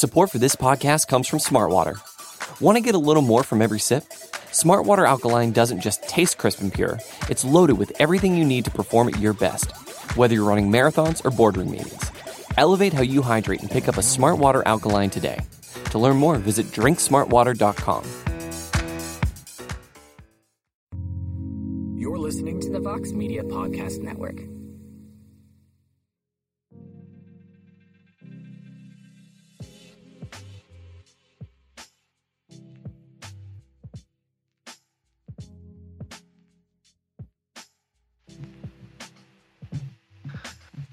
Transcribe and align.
Support 0.00 0.30
for 0.30 0.38
this 0.38 0.56
podcast 0.56 1.08
comes 1.08 1.28
from 1.28 1.40
Smartwater. 1.40 2.00
Want 2.58 2.76
to 2.76 2.80
get 2.80 2.94
a 2.94 2.98
little 2.98 3.22
more 3.22 3.42
from 3.42 3.60
every 3.60 3.78
sip? 3.78 4.04
Smartwater 4.50 5.06
Alkaline 5.06 5.52
doesn't 5.52 5.82
just 5.82 6.02
taste 6.04 6.38
crisp 6.38 6.62
and 6.62 6.72
pure, 6.72 6.98
it's 7.28 7.44
loaded 7.44 7.76
with 7.76 7.92
everything 8.00 8.34
you 8.34 8.46
need 8.46 8.64
to 8.64 8.70
perform 8.70 9.08
at 9.08 9.18
your 9.18 9.34
best, 9.34 9.72
whether 10.16 10.32
you're 10.32 10.48
running 10.48 10.70
marathons 10.70 11.22
or 11.22 11.30
boardroom 11.30 11.70
meetings. 11.70 12.10
Elevate 12.56 12.94
how 12.94 13.02
you 13.02 13.20
hydrate 13.20 13.60
and 13.60 13.70
pick 13.70 13.88
up 13.88 13.98
a 13.98 14.00
Smartwater 14.00 14.62
Alkaline 14.64 15.10
today. 15.10 15.38
To 15.90 15.98
learn 15.98 16.16
more, 16.16 16.38
visit 16.38 16.64
drinksmartwater.com. 16.68 18.04
You're 21.98 22.18
listening 22.18 22.58
to 22.62 22.70
the 22.70 22.80
Vox 22.80 23.12
Media 23.12 23.42
Podcast 23.42 24.00
Network. 24.00 24.40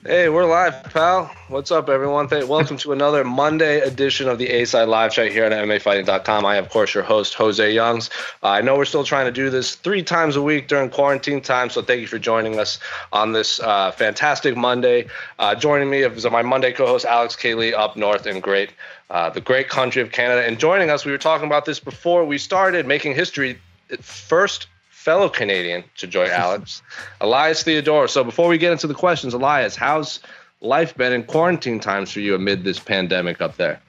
Hey, 0.07 0.29
we're 0.29 0.45
live, 0.45 0.85
pal. 0.85 1.29
What's 1.49 1.69
up, 1.69 1.89
everyone? 1.89 2.29
Welcome 2.29 2.77
to 2.77 2.93
another 2.93 3.25
Monday 3.25 3.81
edition 3.81 4.29
of 4.29 4.37
the 4.37 4.47
A 4.47 4.63
Side 4.63 4.87
Live 4.87 5.11
Chat 5.11 5.33
here 5.33 5.43
on 5.43 5.51
MMAfighting.com. 5.51 6.45
I 6.45 6.55
am, 6.55 6.63
of 6.63 6.69
course, 6.69 6.93
your 6.93 7.03
host, 7.03 7.33
Jose 7.33 7.73
Youngs. 7.73 8.09
Uh, 8.41 8.51
I 8.51 8.61
know 8.61 8.77
we're 8.77 8.85
still 8.85 9.03
trying 9.03 9.25
to 9.25 9.33
do 9.33 9.49
this 9.49 9.75
three 9.75 10.01
times 10.01 10.37
a 10.37 10.41
week 10.41 10.69
during 10.69 10.89
quarantine 10.89 11.41
time, 11.41 11.69
so 11.69 11.81
thank 11.81 11.99
you 11.99 12.07
for 12.07 12.19
joining 12.19 12.57
us 12.57 12.79
on 13.11 13.33
this 13.33 13.59
uh, 13.59 13.91
fantastic 13.91 14.55
Monday. 14.55 15.09
Uh, 15.39 15.53
joining 15.55 15.89
me 15.89 16.03
is 16.03 16.25
my 16.31 16.41
Monday 16.41 16.71
co-host, 16.71 17.03
Alex 17.03 17.35
K. 17.35 17.53
Lee, 17.53 17.73
up 17.73 17.97
north 17.97 18.25
in 18.25 18.39
great, 18.39 18.69
uh, 19.09 19.29
the 19.29 19.41
great 19.41 19.67
country 19.67 20.01
of 20.01 20.13
Canada. 20.13 20.47
And 20.47 20.57
joining 20.57 20.89
us, 20.89 21.03
we 21.03 21.11
were 21.11 21.17
talking 21.17 21.47
about 21.47 21.65
this 21.65 21.81
before 21.81 22.23
we 22.23 22.37
started 22.37 22.87
making 22.87 23.13
history. 23.13 23.59
First 23.99 24.67
fellow 25.07 25.29
Canadian 25.29 25.85
to 25.95 26.05
join 26.05 26.29
Alex, 26.31 26.81
Elias 27.21 27.63
Theodorou. 27.63 28.09
So 28.09 28.25
before 28.25 28.49
we 28.49 28.57
get 28.57 28.73
into 28.73 28.87
the 28.87 28.93
questions, 28.93 29.33
Elias, 29.33 29.73
how's 29.77 30.19
life 30.59 30.97
been 30.97 31.13
in 31.13 31.23
quarantine 31.23 31.79
times 31.79 32.11
for 32.11 32.19
you 32.19 32.35
amid 32.35 32.65
this 32.65 32.77
pandemic 32.77 33.39
up 33.39 33.55
there? 33.55 33.79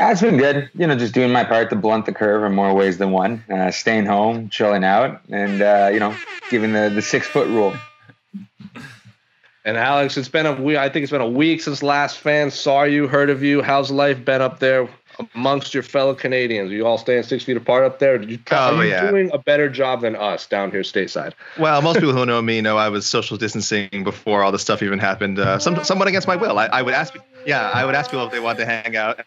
Uh, 0.00 0.10
it's 0.12 0.20
been 0.20 0.36
good. 0.36 0.70
You 0.74 0.86
know, 0.86 0.96
just 0.96 1.14
doing 1.14 1.32
my 1.32 1.42
part 1.42 1.70
to 1.70 1.76
blunt 1.76 2.06
the 2.06 2.12
curve 2.12 2.44
in 2.44 2.54
more 2.54 2.72
ways 2.74 2.98
than 2.98 3.10
one. 3.10 3.42
Uh, 3.50 3.72
staying 3.72 4.06
home, 4.06 4.50
chilling 4.50 4.84
out, 4.84 5.20
and 5.28 5.60
uh, 5.60 5.90
you 5.92 5.98
know, 5.98 6.14
giving 6.48 6.72
the 6.72 6.88
the 6.94 7.02
six 7.02 7.26
foot 7.26 7.48
rule. 7.48 7.74
And 9.64 9.76
Alex, 9.76 10.16
it's 10.16 10.28
been 10.28 10.46
a 10.46 10.52
week. 10.52 10.76
I 10.76 10.88
think 10.88 11.02
it's 11.02 11.10
been 11.10 11.20
a 11.20 11.28
week 11.28 11.60
since 11.60 11.82
last 11.82 12.18
fans 12.18 12.54
saw 12.54 12.84
you, 12.84 13.08
heard 13.08 13.30
of 13.30 13.42
you. 13.42 13.62
How's 13.62 13.90
life 13.90 14.24
been 14.24 14.40
up 14.40 14.60
there? 14.60 14.88
Amongst 15.34 15.74
your 15.74 15.82
fellow 15.82 16.14
Canadians? 16.14 16.70
Are 16.70 16.74
you 16.74 16.86
all 16.86 16.98
staying 16.98 17.22
six 17.22 17.44
feet 17.44 17.56
apart 17.56 17.84
up 17.84 17.98
there? 17.98 18.18
Did 18.18 18.30
you, 18.30 18.38
oh, 18.50 18.76
are 18.76 18.84
you 18.84 18.90
yeah. 18.90 19.10
doing 19.10 19.30
a 19.32 19.38
better 19.38 19.68
job 19.68 20.00
than 20.00 20.16
us 20.16 20.46
down 20.46 20.70
here 20.70 20.82
stateside? 20.82 21.32
Well, 21.58 21.82
most 21.82 21.98
people 21.98 22.12
who 22.14 22.26
know 22.26 22.40
me 22.40 22.60
know 22.60 22.76
I 22.76 22.88
was 22.88 23.06
social 23.06 23.36
distancing 23.36 24.04
before 24.04 24.42
all 24.42 24.52
this 24.52 24.62
stuff 24.62 24.82
even 24.82 24.98
happened. 24.98 25.38
Uh, 25.38 25.58
some, 25.58 25.82
somewhat 25.84 26.08
against 26.08 26.28
my 26.28 26.36
will. 26.36 26.58
I, 26.58 26.66
I, 26.66 26.82
would 26.82 26.94
ask, 26.94 27.14
yeah, 27.46 27.70
I 27.70 27.84
would 27.84 27.94
ask 27.94 28.10
people 28.10 28.26
if 28.26 28.32
they 28.32 28.40
wanted 28.40 28.60
to 28.60 28.66
hang 28.66 28.96
out. 28.96 29.20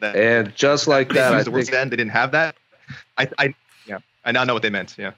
and 0.00 0.54
just 0.54 0.88
like 0.88 1.10
that, 1.10 1.34
I 1.34 1.42
the 1.42 1.50
think, 1.50 1.70
then 1.70 1.90
they 1.90 1.96
didn't 1.96 2.12
have 2.12 2.32
that. 2.32 2.56
I, 3.18 3.28
I, 3.38 3.54
yeah, 3.86 3.98
I 4.24 4.32
now 4.32 4.44
know 4.44 4.54
what 4.54 4.62
they 4.62 4.70
meant. 4.70 4.96
Yeah. 4.98 5.12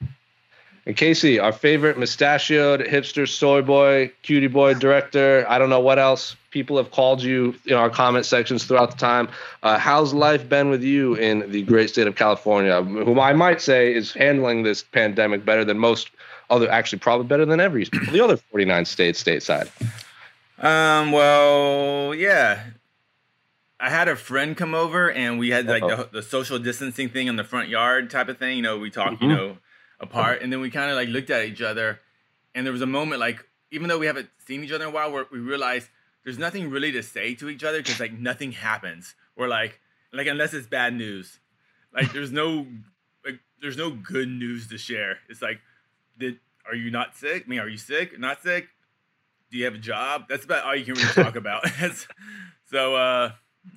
And 0.84 0.96
Casey, 0.96 1.38
our 1.38 1.52
favorite 1.52 1.96
mustachioed 1.96 2.80
hipster 2.80 3.28
soy 3.28 3.62
boy, 3.62 4.10
cutie 4.22 4.48
boy 4.48 4.74
director. 4.74 5.46
I 5.48 5.58
don't 5.58 5.70
know 5.70 5.80
what 5.80 5.98
else 5.98 6.34
people 6.52 6.76
have 6.76 6.90
called 6.90 7.22
you 7.22 7.54
in 7.66 7.74
our 7.74 7.90
comment 7.90 8.24
sections 8.26 8.64
throughout 8.64 8.92
the 8.92 8.96
time. 8.96 9.28
Uh, 9.62 9.78
how's 9.78 10.14
life 10.14 10.48
been 10.48 10.70
with 10.70 10.82
you 10.82 11.14
in 11.14 11.50
the 11.50 11.62
great 11.62 11.90
state 11.90 12.06
of 12.06 12.14
California, 12.14 12.82
whom 12.82 13.18
I 13.18 13.32
might 13.32 13.60
say 13.60 13.92
is 13.92 14.12
handling 14.12 14.62
this 14.62 14.82
pandemic 14.82 15.44
better 15.44 15.64
than 15.64 15.78
most 15.78 16.10
other, 16.50 16.70
actually 16.70 17.00
probably 17.00 17.26
better 17.26 17.46
than 17.46 17.58
every 17.58 17.84
the 18.12 18.22
other 18.22 18.36
49 18.36 18.84
states 18.84 19.22
stateside? 19.22 19.68
Um. 20.58 21.10
Well, 21.10 22.14
yeah. 22.14 22.62
I 23.80 23.90
had 23.90 24.06
a 24.06 24.14
friend 24.14 24.56
come 24.56 24.76
over 24.76 25.10
and 25.10 25.40
we 25.40 25.50
had 25.50 25.66
like 25.66 25.82
the, 25.82 26.08
the, 26.12 26.22
social 26.22 26.56
distancing 26.60 27.08
thing 27.08 27.26
in 27.26 27.34
the 27.34 27.42
front 27.42 27.68
yard 27.68 28.10
type 28.10 28.28
of 28.28 28.38
thing. 28.38 28.56
You 28.56 28.62
know, 28.62 28.78
we 28.78 28.90
talked, 28.90 29.14
mm-hmm. 29.14 29.24
you 29.24 29.36
know 29.36 29.56
apart, 29.98 30.42
and 30.42 30.52
then 30.52 30.60
we 30.60 30.70
kind 30.70 30.90
of 30.90 30.96
like 30.96 31.08
looked 31.08 31.30
at 31.30 31.44
each 31.46 31.62
other, 31.62 32.00
and 32.54 32.64
there 32.66 32.72
was 32.72 32.82
a 32.82 32.86
moment 32.86 33.20
like 33.20 33.44
even 33.70 33.88
though 33.88 33.98
we 33.98 34.06
haven't 34.06 34.28
seen 34.46 34.62
each 34.62 34.70
other 34.70 34.84
in 34.84 34.90
a 34.90 34.92
while, 34.92 35.10
where 35.10 35.26
we 35.32 35.38
realized 35.38 35.88
there's 36.24 36.38
nothing 36.38 36.70
really 36.70 36.92
to 36.92 37.02
say 37.02 37.34
to 37.34 37.48
each 37.48 37.64
other 37.64 37.78
because 37.78 38.00
like 38.00 38.12
nothing 38.12 38.52
happens. 38.52 39.14
We're 39.36 39.48
like 39.48 39.80
like 40.12 40.26
unless 40.26 40.54
it's 40.54 40.66
bad 40.66 40.94
news, 40.94 41.40
like 41.94 42.12
there's 42.12 42.32
no 42.32 42.66
like 43.24 43.40
there's 43.60 43.76
no 43.76 43.90
good 43.90 44.28
news 44.28 44.68
to 44.68 44.78
share. 44.78 45.18
It's 45.28 45.42
like 45.42 45.60
did 46.18 46.38
are 46.66 46.74
you 46.74 46.90
not 46.90 47.16
sick? 47.16 47.44
I 47.46 47.48
mean, 47.48 47.58
are 47.58 47.68
you 47.68 47.76
sick? 47.76 48.18
Not 48.18 48.42
sick? 48.42 48.68
Do 49.50 49.58
you 49.58 49.64
have 49.64 49.74
a 49.74 49.78
job? 49.78 50.26
That's 50.28 50.44
about 50.44 50.64
all 50.64 50.76
you 50.76 50.84
can 50.84 50.94
really 50.94 51.06
talk 51.14 51.36
about. 51.36 51.64
so 52.70 52.94
uh, 52.94 53.32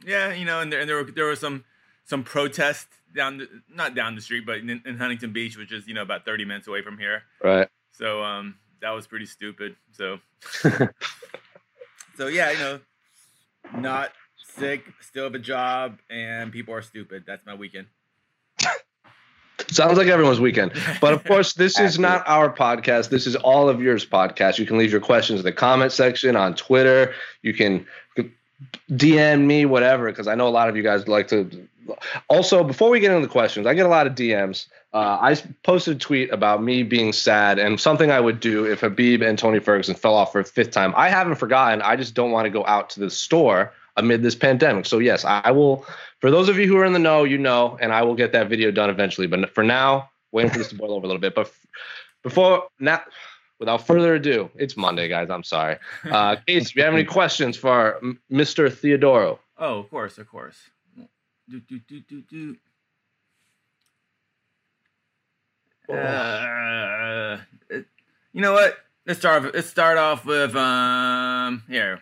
yeah, 0.05 0.33
you 0.33 0.45
know, 0.45 0.59
and 0.59 0.71
there 0.71 0.79
and 0.79 0.89
there 0.89 0.97
were 0.97 1.11
there 1.11 1.25
were 1.25 1.35
some 1.35 1.63
some 2.05 2.23
protests 2.23 2.95
down 3.15 3.37
the, 3.37 3.49
not 3.73 3.95
down 3.95 4.15
the 4.15 4.21
street, 4.21 4.45
but 4.45 4.57
in, 4.57 4.81
in, 4.85 4.97
Huntington 4.97 5.31
Beach, 5.31 5.57
which 5.57 5.71
is 5.71 5.87
you 5.87 5.93
know 5.93 6.01
about 6.01 6.25
thirty 6.25 6.45
minutes 6.45 6.67
away 6.67 6.81
from 6.81 6.97
here. 6.97 7.23
Right. 7.43 7.67
So 7.91 8.23
um, 8.23 8.55
that 8.81 8.91
was 8.91 9.07
pretty 9.07 9.25
stupid. 9.25 9.75
So 9.91 10.19
so 12.15 12.27
yeah, 12.27 12.51
you 12.51 12.57
know, 12.57 12.79
not 13.77 14.11
sick, 14.37 14.83
still 15.01 15.25
have 15.25 15.35
a 15.35 15.39
job, 15.39 15.99
and 16.09 16.51
people 16.51 16.73
are 16.73 16.81
stupid. 16.81 17.23
That's 17.27 17.45
my 17.45 17.55
weekend. 17.55 17.87
Sounds 19.69 19.97
like 19.97 20.07
everyone's 20.07 20.39
weekend. 20.39 20.73
But 21.01 21.13
of 21.13 21.23
course, 21.23 21.53
this 21.55 21.79
is 21.79 21.97
not 21.97 22.27
our 22.27 22.53
podcast. 22.53 23.09
This 23.09 23.25
is 23.25 23.35
all 23.35 23.67
of 23.67 23.81
yours 23.81 24.05
podcast. 24.05 24.59
You 24.59 24.65
can 24.65 24.77
leave 24.77 24.91
your 24.91 25.01
questions 25.01 25.39
in 25.39 25.45
the 25.45 25.51
comment 25.51 25.91
section 25.91 26.35
on 26.35 26.55
Twitter. 26.55 27.13
You 27.41 27.53
can 27.53 27.85
DM 28.91 29.45
me, 29.45 29.65
whatever, 29.65 30.09
because 30.09 30.27
I 30.27 30.35
know 30.35 30.47
a 30.47 30.49
lot 30.49 30.69
of 30.69 30.77
you 30.77 30.83
guys 30.83 31.07
like 31.07 31.27
to. 31.29 31.67
Also, 32.29 32.63
before 32.63 32.89
we 32.89 32.99
get 32.99 33.11
into 33.11 33.25
the 33.25 33.31
questions, 33.31 33.67
I 33.67 33.73
get 33.73 33.85
a 33.85 33.89
lot 33.89 34.07
of 34.07 34.13
DMs. 34.15 34.67
Uh, 34.93 35.17
I 35.21 35.35
posted 35.63 35.97
a 35.97 35.99
tweet 35.99 36.31
about 36.31 36.63
me 36.63 36.83
being 36.83 37.13
sad 37.13 37.59
and 37.59 37.79
something 37.79 38.11
I 38.11 38.19
would 38.19 38.39
do 38.39 38.65
if 38.65 38.81
Khabib 38.81 39.27
and 39.27 39.37
Tony 39.37 39.59
Ferguson 39.59 39.95
fell 39.95 40.15
off 40.15 40.31
for 40.31 40.39
a 40.39 40.43
fifth 40.45 40.71
time. 40.71 40.93
I 40.95 41.09
haven't 41.09 41.35
forgotten. 41.35 41.81
I 41.81 41.95
just 41.95 42.13
don't 42.13 42.31
want 42.31 42.45
to 42.45 42.49
go 42.49 42.65
out 42.65 42.89
to 42.91 42.99
the 42.99 43.09
store 43.09 43.73
amid 43.97 44.23
this 44.23 44.35
pandemic. 44.35 44.85
So 44.85 44.99
yes, 44.99 45.25
I 45.25 45.51
will. 45.51 45.85
For 46.19 46.31
those 46.31 46.49
of 46.49 46.57
you 46.57 46.67
who 46.67 46.77
are 46.77 46.85
in 46.85 46.93
the 46.93 46.99
know, 46.99 47.23
you 47.23 47.37
know, 47.37 47.77
and 47.81 47.93
I 47.93 48.01
will 48.03 48.15
get 48.15 48.31
that 48.31 48.49
video 48.49 48.71
done 48.71 48.89
eventually. 48.89 49.27
But 49.27 49.53
for 49.53 49.63
now, 49.63 50.09
waiting 50.31 50.51
for 50.51 50.57
this 50.57 50.69
to 50.69 50.75
boil 50.75 50.93
over 50.93 51.05
a 51.05 51.07
little 51.07 51.21
bit. 51.21 51.35
But 51.35 51.51
before 52.23 52.67
now 52.79 53.01
without 53.59 53.85
further 53.85 54.15
ado, 54.15 54.49
it's 54.55 54.75
Monday, 54.75 55.07
guys. 55.07 55.29
I'm 55.29 55.43
sorry. 55.43 55.77
Uh, 56.03 56.37
Case, 56.47 56.69
if 56.69 56.75
you 56.75 56.83
have 56.83 56.93
any 56.93 57.03
questions 57.19 57.55
for 57.57 57.99
Mr. 58.31 58.69
Theodorou 58.69 59.39
Oh, 59.57 59.79
of 59.79 59.89
course, 59.89 60.17
of 60.17 60.27
course. 60.27 60.69
Do, 61.49 61.59
do, 61.59 61.79
do, 61.79 62.01
do, 62.01 62.21
do. 62.23 62.55
Uh, 65.93 67.37
you 68.33 68.41
know 68.41 68.53
what? 68.53 68.77
Let's 69.05 69.19
start. 69.19 69.53
Let's 69.53 69.69
start 69.69 69.99
off 69.99 70.25
with 70.25 70.55
um 70.55 71.63
here. 71.69 72.01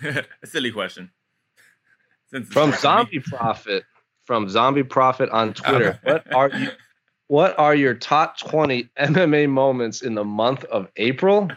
a 0.02 0.46
silly 0.46 0.70
question. 0.70 1.10
Since 2.30 2.48
from 2.48 2.72
Zombie 2.72 3.20
Prophet, 3.20 3.84
from 4.24 4.50
Zombie 4.50 4.82
Prophet 4.82 5.30
on 5.30 5.54
Twitter. 5.54 5.98
what 6.02 6.34
are 6.34 6.50
you? 6.50 6.68
What 7.28 7.58
are 7.58 7.74
your 7.74 7.94
top 7.94 8.38
20 8.38 8.90
MMA 8.98 9.48
moments 9.48 10.02
in 10.02 10.14
the 10.14 10.24
month 10.24 10.64
of 10.64 10.88
April? 10.96 11.48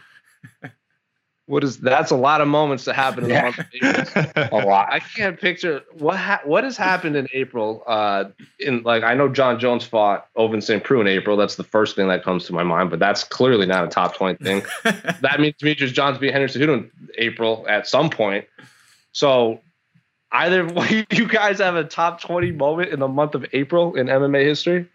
What 1.46 1.62
is 1.62 1.78
that's 1.78 2.10
a 2.10 2.16
lot 2.16 2.40
of 2.40 2.48
moments 2.48 2.84
to 2.84 2.94
happen 2.94 3.24
in 3.24 3.30
the 3.30 3.42
month 3.42 3.58
of 3.58 3.66
April. 3.74 4.62
a 4.62 4.64
lot. 4.64 4.90
I 4.90 4.98
can't 4.98 5.38
picture 5.38 5.82
what 5.92 6.16
ha- 6.16 6.40
what 6.44 6.64
has 6.64 6.78
happened 6.78 7.16
in 7.16 7.28
April. 7.34 7.82
Uh, 7.86 8.24
in 8.58 8.82
like 8.82 9.02
I 9.02 9.12
know 9.12 9.28
Jon 9.28 9.60
Jones 9.60 9.84
fought 9.84 10.26
Ovince 10.38 10.64
St. 10.64 10.82
Preux 10.82 11.02
in 11.02 11.06
April. 11.06 11.36
That's 11.36 11.56
the 11.56 11.64
first 11.64 11.96
thing 11.96 12.08
that 12.08 12.24
comes 12.24 12.46
to 12.46 12.54
my 12.54 12.62
mind, 12.62 12.88
but 12.88 12.98
that's 12.98 13.24
clearly 13.24 13.66
not 13.66 13.84
a 13.84 13.88
top 13.88 14.16
20 14.16 14.42
thing. 14.42 14.62
that 14.84 15.36
means 15.38 15.54
Demetrious 15.56 15.92
Johnson 15.92 16.20
beat 16.20 16.32
Henry 16.32 16.48
Cejudo 16.48 16.78
in 16.78 16.90
April 17.18 17.66
at 17.68 17.86
some 17.86 18.08
point. 18.08 18.46
So 19.12 19.60
either 20.32 20.66
way 20.66 21.06
you 21.12 21.28
guys 21.28 21.58
have 21.58 21.76
a 21.76 21.84
top 21.84 22.22
20 22.22 22.52
moment 22.52 22.90
in 22.90 23.00
the 23.00 23.08
month 23.08 23.34
of 23.34 23.44
April 23.52 23.94
in 23.96 24.06
MMA 24.06 24.44
history? 24.44 24.88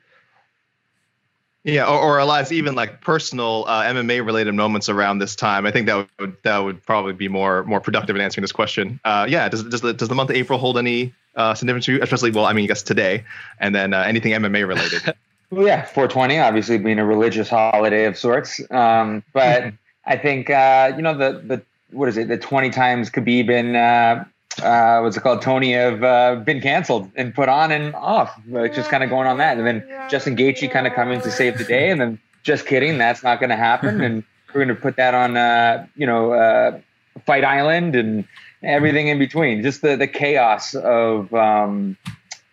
Yeah, 1.63 1.87
or, 1.87 1.99
or 1.99 2.19
Elias, 2.19 2.51
even 2.51 2.75
like 2.75 3.01
personal 3.01 3.65
uh, 3.67 3.83
MMA 3.83 4.25
related 4.25 4.53
moments 4.53 4.87
around 4.87 5.19
this 5.19 5.35
time. 5.35 5.65
I 5.65 5.71
think 5.71 5.87
that 5.87 6.07
would 6.17 6.37
that 6.43 6.59
would 6.59 6.81
probably 6.85 7.13
be 7.13 7.27
more 7.27 7.63
more 7.65 7.81
productive 7.81 8.15
in 8.15 8.21
answering 8.21 8.43
this 8.43 8.53
question. 8.53 8.99
Uh, 9.03 9.25
yeah, 9.29 9.49
does 9.49 9.63
does 9.63 9.81
the, 9.81 9.93
does 9.93 10.07
the 10.07 10.15
month 10.15 10.29
of 10.29 10.37
April 10.37 10.57
hold 10.57 10.77
any 10.77 11.13
uh, 11.35 11.53
significance 11.53 11.85
to 11.85 11.93
you? 11.93 12.01
Especially, 12.01 12.31
well, 12.31 12.45
I 12.45 12.53
mean, 12.53 12.63
I 12.63 12.67
guess 12.67 12.81
today, 12.81 13.25
and 13.59 13.75
then 13.75 13.93
uh, 13.93 14.01
anything 14.01 14.31
MMA 14.31 14.65
related. 14.65 15.13
well, 15.51 15.67
yeah, 15.67 15.83
420, 15.83 16.39
obviously 16.39 16.77
being 16.77 16.97
a 16.97 17.05
religious 17.05 17.49
holiday 17.49 18.05
of 18.05 18.17
sorts. 18.17 18.61
Um, 18.71 19.21
but 19.33 19.73
I 20.05 20.15
think 20.15 20.49
uh, 20.49 20.93
you 20.95 21.01
know 21.01 21.17
the 21.17 21.39
the 21.39 21.61
what 21.91 22.07
is 22.07 22.15
it? 22.15 22.29
The 22.29 22.37
20 22.37 22.69
times 22.69 23.09
Khabib 23.09 23.49
and 23.49 24.25
uh, 24.61 24.99
what's 24.99 25.15
it 25.15 25.21
called? 25.21 25.41
Tony 25.41 25.73
have 25.73 26.03
uh, 26.03 26.35
been 26.35 26.61
canceled 26.61 27.11
and 27.15 27.33
put 27.33 27.49
on 27.49 27.71
and 27.71 27.95
off. 27.95 28.37
Like 28.47 28.73
just 28.73 28.89
kind 28.89 29.03
of 29.03 29.09
going 29.09 29.27
on 29.27 29.37
that, 29.37 29.57
and 29.57 29.65
then 29.65 30.09
Justin 30.09 30.35
Gaethje 30.35 30.71
kind 30.71 30.87
of 30.87 30.93
coming 30.93 31.21
to 31.21 31.31
save 31.31 31.57
the 31.57 31.63
day, 31.63 31.89
and 31.89 32.01
then 32.01 32.19
just 32.43 32.65
kidding, 32.65 32.97
that's 32.97 33.23
not 33.23 33.39
going 33.39 33.49
to 33.49 33.55
happen, 33.55 34.01
and 34.01 34.23
we're 34.47 34.65
going 34.65 34.75
to 34.75 34.81
put 34.81 34.95
that 34.97 35.13
on, 35.13 35.37
uh, 35.37 35.85
you 35.95 36.05
know, 36.05 36.33
uh, 36.33 36.79
Fight 37.25 37.43
Island 37.43 37.95
and 37.95 38.27
everything 38.63 39.07
in 39.07 39.19
between. 39.19 39.61
Just 39.61 39.81
the 39.81 39.95
the 39.95 40.07
chaos 40.07 40.75
of. 40.75 41.33
Um, 41.33 41.97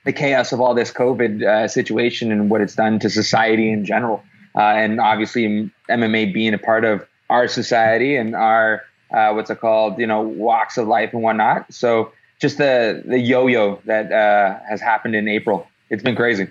the 0.05 0.13
chaos 0.13 0.53
of 0.53 0.61
all 0.61 0.73
this 0.73 0.93
COVID 0.93 1.43
uh, 1.43 1.67
situation 1.67 2.31
and 2.31 2.49
what 2.49 2.61
it's 2.61 2.77
done 2.77 3.01
to 3.01 3.11
society 3.11 3.73
in 3.73 3.85
general, 3.85 4.23
uh, 4.55 4.61
and 4.61 5.01
obviously 5.01 5.69
MMA 5.91 6.33
being 6.33 6.55
a 6.55 6.59
part 6.59 6.85
of 6.85 7.05
our 7.29 7.49
society 7.49 8.15
and 8.15 8.37
our 8.37 8.85
uh, 9.11 9.33
what's 9.33 9.51
it 9.51 9.61
called, 9.61 9.99
you 9.99 10.07
know, 10.07 10.23
walks 10.23 10.79
of 10.79 10.89
life 10.89 11.13
and 11.13 11.23
whatnot. 11.23 11.73
So 11.73 12.13
just 12.41 12.59
the 12.59 13.03
the 13.05 13.19
yo-yo 13.19 13.81
that 13.85 14.13
uh, 14.13 14.59
has 14.69 14.81
happened 14.81 15.15
in 15.15 15.29
April, 15.29 15.67
it's 15.91 16.03
been 16.03 16.17
crazy. 16.17 16.49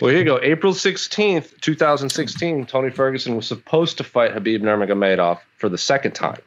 Well, 0.00 0.10
here 0.10 0.18
you 0.18 0.24
go. 0.24 0.38
April 0.42 0.74
16th, 0.74 1.58
2016, 1.60 2.66
Tony 2.66 2.90
Ferguson 2.90 3.36
was 3.36 3.46
supposed 3.46 3.96
to 3.98 4.04
fight 4.04 4.32
Khabib 4.32 4.60
Nurmagomedov 4.60 5.40
for 5.56 5.68
the 5.68 5.78
second 5.78 6.12
time. 6.12 6.40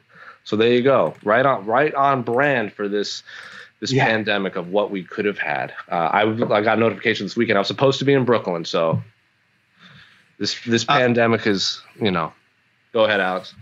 So 0.44 0.56
there 0.56 0.72
you 0.72 0.82
go. 0.82 1.14
Right 1.24 1.44
on 1.44 1.66
right 1.66 1.94
on 1.94 2.22
brand 2.22 2.72
for 2.72 2.88
this 2.88 3.22
this 3.80 3.92
yeah. 3.92 4.06
pandemic 4.06 4.56
of 4.56 4.68
what 4.68 4.90
we 4.90 5.02
could 5.02 5.24
have 5.24 5.38
had. 5.38 5.72
Uh, 5.90 5.94
I, 5.94 6.22
I 6.22 6.62
got 6.62 6.78
a 6.78 6.80
notification 6.80 7.26
this 7.26 7.36
weekend. 7.36 7.58
I 7.58 7.60
was 7.60 7.68
supposed 7.68 7.98
to 7.98 8.04
be 8.04 8.12
in 8.12 8.24
Brooklyn, 8.24 8.64
so 8.64 9.02
this 10.38 10.58
this 10.64 10.84
uh, 10.88 10.98
pandemic 10.98 11.46
is, 11.46 11.82
you 12.00 12.10
know. 12.10 12.32
Go 12.92 13.04
ahead, 13.04 13.20
Alex. 13.20 13.54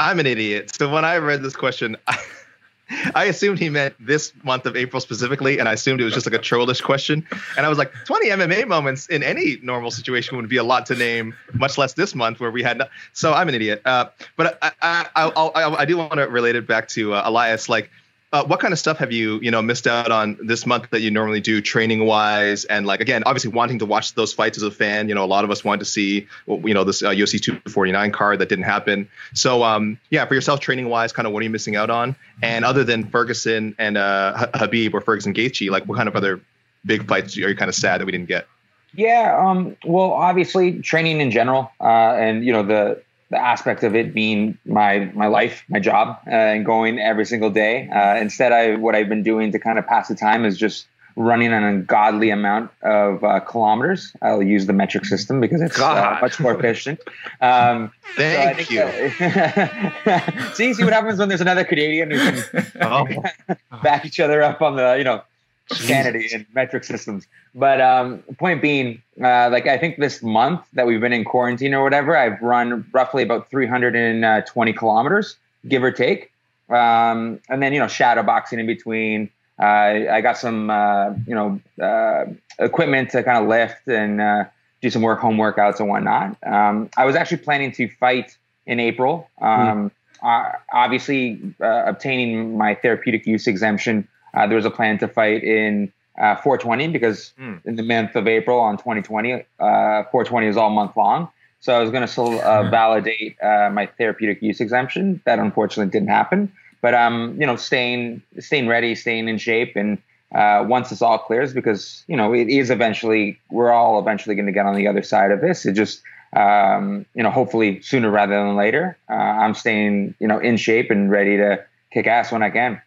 I'm 0.00 0.18
an 0.18 0.26
idiot. 0.26 0.74
So 0.74 0.90
when 0.90 1.04
I 1.04 1.18
read 1.18 1.42
this 1.42 1.54
question, 1.54 1.94
I, 3.14 3.26
assumed 3.26 3.58
he 3.58 3.68
meant 3.68 3.94
this 4.00 4.32
month 4.42 4.64
of 4.64 4.74
April 4.74 4.98
specifically, 4.98 5.58
and 5.58 5.68
I 5.68 5.74
assumed 5.74 6.00
it 6.00 6.04
was 6.04 6.14
just 6.14 6.24
like 6.24 6.34
a 6.34 6.42
trollish 6.42 6.80
question. 6.80 7.26
And 7.58 7.66
I 7.66 7.68
was 7.68 7.76
like, 7.76 7.92
20 8.06 8.30
MMA 8.30 8.66
moments 8.66 9.06
in 9.08 9.22
any 9.22 9.58
normal 9.62 9.90
situation 9.90 10.38
would 10.38 10.48
be 10.48 10.56
a 10.56 10.64
lot 10.64 10.86
to 10.86 10.94
name, 10.94 11.34
much 11.52 11.76
less 11.76 11.92
this 11.92 12.14
month 12.14 12.40
where 12.40 12.50
we 12.50 12.62
had. 12.62 12.78
No- 12.78 12.86
so 13.12 13.34
I'm 13.34 13.50
an 13.50 13.54
idiot. 13.54 13.82
Uh, 13.84 14.06
but 14.38 14.58
I, 14.62 14.72
I, 14.80 15.30
I, 15.34 15.74
I, 15.80 15.84
do 15.84 15.98
want 15.98 16.14
to 16.14 16.22
relate 16.22 16.56
it 16.56 16.66
back 16.66 16.88
to 16.88 17.12
uh, 17.12 17.22
Elias. 17.26 17.68
Like, 17.68 17.90
uh, 18.32 18.44
what 18.44 18.60
kind 18.60 18.72
of 18.72 18.78
stuff 18.78 18.98
have 18.98 19.10
you 19.10 19.40
you 19.40 19.50
know 19.50 19.60
missed 19.60 19.86
out 19.86 20.12
on 20.12 20.38
this 20.40 20.64
month 20.64 20.88
that 20.90 21.00
you 21.00 21.10
normally 21.10 21.40
do 21.40 21.60
training 21.60 22.06
wise 22.06 22.64
and 22.64 22.86
like 22.86 23.00
again 23.00 23.22
obviously 23.26 23.50
wanting 23.50 23.78
to 23.78 23.86
watch 23.86 24.14
those 24.14 24.32
fights 24.32 24.56
as 24.56 24.62
a 24.62 24.70
fan 24.70 25.08
you 25.08 25.14
know 25.14 25.24
a 25.24 25.26
lot 25.26 25.44
of 25.44 25.50
us 25.50 25.64
wanted 25.64 25.80
to 25.80 25.84
see 25.84 26.28
you 26.46 26.74
know 26.74 26.84
this 26.84 27.02
uh, 27.02 27.10
UFC 27.10 27.40
249 27.42 28.12
card 28.12 28.38
that 28.38 28.48
didn't 28.48 28.64
happen. 28.64 29.08
So 29.34 29.64
um 29.64 29.98
yeah 30.10 30.24
for 30.26 30.34
yourself 30.34 30.60
training 30.60 30.88
wise 30.88 31.12
kind 31.12 31.26
of 31.26 31.32
what 31.32 31.40
are 31.40 31.44
you 31.44 31.50
missing 31.50 31.76
out 31.76 31.90
on? 31.90 32.14
And 32.42 32.64
other 32.64 32.84
than 32.84 33.08
Ferguson 33.08 33.74
and 33.78 33.96
uh 33.96 34.48
Khabib 34.54 34.94
or 34.94 35.00
Ferguson 35.00 35.34
Gaethje 35.34 35.70
like 35.70 35.86
what 35.86 35.96
kind 35.96 36.08
of 36.08 36.14
other 36.14 36.40
big 36.84 37.06
fights 37.08 37.36
are 37.36 37.48
you 37.48 37.56
kind 37.56 37.68
of 37.68 37.74
sad 37.74 38.00
that 38.00 38.06
we 38.06 38.12
didn't 38.12 38.28
get? 38.28 38.46
Yeah 38.94 39.44
um 39.44 39.76
well 39.84 40.12
obviously 40.12 40.80
training 40.82 41.20
in 41.20 41.32
general 41.32 41.72
uh 41.80 42.14
and 42.14 42.44
you 42.44 42.52
know 42.52 42.62
the 42.62 43.02
the 43.30 43.38
aspect 43.38 43.84
of 43.84 43.94
it 43.94 44.12
being 44.12 44.58
my 44.64 45.10
my 45.14 45.26
life, 45.26 45.64
my 45.68 45.78
job, 45.78 46.18
uh, 46.26 46.30
and 46.30 46.66
going 46.66 46.98
every 46.98 47.24
single 47.24 47.50
day. 47.50 47.88
Uh, 47.88 48.16
instead, 48.16 48.52
I 48.52 48.76
what 48.76 48.94
I've 48.94 49.08
been 49.08 49.22
doing 49.22 49.52
to 49.52 49.58
kind 49.58 49.78
of 49.78 49.86
pass 49.86 50.08
the 50.08 50.14
time 50.14 50.44
is 50.44 50.58
just 50.58 50.86
running 51.16 51.52
an 51.52 51.62
ungodly 51.62 52.30
amount 52.30 52.70
of 52.82 53.22
uh, 53.22 53.40
kilometers. 53.40 54.12
I'll 54.22 54.42
use 54.42 54.66
the 54.66 54.72
metric 54.72 55.04
system 55.04 55.40
because 55.40 55.60
it's 55.60 55.78
uh, 55.78 56.18
much 56.20 56.40
more 56.40 56.54
efficient. 56.54 57.00
Um, 57.40 57.92
Thank 58.16 58.62
so 58.62 58.72
you. 58.72 58.80
That, 59.18 60.50
see, 60.54 60.72
see 60.74 60.84
what 60.84 60.92
happens 60.92 61.18
when 61.18 61.28
there's 61.28 61.40
another 61.40 61.64
Canadian 61.64 62.10
who 62.10 62.18
can 62.18 62.66
oh. 62.80 63.06
back 63.82 64.04
each 64.04 64.20
other 64.20 64.42
up 64.42 64.62
on 64.62 64.76
the 64.76 64.96
you 64.96 65.04
know 65.04 65.22
sanity 65.72 66.28
and 66.32 66.46
metric 66.54 66.84
systems. 66.84 67.26
But 67.54 67.80
um, 67.80 68.18
point 68.38 68.62
being, 68.62 69.02
uh, 69.22 69.48
like 69.50 69.66
I 69.66 69.78
think 69.78 69.98
this 69.98 70.22
month 70.22 70.62
that 70.74 70.86
we've 70.86 71.00
been 71.00 71.12
in 71.12 71.24
quarantine 71.24 71.74
or 71.74 71.82
whatever, 71.82 72.16
I've 72.16 72.40
run 72.40 72.86
roughly 72.92 73.22
about 73.22 73.50
320 73.50 74.72
kilometers, 74.72 75.36
give 75.68 75.82
or 75.82 75.92
take. 75.92 76.30
Um, 76.68 77.40
and 77.48 77.62
then 77.62 77.72
you 77.72 77.80
know 77.80 77.88
shadow 77.88 78.22
boxing 78.22 78.58
in 78.58 78.66
between. 78.66 79.30
Uh, 79.60 80.06
I 80.10 80.20
got 80.20 80.38
some 80.38 80.70
uh, 80.70 81.10
you 81.26 81.34
know 81.34 81.60
uh, 81.82 82.26
equipment 82.58 83.10
to 83.10 83.22
kind 83.22 83.42
of 83.42 83.48
lift 83.48 83.86
and 83.88 84.20
uh, 84.20 84.44
do 84.80 84.90
some 84.90 85.02
work, 85.02 85.18
home 85.18 85.36
workouts 85.36 85.80
and 85.80 85.88
whatnot. 85.88 86.36
Um, 86.46 86.88
I 86.96 87.04
was 87.04 87.16
actually 87.16 87.38
planning 87.38 87.72
to 87.72 87.88
fight 87.88 88.36
in 88.66 88.78
April. 88.78 89.28
Um, 89.40 89.90
mm. 90.22 90.54
obviously, 90.72 91.40
uh, 91.60 91.82
obtaining 91.86 92.56
my 92.56 92.74
therapeutic 92.76 93.26
use 93.26 93.46
exemption 93.46 94.06
uh, 94.34 94.46
there 94.46 94.56
was 94.56 94.64
a 94.64 94.70
plan 94.70 94.98
to 94.98 95.08
fight 95.08 95.42
in 95.42 95.92
uh, 96.20 96.36
420 96.36 96.88
because 96.88 97.32
mm. 97.40 97.64
in 97.64 97.76
the 97.76 97.82
month 97.82 98.14
of 98.14 98.28
April 98.28 98.58
on 98.58 98.76
2020, 98.76 99.32
uh, 99.32 99.42
420 99.58 100.46
is 100.46 100.56
all 100.56 100.70
month 100.70 100.96
long. 100.96 101.28
So 101.60 101.74
I 101.74 101.80
was 101.80 101.90
going 101.90 102.06
to 102.06 102.46
uh, 102.46 102.70
validate 102.70 103.36
uh, 103.42 103.70
my 103.70 103.86
therapeutic 103.86 104.42
use 104.42 104.60
exemption. 104.60 105.20
That 105.26 105.38
unfortunately 105.38 105.90
didn't 105.90 106.08
happen. 106.08 106.52
But 106.80 106.94
um, 106.94 107.36
you 107.38 107.46
know, 107.46 107.56
staying 107.56 108.22
staying 108.38 108.66
ready, 108.66 108.94
staying 108.94 109.28
in 109.28 109.36
shape, 109.36 109.76
and 109.76 109.98
uh, 110.34 110.64
once 110.66 110.88
this 110.88 111.02
all 111.02 111.18
clears, 111.18 111.52
because 111.52 112.02
you 112.06 112.16
know 112.16 112.32
it 112.32 112.48
is 112.48 112.70
eventually 112.70 113.38
we're 113.50 113.72
all 113.72 113.98
eventually 113.98 114.34
going 114.34 114.46
to 114.46 114.52
get 114.52 114.64
on 114.64 114.74
the 114.74 114.86
other 114.86 115.02
side 115.02 115.30
of 115.30 115.42
this. 115.42 115.66
It 115.66 115.74
just 115.74 116.00
um, 116.32 117.04
you 117.14 117.22
know 117.22 117.30
hopefully 117.30 117.82
sooner 117.82 118.10
rather 118.10 118.34
than 118.34 118.56
later. 118.56 118.96
I'm 119.10 119.54
staying 119.54 120.14
you 120.18 120.28
know 120.28 120.38
in 120.38 120.56
shape 120.56 120.90
and 120.90 121.10
ready 121.10 121.36
to 121.36 121.62
kick 121.92 122.06
ass 122.06 122.32
when 122.32 122.42
I 122.42 122.48
can 122.48 122.80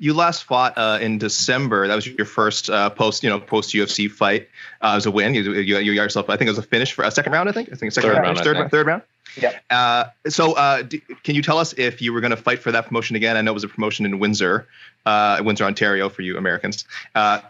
you 0.00 0.14
last 0.14 0.44
fought 0.44 0.76
uh, 0.78 0.98
in 1.00 1.18
December. 1.18 1.86
That 1.86 1.94
was 1.94 2.06
your 2.06 2.24
first 2.24 2.70
uh, 2.70 2.88
post, 2.88 3.22
you 3.22 3.28
know, 3.28 3.38
post 3.38 3.74
UFC 3.74 4.10
fight. 4.10 4.48
Uh, 4.80 4.92
it 4.92 4.94
was 4.96 5.06
a 5.06 5.10
win. 5.10 5.34
You, 5.34 5.52
you, 5.52 5.78
you 5.78 5.94
got 5.94 6.02
yourself. 6.02 6.30
I 6.30 6.38
think 6.38 6.48
it 6.48 6.52
was 6.52 6.58
a 6.58 6.62
finish 6.62 6.92
for 6.92 7.04
a 7.04 7.10
second 7.10 7.32
round. 7.32 7.50
I 7.50 7.52
think. 7.52 7.68
I 7.70 7.76
think 7.76 7.92
second 7.92 8.10
third 8.10 8.22
round, 8.22 8.38
third, 8.38 8.56
round, 8.56 8.70
third 8.70 8.86
round. 8.86 9.02
Yeah. 9.36 9.58
Uh, 9.68 10.06
so, 10.26 10.54
uh, 10.54 10.82
do, 10.82 10.98
can 11.22 11.34
you 11.34 11.42
tell 11.42 11.58
us 11.58 11.74
if 11.74 12.00
you 12.00 12.14
were 12.14 12.20
going 12.20 12.30
to 12.30 12.38
fight 12.38 12.60
for 12.60 12.72
that 12.72 12.86
promotion 12.86 13.14
again? 13.14 13.36
I 13.36 13.42
know 13.42 13.50
it 13.50 13.54
was 13.54 13.64
a 13.64 13.68
promotion 13.68 14.06
in 14.06 14.18
Windsor, 14.18 14.66
uh, 15.04 15.42
Windsor, 15.44 15.64
Ontario, 15.64 16.08
for 16.08 16.22
you 16.22 16.38
Americans. 16.38 16.86
can 17.14 17.42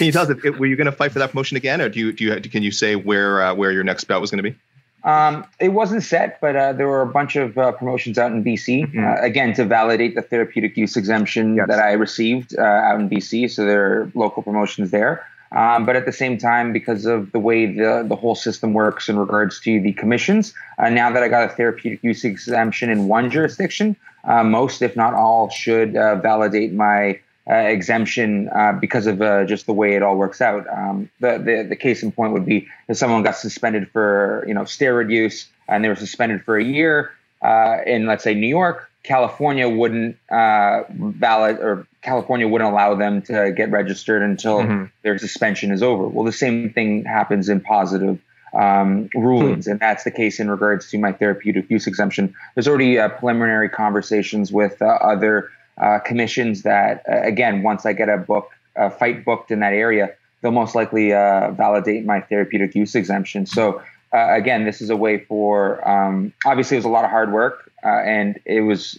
you 0.00 0.12
tell 0.12 0.22
us 0.22 0.30
if, 0.30 0.44
if 0.44 0.58
were 0.58 0.66
you 0.66 0.76
going 0.76 0.86
to 0.86 0.92
fight 0.92 1.12
for 1.12 1.20
that 1.20 1.30
promotion 1.30 1.56
again, 1.56 1.80
or 1.80 1.88
do 1.88 1.98
you 1.98 2.12
do 2.12 2.24
you 2.24 2.40
can 2.40 2.62
you 2.62 2.70
say 2.70 2.96
where 2.96 3.54
where 3.54 3.72
your 3.72 3.84
next 3.84 4.04
bout 4.04 4.20
was 4.20 4.30
going 4.30 4.42
to 4.42 4.50
be? 4.50 4.56
Um, 5.04 5.44
it 5.60 5.68
wasn't 5.68 6.02
set, 6.02 6.40
but 6.40 6.56
uh, 6.56 6.72
there 6.72 6.88
were 6.88 7.02
a 7.02 7.06
bunch 7.06 7.36
of 7.36 7.56
uh, 7.56 7.72
promotions 7.72 8.18
out 8.18 8.32
in 8.32 8.42
BC, 8.42 8.86
mm-hmm. 8.86 9.04
uh, 9.04 9.14
again, 9.20 9.54
to 9.54 9.64
validate 9.64 10.16
the 10.16 10.22
therapeutic 10.22 10.76
use 10.76 10.96
exemption 10.96 11.56
yes. 11.56 11.68
that 11.68 11.78
I 11.78 11.92
received 11.92 12.58
uh, 12.58 12.62
out 12.62 13.00
in 13.00 13.08
BC. 13.08 13.50
So 13.50 13.64
there 13.64 13.84
are 13.84 14.12
local 14.14 14.42
promotions 14.42 14.90
there. 14.90 15.24
Um, 15.52 15.86
but 15.86 15.94
at 15.94 16.06
the 16.06 16.12
same 16.12 16.38
time, 16.38 16.72
because 16.72 17.06
of 17.06 17.30
the 17.30 17.38
way 17.38 17.66
the, 17.66 18.04
the 18.06 18.16
whole 18.16 18.34
system 18.34 18.72
works 18.72 19.08
in 19.08 19.16
regards 19.16 19.60
to 19.60 19.80
the 19.80 19.92
commissions, 19.92 20.52
uh, 20.78 20.88
now 20.88 21.10
that 21.12 21.22
I 21.22 21.28
got 21.28 21.48
a 21.48 21.54
therapeutic 21.54 22.02
use 22.02 22.24
exemption 22.24 22.90
in 22.90 23.06
one 23.06 23.30
jurisdiction, 23.30 23.94
uh, 24.24 24.42
most, 24.42 24.82
if 24.82 24.96
not 24.96 25.14
all, 25.14 25.48
should 25.50 25.92
validate 25.92 26.72
my 26.72 27.10
uh, 27.10 27.14
exemption 27.54 28.48
uh, 28.54 28.72
because 28.72 29.06
of 29.06 29.22
uh, 29.22 29.44
just 29.44 29.66
the 29.66 29.72
way 29.72 29.94
it 29.94 30.02
all 30.02 30.16
works 30.16 30.40
out. 30.40 30.66
Um, 30.68 31.10
the, 31.20 31.38
the, 31.38 31.66
the 31.68 31.76
case 31.76 32.02
in 32.02 32.12
point 32.12 32.32
would 32.32 32.46
be 32.46 32.68
if 32.88 32.96
someone 32.96 33.22
got 33.22 33.36
suspended 33.36 33.90
for 33.90 34.44
you 34.48 34.54
know 34.54 34.62
steroid 34.62 35.10
use 35.10 35.46
and 35.68 35.84
they 35.84 35.88
were 35.88 35.96
suspended 35.96 36.44
for 36.44 36.56
a 36.56 36.64
year 36.64 37.12
uh, 37.42 37.78
in 37.86 38.06
let's 38.06 38.24
say 38.24 38.34
New 38.34 38.48
York, 38.48 38.90
California 39.02 39.68
wouldn't 39.68 40.16
uh, 40.30 40.82
valid 40.90 41.58
or 41.58 41.86
California 42.02 42.48
wouldn't 42.48 42.70
allow 42.70 42.94
them 42.94 43.22
to 43.22 43.52
get 43.52 43.70
registered 43.70 44.22
until 44.22 44.58
mm-hmm. 44.58 44.84
their 45.02 45.18
suspension 45.18 45.70
is 45.70 45.82
over. 45.82 46.08
Well, 46.08 46.24
the 46.24 46.32
same 46.32 46.72
thing 46.72 47.04
happens 47.04 47.48
in 47.48 47.60
positive 47.60 48.18
um, 48.54 49.08
rulings, 49.14 49.66
hmm. 49.66 49.72
and 49.72 49.80
that's 49.80 50.04
the 50.04 50.10
case 50.10 50.40
in 50.40 50.50
regards 50.50 50.88
to 50.90 50.98
my 50.98 51.12
therapeutic 51.12 51.68
use 51.68 51.86
exemption. 51.86 52.34
There's 52.54 52.66
already 52.66 52.98
uh, 52.98 53.10
preliminary 53.10 53.68
conversations 53.68 54.50
with 54.50 54.80
uh, 54.80 54.86
other 54.86 55.50
uh, 55.80 55.98
commissions 55.98 56.62
that, 56.62 57.04
uh, 57.10 57.20
again, 57.22 57.62
once 57.62 57.84
I 57.84 57.92
get 57.92 58.08
a 58.08 58.16
book, 58.16 58.50
a 58.76 58.90
fight 58.90 59.24
booked 59.24 59.50
in 59.50 59.60
that 59.60 59.72
area, 59.72 60.14
they'll 60.40 60.52
most 60.52 60.74
likely 60.74 61.12
uh, 61.12 61.50
validate 61.52 62.04
my 62.04 62.20
therapeutic 62.20 62.74
use 62.74 62.94
exemption. 62.94 63.46
So, 63.46 63.82
uh, 64.12 64.28
again, 64.32 64.64
this 64.64 64.80
is 64.80 64.90
a 64.90 64.96
way 64.96 65.18
for, 65.18 65.86
um, 65.86 66.32
obviously, 66.44 66.76
it 66.76 66.78
was 66.78 66.84
a 66.86 66.90
lot 66.90 67.04
of 67.04 67.10
hard 67.10 67.32
work, 67.32 67.70
uh, 67.84 67.88
and 67.88 68.38
it 68.46 68.62
was 68.62 68.98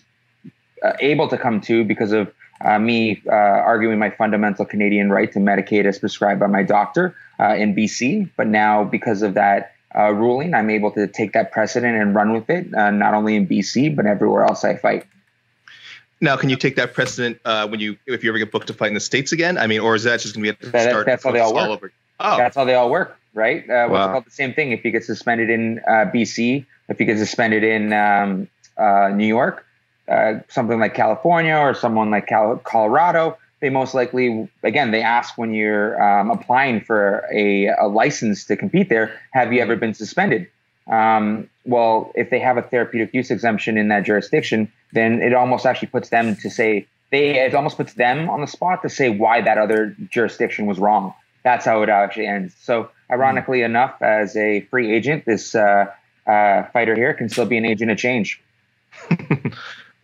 uh, 0.83 0.93
able 0.99 1.27
to 1.29 1.37
come 1.37 1.61
to 1.61 1.83
because 1.83 2.11
of 2.11 2.31
me 2.79 3.21
arguing 3.27 3.99
my 3.99 4.09
fundamental 4.09 4.65
Canadian 4.65 5.11
right 5.11 5.31
to 5.31 5.39
medicate 5.39 5.85
as 5.85 5.99
prescribed 5.99 6.39
by 6.39 6.47
my 6.47 6.63
doctor 6.63 7.15
in 7.39 7.75
BC. 7.75 8.31
But 8.35 8.47
now, 8.47 8.83
because 8.83 9.21
of 9.21 9.35
that, 9.35 9.73
ruling, 9.95 10.55
I'm 10.55 10.71
able 10.71 10.89
to 10.91 11.07
take 11.07 11.33
that 11.33 11.51
precedent 11.51 11.95
and 11.95 12.15
run 12.15 12.33
with 12.33 12.49
it, 12.49 12.71
not 12.71 13.13
only 13.13 13.35
in 13.35 13.47
BC, 13.47 13.95
but 13.95 14.07
everywhere 14.07 14.43
else 14.43 14.63
I 14.63 14.75
fight. 14.75 15.05
Now, 16.19 16.35
can 16.35 16.49
you 16.49 16.55
take 16.55 16.75
that 16.77 16.93
precedent 16.93 17.39
uh, 17.45 17.67
when 17.67 17.79
you 17.79 17.97
if 18.05 18.23
you 18.23 18.31
ever 18.31 18.39
get 18.39 18.51
booked 18.51 18.67
to 18.67 18.73
fight 18.73 18.87
in 18.87 18.93
the 18.93 18.99
states 18.99 19.31
again? 19.31 19.57
I 19.57 19.67
mean, 19.67 19.79
or 19.81 19.95
is 19.95 20.03
that 20.03 20.19
just 20.19 20.35
going 20.35 20.45
to 20.45 20.53
be 20.53 20.67
a 20.67 20.71
that, 20.71 20.89
start? 20.89 21.05
That's 21.05 21.23
how 21.23 21.31
they 21.31 21.39
all 21.39 21.53
work. 21.53 21.63
All 21.63 21.73
over? 21.73 21.91
Oh. 22.19 22.37
That's 22.37 22.55
how 22.55 22.65
they 22.65 22.73
all 22.73 22.89
work, 22.89 23.17
right? 23.33 23.63
Uh, 23.69 23.87
wow. 23.89 24.11
called 24.11 24.25
the 24.25 24.31
same 24.31 24.53
thing. 24.53 24.71
If 24.71 24.83
you 24.83 24.91
get 24.91 25.03
suspended 25.03 25.49
in 25.49 25.79
uh, 25.87 26.09
BC, 26.13 26.65
if 26.89 26.99
you 26.99 27.05
get 27.05 27.19
suspended 27.19 27.63
in 27.63 27.93
um, 27.93 28.47
uh, 28.77 29.09
New 29.09 29.27
York, 29.27 29.65
uh, 30.07 30.39
something 30.47 30.79
like 30.79 30.95
California 30.95 31.55
or 31.55 31.73
someone 31.73 32.09
like 32.09 32.27
Cal- 32.27 32.57
Colorado, 32.57 33.37
they 33.59 33.69
most 33.69 33.93
likely, 33.93 34.49
again, 34.63 34.91
they 34.91 35.01
ask 35.01 35.37
when 35.37 35.53
you're 35.53 36.01
um, 36.01 36.31
applying 36.31 36.81
for 36.81 37.25
a, 37.33 37.67
a, 37.67 37.87
license 37.87 38.45
to 38.45 38.55
compete 38.55 38.89
there, 38.89 39.19
have 39.31 39.51
you 39.51 39.61
ever 39.61 39.75
been 39.75 39.93
suspended? 39.93 40.47
Um, 40.87 41.49
well, 41.65 42.11
if 42.15 42.29
they 42.29 42.39
have 42.39 42.57
a 42.57 42.61
therapeutic 42.61 43.13
use 43.13 43.31
exemption 43.31 43.77
in 43.77 43.87
that 43.89 44.03
jurisdiction, 44.03 44.71
then 44.93 45.21
it 45.21 45.33
almost 45.33 45.65
actually 45.65 45.89
puts 45.89 46.09
them 46.09 46.35
to 46.37 46.49
say, 46.49 46.87
they 47.11 47.39
it 47.39 47.55
almost 47.55 47.77
puts 47.77 47.93
them 47.93 48.29
on 48.29 48.41
the 48.41 48.47
spot 48.47 48.81
to 48.81 48.89
say 48.89 49.09
why 49.09 49.41
that 49.41 49.57
other 49.57 49.95
jurisdiction 50.09 50.65
was 50.65 50.79
wrong. 50.79 51.13
That's 51.43 51.65
how 51.65 51.81
it 51.83 51.89
actually 51.89 52.27
ends. 52.27 52.53
So, 52.61 52.89
ironically 53.09 53.61
enough, 53.61 54.01
as 54.01 54.35
a 54.35 54.61
free 54.61 54.93
agent, 54.93 55.23
this 55.25 55.55
uh, 55.55 55.85
uh, 56.25 56.63
fighter 56.73 56.95
here 56.95 57.13
can 57.13 57.29
still 57.29 57.45
be 57.45 57.57
an 57.57 57.65
agent 57.65 57.91
of 57.91 57.97
change. 57.97 58.41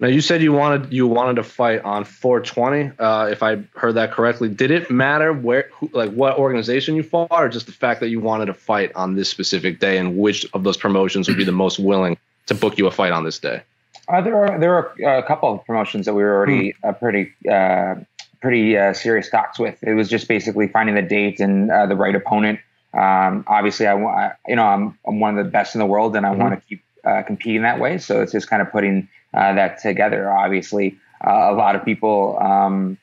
Now 0.03 0.09
you 0.09 0.19
said 0.19 0.41
you 0.41 0.51
wanted 0.51 0.91
you 0.91 1.07
wanted 1.07 1.35
to 1.35 1.43
fight 1.43 1.81
on 1.85 2.03
420. 2.03 2.91
Uh, 2.99 3.27
if 3.27 3.41
I 3.41 3.63
heard 3.73 3.95
that 3.95 4.11
correctly, 4.11 4.49
did 4.49 4.69
it 4.69 4.91
matter 4.91 5.31
where, 5.31 5.69
who, 5.71 5.89
like, 5.93 6.11
what 6.11 6.37
organization 6.37 6.95
you 6.95 7.03
fought, 7.03 7.29
or 7.31 7.47
just 7.47 7.67
the 7.67 7.71
fact 7.71 8.01
that 8.01 8.09
you 8.09 8.19
wanted 8.19 8.47
to 8.47 8.53
fight 8.53 8.91
on 8.95 9.15
this 9.15 9.29
specific 9.29 9.79
day, 9.79 9.97
and 9.97 10.17
which 10.17 10.45
of 10.53 10.63
those 10.63 10.75
promotions 10.75 11.29
would 11.29 11.37
be 11.37 11.45
the 11.45 11.53
most 11.53 11.79
willing 11.79 12.17
to 12.47 12.53
book 12.53 12.77
you 12.77 12.85
a 12.87 12.91
fight 12.91 13.13
on 13.13 13.23
this 13.23 13.39
day? 13.39 13.61
Uh, 14.07 14.21
there 14.21 14.35
are 14.35 14.59
there 14.59 14.73
are 14.75 15.17
a 15.17 15.23
couple 15.23 15.51
of 15.53 15.65
promotions 15.65 16.05
that 16.05 16.13
we 16.13 16.23
were 16.23 16.35
already 16.35 16.71
hmm. 16.71 16.89
uh, 16.89 16.91
pretty 16.93 17.31
uh, 17.49 17.95
pretty 18.41 18.77
uh, 18.77 18.93
serious 18.93 19.29
talks 19.29 19.59
with. 19.59 19.81
It 19.83 19.93
was 19.93 20.09
just 20.09 20.27
basically 20.27 20.67
finding 20.67 20.95
the 20.95 21.01
date 21.01 21.39
and 21.39 21.71
uh, 21.71 21.85
the 21.85 21.95
right 21.95 22.15
opponent. 22.15 22.59
Um, 22.93 23.43
obviously, 23.47 23.87
I 23.87 24.33
you 24.47 24.55
know 24.55 24.65
I'm 24.65 24.97
I'm 25.07 25.19
one 25.19 25.37
of 25.37 25.45
the 25.45 25.49
best 25.49 25.75
in 25.75 25.79
the 25.79 25.85
world, 25.85 26.15
and 26.15 26.25
I 26.25 26.29
mm-hmm. 26.29 26.41
want 26.41 26.61
to 26.61 26.67
keep 26.67 26.83
competing 27.25 27.63
that 27.63 27.79
way. 27.79 27.97
So 27.97 28.21
it's 28.21 28.31
just 28.31 28.49
kind 28.49 28.61
of 28.61 28.71
putting 28.71 29.07
uh, 29.33 29.53
that 29.53 29.81
together. 29.81 30.31
Obviously, 30.31 30.97
uh, 31.25 31.51
a 31.51 31.53
lot 31.53 31.75
of 31.75 31.83
people. 31.83 32.37
Um, 32.39 32.97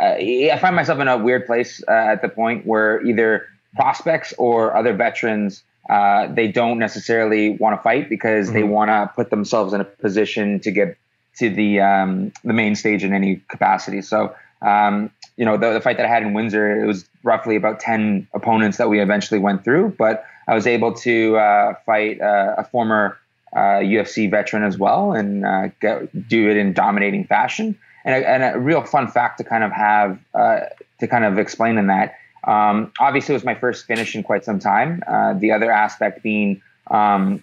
uh, 0.00 0.16
I 0.16 0.58
find 0.60 0.74
myself 0.74 0.98
in 1.00 1.08
a 1.08 1.16
weird 1.16 1.46
place 1.46 1.82
uh, 1.86 1.92
at 1.92 2.22
the 2.22 2.28
point 2.28 2.66
where 2.66 3.04
either 3.06 3.46
prospects 3.76 4.34
or 4.38 4.76
other 4.76 4.92
veterans 4.92 5.62
uh, 5.88 6.26
they 6.32 6.48
don't 6.48 6.78
necessarily 6.78 7.50
want 7.50 7.76
to 7.78 7.82
fight 7.82 8.08
because 8.08 8.46
mm-hmm. 8.46 8.56
they 8.56 8.62
want 8.62 8.88
to 8.88 9.10
put 9.14 9.30
themselves 9.30 9.72
in 9.72 9.80
a 9.80 9.84
position 9.84 10.60
to 10.60 10.70
get 10.70 10.96
to 11.36 11.50
the 11.50 11.80
um, 11.80 12.32
the 12.44 12.52
main 12.52 12.74
stage 12.74 13.04
in 13.04 13.12
any 13.12 13.42
capacity. 13.48 14.02
So. 14.02 14.34
Um, 14.62 15.10
you 15.36 15.44
know, 15.44 15.58
the, 15.58 15.74
the, 15.74 15.80
fight 15.80 15.98
that 15.98 16.06
I 16.06 16.08
had 16.08 16.22
in 16.22 16.32
Windsor, 16.32 16.80
it 16.80 16.86
was 16.86 17.06
roughly 17.22 17.56
about 17.56 17.80
10 17.80 18.28
opponents 18.32 18.78
that 18.78 18.88
we 18.88 19.00
eventually 19.00 19.38
went 19.38 19.62
through, 19.62 19.94
but 19.98 20.24
I 20.46 20.54
was 20.54 20.66
able 20.66 20.94
to 20.94 21.36
uh, 21.36 21.74
fight 21.84 22.20
uh, 22.20 22.54
a 22.56 22.64
former 22.64 23.18
uh, 23.54 23.80
UFC 23.80 24.30
veteran 24.30 24.64
as 24.64 24.76
well 24.76 25.12
and 25.12 25.46
uh, 25.46 25.68
get, 25.80 26.28
do 26.28 26.50
it 26.50 26.56
in 26.56 26.72
dominating 26.72 27.24
fashion. 27.24 27.78
And 28.04 28.22
a, 28.22 28.28
and 28.28 28.56
a, 28.56 28.58
real 28.58 28.82
fun 28.82 29.08
fact 29.08 29.38
to 29.38 29.44
kind 29.44 29.64
of 29.64 29.72
have 29.72 30.18
uh, 30.34 30.60
to 31.00 31.06
kind 31.06 31.24
of 31.24 31.38
explain 31.38 31.78
in 31.78 31.86
that. 31.86 32.16
Um, 32.46 32.92
obviously, 33.00 33.34
it 33.34 33.36
was 33.36 33.44
my 33.44 33.54
first 33.54 33.86
finish 33.86 34.14
in 34.14 34.22
quite 34.22 34.44
some 34.44 34.58
time. 34.58 35.02
Uh, 35.06 35.34
the 35.34 35.50
other 35.52 35.70
aspect 35.70 36.22
being 36.22 36.62
um, 36.90 37.42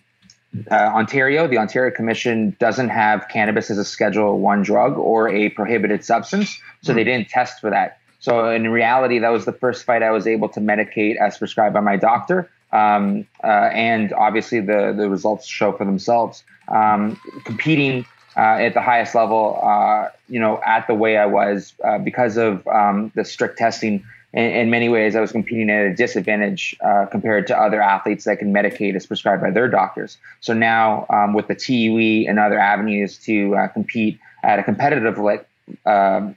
uh, 0.70 0.76
Ontario, 0.76 1.48
the 1.48 1.58
Ontario 1.58 1.96
Commission 1.96 2.56
doesn't 2.60 2.90
have 2.90 3.28
cannabis 3.30 3.72
as 3.72 3.78
a 3.78 3.86
Schedule 3.86 4.40
One 4.40 4.64
drug 4.64 4.98
or 4.98 5.30
a 5.30 5.50
prohibited 5.50 6.04
substance, 6.04 6.60
so 6.82 6.94
they 6.94 7.04
didn't 7.04 7.30
test 7.30 7.62
for 7.62 7.70
that. 7.70 8.00
So 8.20 8.50
in 8.50 8.70
reality, 8.70 9.18
that 9.20 9.30
was 9.30 9.46
the 9.46 9.54
first 9.54 9.84
fight 9.84 10.04
I 10.04 10.12
was 10.12 10.28
able 10.28 10.50
to 10.50 10.60
medicate 10.60 11.16
as 11.18 11.38
prescribed 11.38 11.74
by 11.74 11.80
my 11.80 11.96
doctor. 11.96 12.50
Um, 12.72 13.28
uh, 13.44 13.48
and 13.74 14.14
obviously, 14.14 14.60
the 14.60 14.94
the 14.96 15.10
results 15.10 15.48
show 15.48 15.72
for 15.72 15.86
themselves. 15.86 16.44
Um, 16.68 17.20
competing 17.44 18.06
uh, 18.38 18.64
at 18.64 18.74
the 18.74 18.82
highest 18.82 19.16
level, 19.16 19.60
uh, 19.62 20.10
you 20.30 20.40
know, 20.40 20.62
at 20.66 20.88
the 20.88 20.94
way 20.94 21.18
I 21.18 21.26
was 21.26 21.74
uh, 21.84 21.98
because 21.98 22.38
of 22.38 22.66
um, 22.68 23.12
the 23.16 23.26
strict 23.26 23.58
testing. 23.58 24.06
In, 24.34 24.44
in, 24.44 24.70
many 24.70 24.88
ways, 24.88 25.16
I 25.16 25.22
was 25.22 25.32
competing 25.32 25.70
at 25.70 25.86
a 25.86 25.94
disadvantage 25.94 26.76
uh, 26.82 27.06
compared 27.08 27.48
to 27.48 27.58
other 27.58 27.82
athletes 27.82 28.26
that 28.26 28.40
can 28.40 28.54
medicate 28.54 28.96
as 28.96 29.06
prescribed 29.06 29.42
by 29.42 29.52
their 29.52 29.68
doctors. 29.68 30.18
So 30.40 30.54
now, 30.54 31.06
um, 31.10 31.34
with 31.34 31.48
the 31.48 31.56
TUE 31.56 32.30
and 32.30 32.40
other 32.40 32.58
avenues 32.58 33.18
to 33.26 33.56
uh, 33.56 33.68
compete 33.68 34.20
at 34.44 34.60
a 34.60 34.64
competitive 34.64 35.18
like 35.18 35.48
um, 35.86 36.36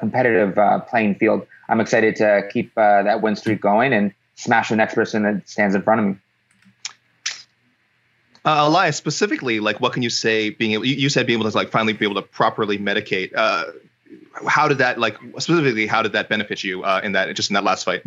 competitive 0.00 0.58
playing 0.88 1.16
field, 1.16 1.46
I'm 1.68 1.80
excited 1.80 2.16
to 2.16 2.48
keep 2.52 2.74
that 2.74 3.20
win 3.20 3.36
streak 3.36 3.60
going 3.60 3.92
and 3.92 4.12
smash 4.36 4.70
the 4.70 4.76
next 4.76 4.94
person 4.94 5.22
that 5.24 5.48
stands 5.48 5.74
in 5.74 5.82
front 5.82 6.00
of 6.00 6.06
me. 6.06 6.16
Uh, 8.44 8.64
Elias, 8.66 8.96
specifically, 8.96 9.58
like, 9.58 9.80
what 9.80 9.94
can 9.94 10.02
you 10.02 10.10
say? 10.10 10.50
Being 10.50 10.72
able, 10.72 10.84
you, 10.84 10.94
you 10.94 11.08
said 11.08 11.26
being 11.26 11.40
able 11.40 11.50
to 11.50 11.56
like 11.56 11.70
finally 11.70 11.94
be 11.94 12.04
able 12.04 12.16
to 12.16 12.22
properly 12.22 12.76
medicate. 12.78 13.32
Uh, 13.34 13.64
how 14.46 14.68
did 14.68 14.78
that, 14.78 14.98
like, 14.98 15.16
specifically, 15.38 15.86
how 15.86 16.02
did 16.02 16.12
that 16.12 16.28
benefit 16.28 16.64
you 16.64 16.82
uh, 16.82 17.00
in 17.02 17.12
that 17.12 17.34
just 17.34 17.50
in 17.50 17.54
that 17.54 17.64
last 17.64 17.84
fight? 17.84 18.02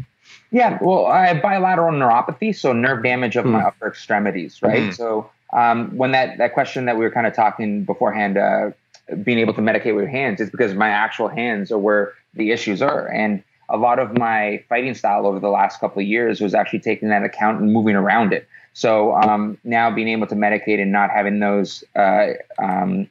Yeah, 0.51 0.77
well, 0.81 1.05
I 1.05 1.27
have 1.27 1.41
bilateral 1.41 1.91
neuropathy, 1.91 2.55
so 2.55 2.71
nerve 2.73 3.03
damage 3.03 3.35
of 3.35 3.45
mm. 3.45 3.51
my 3.51 3.61
hmm. 3.61 3.67
upper 3.67 3.87
extremities, 3.87 4.61
right? 4.61 4.83
Mm. 4.83 4.95
So 4.95 5.29
um, 5.51 5.95
when 5.97 6.11
that 6.11 6.37
that 6.37 6.53
question 6.53 6.85
that 6.85 6.97
we 6.97 7.03
were 7.03 7.11
kind 7.11 7.27
of 7.27 7.35
talking 7.35 7.83
beforehand, 7.83 8.37
uh, 8.37 8.71
being 9.23 9.39
able 9.39 9.53
to 9.53 9.61
medicate 9.61 9.95
with 9.95 10.03
your 10.03 10.07
hands, 10.07 10.39
is 10.39 10.49
because 10.49 10.73
my 10.73 10.89
actual 10.89 11.27
hands 11.27 11.71
are 11.71 11.77
where 11.77 12.13
the 12.33 12.51
issues 12.51 12.81
are, 12.81 13.07
and 13.07 13.43
a 13.69 13.77
lot 13.77 13.99
of 13.99 14.17
my 14.17 14.63
fighting 14.69 14.93
style 14.93 15.27
over 15.27 15.39
the 15.39 15.49
last 15.49 15.79
couple 15.79 16.01
of 16.01 16.07
years 16.07 16.39
was 16.39 16.53
actually 16.53 16.79
taking 16.79 17.09
that 17.09 17.23
account 17.23 17.59
and 17.59 17.73
moving 17.73 17.95
around 17.95 18.31
it. 18.31 18.47
So 18.73 19.15
um, 19.15 19.57
now 19.63 19.89
being 19.91 20.07
able 20.07 20.27
to 20.27 20.35
medicate 20.35 20.79
and 20.81 20.91
not 20.91 21.09
having 21.09 21.39
those 21.39 21.83
uh, 21.95 22.33
um, 22.59 23.09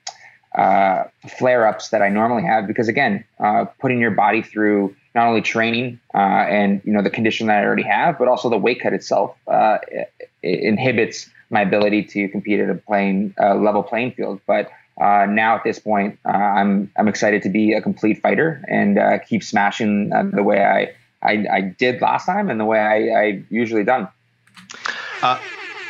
uh, 0.56 1.04
flare 1.38 1.66
ups 1.66 1.90
that 1.90 2.02
I 2.02 2.08
normally 2.08 2.42
have, 2.44 2.66
because 2.66 2.88
again, 2.88 3.25
uh, 3.38 3.66
putting 3.80 4.00
your 4.00 4.10
body 4.10 4.42
through 4.42 4.96
not 5.14 5.26
only 5.26 5.42
training 5.42 6.00
uh, 6.14 6.18
and 6.48 6.80
you 6.84 6.92
know 6.92 7.02
the 7.02 7.10
condition 7.10 7.46
that 7.46 7.58
I 7.58 7.64
already 7.64 7.82
have, 7.82 8.18
but 8.18 8.28
also 8.28 8.48
the 8.48 8.58
weight 8.58 8.80
cut 8.80 8.92
itself 8.92 9.36
uh, 9.48 9.78
it, 9.88 10.12
it 10.42 10.60
inhibits 10.60 11.28
my 11.50 11.60
ability 11.60 12.02
to 12.02 12.28
compete 12.28 12.60
at 12.60 12.70
a 12.70 12.75
playing 12.75 13.34
uh, 13.40 13.54
level 13.54 13.82
playing 13.82 14.12
field. 14.12 14.40
But 14.46 14.70
uh, 15.00 15.26
now 15.28 15.56
at 15.56 15.64
this 15.64 15.78
point, 15.78 16.18
I'm 16.25 16.90
I'm 16.96 17.08
excited 17.08 17.42
to 17.42 17.50
be 17.50 17.72
a 17.72 17.82
complete 17.82 18.20
fighter 18.20 18.64
and 18.68 18.98
keep 19.28 19.42
smashing 19.42 20.10
the 20.10 20.42
way 20.42 20.64
I, 20.64 20.94
I, 21.22 21.46
I 21.52 21.60
did 21.60 22.00
last 22.00 22.26
time 22.26 22.48
and 22.48 22.58
the 22.58 22.64
way 22.64 22.78
I, 22.78 23.20
I 23.20 23.42
usually 23.50 23.84
done. 23.84 24.08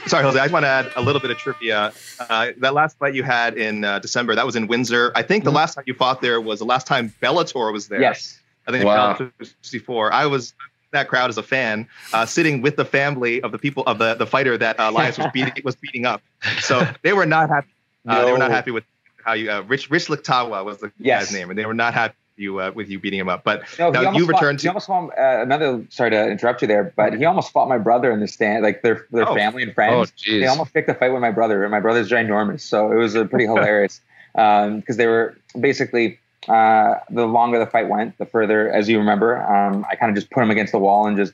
Uh, 0.06 0.08
sorry, 0.08 0.24
Jose. 0.24 0.38
I 0.38 0.44
just 0.44 0.52
want 0.52 0.64
to 0.64 0.68
add 0.68 0.90
a 0.96 1.02
little 1.02 1.20
bit 1.20 1.30
of 1.30 1.38
trivia. 1.38 1.92
Uh, 2.18 2.52
that 2.58 2.74
last 2.74 2.96
fight 2.98 3.14
you 3.14 3.22
had 3.22 3.58
in 3.58 3.82
December, 4.00 4.34
that 4.34 4.46
was 4.46 4.56
in 4.56 4.66
Windsor. 4.66 5.12
I 5.14 5.22
think 5.22 5.44
the 5.44 5.50
mm-hmm. 5.50 5.56
last 5.56 5.74
time 5.74 5.84
you 5.86 5.94
fought 5.94 6.20
there 6.22 6.40
was 6.40 6.60
the 6.60 6.64
last 6.64 6.86
time 6.86 7.12
Bellator 7.20 7.72
was 7.72 7.88
there. 7.88 8.00
Yes. 8.00 8.40
I 8.66 8.72
think 8.72 8.84
wow. 8.84 9.16
64. 9.40 10.12
I 10.12 10.26
was 10.26 10.54
that 10.92 11.08
crowd 11.08 11.30
as 11.30 11.38
a 11.38 11.42
fan, 11.42 11.88
uh, 12.12 12.26
sitting 12.26 12.62
with 12.62 12.76
the 12.76 12.84
family 12.84 13.42
of 13.42 13.52
the 13.52 13.58
people 13.58 13.82
of 13.86 13.98
the, 13.98 14.14
the 14.14 14.26
fighter 14.26 14.56
that 14.56 14.78
uh, 14.80 14.90
Elias 14.90 15.18
was 15.18 15.28
beating 15.32 15.52
was 15.64 15.76
beating 15.76 16.06
up. 16.06 16.22
So 16.60 16.86
they 17.02 17.12
were 17.12 17.26
not 17.26 17.48
happy. 17.48 17.68
Uh, 18.06 18.14
no. 18.14 18.26
They 18.26 18.32
were 18.32 18.38
not 18.38 18.50
happy 18.50 18.70
with 18.70 18.84
how 19.24 19.32
you 19.34 19.50
uh, 19.50 19.62
Rich 19.62 19.90
Rich 19.90 20.06
Liktawa 20.06 20.64
was 20.64 20.78
the 20.78 20.92
yes. 20.98 21.26
guy's 21.26 21.34
name, 21.34 21.50
and 21.50 21.58
they 21.58 21.66
were 21.66 21.74
not 21.74 21.94
happy 21.94 22.14
you 22.36 22.60
uh, 22.60 22.72
with 22.74 22.88
you 22.88 22.98
beating 22.98 23.18
him 23.18 23.28
up. 23.28 23.44
But 23.44 23.64
no, 23.78 23.90
now 23.90 24.12
you 24.12 24.26
returned 24.26 24.58
fought, 24.58 24.58
to. 24.58 24.62
He 24.62 24.68
almost 24.68 24.86
fought 24.86 25.18
uh, 25.18 25.42
another. 25.42 25.84
Sorry 25.90 26.10
to 26.10 26.30
interrupt 26.30 26.62
you 26.62 26.68
there, 26.68 26.92
but 26.96 27.14
he 27.14 27.24
almost 27.24 27.52
fought 27.52 27.68
my 27.68 27.78
brother 27.78 28.10
in 28.10 28.20
the 28.20 28.28
stand, 28.28 28.62
like 28.62 28.82
their 28.82 29.06
their 29.10 29.28
oh. 29.28 29.34
family 29.34 29.62
and 29.62 29.74
friends. 29.74 30.12
Oh, 30.28 30.30
they 30.30 30.46
almost 30.46 30.72
picked 30.72 30.88
a 30.88 30.94
fight 30.94 31.12
with 31.12 31.22
my 31.22 31.30
brother, 31.30 31.62
and 31.62 31.70
my 31.70 31.80
brother's 31.80 32.10
ginormous, 32.10 32.60
so 32.60 32.92
it 32.92 32.96
was 32.96 33.14
a 33.14 33.24
pretty 33.24 33.44
hilarious 33.46 34.00
because 34.32 34.66
um, 34.68 34.96
they 34.96 35.06
were 35.06 35.36
basically. 35.58 36.18
Uh, 36.48 37.00
the 37.10 37.26
longer 37.26 37.58
the 37.58 37.66
fight 37.66 37.88
went, 37.88 38.16
the 38.18 38.26
further, 38.26 38.70
as 38.70 38.88
you 38.88 38.98
remember, 38.98 39.42
um, 39.52 39.84
I 39.90 39.96
kind 39.96 40.10
of 40.10 40.14
just 40.14 40.30
put 40.30 40.44
him 40.44 40.50
against 40.52 40.70
the 40.70 40.78
wall 40.78 41.04
and 41.08 41.16
just, 41.16 41.32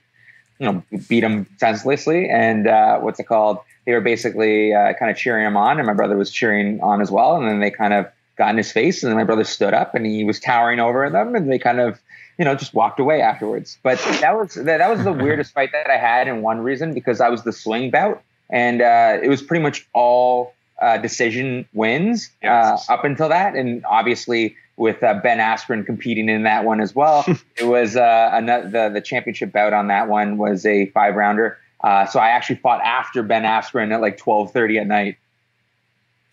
you 0.58 0.64
know, 0.64 0.82
beat 1.06 1.22
him 1.22 1.46
senselessly. 1.58 2.30
And 2.30 2.66
uh, 2.66 2.98
what's 2.98 3.20
it 3.20 3.24
called? 3.24 3.58
they 3.84 3.92
were 3.92 4.00
basically 4.00 4.72
uh, 4.72 4.94
kind 4.94 5.10
of 5.10 5.16
cheering 5.16 5.44
him 5.44 5.56
on, 5.56 5.78
and 5.78 5.86
my 5.86 5.94
brother 5.94 6.16
was 6.16 6.30
cheering 6.30 6.80
on 6.80 7.00
as 7.00 7.10
well. 7.10 7.36
And 7.36 7.48
then 7.48 7.60
they 7.60 7.70
kind 7.70 7.92
of 7.92 8.06
got 8.42 8.50
in 8.50 8.56
his 8.56 8.72
face, 8.72 9.02
and 9.02 9.10
then 9.10 9.16
my 9.16 9.24
brother 9.24 9.44
stood 9.44 9.72
up, 9.72 9.94
and 9.94 10.04
he 10.04 10.24
was 10.24 10.40
towering 10.40 10.80
over 10.80 11.08
them, 11.08 11.36
and 11.36 11.50
they 11.50 11.60
kind 11.60 11.78
of, 11.78 12.00
you 12.38 12.44
know, 12.44 12.56
just 12.56 12.74
walked 12.74 12.98
away 12.98 13.20
afterwards. 13.20 13.78
But 13.84 13.98
that 14.20 14.36
was 14.36 14.54
that, 14.54 14.78
that 14.78 14.90
was 14.90 15.04
the 15.04 15.12
weirdest 15.12 15.52
fight 15.52 15.70
that 15.72 15.88
I 15.88 15.96
had, 15.96 16.26
in 16.26 16.42
one 16.42 16.58
reason 16.58 16.92
because 16.92 17.20
I 17.20 17.28
was 17.28 17.44
the 17.44 17.52
swing 17.52 17.90
bout, 17.92 18.20
and 18.50 18.82
uh, 18.82 19.18
it 19.22 19.28
was 19.28 19.42
pretty 19.42 19.62
much 19.62 19.86
all 19.94 20.54
uh, 20.80 20.98
decision 20.98 21.68
wins 21.72 22.30
uh, 22.42 22.74
yes. 22.74 22.90
up 22.90 23.04
until 23.04 23.28
that, 23.28 23.54
and 23.54 23.84
obviously 23.86 24.56
with 24.76 25.00
uh, 25.04 25.14
Ben 25.22 25.38
Askren 25.38 25.86
competing 25.86 26.28
in 26.28 26.42
that 26.42 26.64
one 26.64 26.80
as 26.80 26.94
well. 26.94 27.24
it 27.56 27.64
was 27.64 27.94
uh, 27.94 28.30
another, 28.32 28.68
the 28.68 28.88
the 28.94 29.00
championship 29.00 29.52
bout 29.52 29.72
on 29.72 29.86
that 29.86 30.08
one 30.08 30.36
was 30.36 30.66
a 30.66 30.86
five 30.86 31.14
rounder. 31.14 31.58
Uh, 31.84 32.06
so 32.06 32.18
I 32.18 32.30
actually 32.30 32.56
fought 32.56 32.80
after 32.82 33.22
Ben 33.22 33.44
Askren 33.44 33.92
at 33.92 34.00
like 34.00 34.16
twelve 34.16 34.52
thirty 34.52 34.78
at 34.78 34.88
night. 34.88 35.16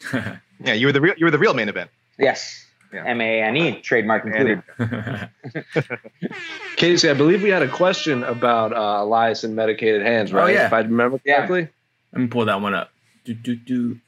yeah, 0.13 0.73
you 0.73 0.87
were 0.87 0.91
the 0.91 1.01
real 1.01 1.13
you 1.17 1.25
were 1.25 1.31
the 1.31 1.37
real 1.37 1.53
main 1.53 1.69
event. 1.69 1.91
Yes. 2.19 2.65
Yeah. 2.93 3.05
M 3.05 3.21
A 3.21 3.41
N 3.41 3.57
E 3.57 3.81
trademark 3.81 4.25
included. 4.25 4.63
Casey, 6.75 7.09
I 7.09 7.13
believe 7.13 7.43
we 7.43 7.49
had 7.49 7.61
a 7.61 7.67
question 7.67 8.23
about 8.23 8.73
uh, 8.73 9.03
Elias 9.03 9.43
and 9.43 9.55
medicated 9.55 10.01
hands, 10.01 10.33
oh, 10.33 10.37
right? 10.37 10.43
Oh, 10.45 10.47
yeah. 10.47 10.65
If 10.65 10.73
I 10.73 10.79
remember 10.79 11.19
correctly. 11.19 11.61
Yeah. 11.61 11.67
Let 12.13 12.21
me 12.21 12.27
pull 12.27 12.45
that 12.45 12.61
one 12.61 12.73
up. 12.73 12.89
Do, 13.25 13.33
do, 13.35 13.55
do. 13.55 13.99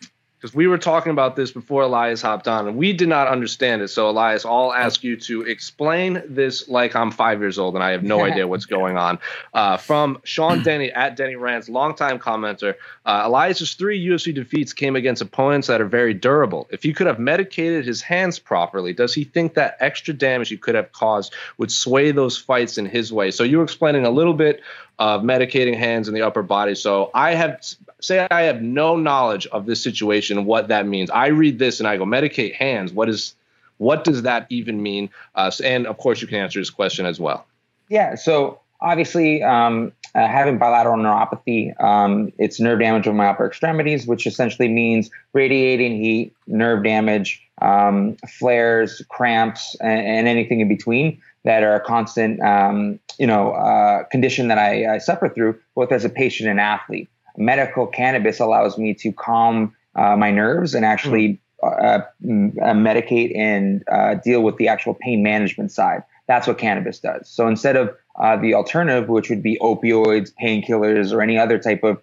Because 0.42 0.56
we 0.56 0.66
were 0.66 0.80
talking 0.80 1.12
about 1.12 1.36
this 1.36 1.52
before 1.52 1.84
Elias 1.84 2.20
hopped 2.20 2.48
on, 2.48 2.68
and 2.68 2.76
we 2.76 2.94
did 2.94 3.08
not 3.08 3.28
understand 3.28 3.84
it. 3.84 3.90
So, 3.90 4.10
Elias, 4.10 4.44
I'll 4.44 4.74
ask 4.74 5.04
you 5.04 5.16
to 5.18 5.44
explain 5.44 6.24
this 6.28 6.68
like 6.68 6.96
I'm 6.96 7.12
five 7.12 7.42
years 7.42 7.60
old 7.60 7.76
and 7.76 7.84
I 7.84 7.92
have 7.92 8.04
no 8.04 8.22
idea 8.26 8.48
what's 8.48 8.66
going 8.66 8.98
on. 8.98 9.20
Uh, 9.54 9.78
from 9.78 10.20
Sean 10.24 10.64
Denny 10.64 10.92
at 10.92 11.16
Denny 11.16 11.36
Rants, 11.36 11.70
longtime 11.70 12.18
commenter, 12.18 12.74
uh, 13.06 13.22
Elias's 13.26 13.76
three 13.76 14.04
UFC 14.04 14.34
defeats 14.34 14.74
came 14.74 14.96
against 14.96 15.22
opponents 15.22 15.68
that 15.68 15.80
are 15.80 15.86
very 15.86 16.16
durable. 16.16 16.68
If 16.72 16.82
he 16.82 16.92
could 16.92 17.06
have 17.06 17.20
medicated 17.20 17.86
his 17.86 18.02
hands 18.02 18.40
properly, 18.40 18.94
does 18.94 19.14
he 19.14 19.26
think 19.26 19.54
that 19.54 19.78
extra 19.80 20.12
damage 20.12 20.50
he 20.50 20.58
could 20.58 20.74
have 20.74 20.92
caused 20.92 21.36
would 21.60 21.72
sway 21.72 22.12
those 22.12 22.40
fights 22.40 22.80
in 22.80 22.88
his 22.88 23.14
way? 23.14 23.30
So, 23.30 23.44
you 23.44 23.60
were 23.60 23.64
explaining 23.64 24.08
a 24.08 24.12
little 24.12 24.34
bit 24.34 24.62
of 25.02 25.24
medicating 25.24 25.76
hands 25.76 26.08
in 26.08 26.14
the 26.14 26.22
upper 26.22 26.44
body. 26.44 26.76
So 26.76 27.10
I 27.16 27.34
have 27.34 27.60
say 28.02 28.28
I 28.30 28.42
have 28.42 28.62
no 28.62 28.96
knowledge 28.96 29.48
of 29.48 29.66
this 29.66 29.82
situation, 29.82 30.46
what 30.46 30.68
that 30.68 30.86
means. 30.86 31.10
I 31.10 31.28
read 31.28 31.60
this 31.60 31.80
and 31.80 31.88
I 31.88 31.98
go 31.98 32.06
medicate 32.06 32.56
hands. 32.56 32.92
What 32.92 33.10
is 33.10 33.36
what 33.78 34.04
does 34.04 34.22
that 34.24 34.46
even 34.50 34.84
mean? 34.84 35.10
Uh, 35.34 35.52
and 35.64 35.88
of 35.88 35.98
course, 35.98 36.22
you 36.22 36.28
can 36.28 36.38
answer 36.38 36.60
this 36.60 36.70
question 36.70 37.06
as 37.06 37.20
well. 37.20 37.48
Yeah. 37.90 38.14
So 38.16 38.60
obviously, 38.80 39.42
um, 39.42 39.92
uh, 40.14 40.28
having 40.28 40.58
bilateral 40.58 40.98
neuropathy, 40.98 41.80
um, 41.82 42.32
it's 42.38 42.60
nerve 42.60 42.80
damage 42.80 43.08
of 43.08 43.16
my 43.16 43.28
upper 43.28 43.46
extremities, 43.46 44.06
which 44.06 44.28
essentially 44.28 44.68
means 44.68 45.10
radiating 45.34 46.02
heat, 46.02 46.34
nerve 46.48 46.84
damage, 46.84 47.42
um, 47.62 48.18
flares, 48.28 49.02
cramps, 49.10 49.76
and, 49.82 50.06
and 50.06 50.28
anything 50.28 50.60
in 50.60 50.68
between 50.68 51.22
that 51.44 51.64
are 51.64 51.76
a 51.76 51.80
constant, 51.80 52.40
um, 52.42 53.00
you 53.18 53.26
know, 53.26 53.52
uh, 53.54 54.04
condition 54.06 54.48
that 54.48 54.58
I, 54.58 54.96
I, 54.96 54.98
suffer 55.00 55.28
through, 55.28 55.60
both 55.76 55.92
as 55.92 56.06
a 56.06 56.10
patient 56.10 56.50
and 56.50 56.60
athlete. 56.60 57.10
Medical 57.42 57.88
cannabis 57.88 58.40
allows 58.40 58.78
me 58.78 58.94
to 58.96 59.12
calm 59.12 59.76
uh, 59.96 60.16
my 60.16 60.32
nerves 60.32 60.74
and 60.74 60.86
actually 60.86 61.42
uh, 61.64 61.66
uh 61.66 62.02
medicate 62.24 63.38
and 63.38 63.84
uh, 63.92 64.16
deal 64.16 64.42
with 64.42 64.58
the 64.58 64.68
actual 64.68 64.94
pain 64.94 65.22
management 65.22 65.72
side. 65.72 66.04
That's 66.28 66.48
what 66.48 66.58
cannabis 66.58 67.00
does. 67.00 67.30
So 67.30 67.48
instead 67.48 67.76
of 67.76 67.96
uh, 68.16 68.38
the 68.38 68.54
alternative, 68.54 69.10
which 69.10 69.30
would 69.30 69.44
be 69.44 69.58
opioids, 69.60 70.32
painkillers, 70.42 71.12
or 71.14 71.22
any 71.22 71.38
other 71.38 71.60
type 71.60 71.84
of 71.84 72.02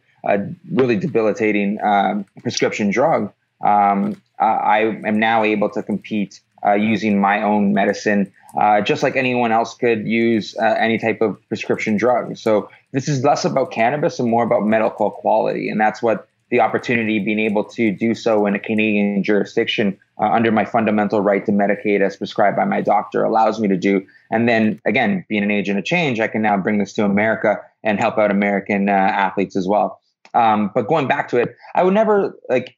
really 0.71 0.97
debilitating 0.97 1.78
um, 1.83 2.25
prescription 2.42 2.90
drug, 2.90 3.33
um, 3.64 4.21
I 4.38 5.00
am 5.04 5.18
now 5.18 5.42
able 5.45 5.71
to 5.71 5.83
compete 5.83 6.40
using 6.76 7.21
my 7.21 7.42
own 7.42 7.73
medicine 7.73 8.33
uh, 8.57 8.80
just 8.80 9.02
like 9.02 9.16
anyone 9.16 9.52
else 9.52 9.75
could 9.75 10.07
use 10.07 10.57
uh, 10.57 10.64
any 10.78 10.99
type 10.99 11.21
of 11.21 11.37
prescription 11.49 11.97
drug. 11.97 12.37
So 12.37 12.71
this 12.92 13.09
is 13.09 13.25
less 13.25 13.45
about 13.45 13.71
cannabis 13.71 14.18
and 14.18 14.30
more 14.30 14.45
about 14.45 14.64
medical 14.64 15.11
quality, 15.11 15.68
and 15.68 15.80
that's 15.80 16.02
what 16.02 16.28
the 16.50 16.61
opportunity 16.61 17.18
being 17.18 17.38
able 17.38 17.62
to 17.62 17.90
do 17.90 18.14
so 18.14 18.47
in 18.47 18.54
a 18.54 18.59
Canadian 18.59 19.23
jurisdiction 19.23 19.99
uh, 20.18 20.30
under 20.30 20.50
my 20.50 20.64
fundamental 20.64 21.21
right 21.21 21.45
to 21.45 21.52
medicate 21.52 22.00
as 22.00 22.16
prescribed 22.16 22.57
by 22.57 22.64
my 22.64 22.80
doctor 22.80 23.23
allows 23.23 23.61
me 23.61 23.68
to 23.68 23.76
do. 23.76 24.04
And 24.30 24.49
then 24.49 24.80
again, 24.87 25.25
being 25.28 25.42
an 25.42 25.50
agent 25.50 25.78
of 25.78 25.85
change, 25.85 26.21
I 26.21 26.28
can 26.28 26.42
now 26.42 26.57
bring 26.57 26.78
this 26.78 26.95
to 26.95 27.04
America 27.04 27.59
and 27.85 27.99
help 27.99 28.18
out 28.18 28.30
American 28.30 28.88
uh, 28.88 28.92
athletes 28.92 29.57
as 29.57 29.66
well. 29.68 30.00
Um, 30.35 30.71
but 30.75 30.88
going 30.88 31.07
back 31.07 31.28
to 31.28 31.37
it, 31.38 31.54
I 31.75 31.83
would 31.83 31.95
never 31.95 32.35
like. 32.49 32.75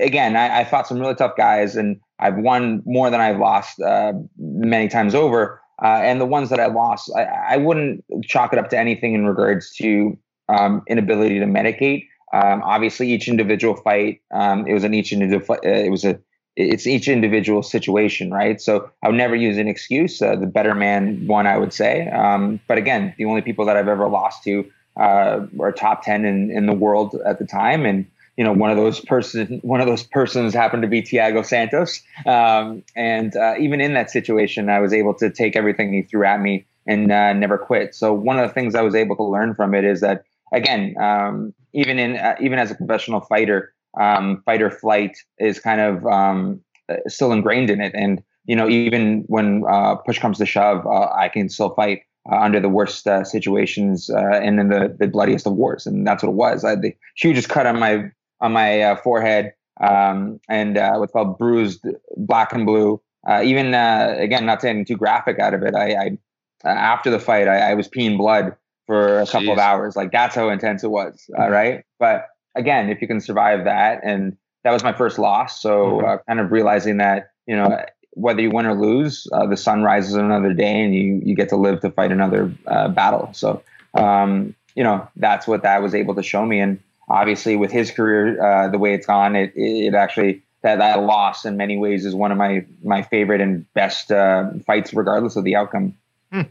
Again, 0.00 0.34
I, 0.34 0.60
I 0.60 0.64
fought 0.64 0.86
some 0.86 0.98
really 0.98 1.14
tough 1.14 1.36
guys, 1.36 1.76
and 1.76 2.00
I've 2.18 2.36
won 2.36 2.82
more 2.86 3.10
than 3.10 3.20
I've 3.20 3.38
lost 3.38 3.80
uh, 3.80 4.14
many 4.38 4.88
times 4.88 5.14
over. 5.14 5.60
Uh, 5.82 6.00
and 6.02 6.20
the 6.20 6.26
ones 6.26 6.50
that 6.50 6.60
I 6.60 6.66
lost, 6.66 7.10
I, 7.16 7.24
I, 7.24 7.56
wouldn't 7.56 8.04
chalk 8.22 8.52
it 8.52 8.58
up 8.60 8.70
to 8.70 8.78
anything 8.78 9.14
in 9.14 9.26
regards 9.26 9.74
to 9.76 10.16
um, 10.48 10.82
inability 10.88 11.40
to 11.40 11.46
medicate. 11.46 12.06
Um, 12.32 12.62
obviously, 12.62 13.10
each 13.10 13.28
individual 13.28 13.74
fight, 13.76 14.20
um, 14.32 14.66
it 14.66 14.72
was 14.74 14.84
an 14.84 14.94
each 14.94 15.12
individual. 15.12 15.58
Uh, 15.64 15.68
it 15.68 15.90
was 15.90 16.04
a 16.04 16.18
it's 16.56 16.86
each 16.86 17.08
individual 17.08 17.62
situation, 17.62 18.30
right? 18.30 18.60
So 18.60 18.88
I 19.02 19.08
would 19.08 19.16
never 19.16 19.34
use 19.34 19.58
an 19.58 19.66
excuse. 19.66 20.22
Uh, 20.22 20.36
the 20.36 20.46
better 20.46 20.74
man 20.74 21.26
one, 21.26 21.48
I 21.48 21.58
would 21.58 21.72
say. 21.72 22.08
Um, 22.10 22.60
but 22.68 22.78
again, 22.78 23.12
the 23.18 23.24
only 23.24 23.42
people 23.42 23.64
that 23.66 23.76
I've 23.76 23.88
ever 23.88 24.08
lost 24.08 24.44
to 24.44 24.64
uh, 24.96 25.46
were 25.52 25.72
top 25.72 26.04
ten 26.04 26.24
in, 26.24 26.50
in 26.52 26.66
the 26.66 26.72
world 26.72 27.16
at 27.26 27.40
the 27.40 27.46
time, 27.46 27.84
and 27.84 28.06
you 28.36 28.44
know, 28.44 28.52
one 28.52 28.70
of 28.70 28.76
those 28.76 29.00
person, 29.00 29.60
one 29.62 29.80
of 29.80 29.86
those 29.86 30.02
persons 30.02 30.54
happened 30.54 30.82
to 30.82 30.88
be 30.88 31.02
Thiago 31.02 31.44
Santos. 31.44 32.02
Um, 32.26 32.82
and 32.96 33.36
uh, 33.36 33.54
even 33.58 33.80
in 33.80 33.94
that 33.94 34.10
situation, 34.10 34.68
I 34.68 34.80
was 34.80 34.92
able 34.92 35.14
to 35.14 35.30
take 35.30 35.56
everything 35.56 35.92
he 35.92 36.02
threw 36.02 36.24
at 36.24 36.40
me 36.40 36.66
and 36.86 37.12
uh, 37.12 37.32
never 37.32 37.58
quit. 37.58 37.94
So 37.94 38.12
one 38.12 38.38
of 38.38 38.48
the 38.48 38.52
things 38.52 38.74
I 38.74 38.82
was 38.82 38.94
able 38.94 39.16
to 39.16 39.22
learn 39.22 39.54
from 39.54 39.74
it 39.74 39.84
is 39.84 40.00
that, 40.00 40.24
again, 40.52 40.96
um, 41.00 41.54
even 41.72 41.98
in 41.98 42.16
uh, 42.16 42.34
even 42.40 42.58
as 42.58 42.70
a 42.70 42.74
professional 42.74 43.20
fighter, 43.20 43.72
um, 44.00 44.42
fight 44.44 44.62
or 44.62 44.70
flight 44.70 45.16
is 45.38 45.60
kind 45.60 45.80
of 45.80 46.04
um, 46.06 46.60
uh, 46.88 46.96
still 47.06 47.32
ingrained 47.32 47.70
in 47.70 47.80
it. 47.80 47.92
And 47.94 48.22
you 48.46 48.56
know, 48.56 48.68
even 48.68 49.24
when 49.28 49.64
uh, 49.68 49.94
push 49.94 50.18
comes 50.18 50.38
to 50.38 50.46
shove, 50.46 50.86
uh, 50.86 51.08
I 51.14 51.28
can 51.28 51.48
still 51.48 51.70
fight. 51.74 52.02
Uh, 52.32 52.36
under 52.36 52.58
the 52.58 52.70
worst 52.70 53.06
uh, 53.06 53.22
situations 53.22 54.08
uh, 54.08 54.40
and 54.42 54.58
in 54.58 54.68
the, 54.70 54.96
the 54.98 55.06
bloodiest 55.06 55.46
of 55.46 55.52
wars. 55.52 55.86
And 55.86 56.06
that's 56.06 56.22
what 56.22 56.30
it 56.30 56.34
was. 56.34 56.64
I 56.64 56.70
had 56.70 56.80
the 56.80 56.96
hugest 57.16 57.50
cut 57.50 57.66
on 57.66 57.78
my 57.78 58.10
on 58.44 58.52
my 58.52 58.82
uh, 58.82 58.96
forehead 58.96 59.54
um, 59.80 60.38
and 60.50 60.76
uh, 60.76 60.96
what's 60.96 61.12
called 61.12 61.38
bruised 61.38 61.86
black 62.16 62.52
and 62.52 62.66
blue. 62.66 63.00
Uh, 63.26 63.40
even 63.42 63.74
uh, 63.74 64.14
again, 64.18 64.44
not 64.44 64.60
saying 64.60 64.84
too 64.84 64.98
graphic 64.98 65.38
out 65.38 65.54
of 65.54 65.62
it. 65.62 65.74
I, 65.74 65.92
I 65.92 66.18
uh, 66.62 66.68
after 66.68 67.10
the 67.10 67.18
fight, 67.18 67.48
I, 67.48 67.70
I, 67.70 67.74
was 67.74 67.88
peeing 67.88 68.18
blood 68.18 68.54
for 68.86 69.20
a 69.20 69.26
couple 69.26 69.50
of 69.50 69.58
hours. 69.58 69.96
Like 69.96 70.12
that's 70.12 70.34
how 70.34 70.50
intense 70.50 70.84
it 70.84 70.90
was. 70.90 71.24
Mm-hmm. 71.32 71.50
right. 71.50 71.84
But 71.98 72.26
again, 72.54 72.90
if 72.90 73.00
you 73.00 73.08
can 73.08 73.20
survive 73.20 73.64
that, 73.64 74.00
and 74.04 74.36
that 74.62 74.72
was 74.72 74.84
my 74.84 74.92
first 74.92 75.18
loss. 75.18 75.60
So 75.60 75.86
mm-hmm. 75.86 76.06
Uh, 76.06 76.18
kind 76.28 76.40
of 76.40 76.52
realizing 76.52 76.98
that 76.98 77.30
you 77.46 77.56
know 77.56 77.82
whether 78.10 78.42
you 78.42 78.50
win 78.50 78.66
or 78.66 78.74
lose, 78.74 79.26
the 79.48 79.56
sun 79.56 79.82
rises 79.82 80.14
another 80.14 80.52
day, 80.52 80.84
and 80.84 80.94
you 80.94 81.22
you 81.24 81.34
get 81.34 81.48
to 81.48 81.56
live 81.56 81.80
to 81.80 81.90
fight 81.90 82.12
another 82.12 82.52
battle. 82.66 83.30
So 83.32 83.62
um, 83.94 84.54
you 84.74 84.84
know 84.84 85.08
that's 85.16 85.46
what 85.46 85.62
that 85.62 85.82
was 85.82 85.94
able 85.94 86.14
to 86.14 86.22
show 86.22 86.44
me 86.44 86.60
and 86.60 86.78
obviously 87.08 87.56
with 87.56 87.70
his 87.70 87.90
career 87.90 88.42
uh, 88.42 88.68
the 88.68 88.78
way 88.78 88.94
it's 88.94 89.06
gone, 89.06 89.36
it 89.36 89.52
it 89.56 89.94
actually 89.94 90.42
that 90.62 90.78
that 90.78 91.00
loss 91.02 91.44
in 91.44 91.56
many 91.56 91.76
ways 91.76 92.04
is 92.04 92.14
one 92.14 92.32
of 92.32 92.38
my 92.38 92.64
my 92.82 93.02
favorite 93.02 93.40
and 93.40 93.72
best 93.74 94.10
uh, 94.10 94.50
fights, 94.66 94.92
regardless 94.94 95.36
of 95.36 95.44
the 95.44 95.56
outcome. 95.56 95.94
Hmm. 96.32 96.42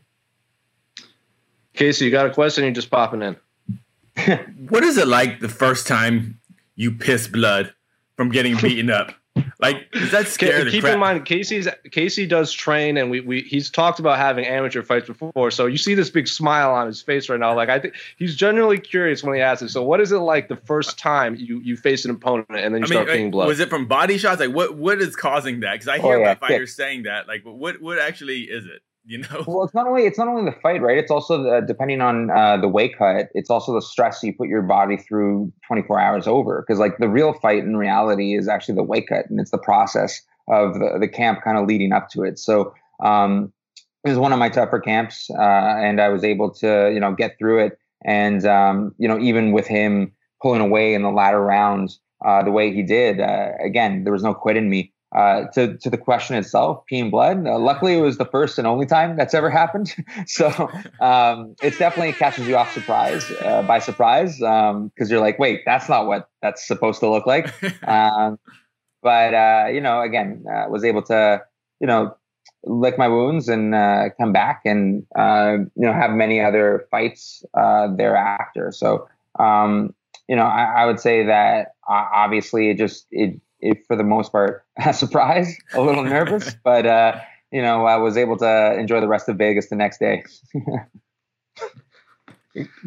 Casey, 1.74 2.06
you 2.06 2.12
got 2.12 2.28
a 2.28 2.34
question? 2.34 2.63
You're 2.63 2.74
just 2.74 2.92
popping 2.92 3.22
in. 3.22 3.36
what 4.70 4.84
is 4.84 4.98
it 4.98 5.08
like 5.08 5.39
the 5.39 5.50
first 5.50 5.88
time 5.88 6.39
you 6.76 6.92
piss 6.92 7.28
blood 7.28 7.74
from 8.16 8.30
getting 8.30 8.56
beaten 8.58 8.89
up? 8.89 9.13
Like, 9.60 9.91
does 9.91 10.12
that 10.12 10.28
scare 10.28 10.69
Keep 10.69 10.82
crap? 10.82 10.93
in 10.93 11.00
mind, 11.00 11.26
Casey's 11.26 11.67
Casey 11.91 12.28
does 12.28 12.52
train, 12.52 12.98
and 12.98 13.10
we, 13.10 13.22
we 13.22 13.41
he's 13.41 13.69
talked 13.69 13.98
about 14.00 14.17
having 14.17 14.46
amateur 14.46 14.84
fights 14.84 15.08
before. 15.08 15.52
So 15.52 15.65
you 15.65 15.78
see 15.78 15.93
this 15.93 16.10
big 16.10 16.28
smile 16.28 16.72
on 16.72 16.86
his 16.86 17.02
face 17.02 17.30
right 17.30 17.39
now. 17.39 17.56
Like 17.56 17.69
I 17.69 17.80
think 17.80 17.96
he's 18.17 18.36
genuinely 18.36 18.78
curious 18.78 19.24
when 19.24 19.36
he 19.36 19.41
asks 19.41 19.63
it. 19.63 19.69
So 19.69 19.82
what 19.82 20.02
is 20.02 20.12
it 20.12 20.17
like 20.17 20.50
the 20.50 20.58
first 20.58 21.00
time 21.00 21.36
you 21.36 21.60
you 21.60 21.78
face 21.78 22.04
an 22.04 22.12
opponent 22.12 22.48
and 22.52 22.76
then 22.76 22.82
you 22.82 22.88
I 22.88 23.04
start 23.04 23.08
mean, 23.08 23.32
blood? 23.32 23.48
Was 23.48 23.60
it 23.60 23.69
from 23.69 23.88
body 23.88 24.17
shots? 24.17 24.39
Like 24.39 24.54
what 24.54 24.76
what 24.76 25.02
is 25.02 25.15
causing 25.15 25.62
that? 25.62 25.74
Because 25.74 25.88
I 25.88 26.00
hear 26.00 26.15
oh, 26.15 26.19
yeah, 26.19 26.32
about 26.32 26.48
fighters 26.48 26.76
yeah. 26.78 26.86
saying 26.86 27.04
that. 27.04 27.28
Like 27.28 27.43
what 27.43 27.82
what 27.82 28.00
actually 28.00 28.41
is 28.41 28.65
it? 28.65 28.82
You 29.06 29.20
know? 29.20 29.44
Well 29.48 29.63
it's 29.63 29.74
not 29.74 29.88
only 29.88 30.06
it's 30.06 30.18
not 30.18 30.28
only 30.28 30.50
the 30.50 30.58
fight 30.60 30.82
right? 30.82 30.98
It's 30.98 31.12
also 31.12 31.44
the, 31.44 31.62
depending 31.66 32.02
on 32.02 32.30
uh, 32.30 32.58
the 32.58 32.68
weight 32.68 32.98
cut 32.98 33.30
it's 33.34 33.50
also 33.50 33.74
the 33.74 33.82
stress 33.82 34.24
you 34.24 34.34
put 34.34 34.48
your 34.48 34.62
body 34.62 34.98
through 34.98 35.52
24 35.68 36.00
hours 36.00 36.28
over. 36.28 36.63
Because 36.66 36.80
like 36.80 36.98
the 36.98 37.10
real 37.10 37.34
fight 37.34 37.63
in 37.63 37.78
reality 37.78 38.36
is 38.36 38.48
actually 38.48 38.76
the 38.76 38.84
weight 38.84 39.08
cut 39.08 39.30
and 39.30 39.39
it's 39.39 39.52
the 39.52 39.58
process 39.58 40.22
of 40.48 40.76
the, 40.76 40.98
the 41.00 41.08
camp 41.08 41.42
kind 41.44 41.58
of 41.58 41.68
leading 41.68 41.92
up 41.94 42.10
to 42.10 42.24
it. 42.24 42.38
So 42.39 42.74
um, 43.02 43.52
it 44.04 44.10
was 44.10 44.18
one 44.18 44.34
of 44.34 44.39
my 44.39 44.50
tougher 44.50 44.80
camps 44.80 45.30
uh, 45.32 45.42
and 45.42 46.02
i 46.02 46.10
was 46.10 46.24
able 46.24 46.52
to 46.56 46.92
you 46.94 47.00
know 47.00 47.13
get 47.13 47.38
through 47.38 47.66
it. 47.66 47.80
And 48.06 48.46
um, 48.46 48.96
you 48.98 49.08
know 49.08 49.20
even 49.20 49.52
with 49.52 49.68
him 49.68 50.13
pulling 50.42 50.62
away 50.62 50.94
in 50.94 51.02
the 51.02 51.12
latter 51.12 51.42
rounds 51.42 52.00
uh, 52.26 52.44
the 52.44 52.52
way 52.52 52.74
he 52.74 52.84
did 52.84 53.20
uh, 53.20 53.52
again 53.63 54.04
there 54.04 54.13
was 54.13 54.24
no 54.24 54.34
quit 54.34 54.58
in 54.58 54.70
me 54.70 54.92
uh, 55.13 55.45
to 55.54 55.78
to 55.78 55.89
the 55.89 55.97
question 55.97 56.36
itself, 56.36 56.84
peeing 56.91 57.12
blood. 57.12 57.45
Uh, 57.45 57.60
luckily, 57.60 57.97
it 57.97 58.02
was 58.02 58.17
the 58.17 58.26
first 58.26 58.58
and 58.58 58.67
only 58.67 58.86
time 58.86 59.15
that's 59.15 59.34
ever 59.34 59.49
happened. 59.49 59.93
so 60.26 60.47
um, 61.02 61.56
it 61.62 61.78
definitely 61.78 62.13
catches 62.13 62.47
you 62.47 62.58
off 62.58 62.73
surprise 62.73 63.30
uh, 63.41 63.62
by 63.63 63.80
surprise 63.80 64.38
because 64.38 64.71
um, 64.71 64.91
you're 64.99 65.19
like, 65.19 65.38
wait, 65.38 65.62
that's 65.65 65.88
not 65.88 66.08
what 66.08 66.30
that's 66.41 66.67
supposed 66.67 66.99
to 66.99 67.10
look 67.10 67.26
like. 67.26 67.54
Um, 67.88 68.39
but 69.02 69.34
uh, 69.34 69.67
you 69.71 69.82
know, 69.82 70.02
again, 70.02 70.45
uh, 70.49 70.65
was 70.69 70.84
able 70.84 71.02
to 71.04 71.41
you 71.80 71.88
know 71.88 72.15
lick 72.63 72.97
my 72.97 73.08
wounds 73.08 73.49
and 73.49 73.76
uh, 73.76 74.06
come 74.17 74.32
back 74.32 74.62
and 74.65 75.06
you 75.15 75.69
know 75.76 75.93
have 75.93 76.12
many 76.12 76.39
other 76.39 76.88
fights 76.89 77.43
thereafter. 77.54 78.71
So 78.71 79.08
um, 79.38 79.93
you 80.28 80.36
know, 80.36 80.43
I, 80.43 80.84
I 80.84 80.86
would 80.86 80.99
say 80.99 81.26
that 81.26 81.76
obviously 81.88 82.69
it 82.69 82.78
just 82.78 83.06
it 83.12 83.39
it, 83.63 83.86
for 83.88 83.95
the 83.95 84.04
most 84.04 84.32
part, 84.32 84.63
a 84.86 84.93
surprise, 84.93 85.56
a 85.73 85.82
little 85.82 86.04
nervous, 86.04 86.56
but 86.63 86.86
uh, 86.86 87.19
you 87.52 87.62
know, 87.62 87.86
I 87.86 87.97
was 87.97 88.17
able 88.17 88.38
to 88.38 88.80
enjoy 88.80 88.99
the 89.02 89.08
rest 89.08 89.30
of 89.30 89.38
Vegas 89.38 89.69
the 89.69 89.76
next 89.76 89.99
day. 89.99 90.23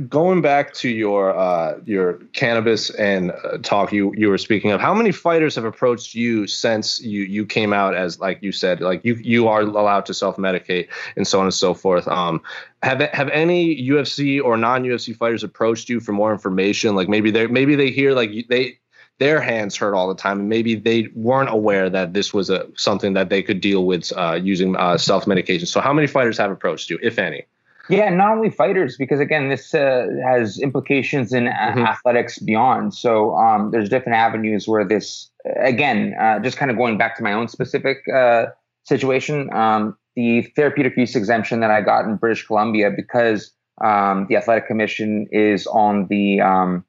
going 0.09 0.41
back 0.41 0.73
to 0.75 0.89
your 0.89 1.37
uh, 1.37 1.79
your 1.85 2.15
cannabis 2.33 2.91
and 2.91 3.33
uh, 3.33 3.59
talk 3.59 3.93
you 3.93 4.13
you 4.17 4.29
were 4.29 4.39
speaking 4.39 4.71
of, 4.71 4.81
how 4.81 4.95
many 4.95 5.11
fighters 5.13 5.55
have 5.55 5.65
approached 5.65 6.15
you 6.15 6.47
since 6.47 7.01
you 7.01 7.23
you 7.23 7.45
came 7.45 7.73
out 7.73 7.95
as 7.95 8.21
like 8.21 8.43
you 8.43 8.53
said, 8.53 8.81
like 8.81 9.05
you 9.05 9.15
you 9.17 9.49
are 9.49 9.63
allowed 9.63 10.07
to 10.07 10.15
self 10.15 10.37
medicate 10.37 10.89
and 11.17 11.27
so 11.27 11.41
on 11.41 11.47
and 11.47 11.55
so 11.55 11.75
forth. 11.75 12.07
Um, 12.09 12.41
have 12.83 13.01
have 13.01 13.29
any 13.31 13.77
UFC 13.89 14.43
or 14.43 14.57
non 14.57 14.85
UFC 14.85 15.17
fighters 15.17 15.43
approached 15.43 15.89
you 15.89 16.01
for 16.01 16.13
more 16.13 16.33
information? 16.33 16.95
Like 16.95 17.09
maybe 17.09 17.31
they 17.31 17.47
maybe 17.47 17.75
they 17.75 17.91
hear 17.91 18.13
like 18.13 18.31
they 18.49 18.79
their 19.19 19.41
hands 19.41 19.77
hurt 19.77 19.95
all 19.95 20.09
the 20.09 20.15
time, 20.15 20.41
and 20.41 20.49
maybe 20.49 20.75
they 20.75 21.09
weren't 21.15 21.49
aware 21.49 21.89
that 21.89 22.13
this 22.13 22.35
was 22.35 22.51
a 22.51 22.67
something 22.77 23.15
that 23.15 23.31
they 23.31 23.43
could 23.43 23.61
deal 23.61 23.87
with 23.87 24.13
uh, 24.17 24.39
using 24.41 24.77
uh, 24.77 24.99
self 24.99 25.27
medication. 25.27 25.67
So, 25.67 25.81
how 25.81 25.93
many 25.93 26.07
fighters 26.07 26.39
have 26.39 26.51
approached 26.51 26.91
you, 26.91 26.99
if 27.03 27.19
any? 27.19 27.47
Yeah, 27.89 28.11
not 28.11 28.37
only 28.37 28.51
fighters, 28.51 28.97
because 28.97 29.21
again, 29.21 29.49
this 29.49 29.75
uh, 29.75 30.09
has 30.25 30.59
implications 30.59 31.33
in 31.33 31.45
mm-hmm. 31.45 31.79
athletics 31.81 32.39
beyond. 32.39 32.95
So 32.95 33.37
um, 33.37 33.71
there's 33.71 33.89
different 33.89 34.17
avenues 34.17 34.67
where 34.67 34.85
this, 34.85 35.31
again, 35.45 36.15
uh, 36.21 36.41
just 36.41 36.57
kind 36.57 36.71
of 36.71 36.77
going 36.77 36.99
back 36.99 37.17
to 37.19 37.23
my 37.23 37.33
own 37.33 37.47
specific 37.49 37.99
uh, 38.13 38.47
situation, 38.85 39.53
um, 39.53 39.97
the 40.17 40.43
therapeutic 40.57 40.97
use 40.97 41.15
exemption 41.15 41.61
that 41.61 41.71
I 41.71 41.81
got 41.81 42.07
in 42.07 42.17
British 42.17 42.47
Columbia 42.47 42.91
because 42.91 43.53
um, 43.85 44.27
the 44.29 44.37
athletic 44.37 44.67
commission 44.67 45.29
is 45.31 45.67
on 45.67 46.07
the 46.09 46.41
um, 46.41 46.85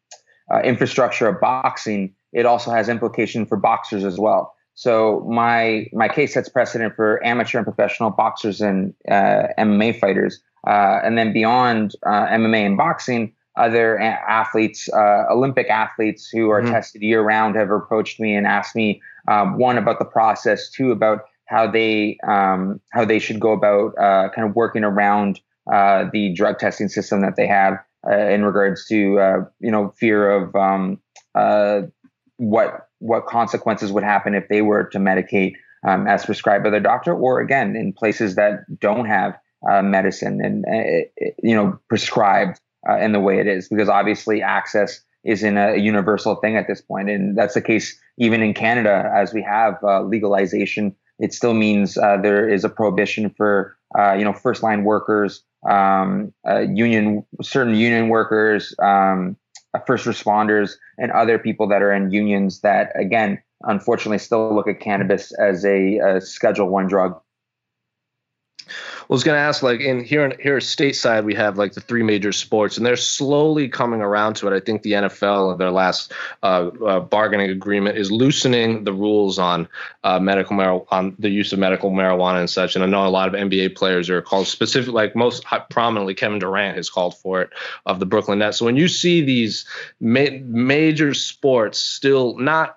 uh, 0.52 0.62
infrastructure 0.62 1.28
of 1.28 1.40
boxing. 1.42 2.14
It 2.34 2.46
also 2.46 2.72
has 2.72 2.90
implication 2.90 3.46
for 3.46 3.58
boxers 3.58 4.04
as 4.04 4.20
well. 4.20 4.54
So 4.78 5.26
my 5.28 5.88
my 5.92 6.08
case 6.08 6.36
sets 6.36 6.50
precedent 6.50 6.96
for 6.96 7.24
amateur 7.26 7.58
and 7.58 7.66
professional 7.66 8.12
boxers 8.12 8.62
and 8.62 8.94
uh, 9.10 9.48
MMA 9.58 10.00
fighters. 10.00 10.40
Uh, 10.68 11.00
and 11.04 11.18
then 11.18 11.34
beyond 11.34 11.96
uh, 12.06 12.28
MMA 12.28 12.66
and 12.66 12.78
boxing, 12.78 13.34
other 13.56 13.98
athletes, 13.98 14.88
uh, 14.94 15.24
Olympic 15.32 15.68
athletes 15.70 16.30
who 16.30 16.52
are 16.52 16.62
mm-hmm. 16.62 16.74
tested 16.74 17.02
year 17.02 17.22
round, 17.24 17.56
have 17.56 17.72
approached 17.72 18.20
me 18.20 18.36
and 18.36 18.46
asked 18.46 18.76
me 18.76 19.02
um, 19.28 19.58
one 19.58 19.80
about 19.80 19.98
the 19.98 20.06
process, 20.06 20.70
two 20.70 20.92
about 20.92 21.22
how 21.46 21.66
they 21.66 22.20
um, 22.28 22.80
how 22.92 23.04
they 23.04 23.18
should 23.18 23.40
go 23.40 23.54
about 23.54 23.98
uh, 23.98 24.30
kind 24.36 24.48
of 24.48 24.56
working 24.56 24.84
around 24.84 25.40
uh, 25.72 26.06
the 26.14 26.34
drug 26.34 26.60
testing 26.60 26.88
system 26.88 27.22
that 27.22 27.36
they 27.36 27.48
have 27.48 27.80
in 28.08 28.46
regards 28.46 28.86
to 28.86 29.48
you 29.60 29.72
know 29.72 29.92
fear 29.98 30.30
of 30.30 30.56
um, 30.56 31.00
what 32.38 32.88
what 33.00 33.26
consequences 33.26 33.92
would 33.92 34.04
happen 34.04 34.34
if 34.34 34.48
they 34.48 34.62
were 34.62 34.84
to 34.86 34.98
medicate 34.98 35.54
um, 35.86 36.08
as 36.08 36.26
prescribed 36.26 36.64
by 36.64 36.70
their 36.70 36.80
doctor, 36.80 37.14
or 37.14 37.40
again 37.40 37.76
in 37.76 37.94
places 37.94 38.36
that 38.36 38.62
don't 38.80 39.06
have 39.06 39.38
uh, 39.70 39.82
medicine 39.82 40.40
and 40.44 40.66
uh, 40.66 41.32
you 41.44 41.56
know 41.56 41.80
prescribed 41.90 42.60
uh, 42.88 42.98
in 42.98 43.12
the 43.12 43.20
way 43.20 43.40
it 43.40 43.48
is 43.48 43.68
because 43.68 43.90
obviously 43.90 44.42
access 44.42 45.02
isn't 45.24 45.58
a 45.58 45.78
universal 45.78 46.36
thing 46.36 46.56
at 46.56 46.68
this 46.68 46.82
point. 46.82 47.10
And 47.10 47.38
that's 47.38 47.54
the 47.54 47.62
case 47.62 48.00
even 48.18 48.42
in 48.42 48.54
canada 48.54 49.12
as 49.16 49.34
we 49.34 49.42
have 49.42 49.76
uh, 49.84 50.02
legalization 50.02 50.96
it 51.20 51.34
still 51.34 51.54
means 51.54 51.98
uh, 51.98 52.18
there 52.22 52.48
is 52.48 52.64
a 52.64 52.70
prohibition 52.70 53.30
for 53.36 53.78
uh, 53.98 54.14
you 54.14 54.24
know 54.24 54.34
first 54.34 54.64
line 54.64 54.84
workers 54.84 55.44
um, 55.68 56.34
union 56.46 57.26
certain 57.42 57.76
union 57.76 58.10
workers 58.10 58.76
um, 58.80 59.36
Uh, 59.78 59.80
first 59.86 60.06
responders 60.06 60.76
and 60.98 61.12
other 61.12 61.38
people 61.38 61.68
that 61.68 61.82
are 61.82 61.94
in 61.94 62.10
unions 62.12 62.62
that 62.62 62.92
again 62.96 63.42
unfortunately 63.64 64.18
still 64.18 64.54
look 64.54 64.68
at 64.68 64.80
cannabis 64.80 65.32
as 65.34 65.66
a, 65.66 65.98
a 66.00 66.22
schedule 66.22 66.68
one 66.70 66.88
drug 66.88 67.20
I 68.70 69.06
was 69.08 69.24
going 69.24 69.36
to 69.36 69.42
ask, 69.42 69.64
like 69.64 69.80
in 69.80 70.04
here, 70.04 70.26
in, 70.26 70.40
here 70.40 70.58
stateside, 70.58 71.24
we 71.24 71.34
have 71.36 71.58
like 71.58 71.74
the 71.74 71.82
three 71.82 72.04
major 72.04 72.32
sports, 72.32 72.78
and 72.78 72.86
they're 72.86 72.96
slowly 72.96 73.70
coming 73.70 74.02
around 74.02 74.36
to 74.38 74.48
it. 74.48 74.56
I 74.56 74.60
think 74.60 74.82
the 74.82 74.94
NFL, 74.94 75.58
their 75.58 75.72
last 75.72 76.12
uh, 76.44 76.70
uh, 76.86 77.00
bargaining 77.00 77.50
agreement, 77.50 77.98
is 77.98 78.12
loosening 78.12 78.84
the 78.84 78.94
rules 78.94 79.40
on 79.40 79.68
uh, 80.04 80.20
medical 80.20 80.56
mar- 80.56 80.86
on 80.90 81.16
the 81.20 81.30
use 81.30 81.54
of 81.54 81.60
medical 81.60 81.92
marijuana 81.92 82.40
and 82.40 82.50
such. 82.50 82.76
And 82.76 82.84
I 82.84 82.88
know 82.88 83.06
a 83.06 83.10
lot 83.10 83.28
of 83.28 83.34
NBA 83.34 83.76
players 83.76 84.10
are 84.10 84.22
called 84.22 84.48
specific, 84.48 84.94
like 84.94 85.16
most 85.16 85.44
prominently, 85.70 86.14
Kevin 86.14 86.40
Durant 86.40 86.78
has 86.78 86.90
called 86.90 87.18
for 87.18 87.42
it 87.42 87.50
of 87.86 88.00
the 88.00 88.06
Brooklyn 88.06 88.40
Nets. 88.40 88.58
So 88.58 88.66
when 88.66 88.78
you 88.78 88.88
see 88.88 89.22
these 89.22 89.66
ma- 90.00 90.38
major 90.42 91.14
sports 91.14 91.80
still 91.80 92.38
not 92.38 92.77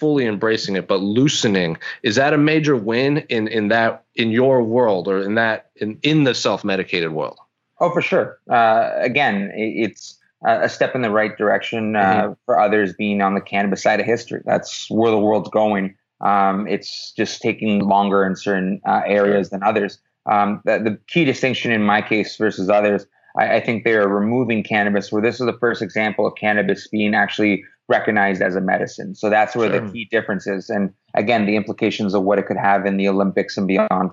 fully 0.00 0.26
embracing 0.26 0.74
it 0.74 0.88
but 0.88 1.00
loosening 1.00 1.76
is 2.02 2.16
that 2.16 2.32
a 2.32 2.38
major 2.38 2.74
win 2.74 3.18
in 3.28 3.46
in 3.46 3.68
that 3.68 4.04
in 4.14 4.30
your 4.30 4.62
world 4.62 5.06
or 5.06 5.20
in 5.22 5.34
that 5.34 5.70
in 5.76 5.98
in 6.02 6.24
the 6.24 6.34
self-medicated 6.34 7.12
world? 7.12 7.38
Oh 7.78 7.90
for 7.90 8.02
sure. 8.02 8.40
Uh, 8.50 8.90
again 8.96 9.52
it's 9.54 10.18
a 10.44 10.70
step 10.70 10.94
in 10.94 11.02
the 11.02 11.10
right 11.10 11.36
direction 11.36 11.96
uh, 11.96 12.00
mm-hmm. 12.00 12.32
for 12.46 12.58
others 12.58 12.94
being 12.94 13.20
on 13.20 13.34
the 13.34 13.42
cannabis 13.42 13.82
side 13.82 14.00
of 14.00 14.06
history. 14.06 14.40
That's 14.46 14.90
where 14.90 15.10
the 15.10 15.18
world's 15.18 15.50
going. 15.50 15.94
Um, 16.22 16.66
it's 16.66 17.12
just 17.12 17.42
taking 17.42 17.80
longer 17.80 18.24
in 18.24 18.36
certain 18.36 18.80
uh, 18.88 19.02
areas 19.04 19.50
than 19.50 19.62
others. 19.62 19.98
Um, 20.24 20.62
the, 20.64 20.78
the, 20.78 20.98
key 21.08 21.26
distinction 21.26 21.72
in 21.72 21.82
my 21.82 22.00
case 22.00 22.36
versus 22.36 22.68
others 22.70 23.06
I, 23.38 23.56
I 23.56 23.60
think 23.60 23.84
they 23.84 23.94
are 23.94 24.08
removing 24.08 24.62
cannabis 24.62 25.12
where 25.12 25.22
this 25.22 25.40
is 25.40 25.46
the 25.46 25.58
first 25.58 25.82
example 25.82 26.26
of 26.26 26.34
cannabis 26.34 26.88
being 26.88 27.14
actually 27.14 27.64
recognized 27.90 28.40
as 28.40 28.56
a 28.56 28.60
medicine. 28.60 29.14
So 29.14 29.28
that's 29.28 29.54
where 29.54 29.68
sure. 29.68 29.80
the 29.80 29.92
key 29.92 30.06
difference 30.10 30.46
is. 30.46 30.70
And 30.70 30.94
again, 31.14 31.44
the 31.44 31.56
implications 31.56 32.14
of 32.14 32.22
what 32.22 32.38
it 32.38 32.46
could 32.46 32.56
have 32.56 32.86
in 32.86 32.96
the 32.96 33.08
Olympics 33.08 33.58
and 33.58 33.66
beyond. 33.66 34.12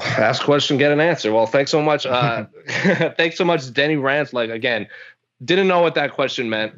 Ask 0.00 0.42
question, 0.42 0.78
get 0.78 0.90
an 0.90 1.00
answer. 1.00 1.32
Well, 1.32 1.46
thanks 1.46 1.70
so 1.70 1.82
much. 1.82 2.06
Uh, 2.06 2.46
thanks 3.16 3.36
so 3.36 3.44
much, 3.44 3.70
Denny 3.72 3.96
Rants. 3.96 4.32
Like 4.32 4.50
again, 4.50 4.86
didn't 5.44 5.68
know 5.68 5.80
what 5.80 5.94
that 5.96 6.14
question 6.14 6.48
meant. 6.48 6.74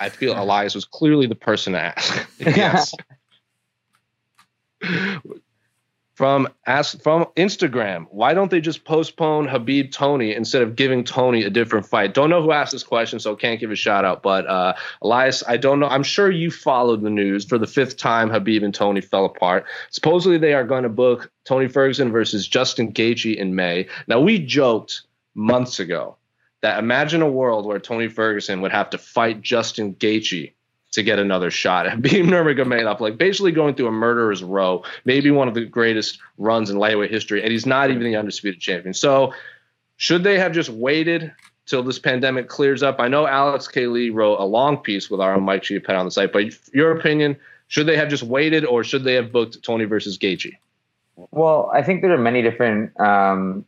I 0.00 0.08
feel 0.08 0.40
Elias 0.40 0.74
was 0.74 0.84
clearly 0.84 1.26
the 1.26 1.36
person 1.36 1.74
to 1.74 1.80
ask. 1.80 2.28
yes 2.38 2.94
from 6.14 6.48
ask 6.66 7.00
from 7.02 7.26
Instagram. 7.36 8.06
Why 8.10 8.34
don't 8.34 8.50
they 8.50 8.60
just 8.60 8.84
postpone 8.84 9.48
Khabib 9.48 9.92
Tony 9.92 10.32
instead 10.34 10.62
of 10.62 10.76
giving 10.76 11.04
Tony 11.04 11.42
a 11.42 11.50
different 11.50 11.86
fight? 11.86 12.14
Don't 12.14 12.30
know 12.30 12.42
who 12.42 12.52
asked 12.52 12.72
this 12.72 12.84
question, 12.84 13.18
so 13.18 13.34
can't 13.34 13.60
give 13.60 13.70
a 13.70 13.76
shout 13.76 14.04
out. 14.04 14.22
But 14.22 14.46
uh, 14.46 14.74
Elias, 15.02 15.42
I 15.46 15.56
don't 15.56 15.80
know. 15.80 15.88
I'm 15.88 16.04
sure 16.04 16.30
you 16.30 16.50
followed 16.50 17.02
the 17.02 17.10
news 17.10 17.44
for 17.44 17.58
the 17.58 17.66
fifth 17.66 17.96
time. 17.96 18.30
Khabib 18.30 18.64
and 18.64 18.74
Tony 18.74 19.00
fell 19.00 19.24
apart. 19.24 19.66
Supposedly 19.90 20.38
they 20.38 20.54
are 20.54 20.64
going 20.64 20.84
to 20.84 20.88
book 20.88 21.30
Tony 21.44 21.68
Ferguson 21.68 22.12
versus 22.12 22.46
Justin 22.46 22.92
Gaethje 22.92 23.36
in 23.36 23.54
May. 23.54 23.88
Now 24.06 24.20
we 24.20 24.38
joked 24.38 25.02
months 25.34 25.80
ago 25.80 26.16
that 26.62 26.78
imagine 26.78 27.22
a 27.22 27.28
world 27.28 27.66
where 27.66 27.78
Tony 27.80 28.08
Ferguson 28.08 28.62
would 28.62 28.72
have 28.72 28.88
to 28.90 28.98
fight 28.98 29.42
Justin 29.42 29.94
Gaethje 29.96 30.52
to 30.94 31.02
get 31.02 31.18
another 31.18 31.50
shot. 31.50 31.86
Khabib 31.86 32.24
Nurmagomedov, 32.24 33.00
like 33.00 33.18
basically 33.18 33.52
going 33.52 33.74
through 33.74 33.88
a 33.88 33.92
murderer's 33.92 34.42
row, 34.42 34.82
maybe 35.04 35.30
one 35.30 35.48
of 35.48 35.54
the 35.54 35.64
greatest 35.64 36.18
runs 36.38 36.70
in 36.70 36.78
lightweight 36.78 37.10
history, 37.10 37.42
and 37.42 37.52
he's 37.52 37.66
not 37.66 37.90
even 37.90 38.02
the 38.02 38.16
undisputed 38.16 38.60
champion. 38.60 38.94
So, 38.94 39.32
should 39.96 40.24
they 40.24 40.38
have 40.38 40.52
just 40.52 40.70
waited 40.70 41.32
till 41.66 41.82
this 41.82 41.98
pandemic 41.98 42.48
clears 42.48 42.82
up? 42.82 43.00
I 43.00 43.08
know 43.08 43.26
Alex 43.26 43.68
K. 43.68 43.86
Lee 43.86 44.10
wrote 44.10 44.38
a 44.38 44.44
long 44.44 44.76
piece 44.76 45.10
with 45.10 45.20
our 45.20 45.34
own 45.34 45.44
Mike 45.44 45.62
Chiappetta 45.62 45.98
on 45.98 46.04
the 46.04 46.10
site, 46.10 46.32
but 46.32 46.44
your 46.72 46.96
opinion, 46.96 47.36
should 47.68 47.86
they 47.86 47.96
have 47.96 48.08
just 48.08 48.22
waited, 48.22 48.64
or 48.64 48.84
should 48.84 49.04
they 49.04 49.14
have 49.14 49.32
booked 49.32 49.62
Tony 49.62 49.84
versus 49.84 50.18
Gaethje? 50.18 50.56
Well, 51.30 51.70
I 51.72 51.82
think 51.82 52.02
there 52.02 52.12
are 52.12 52.18
many 52.18 52.42
different 52.42 52.98
um, 53.00 53.64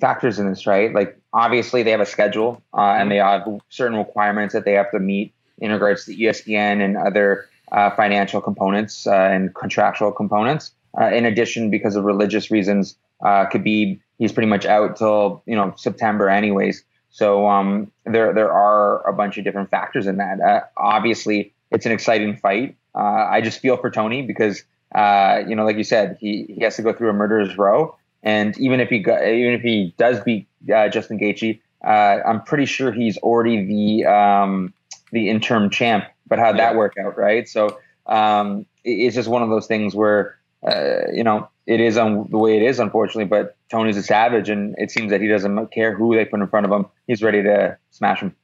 factors 0.00 0.38
in 0.38 0.48
this, 0.48 0.66
right? 0.66 0.92
Like 0.94 1.18
obviously 1.32 1.82
they 1.82 1.90
have 1.90 2.00
a 2.00 2.06
schedule 2.06 2.62
uh, 2.74 2.96
and 2.98 3.10
they 3.10 3.16
have 3.16 3.46
certain 3.68 3.96
requirements 3.96 4.54
that 4.54 4.64
they 4.64 4.72
have 4.72 4.90
to 4.90 4.98
meet 4.98 5.32
in 5.62 5.70
regards 5.70 6.04
to 6.04 6.14
ESPN 6.14 6.84
and 6.84 6.96
other 6.96 7.48
uh, 7.70 7.88
financial 7.90 8.40
components 8.40 9.06
uh, 9.06 9.12
and 9.12 9.54
contractual 9.54 10.12
components. 10.12 10.72
Uh, 11.00 11.06
in 11.06 11.24
addition, 11.24 11.70
because 11.70 11.96
of 11.96 12.04
religious 12.04 12.50
reasons, 12.50 12.96
uh, 13.24 13.46
Khabib 13.46 13.98
he's 14.18 14.32
pretty 14.32 14.48
much 14.48 14.66
out 14.66 14.96
till 14.96 15.42
you 15.46 15.56
know 15.56 15.72
September, 15.76 16.28
anyways. 16.28 16.84
So 17.10 17.48
um, 17.48 17.90
there 18.04 18.34
there 18.34 18.52
are 18.52 19.06
a 19.08 19.12
bunch 19.14 19.38
of 19.38 19.44
different 19.44 19.70
factors 19.70 20.06
in 20.06 20.16
that. 20.18 20.40
Uh, 20.40 20.60
obviously, 20.76 21.54
it's 21.70 21.86
an 21.86 21.92
exciting 21.92 22.36
fight. 22.36 22.76
Uh, 22.94 23.26
I 23.30 23.40
just 23.40 23.60
feel 23.60 23.76
for 23.76 23.90
Tony 23.90 24.20
because 24.20 24.64
uh, 24.94 25.42
you 25.46 25.54
know, 25.54 25.64
like 25.64 25.76
you 25.76 25.84
said, 25.84 26.18
he, 26.20 26.44
he 26.54 26.60
has 26.62 26.76
to 26.76 26.82
go 26.82 26.92
through 26.92 27.08
a 27.08 27.14
murderer's 27.14 27.56
row, 27.56 27.96
and 28.22 28.58
even 28.58 28.80
if 28.80 28.90
he 28.90 28.96
even 28.96 29.54
if 29.54 29.62
he 29.62 29.94
does 29.96 30.20
beat 30.20 30.46
Justin 30.66 31.18
Gaethje, 31.18 31.60
I'm 31.82 32.42
pretty 32.42 32.66
sure 32.66 32.92
he's 32.92 33.16
already 33.18 33.64
the 33.64 34.10
um, 34.10 34.74
the 35.12 35.28
interim 35.28 35.70
champ. 35.70 36.04
But 36.26 36.38
how'd 36.38 36.58
that 36.58 36.76
work 36.76 36.94
out, 36.98 37.16
right? 37.16 37.48
So 37.48 37.78
um, 38.06 38.66
it's 38.84 39.14
just 39.14 39.28
one 39.28 39.42
of 39.42 39.50
those 39.50 39.66
things 39.66 39.94
where 39.94 40.38
uh, 40.66 41.10
you 41.12 41.24
know 41.24 41.48
it 41.66 41.80
is 41.80 41.96
on 41.96 42.28
the 42.30 42.38
way 42.38 42.56
it 42.56 42.62
is, 42.62 42.78
unfortunately. 42.78 43.26
But 43.26 43.56
Tony's 43.70 43.96
a 43.96 44.02
savage, 44.02 44.48
and 44.48 44.74
it 44.78 44.90
seems 44.90 45.10
that 45.10 45.20
he 45.20 45.28
doesn't 45.28 45.68
care 45.68 45.94
who 45.94 46.14
they 46.16 46.24
put 46.24 46.40
in 46.40 46.48
front 46.48 46.66
of 46.66 46.72
him. 46.72 46.86
He's 47.06 47.22
ready 47.22 47.42
to 47.42 47.78
smash 47.90 48.20
him. 48.20 48.34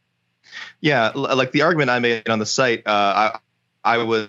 Yeah, 0.81 1.11
like 1.15 1.53
the 1.53 1.63
argument 1.63 1.91
I 1.91 1.99
made 1.99 2.29
on 2.29 2.39
the 2.39 2.47
site, 2.47 2.87
uh, 2.87 3.33
I 3.85 3.95
I 3.97 3.99
was 4.05 4.29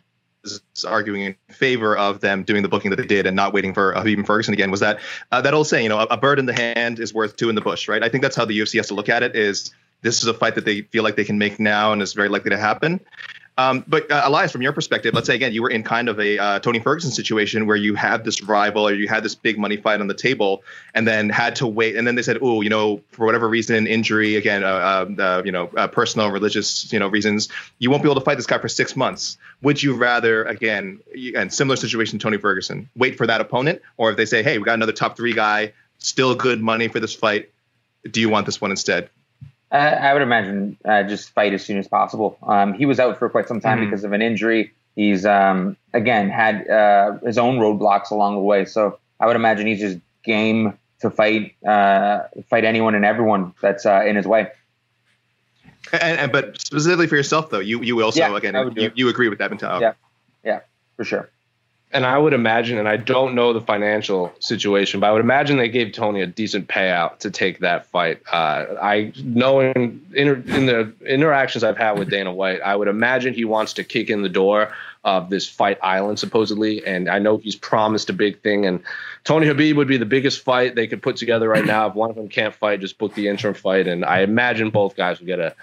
arguing 0.87 1.23
in 1.23 1.35
favor 1.53 1.97
of 1.97 2.21
them 2.21 2.43
doing 2.43 2.63
the 2.63 2.69
booking 2.69 2.91
that 2.91 2.97
they 2.97 3.05
did 3.05 3.25
and 3.25 3.35
not 3.35 3.53
waiting 3.53 3.73
for 3.73 3.91
and 3.91 4.25
Ferguson 4.25 4.53
again 4.53 4.71
was 4.71 4.79
that 4.79 4.99
uh, 5.31 5.41
that 5.41 5.53
old 5.53 5.67
saying, 5.67 5.83
you 5.83 5.89
know, 5.89 5.99
a, 5.99 6.05
a, 6.11 6.17
bird 6.17 6.39
in 6.39 6.45
the 6.45 6.53
hand 6.53 6.99
is 6.99 7.13
worth 7.13 7.35
two 7.35 7.49
in 7.49 7.55
the 7.55 7.61
bush, 7.61 7.87
right? 7.87 8.01
I 8.01 8.09
think 8.09 8.21
that's 8.21 8.35
how 8.35 8.45
the 8.45 8.57
UFC 8.57 8.77
has 8.77 8.87
to 8.87 8.93
look 8.93 9.09
at 9.09 9.21
it. 9.21 9.35
Is 9.35 9.71
this 10.01 10.21
is 10.21 10.27
a 10.27 10.33
fight 10.33 10.55
that 10.55 10.65
they 10.65 10.81
feel 10.81 11.03
like 11.03 11.15
they 11.15 11.25
can 11.25 11.37
make 11.37 11.59
now 11.59 11.91
and 11.91 12.01
is 12.01 12.13
very 12.13 12.29
likely 12.29 12.51
to 12.51 12.57
happen. 12.57 12.99
Um, 13.57 13.83
but 13.85 14.09
uh, 14.09 14.21
Elias, 14.23 14.53
from 14.53 14.61
your 14.61 14.71
perspective, 14.71 15.13
let's 15.13 15.27
say 15.27 15.35
again 15.35 15.51
you 15.51 15.61
were 15.61 15.69
in 15.69 15.83
kind 15.83 16.07
of 16.07 16.17
a 16.17 16.37
uh, 16.37 16.59
Tony 16.59 16.79
Ferguson 16.79 17.11
situation 17.11 17.67
where 17.67 17.75
you 17.75 17.93
had 17.93 18.23
this 18.23 18.41
rival 18.41 18.87
or 18.87 18.93
you 18.93 19.09
had 19.09 19.21
this 19.21 19.35
big 19.35 19.59
money 19.59 19.75
fight 19.75 19.99
on 19.99 20.07
the 20.07 20.13
table, 20.13 20.63
and 20.95 21.05
then 21.05 21.29
had 21.29 21.57
to 21.57 21.67
wait, 21.67 21.97
and 21.97 22.07
then 22.07 22.15
they 22.15 22.21
said, 22.21 22.37
oh, 22.41 22.61
you 22.61 22.69
know, 22.69 23.01
for 23.11 23.25
whatever 23.25 23.49
reason, 23.49 23.85
injury, 23.85 24.37
again, 24.37 24.63
uh, 24.63 25.05
uh, 25.19 25.41
you 25.43 25.51
know, 25.51 25.69
uh, 25.75 25.87
personal, 25.87 26.31
religious, 26.31 26.93
you 26.93 26.99
know, 26.99 27.09
reasons, 27.09 27.49
you 27.79 27.89
won't 27.89 28.01
be 28.01 28.07
able 28.07 28.21
to 28.21 28.23
fight 28.23 28.35
this 28.35 28.47
guy 28.47 28.59
for 28.59 28.69
six 28.69 28.95
months. 28.95 29.37
Would 29.61 29.83
you 29.83 29.93
rather, 29.93 30.45
again, 30.45 31.01
and 31.35 31.53
similar 31.53 31.75
situation, 31.75 32.17
to 32.17 32.23
Tony 32.23 32.37
Ferguson, 32.37 32.89
wait 32.95 33.17
for 33.17 33.27
that 33.27 33.41
opponent, 33.41 33.81
or 33.97 34.09
if 34.09 34.15
they 34.15 34.25
say, 34.25 34.41
hey, 34.41 34.57
we 34.57 34.63
got 34.63 34.75
another 34.75 34.93
top 34.93 35.17
three 35.17 35.33
guy, 35.33 35.73
still 35.97 36.33
good 36.33 36.61
money 36.61 36.87
for 36.87 37.01
this 37.01 37.13
fight, 37.13 37.51
do 38.09 38.21
you 38.21 38.29
want 38.29 38.45
this 38.45 38.61
one 38.61 38.71
instead? 38.71 39.09
Uh, 39.71 39.75
I 39.75 40.13
would 40.13 40.21
imagine 40.21 40.77
uh, 40.83 41.03
just 41.03 41.29
fight 41.31 41.53
as 41.53 41.63
soon 41.63 41.77
as 41.77 41.87
possible. 41.87 42.37
Um, 42.41 42.73
he 42.73 42.85
was 42.85 42.99
out 42.99 43.19
for 43.19 43.29
quite 43.29 43.47
some 43.47 43.61
time 43.61 43.77
mm-hmm. 43.77 43.89
because 43.89 44.03
of 44.03 44.13
an 44.13 44.21
injury. 44.21 44.73
He's 44.95 45.25
um, 45.25 45.77
again 45.93 46.29
had 46.29 46.67
uh, 46.67 47.19
his 47.23 47.37
own 47.37 47.59
roadblocks 47.59 48.11
along 48.11 48.35
the 48.35 48.41
way, 48.41 48.65
so 48.65 48.99
I 49.19 49.27
would 49.27 49.35
imagine 49.35 49.67
he's 49.67 49.79
just 49.79 49.99
game 50.23 50.77
to 51.01 51.11
fight 51.11 51.55
uh, 51.63 52.23
fight 52.49 52.65
anyone 52.65 52.95
and 52.95 53.05
everyone 53.05 53.53
that's 53.61 53.85
uh, 53.85 54.03
in 54.05 54.15
his 54.15 54.25
way. 54.25 54.47
And, 55.93 56.19
and, 56.19 56.31
but 56.31 56.59
specifically 56.59 57.07
for 57.07 57.15
yourself, 57.15 57.49
though, 57.51 57.59
you 57.59 57.81
you 57.83 58.03
also 58.03 58.19
yeah, 58.19 58.35
again 58.35 58.73
you, 58.75 58.91
you 58.95 59.09
agree 59.09 59.29
with 59.29 59.39
that 59.39 59.51
mentality. 59.51 59.83
Yeah, 59.83 59.93
yeah, 60.43 60.59
for 60.97 61.05
sure 61.05 61.29
and 61.91 62.05
I 62.05 62.17
would 62.17 62.33
imagine, 62.33 62.77
and 62.77 62.87
I 62.87 62.97
don't 62.97 63.33
know 63.33 63.51
the 63.51 63.61
financial 63.61 64.31
situation, 64.39 64.99
but 64.99 65.07
I 65.07 65.11
would 65.11 65.21
imagine 65.21 65.57
they 65.57 65.69
gave 65.69 65.91
Tony 65.91 66.21
a 66.21 66.27
decent 66.27 66.67
payout 66.67 67.19
to 67.19 67.31
take 67.31 67.59
that 67.59 67.87
fight. 67.87 68.21
Uh, 68.31 68.65
I 68.79 69.11
know 69.23 69.59
in, 69.59 70.05
in, 70.13 70.27
in 70.49 70.65
the 70.67 70.93
interactions 71.05 71.63
I've 71.63 71.77
had 71.77 71.97
with 71.97 72.11
Dana 72.11 72.31
White, 72.31 72.61
I 72.61 72.75
would 72.75 72.87
imagine 72.87 73.33
he 73.33 73.45
wants 73.45 73.73
to 73.73 73.83
kick 73.83 74.11
in 74.11 74.21
the 74.21 74.29
door 74.29 74.71
of 75.03 75.31
this 75.31 75.49
fight 75.49 75.79
island 75.81 76.19
supposedly, 76.19 76.85
and 76.85 77.09
I 77.09 77.17
know 77.17 77.37
he's 77.37 77.55
promised 77.55 78.09
a 78.11 78.13
big 78.13 78.41
thing. 78.41 78.67
And 78.67 78.83
Tony 79.23 79.47
Khabib 79.47 79.75
would 79.75 79.87
be 79.87 79.97
the 79.97 80.05
biggest 80.05 80.43
fight 80.43 80.75
they 80.75 80.85
could 80.85 81.01
put 81.01 81.15
together 81.15 81.49
right 81.49 81.65
now. 81.65 81.87
If 81.87 81.95
one 81.95 82.11
of 82.11 82.15
them 82.15 82.29
can't 82.29 82.53
fight, 82.53 82.81
just 82.81 82.99
book 82.99 83.15
the 83.15 83.29
interim 83.29 83.55
fight, 83.55 83.87
and 83.87 84.05
I 84.05 84.19
imagine 84.19 84.69
both 84.69 84.95
guys 84.95 85.19
would 85.19 85.27
get 85.27 85.39
a 85.39 85.55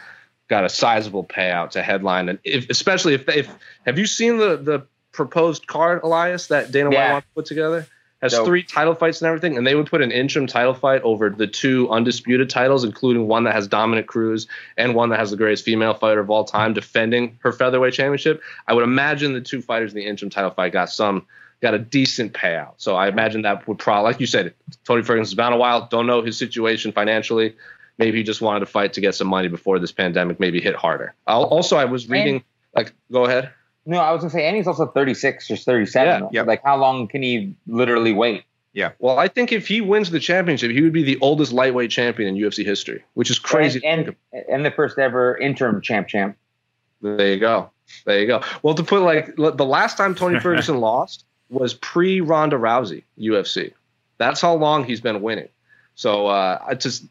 got 0.48 0.64
a 0.64 0.68
sizable 0.68 1.24
payout 1.24 1.70
to 1.70 1.82
headline, 1.82 2.28
and 2.28 2.38
if, 2.42 2.68
especially 2.68 3.14
if 3.14 3.28
if 3.28 3.48
have 3.84 3.98
you 3.98 4.06
seen 4.06 4.38
the 4.38 4.56
the 4.56 4.86
proposed 5.16 5.66
card, 5.66 6.02
Elias, 6.04 6.46
that 6.48 6.70
Dana 6.70 6.90
yeah. 6.92 6.98
White 6.98 7.12
wants 7.12 7.26
to 7.26 7.34
put 7.34 7.46
together. 7.46 7.86
Has 8.22 8.32
so, 8.32 8.46
three 8.46 8.62
title 8.62 8.94
fights 8.94 9.20
and 9.20 9.28
everything, 9.28 9.58
and 9.58 9.66
they 9.66 9.74
would 9.74 9.86
put 9.86 10.00
an 10.00 10.10
interim 10.10 10.46
title 10.46 10.72
fight 10.72 11.02
over 11.02 11.28
the 11.28 11.46
two 11.46 11.88
undisputed 11.90 12.48
titles, 12.48 12.82
including 12.82 13.28
one 13.28 13.44
that 13.44 13.54
has 13.54 13.68
Dominick 13.68 14.06
Cruz 14.06 14.46
and 14.78 14.94
one 14.94 15.10
that 15.10 15.18
has 15.18 15.30
the 15.30 15.36
greatest 15.36 15.64
female 15.64 15.92
fighter 15.92 16.20
of 16.20 16.30
all 16.30 16.44
time 16.44 16.72
defending 16.72 17.38
her 17.42 17.52
featherweight 17.52 17.92
championship. 17.92 18.40
I 18.66 18.72
would 18.72 18.84
imagine 18.84 19.34
the 19.34 19.42
two 19.42 19.60
fighters 19.60 19.92
in 19.92 19.98
the 19.98 20.06
interim 20.06 20.30
title 20.30 20.50
fight 20.50 20.72
got 20.72 20.88
some 20.88 21.26
got 21.60 21.74
a 21.74 21.78
decent 21.78 22.32
payout. 22.32 22.74
So 22.78 22.96
I 22.96 23.08
imagine 23.08 23.42
that 23.42 23.66
would 23.68 23.78
probably, 23.78 24.04
like 24.04 24.20
you 24.20 24.26
said, 24.26 24.54
Tony 24.84 25.02
Ferguson's 25.02 25.34
been 25.34 25.52
a 25.52 25.56
while. 25.58 25.86
Don't 25.86 26.06
know 26.06 26.22
his 26.22 26.38
situation 26.38 26.92
financially. 26.92 27.54
Maybe 27.98 28.18
he 28.18 28.24
just 28.24 28.40
wanted 28.40 28.60
to 28.60 28.66
fight 28.66 28.94
to 28.94 29.00
get 29.00 29.14
some 29.14 29.28
money 29.28 29.48
before 29.48 29.78
this 29.78 29.92
pandemic 29.92 30.40
maybe 30.40 30.60
hit 30.60 30.74
harder. 30.74 31.14
I'll, 31.26 31.44
also, 31.44 31.76
I 31.76 31.86
was 31.86 32.08
reading. 32.08 32.44
Like, 32.74 32.92
go 33.10 33.24
ahead. 33.24 33.50
No, 33.86 33.98
I 33.98 34.12
was 34.12 34.20
gonna 34.20 34.30
say, 34.30 34.46
and 34.46 34.56
he's 34.56 34.66
also 34.66 34.86
36 34.86 35.50
or 35.50 35.56
37. 35.56 36.06
Yeah, 36.06 36.28
yeah. 36.32 36.42
Like, 36.42 36.62
how 36.64 36.76
long 36.76 37.06
can 37.06 37.22
he 37.22 37.54
literally 37.66 38.12
wait? 38.12 38.44
Yeah. 38.72 38.92
Well, 38.98 39.18
I 39.18 39.28
think 39.28 39.52
if 39.52 39.66
he 39.66 39.80
wins 39.80 40.10
the 40.10 40.20
championship, 40.20 40.70
he 40.70 40.82
would 40.82 40.92
be 40.92 41.02
the 41.02 41.18
oldest 41.20 41.52
lightweight 41.52 41.90
champion 41.90 42.28
in 42.28 42.42
UFC 42.42 42.64
history, 42.64 43.02
which 43.14 43.30
is 43.30 43.38
crazy. 43.38 43.80
And 43.84 44.14
and, 44.32 44.44
and 44.50 44.64
the 44.66 44.70
first 44.70 44.98
ever 44.98 45.36
interim 45.38 45.80
champ 45.80 46.08
champ. 46.08 46.36
There 47.00 47.32
you 47.32 47.40
go. 47.40 47.70
There 48.04 48.20
you 48.20 48.26
go. 48.26 48.42
Well, 48.62 48.74
to 48.74 48.82
put 48.82 49.02
like 49.02 49.36
the 49.36 49.64
last 49.64 49.96
time 49.96 50.14
Tony 50.14 50.40
Ferguson 50.40 50.78
lost 50.78 51.24
was 51.48 51.74
pre 51.74 52.20
Ronda 52.20 52.56
Rousey 52.56 53.04
UFC. 53.18 53.72
That's 54.18 54.40
how 54.40 54.54
long 54.54 54.84
he's 54.84 55.00
been 55.00 55.22
winning. 55.22 55.48
So 55.94 56.26
uh, 56.26 56.62
I 56.66 56.74
just 56.74 57.04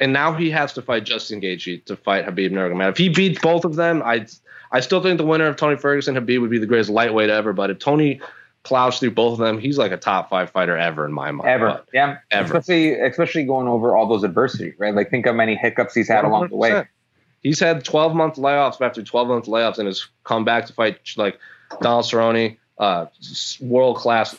and 0.00 0.12
now 0.12 0.32
he 0.32 0.50
has 0.50 0.72
to 0.72 0.82
fight 0.82 1.04
Justin 1.04 1.40
Gaethje 1.40 1.84
to 1.84 1.96
fight 1.96 2.26
Khabib 2.26 2.50
Nurmagomedov. 2.50 2.90
If 2.90 2.98
he 2.98 3.08
beats 3.08 3.40
both 3.40 3.64
of 3.64 3.76
them, 3.76 4.02
I 4.04 4.26
I 4.72 4.80
still 4.80 5.02
think 5.02 5.18
the 5.18 5.26
winner 5.26 5.46
of 5.46 5.56
Tony 5.56 5.76
Ferguson 5.76 6.14
Khabib 6.14 6.40
would 6.40 6.50
be 6.50 6.58
the 6.58 6.66
greatest 6.66 6.90
lightweight 6.90 7.30
ever. 7.30 7.52
But 7.52 7.70
if 7.70 7.78
Tony 7.78 8.20
plows 8.64 8.98
through 8.98 9.10
both 9.10 9.34
of 9.34 9.38
them, 9.38 9.58
he's 9.58 9.76
like 9.76 9.92
a 9.92 9.96
top 9.96 10.30
five 10.30 10.50
fighter 10.50 10.76
ever 10.76 11.04
in 11.04 11.12
my 11.12 11.30
mind. 11.30 11.48
Ever, 11.48 11.66
but 11.66 11.88
yeah, 11.92 12.18
ever. 12.30 12.58
Especially 12.58 12.98
especially 12.98 13.44
going 13.44 13.68
over 13.68 13.96
all 13.96 14.06
those 14.06 14.24
adversity, 14.24 14.74
right? 14.78 14.94
Like 14.94 15.10
think 15.10 15.26
how 15.26 15.32
many 15.32 15.54
hiccups 15.54 15.94
he's 15.94 16.08
had 16.08 16.24
100%. 16.24 16.28
along 16.28 16.48
the 16.48 16.56
way. 16.56 16.86
He's 17.42 17.60
had 17.60 17.84
12 17.84 18.14
month 18.14 18.36
layoffs 18.36 18.80
after 18.80 19.02
12 19.02 19.28
month 19.28 19.46
layoffs 19.46 19.78
and 19.78 19.86
has 19.86 20.06
come 20.24 20.44
back 20.44 20.66
to 20.66 20.72
fight 20.72 21.00
like 21.16 21.38
Donald 21.80 22.04
Cerrone, 22.04 22.56
uh, 22.78 23.06
world 23.60 23.96
class 23.96 24.36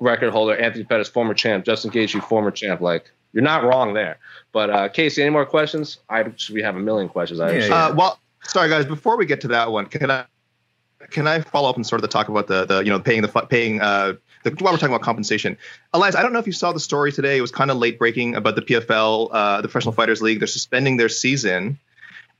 record 0.00 0.30
holder 0.30 0.56
Anthony 0.56 0.84
Pettis, 0.84 1.08
former 1.08 1.34
champ, 1.34 1.64
Justin 1.64 1.90
Gaethje, 1.90 2.22
former 2.22 2.50
champ. 2.50 2.80
Like 2.80 3.10
you're 3.32 3.42
not 3.42 3.64
wrong 3.64 3.94
there. 3.94 4.18
But 4.52 4.70
uh, 4.70 4.88
Casey, 4.90 5.22
any 5.22 5.30
more 5.30 5.46
questions? 5.46 5.98
I 6.08 6.24
we 6.52 6.62
have 6.62 6.76
a 6.76 6.80
million 6.80 7.08
questions. 7.08 7.40
I 7.40 7.56
yeah, 7.56 7.74
uh, 7.74 7.94
well, 7.94 8.18
sorry 8.48 8.68
guys. 8.68 8.86
Before 8.86 9.16
we 9.16 9.26
get 9.26 9.42
to 9.42 9.48
that 9.48 9.70
one, 9.70 9.86
can 9.86 10.10
I 10.10 10.26
can 11.10 11.26
I 11.26 11.40
follow 11.40 11.68
up 11.68 11.76
and 11.76 11.86
sort 11.86 12.00
of 12.00 12.02
the 12.02 12.08
talk 12.08 12.28
about 12.28 12.46
the 12.46 12.64
the 12.64 12.78
you 12.80 12.90
know 12.90 13.00
paying 13.00 13.22
the 13.22 13.28
paying 13.28 13.80
uh 13.80 14.14
the, 14.44 14.50
while 14.62 14.72
we're 14.72 14.78
talking 14.78 14.94
about 14.94 15.02
compensation, 15.02 15.58
Elias, 15.92 16.14
I 16.14 16.22
don't 16.22 16.32
know 16.32 16.38
if 16.38 16.46
you 16.46 16.52
saw 16.52 16.72
the 16.72 16.80
story 16.80 17.10
today. 17.10 17.36
It 17.36 17.40
was 17.40 17.50
kind 17.50 17.70
of 17.70 17.78
late 17.78 17.98
breaking 17.98 18.36
about 18.36 18.54
the 18.54 18.62
PFL, 18.62 19.28
uh, 19.32 19.60
the 19.60 19.68
Professional 19.68 19.92
Fighters 19.92 20.22
League. 20.22 20.38
They're 20.38 20.46
suspending 20.46 20.96
their 20.96 21.08
season, 21.08 21.78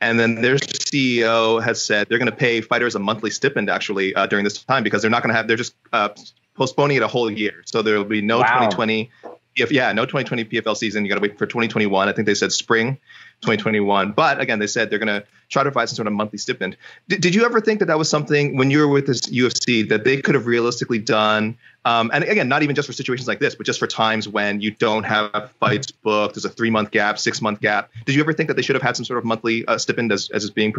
and 0.01 0.19
then 0.19 0.37
their 0.37 0.55
CEO 0.57 1.63
has 1.63 1.85
said 1.85 2.09
they're 2.09 2.19
going 2.19 2.31
to 2.31 2.37
pay 2.37 2.61
fighters 2.61 2.95
a 2.95 3.01
monthly 3.01 3.31
stipend 3.31 3.69
actually 3.69 4.15
uh, 4.15 4.27
during 4.27 4.45
this 4.45 4.63
time 4.63 4.85
because 4.85 5.03
they're 5.03 5.11
not 5.11 5.23
going 5.23 5.33
to 5.33 5.37
have. 5.37 5.49
They're 5.49 5.57
just 5.57 5.75
uh, 5.93 6.11
postponing 6.55 6.97
it 6.97 7.03
a 7.03 7.09
whole 7.09 7.31
year, 7.31 7.63
so 7.67 7.83
there 7.83 7.99
will 7.99 8.05
be 8.05 8.23
no 8.23 8.39
wow. 8.39 8.69
2020 8.69 9.11
if 9.57 9.73
yeah, 9.73 9.93
no 9.93 10.05
2020 10.05 10.45
PFL 10.45 10.77
season. 10.77 11.05
You 11.05 11.09
got 11.09 11.17
to 11.17 11.23
wait 11.23 11.39
for 11.39 11.47
2021. 11.47 12.09
I 12.09 12.13
think 12.13 12.27
they 12.27 12.35
said 12.35 12.53
spring 12.53 12.99
2021. 13.43 14.13
But 14.13 14.41
again, 14.41 14.59
they 14.59 14.67
said 14.67 14.91
they're 14.91 14.99
going 14.99 15.21
to 15.21 15.25
try 15.49 15.63
to 15.63 15.71
provide 15.71 15.89
some 15.89 15.97
sort 15.97 16.07
of 16.09 16.13
monthly 16.15 16.39
stipend. 16.39 16.77
Did, 17.09 17.21
did 17.21 17.35
you 17.35 17.45
ever 17.45 17.61
think 17.61 17.79
that 17.81 17.87
that 17.87 17.99
was 17.99 18.09
something 18.09 18.57
when 18.57 18.71
you 18.71 18.81
were 18.81 18.89
with 18.89 19.07
this 19.07 19.23
UFC 19.23 19.89
that 19.89 20.05
they 20.05 20.21
could 20.21 20.35
have 20.35 20.47
realistically 20.47 20.99
done? 20.99 21.57
Um, 21.85 22.11
and 22.13 22.25
again, 22.25 22.49
not 22.49 22.63
even 22.63 22.75
just 22.75 22.87
for 22.87 22.93
situations 22.93 23.29
like 23.29 23.39
this, 23.39 23.55
but 23.55 23.67
just 23.67 23.79
for 23.79 23.87
times 23.87 24.29
when 24.29 24.61
you 24.61 24.73
don't 24.73 25.05
have 25.05 25.51
fights 25.61 25.91
booked. 25.91 26.35
There's 26.35 26.45
a 26.45 26.51
three 26.51 26.71
month 26.71 26.91
gap, 26.91 27.19
six 27.19 27.41
month 27.41 27.61
gap. 27.61 27.91
Did 28.05 28.15
you 28.15 28.21
ever 28.23 28.33
think 28.33 28.49
that 28.49 28.55
they 28.55 28.63
should 28.63 28.77
have 28.77 28.83
had 28.83 28.97
some 28.97 29.05
sort 29.05 29.19
of 29.19 29.25
monthly 29.25 29.67
uh, 29.67 29.79
stipend 29.79 30.13
as, 30.13 30.31
as 30.31 30.45
is 30.45 30.51
being 30.51 30.75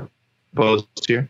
proposed 0.54 0.88
here? 1.08 1.28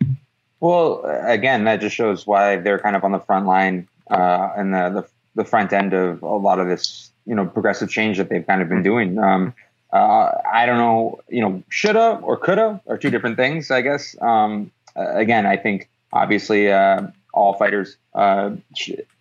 Well, 0.59 1.03
again, 1.05 1.65
that 1.65 1.81
just 1.81 1.95
shows 1.95 2.25
why 2.25 2.57
they're 2.57 2.79
kind 2.79 2.95
of 2.95 3.03
on 3.03 3.11
the 3.11 3.19
front 3.19 3.45
line 3.45 3.87
uh, 4.09 4.49
and 4.55 4.73
the, 4.73 4.89
the 4.89 5.07
the 5.37 5.45
front 5.45 5.71
end 5.71 5.93
of 5.93 6.21
a 6.23 6.35
lot 6.35 6.59
of 6.59 6.67
this 6.67 7.11
you 7.25 7.35
know 7.35 7.45
progressive 7.45 7.89
change 7.89 8.17
that 8.17 8.27
they've 8.27 8.45
kind 8.45 8.61
of 8.61 8.67
been 8.67 8.83
doing. 8.83 9.17
Um, 9.19 9.53
uh, 9.91 10.31
I 10.51 10.65
don't 10.65 10.77
know, 10.77 11.19
you 11.29 11.41
know, 11.41 11.63
shoulda 11.69 12.19
or 12.21 12.37
coulda 12.37 12.81
are 12.87 12.97
two 12.97 13.09
different 13.09 13.37
things, 13.37 13.71
I 13.71 13.81
guess. 13.81 14.15
Um, 14.21 14.71
again, 14.95 15.45
I 15.45 15.57
think 15.57 15.89
obviously 16.11 16.71
uh, 16.71 17.07
all 17.33 17.53
fighters, 17.53 17.97
uh, 18.13 18.51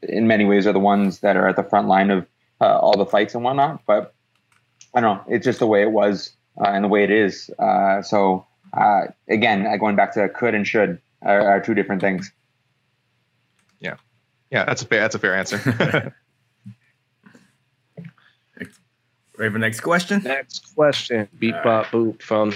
in 0.03 0.27
many 0.27 0.45
ways, 0.45 0.67
are 0.67 0.73
the 0.73 0.81
ones 0.81 1.21
that 1.21 1.37
are 1.37 1.49
at 1.49 1.57
the 1.57 1.63
front 1.63 1.89
line 1.89 2.11
of 2.11 2.27
uh, 2.61 2.79
all 2.79 2.97
the 2.97 3.07
fights 3.07 3.35
and 3.35 3.45
whatnot. 3.45 3.83
But 3.87 4.15
I 4.95 5.01
don't 5.01 5.19
know, 5.19 5.35
it's 5.35 5.45
just 5.45 5.59
the 5.59 5.67
way 5.67 5.83
it 5.83 5.91
was 5.91 6.33
uh, 6.61 6.69
and 6.69 6.85
the 6.85 6.89
way 6.89 7.05
it 7.05 7.11
is. 7.11 7.51
Uh, 7.59 8.03
so 8.03 8.47
again, 9.29 9.79
going 9.79 9.97
back 9.97 10.15
to 10.15 10.29
could 10.31 10.55
and 10.55 10.67
should 10.67 11.01
are, 11.23 11.41
are 11.41 11.61
two 11.61 11.75
different 11.75 12.01
things. 12.01 12.33
Yeah, 13.81 13.97
yeah, 14.51 14.65
that's 14.65 14.83
a 14.83 14.87
fair 14.87 15.01
that's 15.01 15.15
a 15.15 15.19
fair 15.19 15.37
answer. 15.37 16.15
Ready 19.37 19.53
for 19.53 19.59
next 19.59 19.81
question? 19.81 20.23
Next 20.25 20.75
question. 20.75 21.29
Beep 21.39 21.55
bop 21.63 21.87
boop 21.87 22.23
from. 22.23 22.55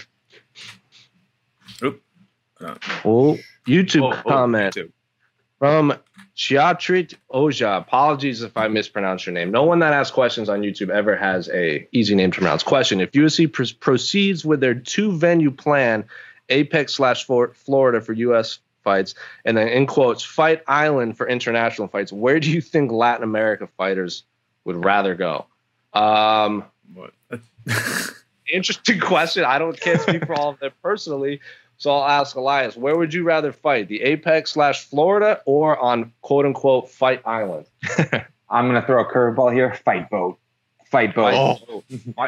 Oop. 1.82 2.02
Oh, 3.04 3.38
YouTube 3.66 4.02
oh, 4.02 4.22
oh 4.24 4.28
comment 4.28 4.76
oh, 4.76 4.80
YouTube. 4.80 4.92
from 5.58 5.94
Chiatrit 6.36 7.14
Oja. 7.32 7.78
Apologies 7.78 8.42
if 8.42 8.56
I 8.56 8.68
mispronounce 8.68 9.26
your 9.26 9.34
name. 9.34 9.50
No 9.50 9.64
one 9.64 9.78
that 9.80 9.92
asks 9.92 10.10
questions 10.10 10.48
on 10.48 10.62
YouTube 10.62 10.88
ever 10.88 11.16
has 11.16 11.50
a 11.50 11.86
easy 11.92 12.14
name 12.14 12.30
to 12.30 12.38
pronounce. 12.38 12.62
Question: 12.62 13.00
If 13.00 13.12
UFC 13.12 13.50
pr- 13.52 13.64
proceeds 13.78 14.44
with 14.44 14.60
their 14.60 14.74
two 14.74 15.12
venue 15.12 15.50
plan, 15.50 16.04
Apex 16.48 16.94
slash 16.94 17.26
Florida 17.26 18.00
for 18.00 18.14
U.S. 18.14 18.58
fights, 18.84 19.14
and 19.44 19.56
then 19.56 19.68
in 19.68 19.86
quotes 19.86 20.22
Fight 20.22 20.62
Island 20.66 21.18
for 21.18 21.28
international 21.28 21.88
fights, 21.88 22.10
where 22.10 22.40
do 22.40 22.50
you 22.50 22.62
think 22.62 22.90
Latin 22.90 23.24
America 23.24 23.68
fighters 23.76 24.24
would 24.64 24.82
rather 24.82 25.14
go? 25.14 25.46
Um, 25.92 26.64
what? 26.94 27.12
interesting 28.52 29.00
question. 29.00 29.44
I 29.44 29.58
don't 29.58 29.78
can't 29.80 30.00
speak 30.00 30.26
for 30.26 30.34
all 30.34 30.50
of 30.50 30.60
them 30.60 30.72
personally. 30.82 31.40
So 31.76 31.90
I'll 31.90 32.06
ask 32.06 32.36
Elias, 32.36 32.76
where 32.76 32.96
would 32.96 33.14
you 33.14 33.24
rather 33.24 33.52
fight, 33.52 33.88
the 33.88 34.02
Apex 34.02 34.52
slash 34.52 34.84
Florida 34.84 35.40
or 35.46 35.78
on 35.78 36.12
quote 36.20 36.44
unquote 36.44 36.90
Fight 36.90 37.22
Island? 37.24 37.66
I'm 38.50 38.66
gonna 38.66 38.84
throw 38.84 39.00
a 39.02 39.10
curveball 39.10 39.52
here. 39.54 39.74
Fight 39.84 40.10
boat. 40.10 40.38
Fight 40.90 41.14
boat. 41.14 41.32
Oh. 41.34 41.82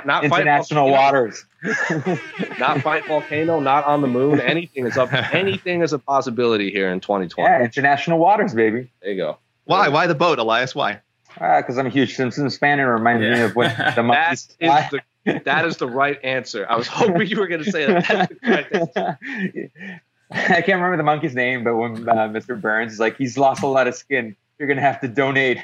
not 0.07 0.25
international 0.25 0.87
fight 0.87 0.93
waters. 0.93 1.45
not 2.61 2.81
fight 2.81 3.05
volcano. 3.07 3.59
Not 3.59 3.85
on 3.85 4.03
the 4.03 4.07
moon. 4.07 4.41
Anything 4.41 4.87
is 4.87 4.97
up. 4.97 5.13
Anything 5.35 5.83
is 5.83 5.93
a 5.93 5.99
possibility 5.99 6.71
here 6.71 6.89
in 6.91 7.01
2020. 7.01 7.51
Yeah, 7.51 7.65
international 7.65 8.21
waters, 8.21 8.55
baby. 8.55 8.89
There 9.03 9.11
you 9.11 9.17
go. 9.17 9.39
Why? 9.65 9.89
Why 9.89 10.07
the 10.07 10.15
boat, 10.15 10.39
Elias? 10.39 10.75
Why? 10.75 11.01
Because 11.35 11.77
uh, 11.77 11.81
I'm 11.81 11.87
a 11.87 11.91
huge 11.91 12.15
Simpsons 12.15 12.57
fan. 12.57 12.81
It 12.81 12.85
reminds 12.85 13.23
yeah. 13.23 13.35
me 13.35 13.41
of 13.43 13.57
what 13.57 13.77
the 13.95 14.03
monkeys. 14.05 14.49
That 14.61 14.93
is 14.93 15.01
the, 15.25 15.41
that 15.45 15.65
is 15.65 15.77
the 15.77 15.87
right 15.87 16.19
answer. 16.23 16.67
I 16.69 16.77
was 16.77 16.87
hoping 16.89 17.27
you 17.27 17.39
were 17.39 17.49
going 17.49 17.65
to 17.65 17.71
say 17.71 17.87
that. 17.87 18.07
That's 18.09 18.29
the 18.29 18.35
correct 18.37 18.75
answer. 18.75 19.19
I 20.31 20.63
can't 20.63 20.81
remember 20.81 20.97
the 20.97 21.03
monkey's 21.03 21.35
name, 21.35 21.63
but 21.63 21.77
when 21.77 22.09
uh, 22.09 22.29
Mr. 22.29 22.59
Burns 22.59 22.95
is 22.95 23.01
like, 23.01 23.19
he's 23.19 23.37
lost 23.37 23.63
a 23.63 23.67
lot 23.67 23.87
of 23.87 23.95
skin. 23.95 24.35
You're 24.59 24.67
going 24.67 24.79
to 24.79 24.83
have 24.83 25.01
to 25.03 25.09
donate 25.09 25.59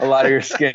a 0.00 0.06
lot 0.06 0.24
of 0.24 0.32
your 0.32 0.42
skin. 0.42 0.74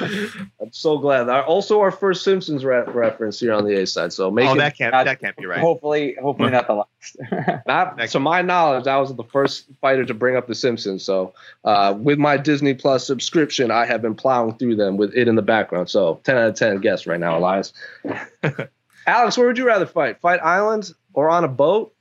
I'm 0.00 0.72
so 0.72 0.98
glad. 0.98 1.28
Also, 1.28 1.80
our 1.80 1.90
first 1.90 2.24
Simpsons 2.24 2.64
re- 2.64 2.84
reference 2.86 3.40
here 3.40 3.52
on 3.52 3.64
the 3.64 3.80
A 3.80 3.86
side. 3.86 4.12
So 4.12 4.30
make 4.30 4.48
oh, 4.48 4.56
that 4.56 4.76
can't 4.76 4.92
not, 4.92 5.04
that 5.04 5.20
can't 5.20 5.36
be 5.36 5.46
right. 5.46 5.58
Hopefully, 5.58 6.16
hopefully 6.20 6.50
not 6.50 6.66
the 6.66 6.74
last. 6.74 7.62
not 7.66 7.98
to 8.10 8.20
my 8.20 8.42
knowledge, 8.42 8.86
I 8.86 8.98
was 8.98 9.14
the 9.14 9.24
first 9.24 9.66
fighter 9.80 10.04
to 10.04 10.14
bring 10.14 10.36
up 10.36 10.46
the 10.46 10.54
Simpsons. 10.54 11.04
So 11.04 11.34
uh, 11.64 11.94
with 11.98 12.18
my 12.18 12.36
Disney 12.36 12.74
Plus 12.74 13.06
subscription, 13.06 13.70
I 13.70 13.86
have 13.86 14.02
been 14.02 14.14
plowing 14.14 14.56
through 14.56 14.76
them 14.76 14.96
with 14.96 15.14
it 15.14 15.28
in 15.28 15.34
the 15.34 15.42
background. 15.42 15.90
So 15.90 16.20
10 16.24 16.36
out 16.36 16.48
of 16.48 16.54
10 16.54 16.78
guess 16.78 17.06
right 17.06 17.20
now, 17.20 17.38
Elias. 17.38 17.72
Alex, 19.06 19.38
where 19.38 19.46
would 19.46 19.58
you 19.58 19.66
rather 19.66 19.86
fight? 19.86 20.20
Fight 20.20 20.40
island 20.42 20.92
or 21.14 21.30
on 21.30 21.44
a 21.44 21.48
boat? 21.48 21.94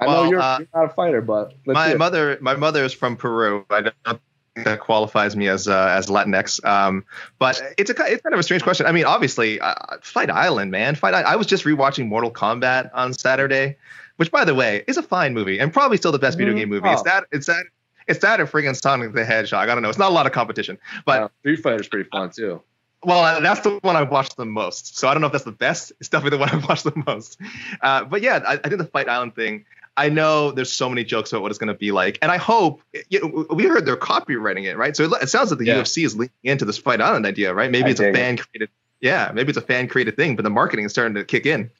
I 0.00 0.06
well, 0.06 0.24
know 0.24 0.30
you're, 0.30 0.40
uh, 0.40 0.58
you're, 0.58 0.68
not 0.74 0.90
a 0.90 0.94
fighter, 0.94 1.20
but 1.20 1.54
my 1.66 1.94
mother, 1.94 2.38
my 2.40 2.56
mother 2.56 2.84
is 2.84 2.94
from 2.94 3.16
Peru. 3.16 3.66
I 3.68 3.82
don't 3.82 4.20
that 4.64 4.80
qualifies 4.80 5.36
me 5.36 5.48
as 5.48 5.68
uh, 5.68 5.88
as 5.90 6.06
Latinx. 6.06 6.64
Um, 6.64 7.04
but 7.38 7.60
it's 7.78 7.90
a 7.90 7.94
it's 8.06 8.22
kind 8.22 8.34
of 8.34 8.40
a 8.40 8.42
strange 8.42 8.62
question. 8.62 8.86
I 8.86 8.92
mean, 8.92 9.04
obviously, 9.04 9.60
uh, 9.60 9.74
Fight 10.02 10.30
Island, 10.30 10.70
man. 10.70 10.94
Fight. 10.94 11.14
I 11.14 11.36
was 11.36 11.46
just 11.46 11.64
rewatching 11.64 12.08
Mortal 12.08 12.30
Kombat 12.30 12.90
on 12.94 13.12
Saturday, 13.12 13.76
which, 14.16 14.30
by 14.30 14.44
the 14.44 14.54
way, 14.54 14.84
is 14.86 14.96
a 14.96 15.02
fine 15.02 15.34
movie 15.34 15.58
and 15.58 15.72
probably 15.72 15.96
still 15.96 16.12
the 16.12 16.18
best 16.18 16.38
video 16.38 16.54
game 16.54 16.68
movie. 16.68 16.88
Oh. 16.88 16.92
It's 16.92 17.02
that. 17.02 17.24
It's 17.32 17.46
that. 17.46 17.64
It's 18.08 18.20
that 18.20 18.40
or 18.40 18.46
friggin' 18.46 18.80
Sonic 18.80 19.14
the 19.14 19.24
Hedgehog. 19.24 19.68
I 19.68 19.74
don't 19.74 19.82
know. 19.82 19.88
It's 19.88 19.98
not 19.98 20.10
a 20.10 20.14
lot 20.14 20.26
of 20.26 20.32
competition, 20.32 20.78
but 21.04 21.22
uh, 21.22 21.28
Street 21.40 21.60
Fighter's 21.60 21.86
pretty 21.86 22.08
fun 22.10 22.30
too. 22.30 22.62
Well, 23.02 23.40
that's 23.40 23.60
the 23.60 23.78
one 23.82 23.96
I've 23.96 24.10
watched 24.10 24.36
the 24.36 24.44
most. 24.44 24.98
So 24.98 25.08
I 25.08 25.14
don't 25.14 25.22
know 25.22 25.28
if 25.28 25.32
that's 25.32 25.44
the 25.44 25.52
best. 25.52 25.92
It's 26.00 26.10
definitely 26.10 26.36
the 26.36 26.40
one 26.40 26.50
I've 26.50 26.68
watched 26.68 26.84
the 26.84 27.02
most. 27.06 27.40
Uh, 27.80 28.04
but 28.04 28.20
yeah, 28.20 28.40
I, 28.46 28.54
I 28.54 28.56
think 28.56 28.78
the 28.78 28.84
Fight 28.84 29.08
Island 29.08 29.34
thing. 29.34 29.64
I 29.96 30.08
know 30.08 30.50
there's 30.52 30.72
so 30.72 30.88
many 30.88 31.04
jokes 31.04 31.32
about 31.32 31.42
what 31.42 31.50
it's 31.50 31.58
going 31.58 31.68
to 31.68 31.74
be 31.74 31.92
like, 31.92 32.18
and 32.22 32.30
I 32.30 32.36
hope 32.36 32.82
you 33.08 33.20
know, 33.20 33.54
we 33.54 33.64
heard 33.64 33.86
they're 33.86 33.96
copywriting 33.96 34.64
it, 34.64 34.76
right? 34.76 34.96
So 34.96 35.04
it, 35.04 35.22
it 35.22 35.28
sounds 35.28 35.50
like 35.50 35.58
the 35.58 35.66
yeah. 35.66 35.80
UFC 35.80 36.04
is 36.04 36.16
leaning 36.16 36.32
into 36.42 36.64
this 36.64 36.78
Fight 36.78 37.00
Island 37.00 37.26
idea, 37.26 37.52
right? 37.52 37.70
Maybe 37.70 37.88
I 37.88 37.90
it's 37.90 38.00
a 38.00 38.12
fan 38.12 38.36
created, 38.36 38.70
yeah, 39.00 39.30
maybe 39.34 39.50
it's 39.50 39.58
a 39.58 39.62
fan 39.62 39.88
created 39.88 40.16
thing, 40.16 40.36
but 40.36 40.42
the 40.42 40.50
marketing 40.50 40.86
is 40.86 40.92
starting 40.92 41.14
to 41.14 41.24
kick 41.24 41.44
in. 41.44 41.70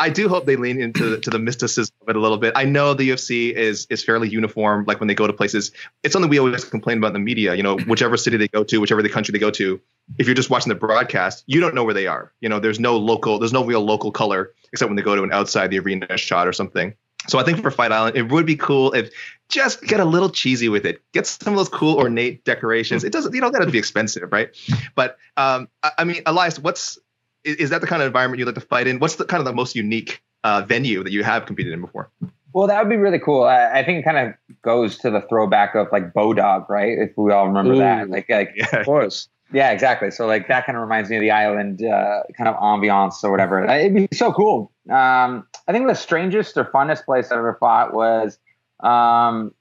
I 0.00 0.10
do 0.10 0.28
hope 0.28 0.46
they 0.46 0.54
lean 0.54 0.80
into 0.80 1.18
to 1.18 1.30
the 1.30 1.40
mysticism 1.40 1.94
of 2.02 2.08
it 2.08 2.16
a 2.16 2.20
little 2.20 2.38
bit. 2.38 2.52
I 2.54 2.64
know 2.64 2.94
the 2.94 3.10
UFC 3.10 3.52
is 3.52 3.86
is 3.90 4.04
fairly 4.04 4.28
uniform. 4.28 4.84
Like 4.86 5.00
when 5.00 5.08
they 5.08 5.14
go 5.14 5.26
to 5.26 5.32
places, 5.32 5.72
it's 6.04 6.12
something 6.12 6.30
we 6.30 6.38
always 6.38 6.64
complain 6.64 6.98
about 6.98 7.08
in 7.08 7.12
the 7.14 7.18
media. 7.18 7.54
You 7.54 7.64
know, 7.64 7.76
whichever 7.86 8.16
city 8.16 8.36
they 8.36 8.46
go 8.48 8.62
to, 8.62 8.80
whichever 8.80 9.02
the 9.02 9.08
country 9.08 9.32
they 9.32 9.40
go 9.40 9.50
to, 9.50 9.80
if 10.18 10.26
you're 10.26 10.36
just 10.36 10.50
watching 10.50 10.68
the 10.68 10.76
broadcast, 10.76 11.42
you 11.46 11.60
don't 11.60 11.74
know 11.74 11.82
where 11.82 11.94
they 11.94 12.06
are. 12.06 12.32
You 12.40 12.48
know, 12.48 12.60
there's 12.60 12.78
no 12.78 12.96
local, 12.96 13.40
there's 13.40 13.52
no 13.52 13.64
real 13.64 13.84
local 13.84 14.12
color 14.12 14.52
except 14.72 14.88
when 14.88 14.96
they 14.96 15.02
go 15.02 15.16
to 15.16 15.22
an 15.24 15.32
outside 15.32 15.70
the 15.70 15.80
arena 15.80 16.16
shot 16.16 16.46
or 16.46 16.52
something. 16.52 16.94
So 17.28 17.38
I 17.38 17.44
think 17.44 17.62
for 17.62 17.70
Fight 17.70 17.92
Island, 17.92 18.16
it 18.16 18.30
would 18.30 18.46
be 18.46 18.56
cool 18.56 18.92
if 18.92 19.10
just 19.48 19.82
get 19.82 20.00
a 20.00 20.04
little 20.04 20.30
cheesy 20.30 20.68
with 20.68 20.84
it. 20.84 21.02
Get 21.12 21.26
some 21.26 21.52
of 21.52 21.58
those 21.58 21.68
cool 21.68 21.96
ornate 21.96 22.44
decorations. 22.44 23.04
It 23.04 23.12
doesn't, 23.12 23.34
you 23.34 23.40
don't 23.40 23.52
got 23.52 23.60
to 23.60 23.70
be 23.70 23.78
expensive, 23.78 24.30
right? 24.32 24.50
But 24.94 25.18
um, 25.36 25.68
I, 25.82 25.92
I, 25.98 26.04
mean, 26.04 26.22
Elias, 26.26 26.58
what's 26.58 26.98
is, 27.44 27.56
is, 27.56 27.70
that 27.70 27.80
the 27.80 27.86
kind 27.86 28.02
of 28.02 28.06
environment 28.06 28.38
you'd 28.38 28.46
like 28.46 28.54
to 28.54 28.60
fight 28.60 28.86
in? 28.86 28.98
What's 28.98 29.16
the 29.16 29.24
kind 29.24 29.40
of 29.40 29.44
the 29.44 29.52
most 29.52 29.76
unique 29.76 30.22
uh, 30.44 30.64
venue 30.66 31.02
that 31.02 31.12
you 31.12 31.22
have 31.22 31.46
competed 31.46 31.72
in 31.72 31.80
before? 31.80 32.10
Well, 32.52 32.66
that 32.66 32.82
would 32.82 32.90
be 32.90 32.96
really 32.96 33.18
cool. 33.18 33.44
I, 33.44 33.80
I, 33.80 33.84
think 33.84 34.00
it 34.00 34.02
kind 34.04 34.28
of 34.28 34.34
goes 34.62 34.98
to 34.98 35.10
the 35.10 35.20
throwback 35.20 35.74
of 35.74 35.88
like 35.92 36.12
Bodog, 36.12 36.68
right? 36.68 36.98
If 36.98 37.16
we 37.16 37.32
all 37.32 37.46
remember 37.46 37.74
Ooh, 37.74 37.78
that, 37.78 38.08
like, 38.08 38.28
like 38.28 38.52
yeah, 38.56 38.80
of 38.80 38.86
course. 38.86 39.28
Yeah, 39.52 39.70
exactly. 39.70 40.10
So 40.10 40.26
like 40.26 40.48
that 40.48 40.66
kind 40.66 40.76
of 40.76 40.82
reminds 40.82 41.08
me 41.08 41.16
of 41.16 41.22
the 41.22 41.30
island 41.30 41.82
uh, 41.82 42.22
kind 42.36 42.48
of 42.48 42.56
ambiance 42.56 43.24
or 43.24 43.30
whatever. 43.30 43.64
It'd 43.64 43.94
be 43.94 44.08
so 44.12 44.32
cool. 44.32 44.70
Um, 44.90 45.46
I 45.66 45.72
think 45.72 45.86
the 45.86 45.94
strangest 45.94 46.56
or 46.56 46.64
funnest 46.66 47.04
place 47.04 47.32
I 47.32 47.36
ever 47.36 47.56
fought 47.58 47.94
was 47.94 48.38
um, 48.80 49.52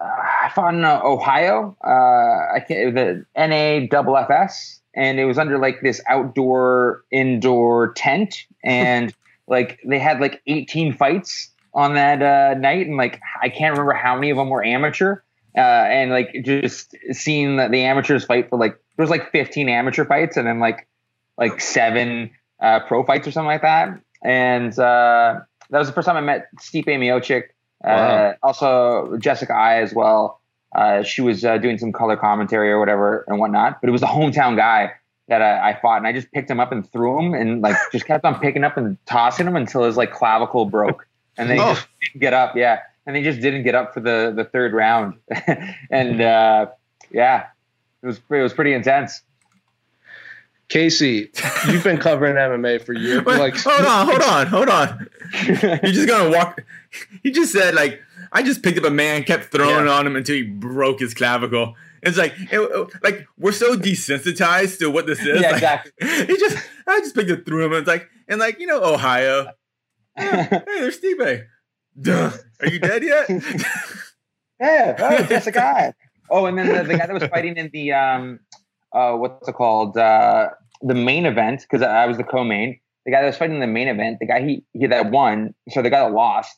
uh, 0.00 0.04
I 0.04 0.50
fought 0.54 0.74
in 0.74 0.84
uh, 0.84 1.00
Ohio. 1.02 1.76
Uh, 1.84 2.54
I 2.54 2.62
can't 2.66 2.94
the 2.94 3.24
NAAFS, 3.36 4.80
and 4.94 5.18
it 5.18 5.24
was 5.24 5.38
under 5.38 5.58
like 5.58 5.80
this 5.82 6.00
outdoor 6.08 7.04
indoor 7.10 7.92
tent, 7.94 8.44
and 8.62 9.14
like 9.48 9.80
they 9.86 9.98
had 9.98 10.20
like 10.20 10.42
18 10.46 10.92
fights 10.92 11.50
on 11.74 11.94
that 11.94 12.22
uh, 12.22 12.58
night, 12.58 12.86
and 12.86 12.96
like 12.96 13.20
I 13.42 13.48
can't 13.48 13.72
remember 13.72 13.92
how 13.92 14.14
many 14.14 14.30
of 14.30 14.36
them 14.36 14.50
were 14.50 14.64
amateur. 14.64 15.16
Uh, 15.56 15.60
and 15.60 16.10
like 16.10 16.34
just 16.44 16.94
seeing 17.12 17.56
the, 17.56 17.68
the 17.68 17.82
amateurs 17.82 18.24
fight 18.24 18.48
for 18.48 18.58
like 18.58 18.78
there 18.96 19.02
was 19.02 19.10
like 19.10 19.32
15 19.32 19.68
amateur 19.68 20.04
fights 20.04 20.36
and 20.36 20.46
then 20.46 20.60
like 20.60 20.86
like 21.36 21.60
seven 21.60 22.30
uh, 22.60 22.80
pro 22.80 23.04
fights 23.04 23.26
or 23.26 23.30
something 23.30 23.46
like 23.46 23.62
that. 23.62 24.00
And 24.22 24.76
uh, 24.78 25.40
that 25.70 25.78
was 25.78 25.88
the 25.88 25.94
first 25.94 26.06
time 26.06 26.16
I 26.16 26.20
met 26.20 26.48
Stipe 26.60 26.86
Miocic. 26.86 27.44
Uh, 27.84 27.86
wow. 27.86 28.34
Also 28.42 29.16
Jessica 29.18 29.54
Eye 29.54 29.80
as 29.80 29.94
well. 29.94 30.40
Uh, 30.74 31.02
she 31.02 31.22
was 31.22 31.44
uh, 31.44 31.58
doing 31.58 31.78
some 31.78 31.92
color 31.92 32.16
commentary 32.16 32.70
or 32.70 32.78
whatever 32.78 33.24
and 33.28 33.38
whatnot. 33.38 33.80
But 33.80 33.88
it 33.88 33.92
was 33.92 34.00
the 34.00 34.06
hometown 34.06 34.56
guy 34.56 34.92
that 35.28 35.42
I, 35.42 35.70
I, 35.70 35.80
fought, 35.80 35.98
and 35.98 36.06
I 36.06 36.12
just 36.12 36.30
picked 36.32 36.50
him 36.50 36.58
up 36.58 36.72
and 36.72 36.90
threw 36.90 37.18
him, 37.18 37.34
and 37.34 37.60
like 37.60 37.76
just 37.92 38.06
kept 38.06 38.24
on 38.24 38.40
picking 38.40 38.64
up 38.64 38.76
and 38.76 38.96
tossing 39.06 39.46
him 39.46 39.56
until 39.56 39.84
his 39.84 39.96
like 39.96 40.12
clavicle 40.12 40.64
broke, 40.64 41.06
and 41.36 41.48
then 41.48 41.60
oh. 41.60 41.74
just 41.74 41.86
didn't 42.00 42.20
get 42.20 42.34
up. 42.34 42.56
Yeah, 42.56 42.80
and 43.08 43.16
they 43.16 43.22
just 43.22 43.40
didn't 43.40 43.62
get 43.62 43.74
up 43.74 43.94
for 43.94 44.00
the 44.00 44.34
the 44.36 44.44
third 44.44 44.74
round, 44.74 45.14
and 45.90 46.20
uh, 46.20 46.66
yeah, 47.10 47.46
it 48.02 48.06
was 48.06 48.20
it 48.30 48.42
was 48.42 48.52
pretty 48.52 48.74
intense. 48.74 49.22
Casey, 50.68 51.30
you've 51.66 51.82
been 51.82 51.96
covering 51.96 52.34
MMA 52.34 52.82
for 52.84 52.92
years. 52.92 53.24
Wait, 53.24 53.38
like, 53.38 53.56
hold 53.56 53.86
on, 53.86 54.06
hold 54.06 54.20
on, 54.20 54.46
hold 54.48 54.68
on. 54.68 55.08
You're 55.46 55.92
just 55.92 56.06
gonna 56.06 56.30
walk. 56.30 56.62
He 57.22 57.30
just 57.30 57.50
said 57.50 57.74
like 57.74 58.02
I 58.30 58.42
just 58.42 58.62
picked 58.62 58.76
up 58.76 58.84
a 58.84 58.90
man, 58.90 59.24
kept 59.24 59.44
throwing 59.44 59.86
yeah. 59.86 59.92
on 59.92 60.06
him 60.06 60.14
until 60.14 60.36
he 60.36 60.42
broke 60.42 61.00
his 61.00 61.14
clavicle. 61.14 61.74
It's 62.02 62.18
like, 62.18 62.34
it, 62.38 62.88
like 63.02 63.26
we're 63.38 63.52
so 63.52 63.74
desensitized 63.74 64.78
to 64.80 64.90
what 64.90 65.06
this 65.06 65.18
is. 65.20 65.40
Yeah, 65.40 65.54
exactly. 65.54 65.92
he 66.00 66.36
just, 66.36 66.56
I 66.86 67.00
just 67.00 67.14
picked 67.14 67.30
it 67.30 67.44
through 67.44 67.64
him. 67.64 67.72
And 67.72 67.80
it's 67.80 67.88
like, 67.88 68.08
and 68.28 68.38
like 68.38 68.60
you 68.60 68.66
know, 68.66 68.84
Ohio. 68.84 69.52
Yeah, 70.16 70.42
hey, 70.44 70.62
there's 70.66 71.00
Stipe. 71.00 71.46
Duh. 72.00 72.32
Are 72.60 72.68
you 72.68 72.78
dead 72.78 73.02
yet? 73.02 73.28
yeah, 74.60 74.96
oh, 74.98 75.22
that's 75.24 75.46
a 75.46 75.52
guy. 75.52 75.94
Oh, 76.30 76.46
and 76.46 76.58
then 76.58 76.68
the, 76.68 76.82
the 76.84 76.98
guy 76.98 77.06
that 77.06 77.14
was 77.14 77.24
fighting 77.30 77.56
in 77.56 77.70
the 77.72 77.92
um, 77.92 78.40
uh, 78.92 79.12
what's 79.14 79.48
it 79.48 79.54
called? 79.54 79.96
Uh, 79.96 80.50
the 80.82 80.94
main 80.94 81.26
event 81.26 81.62
because 81.62 81.82
I 81.82 82.06
was 82.06 82.16
the 82.16 82.24
co-main. 82.24 82.78
The 83.04 83.12
guy 83.12 83.20
that 83.22 83.26
was 83.26 83.36
fighting 83.36 83.56
in 83.56 83.60
the 83.60 83.66
main 83.66 83.88
event, 83.88 84.18
the 84.20 84.26
guy 84.26 84.42
he, 84.42 84.64
he 84.74 84.86
that 84.86 85.10
won, 85.10 85.54
so 85.70 85.80
the 85.82 85.90
guy 85.90 86.00
that 86.00 86.12
lost, 86.12 86.54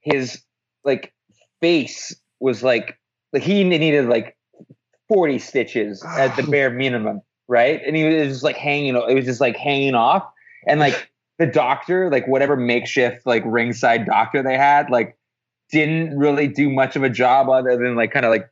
his 0.00 0.42
like 0.84 1.14
face 1.60 2.14
was 2.40 2.62
like 2.62 2.98
like 3.32 3.42
he 3.42 3.64
needed 3.64 4.06
like 4.06 4.36
forty 5.08 5.38
stitches 5.38 6.04
at 6.04 6.36
the 6.36 6.42
bare 6.50 6.70
minimum, 6.70 7.22
right? 7.48 7.80
And 7.86 7.96
he 7.96 8.04
was 8.04 8.28
just 8.28 8.44
like 8.44 8.56
hanging. 8.56 8.94
It 8.94 9.14
was 9.14 9.24
just 9.24 9.40
like 9.40 9.56
hanging 9.56 9.94
off, 9.94 10.24
and 10.68 10.78
like 10.78 11.10
the 11.38 11.46
doctor, 11.46 12.10
like 12.10 12.26
whatever 12.26 12.56
makeshift 12.56 13.26
like 13.26 13.42
ringside 13.46 14.06
doctor 14.06 14.42
they 14.42 14.56
had, 14.56 14.90
like 14.90 15.16
didn't 15.70 16.16
really 16.16 16.46
do 16.46 16.70
much 16.70 16.96
of 16.96 17.02
a 17.02 17.10
job 17.10 17.48
other 17.48 17.76
than 17.76 17.96
like 17.96 18.12
kind 18.12 18.24
of 18.24 18.30
like 18.30 18.48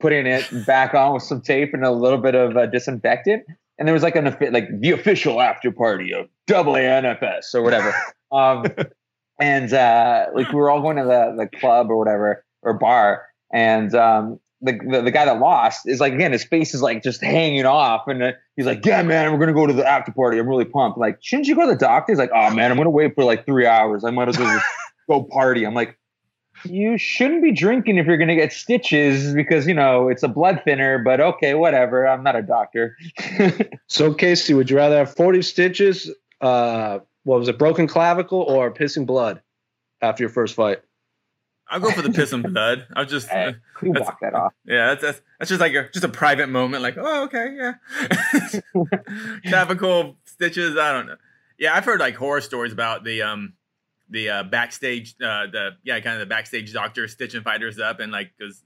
putting 0.00 0.26
it 0.26 0.48
back 0.66 0.94
on 0.94 1.14
with 1.14 1.22
some 1.22 1.40
tape 1.40 1.74
and 1.74 1.84
a 1.84 1.90
little 1.90 2.18
bit 2.18 2.34
of 2.34 2.56
uh, 2.56 2.66
disinfectant. 2.66 3.44
And 3.78 3.86
there 3.86 3.92
was 3.92 4.02
like 4.02 4.16
an 4.16 4.36
like 4.50 4.68
the 4.80 4.90
official 4.92 5.40
after 5.40 5.70
party 5.70 6.12
of 6.12 6.28
double 6.46 6.74
ANFS 6.74 7.54
or 7.54 7.62
whatever. 7.62 7.94
um, 8.32 8.66
and 9.40 9.72
uh, 9.72 10.26
like 10.34 10.48
we 10.48 10.54
were 10.54 10.70
all 10.70 10.80
going 10.80 10.96
to 10.96 11.04
the 11.04 11.34
the 11.36 11.58
club 11.58 11.90
or 11.90 11.96
whatever 11.96 12.44
or 12.62 12.74
bar, 12.74 13.26
and 13.52 13.94
um, 13.94 14.38
the, 14.64 14.78
the, 14.90 15.02
the 15.02 15.10
guy 15.10 15.24
that 15.24 15.38
lost 15.38 15.82
is 15.86 16.00
like 16.00 16.12
again 16.12 16.32
his 16.32 16.44
face 16.44 16.74
is 16.74 16.82
like 16.82 17.02
just 17.02 17.22
hanging 17.22 17.66
off, 17.66 18.06
and 18.06 18.22
uh, 18.22 18.32
he's 18.56 18.66
like, 18.66 18.84
"Yeah, 18.84 19.02
man, 19.02 19.32
we're 19.32 19.38
gonna 19.38 19.52
go 19.52 19.66
to 19.66 19.72
the 19.72 19.86
after 19.86 20.12
party. 20.12 20.38
I'm 20.38 20.48
really 20.48 20.64
pumped." 20.64 20.98
like, 20.98 21.18
shouldn't 21.20 21.48
you 21.48 21.54
go 21.54 21.62
to 21.62 21.72
the 21.72 21.78
doctor? 21.78 22.12
He's 22.12 22.18
like, 22.18 22.30
"Oh 22.34 22.54
man, 22.54 22.70
I'm 22.70 22.76
gonna 22.76 22.90
wait 22.90 23.14
for 23.14 23.24
like 23.24 23.46
three 23.46 23.66
hours. 23.66 24.04
I 24.04 24.10
might 24.10 24.28
as 24.28 24.38
well 24.38 24.62
go 25.08 25.22
party." 25.24 25.64
I'm 25.64 25.74
like, 25.74 25.98
you 26.64 26.98
shouldn't 26.98 27.42
be 27.42 27.52
drinking 27.52 27.98
if 27.98 28.06
you're 28.06 28.16
going 28.16 28.28
to 28.28 28.36
get 28.36 28.52
stitches 28.52 29.34
because 29.34 29.66
you 29.66 29.74
know 29.74 30.08
it's 30.08 30.22
a 30.22 30.28
blood 30.28 30.62
thinner 30.64 30.98
but 30.98 31.20
okay 31.20 31.52
whatever 31.54 32.06
i'm 32.06 32.22
not 32.22 32.36
a 32.36 32.42
doctor 32.42 32.96
so 33.88 34.14
casey 34.14 34.54
would 34.54 34.70
you 34.70 34.76
rather 34.76 34.96
have 34.96 35.14
40 35.14 35.42
stitches 35.42 36.10
uh, 36.40 37.00
what 37.24 37.38
was 37.38 37.48
it, 37.48 37.58
broken 37.58 37.86
clavicle 37.86 38.40
or 38.40 38.72
pissing 38.72 39.06
blood 39.06 39.40
after 40.00 40.22
your 40.22 40.30
first 40.30 40.54
fight? 40.54 40.82
I'll 41.68 41.80
go 41.80 41.90
for 41.90 42.02
the 42.02 42.12
piss 42.12 42.32
and 42.32 42.42
blood. 42.42 42.86
I'll 42.94 43.06
just 43.06 43.28
you 43.32 43.92
walk 43.92 44.20
that 44.20 44.34
off. 44.34 44.52
yeah, 44.66 44.88
that's, 44.88 45.02
that's 45.02 45.20
that's 45.38 45.48
just 45.48 45.60
like 45.60 45.72
a 45.74 45.88
just 45.92 46.04
a 46.04 46.08
private 46.08 46.48
moment. 46.48 46.82
Like, 46.82 46.96
oh, 46.98 47.24
okay, 47.24 47.56
yeah. 47.56 48.60
Clavicle 49.46 50.16
stitches. 50.24 50.76
I 50.76 50.92
don't 50.92 51.06
know. 51.06 51.16
Yeah, 51.58 51.74
I've 51.74 51.84
heard 51.84 52.00
like 52.00 52.16
horror 52.16 52.40
stories 52.40 52.72
about 52.72 53.04
the 53.04 53.22
um 53.22 53.54
the 54.10 54.28
uh, 54.28 54.42
backstage 54.42 55.14
uh 55.22 55.46
the 55.46 55.70
yeah 55.82 55.98
kind 56.00 56.14
of 56.14 56.20
the 56.20 56.26
backstage 56.26 56.72
doctor 56.72 57.08
stitching 57.08 57.42
fighters 57.42 57.78
up 57.78 58.00
and 58.00 58.12
like 58.12 58.32
because 58.36 58.62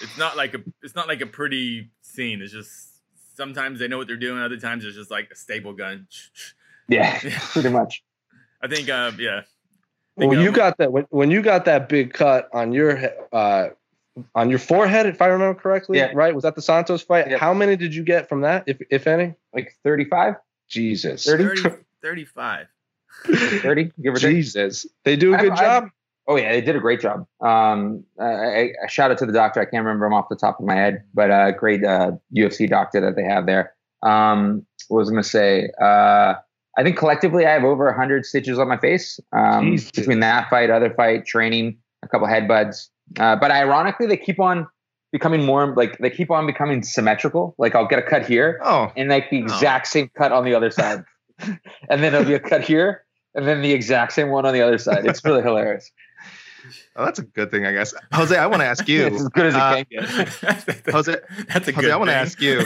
it's 0.00 0.18
not 0.18 0.36
like 0.36 0.54
a 0.54 0.58
it's 0.82 0.94
not 0.94 1.06
like 1.08 1.20
a 1.20 1.26
pretty 1.26 1.90
scene. 2.02 2.42
It's 2.42 2.52
just 2.52 2.88
sometimes 3.36 3.78
they 3.78 3.88
know 3.88 3.98
what 3.98 4.06
they're 4.08 4.16
doing. 4.16 4.40
Other 4.40 4.58
times 4.58 4.84
it's 4.84 4.96
just 4.96 5.10
like 5.10 5.30
a 5.30 5.36
staple 5.36 5.72
gun. 5.72 6.08
Yeah, 6.86 7.18
pretty 7.18 7.70
much. 7.70 8.04
I 8.60 8.68
think 8.68 8.90
uh 8.90 9.12
yeah. 9.18 9.44
I 10.20 10.26
Well, 10.26 10.40
you 10.40 10.52
got 10.52 10.78
that 10.78 10.92
when, 10.92 11.06
when 11.10 11.30
you 11.30 11.42
got 11.42 11.64
that 11.64 11.88
big 11.88 12.12
cut 12.12 12.48
on 12.52 12.72
your 12.72 13.00
uh, 13.32 13.68
on 14.34 14.48
your 14.50 14.58
forehead, 14.60 15.06
if 15.06 15.20
I 15.20 15.26
remember 15.26 15.58
correctly, 15.60 15.98
Yeah. 15.98 16.12
right? 16.14 16.34
Was 16.34 16.42
that 16.44 16.54
the 16.54 16.62
Santos 16.62 17.02
fight? 17.02 17.28
Yeah. 17.30 17.38
How 17.38 17.52
many 17.52 17.76
did 17.76 17.94
you 17.94 18.04
get 18.04 18.28
from 18.28 18.42
that, 18.42 18.64
if 18.66 18.80
if 18.90 19.06
any? 19.06 19.34
Like 19.52 19.74
35, 19.82 20.34
Jesus, 20.68 21.24
30, 21.24 21.60
30, 21.62 21.76
35. 22.02 22.66
30, 23.26 23.92
give 24.02 24.14
or 24.14 24.18
take. 24.18 24.30
Jesus, 24.30 24.86
they 25.04 25.16
do 25.16 25.32
a 25.32 25.36
I've- 25.36 25.48
good 25.48 25.56
job. 25.56 25.82
I've- 25.84 25.92
Oh 26.26 26.36
yeah, 26.36 26.52
they 26.52 26.62
did 26.62 26.74
a 26.74 26.80
great 26.80 27.00
job. 27.02 27.26
Um, 27.42 28.02
I, 28.18 28.24
I, 28.24 28.72
I 28.84 28.86
shout 28.88 29.10
out 29.10 29.18
to 29.18 29.26
the 29.26 29.32
doctor. 29.34 29.60
I 29.60 29.66
can't 29.66 29.84
remember 29.84 30.06
him 30.06 30.14
off 30.14 30.30
the 30.30 30.36
top 30.36 30.58
of 30.58 30.64
my 30.64 30.74
head, 30.74 31.04
but 31.12 31.28
a 31.30 31.52
great 31.52 31.84
uh, 31.84 32.12
UFC 32.34 32.66
doctor 32.66 32.98
that 33.02 33.14
they 33.14 33.24
have 33.24 33.44
there. 33.44 33.74
Um, 34.02 34.64
what 34.88 35.00
was 35.00 35.08
I 35.10 35.12
going 35.12 35.22
to 35.22 35.28
say? 35.28 35.68
Uh, 35.78 36.36
I 36.76 36.82
think 36.82 36.96
collectively 36.96 37.46
I 37.46 37.52
have 37.52 37.64
over 37.64 37.86
100 37.86 38.26
stitches 38.26 38.58
on 38.58 38.68
my 38.68 38.78
face 38.78 39.20
um, 39.32 39.76
between 39.94 40.20
that 40.20 40.50
fight, 40.50 40.70
other 40.70 40.92
fight, 40.92 41.24
training, 41.26 41.78
a 42.02 42.08
couple 42.08 42.26
headbutts. 42.26 42.88
Uh, 43.18 43.36
but 43.36 43.50
ironically, 43.50 44.06
they 44.06 44.16
keep 44.16 44.40
on 44.40 44.66
becoming 45.12 45.44
more 45.44 45.72
like 45.76 45.96
they 45.98 46.10
keep 46.10 46.30
on 46.30 46.46
becoming 46.46 46.82
symmetrical. 46.82 47.54
Like 47.58 47.74
I'll 47.74 47.86
get 47.86 47.98
a 47.98 48.02
cut 48.02 48.26
here, 48.26 48.60
Oh, 48.64 48.90
and 48.96 49.08
like 49.08 49.30
the 49.30 49.38
exact 49.38 49.86
same 49.86 50.10
cut 50.16 50.32
on 50.32 50.44
the 50.44 50.54
other 50.54 50.70
side. 50.70 51.04
and 51.40 51.58
then 52.02 52.12
there'll 52.12 52.26
be 52.26 52.34
a 52.34 52.40
cut 52.40 52.62
here, 52.62 53.04
and 53.34 53.46
then 53.46 53.62
the 53.62 53.72
exact 53.72 54.12
same 54.12 54.30
one 54.30 54.44
on 54.44 54.52
the 54.52 54.60
other 54.62 54.78
side. 54.78 55.06
It's 55.06 55.24
really 55.24 55.42
hilarious. 55.42 55.90
oh, 56.96 57.04
that's 57.04 57.18
a 57.18 57.22
good 57.22 57.50
thing, 57.50 57.66
I 57.66 57.72
guess. 57.72 57.94
Jose, 58.12 58.36
I 58.36 58.46
want 58.46 58.62
to 58.62 58.66
ask 58.66 58.88
you. 58.88 59.06
it's 59.06 59.20
as 59.20 59.28
good 59.28 59.46
as 59.46 59.54
it 59.54 59.60
uh, 59.60 59.74
can 59.74 59.86
get. 59.90 60.04
Jose, 60.92 61.16
That's 61.48 61.68
a 61.68 61.72
good 61.72 61.84
Jose, 61.84 61.92
I 61.92 61.96
want 61.96 62.10
to 62.10 62.16
ask 62.16 62.40
you: 62.40 62.64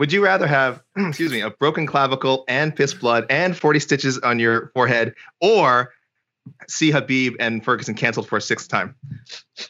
Would 0.00 0.14
you 0.14 0.24
rather 0.24 0.46
have, 0.46 0.82
excuse 0.96 1.30
me, 1.30 1.42
a 1.42 1.50
broken 1.50 1.86
clavicle 1.86 2.44
and 2.48 2.74
piss 2.74 2.94
blood 2.94 3.26
and 3.28 3.54
forty 3.54 3.78
stitches 3.78 4.18
on 4.18 4.38
your 4.38 4.68
forehead, 4.72 5.14
or 5.42 5.92
see 6.68 6.90
Khabib 6.90 7.36
and 7.38 7.62
Ferguson 7.62 7.94
canceled 7.94 8.26
for 8.26 8.38
a 8.38 8.40
sixth 8.40 8.70
time? 8.70 8.94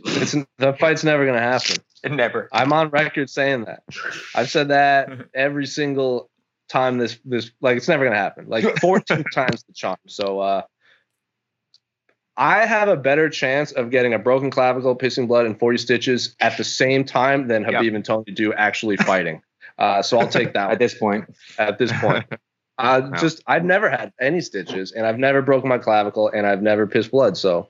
It's 0.04 0.36
the 0.58 0.72
fight's 0.74 1.02
never 1.02 1.26
gonna 1.26 1.40
happen. 1.40 1.76
Never. 2.16 2.48
I'm 2.52 2.72
on 2.72 2.90
record 2.90 3.28
saying 3.28 3.64
that. 3.64 3.82
I've 4.34 4.48
said 4.48 4.68
that 4.68 5.10
every 5.34 5.66
single 5.66 6.30
time 6.68 6.98
this 6.98 7.18
this 7.24 7.50
like 7.60 7.76
it's 7.76 7.88
never 7.88 8.04
gonna 8.04 8.16
happen. 8.16 8.48
Like 8.48 8.78
14 8.78 9.24
times 9.34 9.64
the 9.64 9.72
charm. 9.74 9.98
So 10.06 10.38
uh 10.38 10.62
I 12.36 12.66
have 12.66 12.88
a 12.88 12.96
better 12.96 13.28
chance 13.28 13.72
of 13.72 13.90
getting 13.90 14.14
a 14.14 14.18
broken 14.18 14.50
clavicle, 14.50 14.96
pissing 14.96 15.26
blood, 15.26 15.44
and 15.44 15.58
40 15.58 15.76
stitches 15.76 16.36
at 16.38 16.56
the 16.56 16.64
same 16.64 17.04
time 17.04 17.48
than 17.48 17.64
Khabib 17.64 17.96
and 17.96 18.04
Tony 18.04 18.32
do 18.32 18.54
actually 18.54 18.96
fighting. 18.96 19.42
Uh, 19.80 20.02
so 20.02 20.20
I'll 20.20 20.28
take 20.28 20.52
that 20.54 20.70
At 20.72 20.78
this 20.78 20.94
point, 20.94 21.24
at 21.58 21.78
this 21.78 21.90
point. 22.00 22.26
Uh, 22.78 23.10
Wow. 23.12 23.18
Just 23.20 23.42
I've 23.46 23.64
never 23.66 23.90
had 23.90 24.10
any 24.18 24.40
stitches, 24.40 24.92
and 24.92 25.06
I've 25.06 25.18
never 25.18 25.42
broken 25.42 25.68
my 25.68 25.76
clavicle, 25.76 26.28
and 26.30 26.46
I've 26.46 26.62
never 26.62 26.86
pissed 26.86 27.10
blood. 27.10 27.36
So 27.36 27.68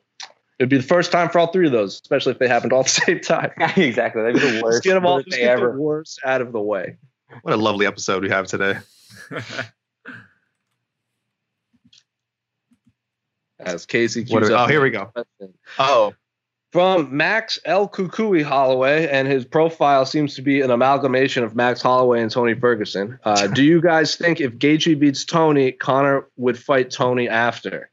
it'd 0.61 0.68
be 0.70 0.76
the 0.76 0.84
first 0.84 1.11
time 1.11 1.28
for 1.30 1.40
all 1.40 1.48
three 1.48 1.66
of 1.66 1.72
those, 1.72 1.94
especially 2.00 2.30
if 2.30 2.38
they 2.38 2.46
happened 2.46 2.72
all 2.72 2.80
at 2.80 2.86
the 2.86 2.90
same 3.06 3.18
time. 3.20 3.50
exactly. 3.76 4.22
That'd 4.22 4.40
be 4.40 4.50
the 4.58 4.62
worst 4.62 4.84
get 4.84 4.94
them 4.94 5.04
all. 5.06 5.20
Just 5.20 5.36
get 5.36 5.48
ever. 5.48 5.72
the 5.72 5.80
worst 5.80 6.20
out 6.24 6.40
of 6.42 6.52
the 6.52 6.61
way. 6.61 6.96
What 7.42 7.54
a 7.54 7.56
lovely 7.56 7.86
episode 7.86 8.22
we 8.22 8.28
have 8.30 8.46
today. 8.46 8.76
As 13.58 13.84
Casey 13.86 14.24
What 14.28 14.44
are- 14.44 14.52
up 14.52 14.61
oh, 14.61 14.66
here 14.70 14.80
we 14.82 14.90
go. 14.90 15.06
question. 15.06 15.54
Oh, 15.78 16.14
From 16.73 17.16
Max 17.16 17.59
El 17.64 17.89
Cucuy 17.89 18.45
Holloway, 18.45 19.09
and 19.09 19.27
his 19.27 19.45
profile 19.45 20.07
seems 20.07 20.37
to 20.37 20.43
be 20.43 20.61
an 20.61 20.71
amalgamation 20.71 21.43
of 21.43 21.57
Max 21.57 21.83
Holloway 21.83 22.23
and 22.23 22.31
Tony 22.31 22.55
Ferguson. 22.55 23.18
Uh, 23.25 23.47
do 23.55 23.64
you 23.64 23.81
guys 23.81 24.14
think 24.14 24.41
if 24.41 24.57
Gaethje 24.57 24.99
beats 24.99 25.25
Tony, 25.25 25.73
Conor 25.73 26.29
would 26.37 26.57
fight 26.57 26.91
Tony 26.91 27.29
after? 27.29 27.91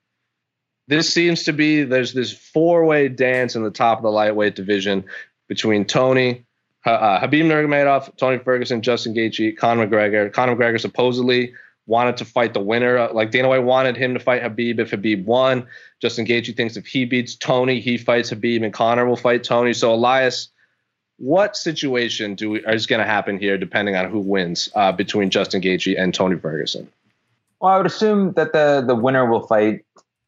This 0.88 1.12
seems 1.12 1.44
to 1.44 1.54
be 1.54 1.84
there's 1.84 2.14
this 2.14 2.32
four-way 2.32 3.10
dance 3.10 3.56
in 3.56 3.64
the 3.64 3.72
top 3.72 3.98
of 3.98 4.04
the 4.04 4.12
lightweight 4.12 4.56
division 4.56 5.06
between 5.48 5.84
Tony, 5.84 6.46
uh, 6.86 6.92
uh, 6.92 7.22
Khabib 7.22 7.46
Nurmagomedov, 7.46 8.16
Tony 8.18 8.38
Ferguson, 8.38 8.84
Justin 8.84 9.16
Gaethje, 9.16 9.58
Conor 9.58 9.88
McGregor. 9.88 10.32
Conor 10.32 10.56
McGregor 10.56 10.80
supposedly 10.80 11.54
wanted 11.88 12.18
to 12.18 12.26
fight 12.26 12.54
the 12.54 12.60
winner. 12.60 12.98
Uh, 12.98 13.14
Like 13.14 13.32
Dana 13.32 13.48
White 13.50 13.64
wanted 13.64 13.98
him 13.98 14.14
to 14.14 14.20
fight 14.20 14.44
Khabib 14.44 14.80
if 14.80 14.92
Khabib 14.92 15.26
won. 15.26 15.66
Justin 16.02 16.26
Gaethje 16.26 16.56
thinks 16.56 16.78
if 16.78 16.86
he 16.86 17.06
beats 17.06 17.36
Tony, 17.36 17.80
he 17.80 17.98
fights 17.98 18.32
Khabib, 18.32 18.64
and 18.64 18.74
Conor 18.74 19.06
will 19.08 19.16
fight 19.16 19.44
Tony. 19.44 19.74
So 19.74 19.94
Elias, 19.94 20.50
what 21.18 21.58
situation 21.58 22.36
do 22.36 22.52
we, 22.52 22.60
is 22.66 22.86
going 22.86 23.00
to 23.00 23.06
happen 23.08 23.40
here, 23.40 23.58
depending 23.58 23.96
on 23.96 24.10
who 24.10 24.20
wins 24.20 24.70
uh, 24.76 24.92
between 24.92 25.32
Justin 25.32 25.62
Gaethje 25.62 26.00
and 26.00 26.14
Tony 26.14 26.36
Ferguson? 26.38 26.88
Well, 27.60 27.72
I 27.74 27.78
would 27.78 27.88
assume 27.88 28.34
that 28.34 28.54
the 28.54 28.84
the 28.86 28.94
winner 28.94 29.26
will 29.28 29.48
fight 29.48 29.84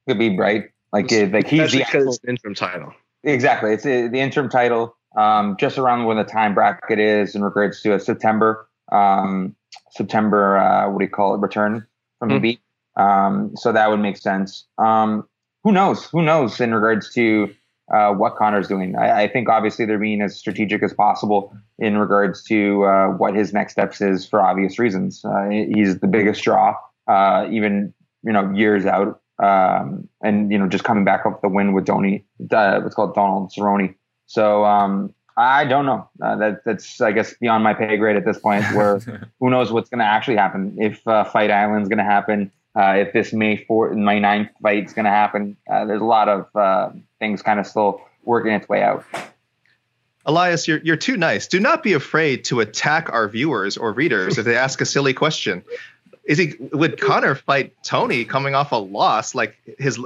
Khabib, 0.10 0.40
right? 0.40 0.72
Like, 0.92 1.12
like 1.12 1.46
he's 1.48 1.72
the 1.72 1.84
actual, 1.84 2.18
interim 2.28 2.56
title. 2.56 2.92
exactly. 3.24 3.74
It's 3.74 3.84
the 3.84 4.10
interim 4.16 4.50
title, 4.50 4.96
um, 5.16 5.56
just 5.60 5.78
around 5.78 6.06
when 6.06 6.18
the 6.18 6.24
time 6.24 6.56
bracket 6.56 6.98
is 6.98 7.36
in 7.36 7.44
regards 7.44 7.84
to 7.84 7.94
a 7.94 8.00
September, 8.00 8.68
um, 8.92 9.56
September. 9.92 10.58
Uh, 10.58 10.90
what 10.90 11.00
do 11.00 11.06
you 11.06 11.12
call 11.12 11.34
it? 11.36 11.40
Return 11.40 11.86
from 12.20 12.30
Hmm. 12.30 12.40
beat. 12.40 12.60
Um, 12.96 13.52
so 13.56 13.72
that 13.72 13.90
would 13.90 14.00
make 14.00 14.18
sense. 14.18 14.66
Um, 14.78 15.28
who 15.64 15.72
knows? 15.72 16.06
Who 16.06 16.22
knows 16.22 16.60
in 16.60 16.74
regards 16.74 17.14
to 17.14 17.50
uh, 17.94 18.14
what 18.14 18.36
Conor's 18.36 18.68
doing? 18.68 18.96
I, 18.96 19.24
I 19.24 19.28
think 19.28 19.50
obviously 19.50 19.86
they're 19.86 19.98
being 20.00 20.22
as 20.22 20.38
strategic 20.38 20.84
as 20.84 20.94
possible 20.94 21.54
in 21.80 21.98
regards 21.98 22.44
to 22.46 22.84
uh, 22.86 23.08
what 23.10 23.36
his 23.36 23.54
next 23.54 23.74
steps 23.74 24.02
is 24.02 24.28
for 24.28 24.42
obvious 24.42 24.78
reasons. 24.80 25.24
Uh, 25.26 25.50
he's 25.50 26.00
the 26.00 26.08
biggest 26.08 26.44
draw, 26.44 26.76
uh, 27.08 27.48
even 27.52 27.94
you 28.24 28.32
know 28.34 28.52
years 28.52 28.86
out, 28.86 29.22
um, 29.40 30.08
and 30.22 30.52
you 30.52 30.58
know 30.58 30.68
just 30.68 30.84
coming 30.84 31.04
back 31.06 31.26
off 31.26 31.42
the 31.42 31.50
win 31.50 31.74
with 31.74 31.86
Donny, 31.86 32.26
uh, 32.52 32.80
what's 32.82 32.96
called 32.96 33.16
Donald 33.16 33.52
Cerrone. 33.58 33.96
So 34.28 34.66
um, 34.66 35.14
I 35.40 35.64
don't 35.64 35.86
know. 35.86 36.10
Uh, 36.22 36.36
that 36.36 36.66
that's 36.66 37.00
I 37.00 37.14
guess 37.14 37.34
beyond 37.36 37.64
my 37.64 37.74
pay 37.74 37.96
grade 37.96 38.18
at 38.18 38.26
this 38.26 38.38
point. 38.38 38.66
Where 38.74 39.00
who 39.40 39.50
knows 39.50 39.72
what's 39.72 39.90
going 39.90 40.00
to 40.00 40.06
actually 40.06 40.36
happen? 40.36 40.76
If 40.78 41.08
uh, 41.08 41.24
Fight 41.24 41.50
Island's 41.50 41.88
going 41.88 42.00
to 42.00 42.04
happen, 42.04 42.52
uh, 42.76 42.96
if 42.98 43.14
this 43.14 43.32
May 43.32 43.66
4th, 43.66 43.96
May 43.96 44.20
9th 44.20 44.50
fight's 44.62 44.92
going 44.92 45.06
to 45.06 45.12
happen, 45.12 45.56
uh, 45.72 45.86
there's 45.86 46.02
a 46.02 46.06
lot 46.06 46.28
of 46.28 46.54
uh, 46.56 46.90
things 47.20 47.42
kind 47.42 47.58
of 47.58 47.66
still 47.66 48.02
working 48.26 48.52
its 48.52 48.68
way 48.68 48.84
out. 48.84 49.06
Elias, 50.26 50.68
you're 50.68 50.80
you're 50.80 50.98
too 50.98 51.16
nice. 51.16 51.48
Do 51.48 51.62
not 51.62 51.84
be 51.84 51.94
afraid 51.94 52.44
to 52.46 52.60
attack 52.60 53.10
our 53.10 53.30
viewers 53.30 53.78
or 53.78 53.94
readers 53.94 54.38
if 54.38 54.44
they 54.44 54.58
ask 54.58 54.82
a 54.82 54.86
silly 54.86 55.14
question. 55.14 55.64
Is 56.26 56.38
he 56.38 56.56
would 56.74 57.00
Conor 57.00 57.36
fight 57.36 57.74
Tony 57.82 58.26
coming 58.26 58.56
off 58.56 58.74
a 58.74 58.76
loss? 58.76 59.34
Like 59.34 59.56
his 59.80 59.98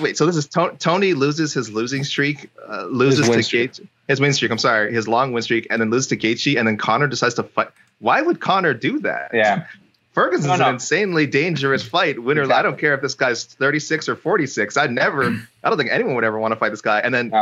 wait, 0.00 0.16
so 0.16 0.26
this 0.26 0.36
is 0.36 0.46
To- 0.50 0.76
Tony 0.78 1.12
loses 1.12 1.52
his 1.52 1.70
losing 1.70 2.04
streak, 2.04 2.48
uh, 2.68 2.84
loses 2.84 3.18
His 3.18 3.28
win 3.28 3.38
to 3.38 3.42
streak. 3.42 3.72
His 4.08 4.20
win 4.20 4.32
streak. 4.32 4.50
I'm 4.50 4.58
sorry, 4.58 4.92
his 4.92 5.08
long 5.08 5.32
win 5.32 5.42
streak, 5.42 5.66
and 5.70 5.80
then 5.80 5.90
loses 5.90 6.08
to 6.08 6.16
Gaethje, 6.16 6.58
and 6.58 6.66
then 6.66 6.76
Conor 6.76 7.08
decides 7.08 7.34
to 7.34 7.42
fight. 7.42 7.68
Why 7.98 8.22
would 8.22 8.40
Conor 8.40 8.74
do 8.74 9.00
that? 9.00 9.30
Yeah. 9.34 9.66
Ferguson's 10.12 10.46
No, 10.46 10.56
no. 10.56 10.68
an 10.68 10.74
insanely 10.76 11.26
dangerous 11.26 11.86
fight. 11.86 12.22
Winner, 12.22 12.50
I 12.50 12.62
don't 12.62 12.78
care 12.78 12.94
if 12.94 13.02
this 13.02 13.12
guy's 13.14 13.44
36 13.44 14.08
or 14.08 14.16
46. 14.16 14.76
I'd 14.78 14.90
never, 14.90 15.24
I 15.64 15.68
don't 15.68 15.76
think 15.76 15.90
anyone 15.90 16.14
would 16.14 16.24
ever 16.24 16.38
want 16.38 16.52
to 16.52 16.56
fight 16.56 16.70
this 16.70 16.80
guy. 16.80 17.00
And 17.00 17.12
then 17.12 17.32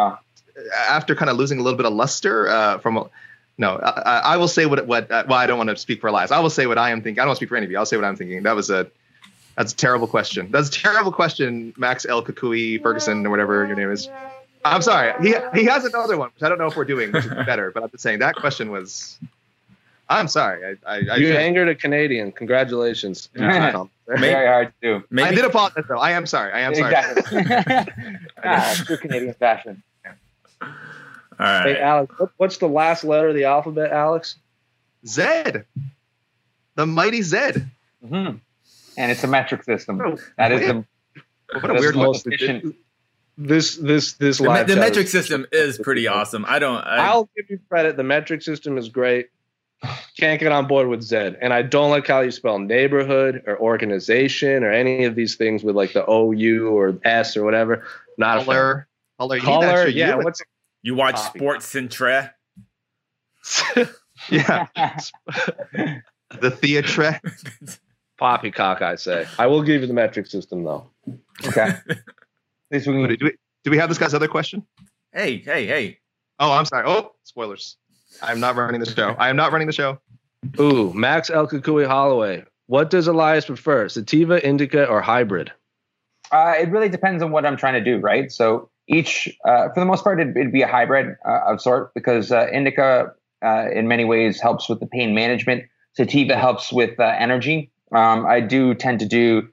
after 0.89 1.15
kind 1.15 1.31
of 1.31 1.37
losing 1.37 1.61
a 1.61 1.63
little 1.63 1.77
bit 1.77 1.87
of 1.87 1.93
luster 1.93 2.49
uh, 2.49 2.79
from, 2.79 3.09
no, 3.59 3.77
I, 3.77 4.21
I 4.25 4.37
will 4.39 4.49
say 4.49 4.67
what 4.67 4.85
what. 4.89 5.09
Uh, 5.11 5.25
well, 5.29 5.39
I 5.39 5.47
don't 5.47 5.59
want 5.59 5.71
to 5.71 5.77
speak 5.77 6.01
for 6.01 6.09
Elias. 6.09 6.33
I 6.33 6.41
will 6.41 6.51
say 6.51 6.67
what 6.67 6.79
I 6.79 6.91
am 6.91 7.03
thinking. 7.03 7.21
I 7.21 7.23
don't 7.23 7.29
want 7.29 7.37
to 7.37 7.41
speak 7.41 7.51
for 7.51 7.57
any 7.57 7.67
of 7.67 7.71
you. 7.71 7.79
I'll 7.79 7.87
say 7.87 7.97
what 7.97 8.05
I'm 8.05 8.17
thinking. 8.17 8.43
That 8.43 8.57
was 8.57 8.71
a, 8.71 8.89
that's 9.57 9.73
a 9.73 9.77
terrible 9.77 10.09
question. 10.09 10.51
That's 10.51 10.69
a 10.69 10.73
terrible 10.73 11.13
question, 11.13 11.73
Max 11.77 12.05
El 12.05 12.25
Cucuy 12.25 12.83
Ferguson 12.83 13.25
or 13.25 13.31
whatever 13.31 13.65
your 13.67 13.77
name 13.77 13.93
is. 13.93 14.09
I'm 14.65 14.83
sorry. 14.83 15.13
He 15.23 15.35
he 15.55 15.65
has 15.67 15.85
another 15.85 16.17
one, 16.17 16.31
which 16.35 16.43
I 16.43 16.49
don't 16.49 16.59
know 16.59 16.67
if 16.67 16.77
we're 16.77 16.85
doing, 16.85 17.13
which 17.13 17.25
is 17.27 17.31
better. 17.47 17.71
But 17.71 17.83
I'm 17.83 17.91
just 17.91 18.03
saying 18.03 18.21
that 18.21 18.37
question 18.37 18.71
was. 18.71 19.19
I'm 20.09 20.29
sorry. 20.29 20.77
I 20.87 20.91
I, 20.91 20.97
I, 21.13 21.17
you 21.17 21.29
should- 21.29 21.37
angered 21.37 21.69
a 21.69 21.75
Canadian. 21.75 22.33
Congratulations. 22.33 23.29
Yeah. 23.37 23.85
Maybe- 24.07 24.21
Very 24.21 24.47
hard 24.47 24.73
to 24.83 24.99
do. 25.01 25.05
Maybe 25.11 25.29
I 25.31 25.35
did 25.35 25.45
apologize 25.47 25.85
though. 25.89 25.99
I 25.99 26.11
am 26.11 26.27
sorry. 26.27 26.53
I 26.53 26.61
am 26.61 26.75
sorry. 26.75 26.95
Exactly. 26.95 28.23
ah, 28.45 28.83
true 28.85 28.97
Canadian 28.99 29.33
fashion. 29.35 29.83
All 30.61 30.69
Hey. 31.39 31.81
Alex, 31.81 32.15
what, 32.19 32.31
what's 32.37 32.59
the 32.59 32.69
last 32.69 33.03
letter 33.03 33.29
of 33.29 33.35
the 33.35 33.45
alphabet, 33.45 33.91
Alex? 33.93 34.37
Zed, 35.07 35.65
the 36.77 36.87
mighty 36.87 37.23
Zed. 37.23 37.69
hmm 38.07 38.31
and 38.97 39.11
it's 39.11 39.25
a 39.25 39.27
metric 39.27 39.65
system. 39.65 40.19
That 40.37 40.53
is 40.53 40.61
the 40.61 40.85
what 41.61 41.71
a 41.71 41.75
weird 41.75 41.97
most 41.97 42.27
efficient. 42.27 42.77
This 43.37 43.77
this 43.77 44.13
this 44.15 44.39
the, 44.39 44.45
live 44.45 44.69
the 44.69 44.77
metric 44.77 45.09
system 45.09 45.47
is 45.51 45.79
pretty 45.79 46.07
awesome. 46.07 46.45
I 46.47 46.59
don't. 46.59 46.77
I, 46.77 47.09
I'll 47.09 47.29
give 47.37 47.47
you 47.51 47.59
credit. 47.69 47.97
The 47.97 48.05
metric 48.05 48.43
system 48.43 48.79
is 48.79 48.89
great. 48.89 49.29
Can't 50.17 50.41
get 50.41 50.53
on 50.53 50.67
board 50.67 50.89
with 50.89 51.03
Zed, 51.03 51.37
and 51.41 51.53
I 51.53 51.63
don't 51.63 51.91
like 51.91 52.07
how 52.07 52.21
you 52.21 52.31
spell 52.31 52.59
neighborhood 52.59 53.43
or 53.47 53.59
organization 53.59 54.63
or 54.63 54.71
any 54.71 55.05
of 55.05 55.17
these 55.17 55.35
things 55.35 55.65
with 55.65 55.75
like 55.75 55.93
the 55.93 56.07
O 56.07 56.31
U 56.31 56.69
or 56.69 56.99
S 57.05 57.37
or 57.37 57.45
whatever. 57.45 57.85
Not 58.17 58.39
a 58.39 58.41
fan. 58.41 58.47
Color, 58.47 58.87
color, 59.19 59.37
you 59.37 59.43
Color, 59.43 59.67
extra 59.67 59.91
yeah. 59.91 60.07
U 60.07 60.19
in 60.19 60.25
What's 60.25 60.43
you 60.83 60.95
watch 60.95 61.17
Copy. 61.17 61.39
Sports 61.39 61.67
Centre. 61.67 62.35
Yeah, 64.31 64.69
the 66.41 66.51
theatre. 66.51 67.21
poppycock? 68.19 68.81
I 68.81 68.95
say. 68.95 69.27
I 69.39 69.47
will 69.47 69.63
give 69.63 69.81
you 69.83 69.87
the 69.87 69.93
metric 69.93 70.27
system 70.27 70.65
though. 70.65 70.89
okay. 71.47 71.75
At 72.75 72.85
least 72.85 73.21
Do 73.21 73.27
we, 73.27 73.33
do 73.63 73.71
we 73.71 73.79
have 73.79 73.89
this 73.89 73.99
guy's 73.99 74.15
other 74.15 74.27
question? 74.27 74.67
Hey, 75.13 75.39
hey, 75.39 75.65
hey! 75.67 75.99
Oh, 76.41 76.51
I'm 76.51 76.65
sorry. 76.65 76.85
Oh, 76.87 77.13
spoilers. 77.23 77.77
I'm 78.21 78.41
not 78.41 78.57
running 78.57 78.81
the 78.81 78.91
show. 78.91 79.15
I 79.17 79.29
am 79.29 79.37
not 79.37 79.53
running 79.53 79.69
the 79.69 79.73
show. 79.73 80.01
Ooh, 80.59 80.93
Max 80.93 81.31
El 81.31 81.47
Cucuy 81.47 81.87
Holloway. 81.87 82.45
What 82.67 82.91
does 82.91 83.07
Elias 83.07 83.47
prefer, 83.47 83.89
sativa, 83.89 84.45
indica, 84.45 84.87
or 84.87 85.03
hybrid? 85.03 85.53
Uh, 86.33 86.55
it 86.59 86.69
really 86.71 86.89
depends 86.89 87.23
on 87.23 87.31
what 87.31 87.47
I'm 87.47 87.57
trying 87.57 87.75
to 87.75 87.85
do, 87.85 87.99
right? 87.99 88.33
So 88.33 88.71
each, 88.89 89.29
uh, 89.45 89.69
for 89.69 89.79
the 89.79 89.87
most 89.87 90.03
part, 90.03 90.19
it'd, 90.21 90.37
it'd 90.37 90.53
be 90.53 90.63
a 90.63 90.67
hybrid 90.67 91.15
uh, 91.25 91.53
of 91.53 91.61
sort 91.61 91.95
because 91.95 92.33
uh, 92.33 92.49
indica, 92.53 93.13
uh, 93.45 93.69
in 93.73 93.87
many 93.87 94.05
ways, 94.05 94.41
helps 94.41 94.69
with 94.69 94.81
the 94.81 94.87
pain 94.87 95.15
management. 95.15 95.63
Sativa 95.93 96.37
helps 96.37 96.73
with 96.73 96.99
uh, 96.99 97.05
energy. 97.05 97.71
Um, 97.93 98.27
I 98.27 98.41
do 98.41 98.75
tend 98.75 98.99
to 98.99 99.07
do 99.07 99.21
a 99.29 99.43
ni- 99.43 99.53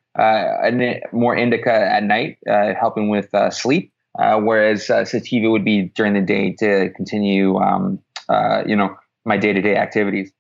more 1.12 1.36
indica 1.36 1.72
at 1.72 2.04
night, 2.04 2.38
uh, 2.50 2.74
helping 2.80 3.10
with 3.10 3.34
uh, 3.34 3.50
sleep, 3.50 3.92
uh, 4.20 4.40
whereas 4.40 4.90
uh, 4.90 5.06
sativa 5.06 5.50
would 5.50 5.66
be 5.66 5.84
during 5.96 6.14
the 6.14 6.22
day 6.22 6.54
to 6.60 6.90
continue, 6.96 7.58
um, 7.58 8.00
uh, 8.30 8.64
you 8.66 8.76
know, 8.76 8.96
my 9.26 9.38
day-to-day 9.38 9.76
activities. 9.76 10.32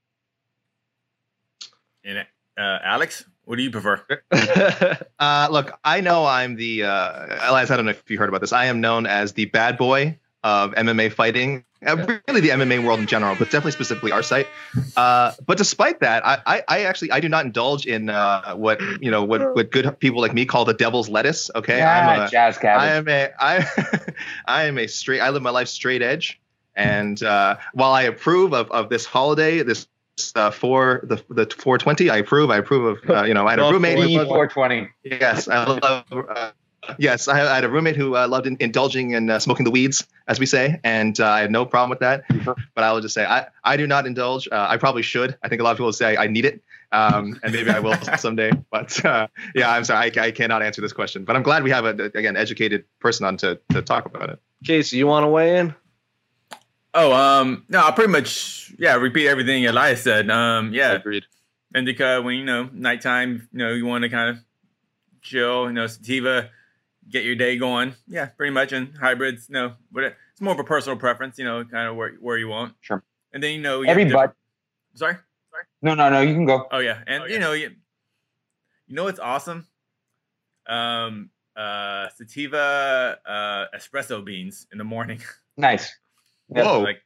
And 2.03 2.19
uh, 2.57 2.79
Alex, 2.83 3.25
what 3.43 3.57
do 3.57 3.63
you 3.63 3.71
prefer? 3.71 4.03
Uh, 5.19 5.47
look, 5.51 5.77
I 5.83 6.01
know 6.01 6.25
I'm 6.25 6.55
the 6.55 6.83
uh, 6.83 7.27
Elias. 7.47 7.69
I 7.69 7.75
don't 7.75 7.85
know 7.85 7.91
if 7.91 8.09
you 8.09 8.17
heard 8.17 8.29
about 8.29 8.41
this. 8.41 8.51
I 8.51 8.65
am 8.65 8.81
known 8.81 9.05
as 9.05 9.33
the 9.33 9.45
bad 9.45 9.77
boy 9.77 10.17
of 10.43 10.71
MMA 10.73 11.11
fighting, 11.13 11.63
uh, 11.85 12.17
really 12.27 12.41
the 12.41 12.49
MMA 12.49 12.83
world 12.83 12.99
in 12.99 13.05
general, 13.07 13.35
but 13.35 13.45
definitely 13.45 13.71
specifically 13.73 14.11
our 14.11 14.23
site. 14.23 14.47
Uh, 14.97 15.33
but 15.45 15.57
despite 15.57 15.99
that, 15.99 16.25
I, 16.25 16.39
I, 16.45 16.63
I 16.67 16.83
actually 16.85 17.11
I 17.11 17.19
do 17.19 17.29
not 17.29 17.45
indulge 17.45 17.85
in 17.85 18.09
uh, 18.09 18.55
what 18.55 18.81
you 19.01 19.11
know 19.11 19.23
what 19.23 19.55
what 19.55 19.71
good 19.71 19.99
people 19.99 20.21
like 20.21 20.33
me 20.33 20.45
call 20.45 20.65
the 20.65 20.73
devil's 20.73 21.09
lettuce. 21.09 21.49
Okay, 21.55 21.77
Yeah, 21.77 22.09
I'm 22.09 22.21
a, 22.21 22.29
jazz 22.29 22.57
cabbage. 22.57 22.81
I 22.81 22.95
am 22.95 23.07
a 23.07 23.29
I 23.39 24.13
I 24.45 24.63
am 24.65 24.77
a 24.77 24.87
straight. 24.87 25.19
I 25.21 25.29
live 25.29 25.41
my 25.43 25.49
life 25.51 25.67
straight 25.67 26.01
edge, 26.01 26.39
and 26.75 27.21
uh, 27.23 27.57
while 27.73 27.91
I 27.93 28.03
approve 28.03 28.53
of, 28.53 28.71
of 28.71 28.89
this 28.89 29.05
holiday, 29.05 29.61
this 29.63 29.87
uh, 30.35 30.51
for 30.51 31.01
the 31.03 31.15
the 31.29 31.45
420, 31.55 32.09
I 32.09 32.17
approve. 32.17 32.49
I 32.51 32.57
approve 32.57 32.97
of 33.03 33.09
uh, 33.09 33.23
you 33.23 33.33
know 33.33 33.47
I 33.47 33.51
had 33.51 33.59
a 33.59 33.71
roommate. 33.71 33.97
for- 34.17 34.25
who- 34.25 34.33
B420. 34.49 34.89
Yes, 35.03 35.47
I 35.47 35.65
love. 35.65 36.53
Yes, 36.97 37.27
I, 37.27 37.39
I 37.41 37.55
had 37.55 37.63
a 37.63 37.69
roommate 37.69 37.95
who 37.95 38.15
uh, 38.15 38.27
loved 38.27 38.47
in, 38.47 38.57
indulging 38.59 39.11
in 39.11 39.29
uh, 39.29 39.39
smoking 39.39 39.65
the 39.65 39.71
weeds, 39.71 40.07
as 40.27 40.39
we 40.39 40.45
say, 40.45 40.79
and 40.83 41.19
uh, 41.19 41.27
I 41.27 41.41
have 41.41 41.51
no 41.51 41.65
problem 41.65 41.89
with 41.91 41.99
that. 41.99 42.23
But 42.73 42.83
I 42.83 42.91
will 42.91 43.01
just 43.01 43.13
say 43.13 43.23
I, 43.25 43.47
I 43.63 43.77
do 43.77 43.85
not 43.85 44.07
indulge. 44.07 44.47
Uh, 44.51 44.65
I 44.67 44.77
probably 44.77 45.03
should. 45.03 45.37
I 45.43 45.47
think 45.47 45.61
a 45.61 45.63
lot 45.63 45.71
of 45.71 45.77
people 45.77 45.93
say 45.93 46.17
I 46.17 46.27
need 46.27 46.45
it, 46.45 46.63
um, 46.91 47.39
and 47.43 47.53
maybe 47.53 47.69
I 47.69 47.79
will 47.79 47.95
someday. 48.17 48.51
But 48.71 49.03
uh, 49.05 49.27
yeah, 49.53 49.71
I'm 49.71 49.83
sorry, 49.83 50.11
I, 50.17 50.23
I 50.25 50.31
cannot 50.31 50.63
answer 50.63 50.81
this 50.81 50.93
question. 50.93 51.23
But 51.23 51.35
I'm 51.35 51.43
glad 51.43 51.63
we 51.63 51.69
have 51.69 51.85
a 51.85 51.89
again 51.89 52.35
educated 52.35 52.85
person 52.99 53.25
on 53.25 53.37
to 53.37 53.59
to 53.69 53.81
talk 53.81 54.05
about 54.05 54.29
it. 54.31 54.39
Casey, 54.65 54.97
you 54.97 55.07
want 55.07 55.23
to 55.23 55.27
weigh 55.27 55.59
in? 55.59 55.75
Oh, 56.93 57.13
um, 57.13 57.63
no, 57.69 57.79
I'll 57.79 57.93
pretty 57.93 58.11
much 58.11 58.73
yeah 58.77 58.95
repeat 58.95 59.27
everything 59.27 59.65
Elias 59.67 60.01
said. 60.01 60.29
Um, 60.29 60.73
yeah, 60.73 60.93
Agreed. 60.93 61.25
indica 61.75 62.21
when 62.21 62.35
you 62.35 62.45
know 62.45 62.69
nighttime, 62.73 63.47
you 63.51 63.59
know 63.59 63.71
you 63.71 63.85
want 63.85 64.03
to 64.03 64.09
kind 64.09 64.31
of 64.31 64.43
chill. 65.21 65.67
You 65.67 65.73
know, 65.73 65.87
sativa, 65.87 66.49
get 67.09 67.23
your 67.23 67.35
day 67.35 67.57
going. 67.57 67.93
Yeah, 68.07 68.27
pretty 68.27 68.51
much. 68.53 68.71
And 68.71 68.95
hybrids, 68.97 69.49
no, 69.49 69.73
but 69.91 70.03
it's 70.03 70.41
more 70.41 70.53
of 70.53 70.59
a 70.59 70.63
personal 70.63 70.97
preference. 70.97 71.37
You 71.37 71.45
know, 71.45 71.63
kind 71.65 71.87
of 71.87 71.95
where 71.95 72.11
where 72.19 72.37
you 72.37 72.47
want. 72.47 72.73
Sure. 72.81 73.03
And 73.33 73.41
then 73.41 73.53
you 73.53 73.61
know 73.61 73.81
you 73.81 73.87
Every 73.89 74.03
have 74.03 74.13
but. 74.13 74.17
different- 74.21 74.37
Sorry. 74.95 75.15
No, 75.81 75.93
no, 75.95 76.09
no. 76.09 76.21
You 76.21 76.33
can 76.33 76.45
go. 76.45 76.67
Oh 76.71 76.79
yeah, 76.79 76.99
and 77.07 77.29
you 77.29 77.39
know 77.39 77.53
you, 77.53 77.71
you 78.87 78.95
know 78.95 79.07
it's 79.07 79.19
awesome? 79.19 79.67
Um, 80.67 81.29
uh, 81.55 82.07
sativa 82.15 83.17
uh, 83.25 83.65
espresso 83.77 84.23
beans 84.23 84.67
in 84.71 84.77
the 84.77 84.83
morning. 84.83 85.21
Nice. 85.57 85.91
Yeah. 86.53 86.63
Whoa. 86.63 86.79
like, 86.81 87.01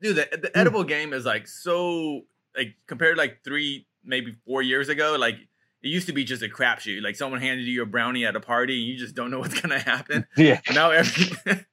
dude, 0.00 0.14
the, 0.14 0.28
the 0.42 0.56
edible 0.56 0.84
game 0.84 1.12
is 1.12 1.24
like 1.24 1.48
so 1.48 2.20
like 2.56 2.76
compared 2.86 3.16
to 3.16 3.20
like 3.20 3.42
three 3.42 3.88
maybe 4.04 4.36
four 4.46 4.62
years 4.62 4.88
ago. 4.88 5.16
Like 5.18 5.38
it 5.82 5.88
used 5.88 6.06
to 6.08 6.12
be 6.12 6.24
just 6.24 6.42
a 6.42 6.48
crapshoot. 6.48 7.02
Like 7.02 7.16
someone 7.16 7.40
handed 7.40 7.66
you 7.66 7.82
a 7.82 7.86
brownie 7.86 8.24
at 8.26 8.36
a 8.36 8.40
party 8.40 8.80
and 8.80 8.88
you 8.88 8.98
just 8.98 9.14
don't 9.14 9.30
know 9.30 9.38
what's 9.38 9.58
gonna 9.60 9.78
happen. 9.78 10.26
Yeah. 10.36 10.60
And 10.66 10.76
now 10.76 10.90
every 10.90 11.36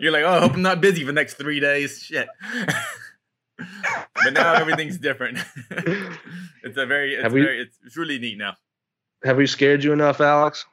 you're 0.00 0.12
like, 0.12 0.24
oh, 0.24 0.28
I 0.30 0.40
hope 0.40 0.54
I'm 0.54 0.62
not 0.62 0.80
busy 0.80 1.00
for 1.00 1.06
the 1.06 1.12
next 1.12 1.34
three 1.34 1.60
days. 1.60 2.02
Shit. 2.02 2.28
but 3.58 4.32
now 4.32 4.54
everything's 4.54 4.98
different. 4.98 5.38
it's 5.70 6.76
a 6.76 6.86
very, 6.86 7.14
it's 7.14 7.32
we- 7.32 7.42
very, 7.42 7.62
it's, 7.62 7.78
it's 7.84 7.96
really 7.96 8.18
neat 8.18 8.38
now. 8.38 8.54
Have 9.24 9.36
we 9.38 9.46
scared 9.46 9.82
you 9.82 9.92
enough, 9.92 10.20
Alex? 10.20 10.66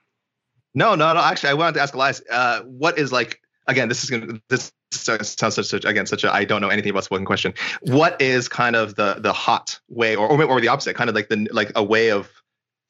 No, 0.75 0.95
no, 0.95 1.13
no. 1.13 1.19
Actually, 1.21 1.51
I 1.51 1.53
wanted 1.53 1.75
to 1.75 1.81
ask 1.81 1.93
Elias, 1.93 2.21
uh, 2.29 2.61
what 2.63 2.97
is 2.97 3.11
like 3.11 3.39
again? 3.67 3.87
This 3.87 4.03
is 4.03 4.09
gonna 4.09 4.41
this 4.49 4.71
sounds 4.95 5.55
such, 5.55 5.65
such 5.65 5.85
again 5.85 6.05
such 6.05 6.23
a 6.23 6.33
I 6.33 6.45
don't 6.45 6.61
know 6.61 6.69
anything 6.69 6.91
about 6.91 7.05
smoking 7.05 7.25
question. 7.25 7.53
What 7.81 8.21
is 8.21 8.47
kind 8.47 8.75
of 8.75 8.95
the 8.95 9.15
the 9.19 9.33
hot 9.33 9.79
way, 9.89 10.15
or 10.15 10.27
or, 10.27 10.43
or 10.43 10.61
the 10.61 10.67
opposite, 10.67 10.95
kind 10.95 11.09
of 11.09 11.15
like 11.15 11.29
the 11.29 11.47
like 11.51 11.71
a 11.75 11.83
way 11.83 12.11
of 12.11 12.29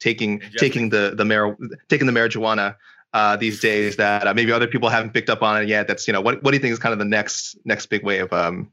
taking 0.00 0.40
Ingesting. 0.40 0.56
taking 0.58 0.88
the 0.90 1.14
the 1.16 1.24
mar- 1.24 1.56
taking 1.88 2.06
the 2.06 2.12
marijuana 2.12 2.76
uh, 3.12 3.36
these 3.36 3.60
days 3.60 3.96
that 3.96 4.26
uh, 4.26 4.34
maybe 4.34 4.52
other 4.52 4.66
people 4.66 4.88
haven't 4.88 5.12
picked 5.14 5.30
up 5.30 5.42
on 5.42 5.62
it 5.62 5.68
yet. 5.68 5.86
That's 5.88 6.06
you 6.06 6.12
know 6.12 6.20
what 6.20 6.42
what 6.42 6.50
do 6.50 6.56
you 6.56 6.60
think 6.60 6.72
is 6.72 6.78
kind 6.78 6.92
of 6.92 6.98
the 6.98 7.04
next 7.04 7.56
next 7.64 7.86
big 7.86 8.04
way 8.04 8.18
of 8.18 8.32
um 8.32 8.72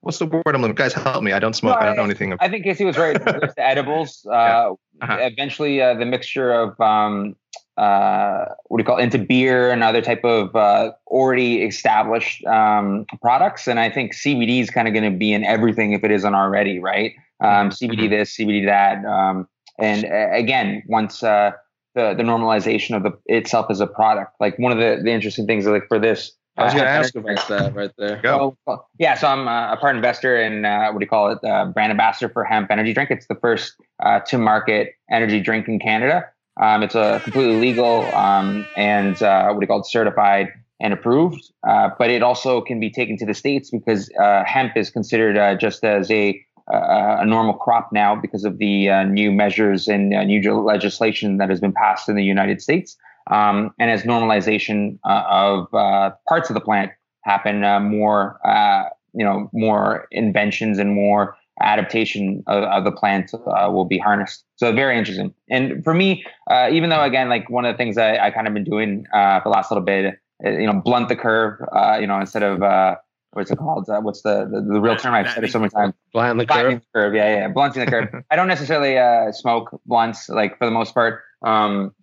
what's 0.00 0.18
the 0.18 0.26
word 0.26 0.42
I'm 0.46 0.60
looking? 0.60 0.74
Guys, 0.74 0.92
help 0.92 1.22
me! 1.22 1.32
I 1.32 1.38
don't 1.38 1.54
smoke. 1.54 1.76
No, 1.76 1.80
I 1.80 1.86
don't 1.86 1.96
know 1.96 2.04
anything. 2.04 2.32
Of, 2.32 2.38
I 2.40 2.48
think 2.48 2.64
Casey 2.64 2.84
was 2.84 2.96
right. 2.96 3.22
There's 3.22 3.54
the 3.56 3.66
edibles. 3.66 4.26
Uh, 4.26 4.72
Uh-huh. 5.02 5.18
Eventually, 5.20 5.82
uh, 5.82 5.94
the 5.94 6.06
mixture 6.06 6.52
of 6.52 6.80
um, 6.80 7.34
uh, 7.76 8.44
what 8.68 8.78
do 8.78 8.82
you 8.82 8.84
call 8.84 8.98
it, 8.98 9.02
into 9.02 9.18
beer 9.18 9.70
and 9.70 9.82
other 9.82 10.00
type 10.00 10.24
of 10.24 10.54
uh, 10.54 10.92
already 11.08 11.62
established 11.62 12.44
um, 12.46 13.06
products. 13.20 13.66
And 13.66 13.80
I 13.80 13.90
think 13.90 14.14
CBD 14.14 14.60
is 14.60 14.70
kind 14.70 14.86
of 14.86 14.94
going 14.94 15.10
to 15.10 15.16
be 15.16 15.32
in 15.32 15.44
everything 15.44 15.92
if 15.92 16.04
it 16.04 16.10
isn't 16.10 16.34
already, 16.34 16.78
right? 16.78 17.12
Um, 17.42 17.70
CBD 17.70 18.08
this, 18.08 18.36
CBD 18.36 18.66
that. 18.66 19.04
Um, 19.04 19.48
and 19.78 20.04
uh, 20.04 20.28
again, 20.32 20.82
once 20.86 21.22
uh, 21.22 21.52
the 21.94 22.14
the 22.14 22.22
normalization 22.22 22.96
of 22.96 23.02
the 23.02 23.12
itself 23.26 23.66
as 23.70 23.80
a 23.80 23.86
product, 23.86 24.34
like 24.38 24.58
one 24.58 24.70
of 24.70 24.78
the, 24.78 25.02
the 25.02 25.10
interesting 25.10 25.46
things, 25.46 25.66
like 25.66 25.88
for 25.88 25.98
this. 25.98 26.32
I 26.56 26.64
was 26.64 26.74
uh, 26.74 26.76
going 26.76 26.86
to 26.86 26.92
ask 26.92 27.14
about 27.14 27.48
that 27.48 27.74
right 27.74 27.90
there. 27.96 28.20
Go. 28.22 28.56
well, 28.66 28.88
yeah, 28.98 29.14
so 29.14 29.26
I'm 29.26 29.48
uh, 29.48 29.72
a 29.72 29.76
part 29.76 29.96
investor 29.96 30.36
in 30.36 30.64
uh, 30.64 30.90
what 30.90 30.98
do 30.98 31.04
you 31.04 31.08
call 31.08 31.30
it? 31.30 31.38
Uh, 31.42 31.66
brand 31.66 31.90
ambassador 31.90 32.30
for 32.30 32.44
hemp 32.44 32.70
energy 32.70 32.92
drink. 32.92 33.10
It's 33.10 33.26
the 33.26 33.36
first 33.36 33.74
uh, 34.02 34.20
to 34.20 34.38
market 34.38 34.94
energy 35.10 35.40
drink 35.40 35.68
in 35.68 35.78
Canada. 35.78 36.26
Um, 36.60 36.82
it's 36.82 36.94
a 36.94 37.20
completely 37.24 37.58
legal 37.58 38.02
um, 38.14 38.66
and 38.76 39.20
uh, 39.22 39.46
what 39.48 39.60
do 39.60 39.64
you 39.64 39.66
call 39.66 39.80
it? 39.80 39.86
Certified 39.86 40.52
and 40.80 40.92
approved. 40.92 41.50
Uh, 41.66 41.90
but 41.98 42.10
it 42.10 42.22
also 42.22 42.60
can 42.60 42.80
be 42.80 42.90
taken 42.90 43.16
to 43.16 43.24
the 43.24 43.34
states 43.34 43.70
because 43.70 44.10
uh, 44.20 44.44
hemp 44.44 44.76
is 44.76 44.90
considered 44.90 45.38
uh, 45.38 45.54
just 45.54 45.84
as 45.84 46.10
a 46.10 46.44
uh, 46.72 47.18
a 47.20 47.26
normal 47.26 47.54
crop 47.54 47.92
now 47.92 48.14
because 48.14 48.44
of 48.44 48.58
the 48.58 48.88
uh, 48.88 49.02
new 49.02 49.32
measures 49.32 49.88
and 49.88 50.14
uh, 50.14 50.22
new 50.22 50.40
legislation 50.60 51.38
that 51.38 51.50
has 51.50 51.60
been 51.60 51.72
passed 51.72 52.08
in 52.08 52.14
the 52.14 52.22
United 52.22 52.62
States. 52.62 52.96
Um, 53.30 53.72
and 53.78 53.90
as 53.90 54.02
normalization 54.02 54.98
uh, 55.04 55.24
of 55.28 55.74
uh, 55.74 56.10
parts 56.28 56.50
of 56.50 56.54
the 56.54 56.60
plant 56.60 56.92
happen, 57.22 57.64
uh, 57.64 57.80
more 57.80 58.38
uh, 58.46 58.88
you 59.14 59.24
know 59.24 59.50
more 59.52 60.06
inventions 60.10 60.78
and 60.78 60.94
more 60.94 61.36
adaptation 61.60 62.42
of, 62.46 62.64
of 62.64 62.84
the 62.84 62.92
plant 62.92 63.32
uh, 63.34 63.70
will 63.70 63.84
be 63.84 63.98
harnessed. 63.98 64.44
So 64.56 64.72
very 64.72 64.98
interesting. 64.98 65.34
And 65.50 65.84
for 65.84 65.94
me, 65.94 66.24
uh, 66.50 66.68
even 66.72 66.90
though 66.90 67.02
again, 67.02 67.28
like 67.28 67.48
one 67.50 67.64
of 67.64 67.74
the 67.74 67.76
things 67.76 67.98
I, 67.98 68.18
I 68.18 68.30
kind 68.30 68.46
of 68.46 68.54
been 68.54 68.64
doing 68.64 69.06
uh, 69.12 69.40
for 69.40 69.48
the 69.48 69.50
last 69.50 69.70
little 69.70 69.84
bit, 69.84 70.18
you 70.44 70.66
know, 70.66 70.80
blunt 70.84 71.08
the 71.08 71.16
curve. 71.16 71.60
Uh, 71.72 71.98
you 72.00 72.06
know, 72.06 72.18
instead 72.18 72.42
of 72.42 72.62
uh, 72.62 72.96
what's 73.32 73.50
it 73.50 73.58
called? 73.58 73.88
Uh, 73.88 74.00
what's 74.00 74.22
the, 74.22 74.48
the 74.50 74.60
the 74.60 74.80
real 74.80 74.96
term? 74.96 75.14
I've 75.14 75.30
said 75.30 75.44
it 75.44 75.52
so 75.52 75.58
many 75.58 75.70
times. 75.70 75.94
Blunt 76.12 76.38
the 76.38 76.46
curve. 76.46 76.80
the 76.80 76.86
curve. 76.94 77.14
Yeah, 77.14 77.36
yeah, 77.36 77.48
blunting 77.48 77.84
the 77.84 77.90
curve. 77.90 78.08
I 78.30 78.36
don't 78.36 78.48
necessarily 78.48 78.98
uh, 78.98 79.32
smoke 79.32 79.80
blunts, 79.86 80.28
like 80.28 80.58
for 80.58 80.64
the 80.64 80.72
most 80.72 80.94
part. 80.94 81.22
Um, 81.44 81.94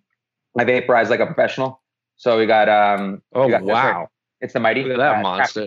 I 0.58 0.64
vaporize 0.64 1.10
like 1.10 1.20
a 1.20 1.26
professional. 1.26 1.80
So 2.16 2.38
we 2.38 2.46
got 2.46 2.68
um. 2.68 3.22
Oh, 3.34 3.48
got 3.48 3.62
wow. 3.62 4.08
It's 4.40 4.52
the 4.52 4.60
mighty. 4.60 4.82
Look 4.82 4.92
at 4.92 4.98
that 4.98 5.18
uh, 5.18 5.22
monster. 5.22 5.64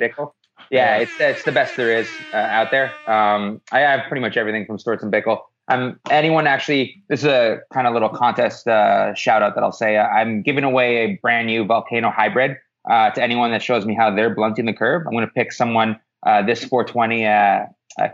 Yeah, 0.72 0.98
it's 0.98 1.12
it's 1.20 1.44
the 1.44 1.52
best 1.52 1.78
there 1.78 1.92
is 1.92 2.10
uh, 2.34 2.38
out 2.38 2.72
there. 2.72 2.92
Um, 3.08 3.62
I 3.72 3.80
have 3.80 4.08
pretty 4.08 4.22
much 4.22 4.38
everything 4.38 4.66
from 4.66 4.78
Storz 4.78 5.02
and 5.02 5.12
Bickel. 5.12 5.40
I'm 5.68 6.00
anyone 6.10 6.48
actually. 6.48 7.04
This 7.10 7.22
is 7.22 7.26
a 7.26 7.60
kind 7.74 7.88
of 7.88 7.94
little 7.94 8.10
contest 8.10 8.68
uh, 8.68 9.14
shout 9.14 9.42
out 9.42 9.56
that 9.56 9.64
I'll 9.64 9.72
say. 9.72 9.98
I'm 9.98 10.42
giving 10.42 10.64
away 10.64 10.98
a 10.98 11.20
brand 11.22 11.48
new 11.48 11.66
Volcano 11.66 12.12
hybrid 12.12 12.58
uh, 12.90 13.12
to 13.12 13.22
anyone 13.22 13.52
that 13.52 13.62
shows 13.62 13.86
me 13.86 13.96
how 13.96 14.14
they're 14.14 14.34
blunting 14.34 14.66
the 14.66 14.74
curve. 14.74 15.04
I'm 15.06 15.14
going 15.14 15.26
to 15.26 15.34
pick 15.34 15.52
someone 15.52 16.00
uh, 16.26 16.42
this 16.42 16.64
420 16.64 17.26
uh, 17.26 17.30
uh, 17.30 17.66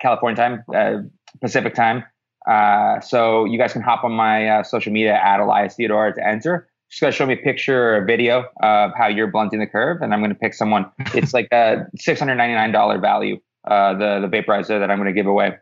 California 0.02 0.36
time, 0.36 0.64
uh, 0.74 1.02
Pacific 1.42 1.74
time. 1.74 2.04
So 3.02 3.46
you 3.46 3.58
guys 3.58 3.74
can 3.74 3.82
hop 3.82 4.04
on 4.04 4.12
my 4.12 4.62
social 4.64 4.92
media 4.92 5.14
at 5.14 5.40
Elias 5.40 5.76
Theodorou 5.76 6.16
to 6.16 6.28
enter. 6.28 6.70
Just 6.90 7.02
gotta 7.02 7.12
show 7.12 7.26
me 7.26 7.34
a 7.34 7.38
picture 7.38 7.92
or 7.92 7.98
a 7.98 8.06
video 8.06 8.46
of 8.64 8.92
how 8.98 9.08
you're 9.08 9.28
blunting 9.28 9.60
the 9.60 9.68
curve, 9.68 10.02
and 10.02 10.14
I'm 10.14 10.22
going 10.22 10.32
to 10.32 10.40
pick 10.40 10.56
someone. 10.56 10.90
It's 11.14 11.34
like 11.34 11.48
a 11.52 11.86
$699 11.98 13.02
value, 13.02 13.40
the 13.66 14.28
the 14.28 14.28
vaporizer 14.28 14.80
that 14.80 14.90
I'm 14.90 14.98
going 14.98 15.14
to 15.14 15.14
give 15.14 15.28
away. 15.28 15.58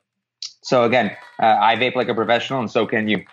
So 0.67 0.83
again, 0.83 1.15
uh, 1.41 1.57
I 1.61 1.75
vape 1.77 1.95
like 1.95 2.09
a 2.09 2.13
professional, 2.13 2.59
and 2.59 2.69
so 2.69 2.85
can 2.85 3.07
you. 3.07 3.23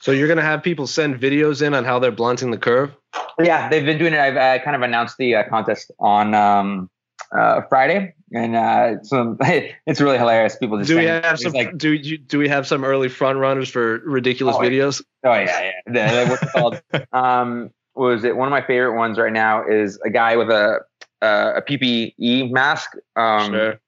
So 0.00 0.10
you're 0.10 0.26
gonna 0.26 0.42
have 0.42 0.62
people 0.62 0.86
send 0.86 1.20
videos 1.20 1.60
in 1.60 1.74
on 1.74 1.84
how 1.84 1.98
they're 1.98 2.10
blunting 2.10 2.50
the 2.50 2.58
curve. 2.58 2.90
Yeah, 3.38 3.68
they've 3.68 3.84
been 3.84 3.98
doing 3.98 4.14
it. 4.14 4.18
I've 4.18 4.36
uh, 4.36 4.64
kind 4.64 4.74
of 4.74 4.82
announced 4.82 5.16
the 5.18 5.36
uh, 5.36 5.48
contest 5.48 5.90
on 6.00 6.34
um, 6.34 6.90
uh, 7.36 7.62
Friday, 7.68 8.14
and 8.34 8.56
uh, 8.56 9.02
so 9.02 9.36
it's 9.86 10.00
really 10.00 10.18
hilarious. 10.18 10.56
People 10.56 10.78
just 10.78 10.88
do 10.88 10.96
we 10.96 11.04
have 11.04 11.38
some 11.38 11.52
like, 11.52 11.76
do 11.76 11.92
you, 11.92 12.18
do 12.18 12.38
we 12.38 12.48
have 12.48 12.66
some 12.66 12.84
early 12.84 13.08
front 13.08 13.38
runners 13.38 13.68
for 13.68 13.98
ridiculous 14.00 14.56
oh, 14.58 14.60
videos? 14.60 15.02
Oh 15.24 15.34
yeah, 15.34 15.70
yeah. 15.92 16.24
The, 16.24 16.28
what's 16.28 16.52
called? 16.52 16.82
um, 17.12 17.70
was 17.94 18.24
it 18.24 18.36
one 18.36 18.48
of 18.48 18.52
my 18.52 18.62
favorite 18.62 18.96
ones 18.96 19.18
right 19.18 19.32
now? 19.32 19.66
Is 19.66 19.98
a 20.04 20.10
guy 20.10 20.36
with 20.36 20.50
a 20.50 20.80
uh, 21.20 21.54
a 21.56 21.62
PPE 21.62 22.50
mask 22.50 22.90
um, 23.16 23.52
sure. 23.52 23.80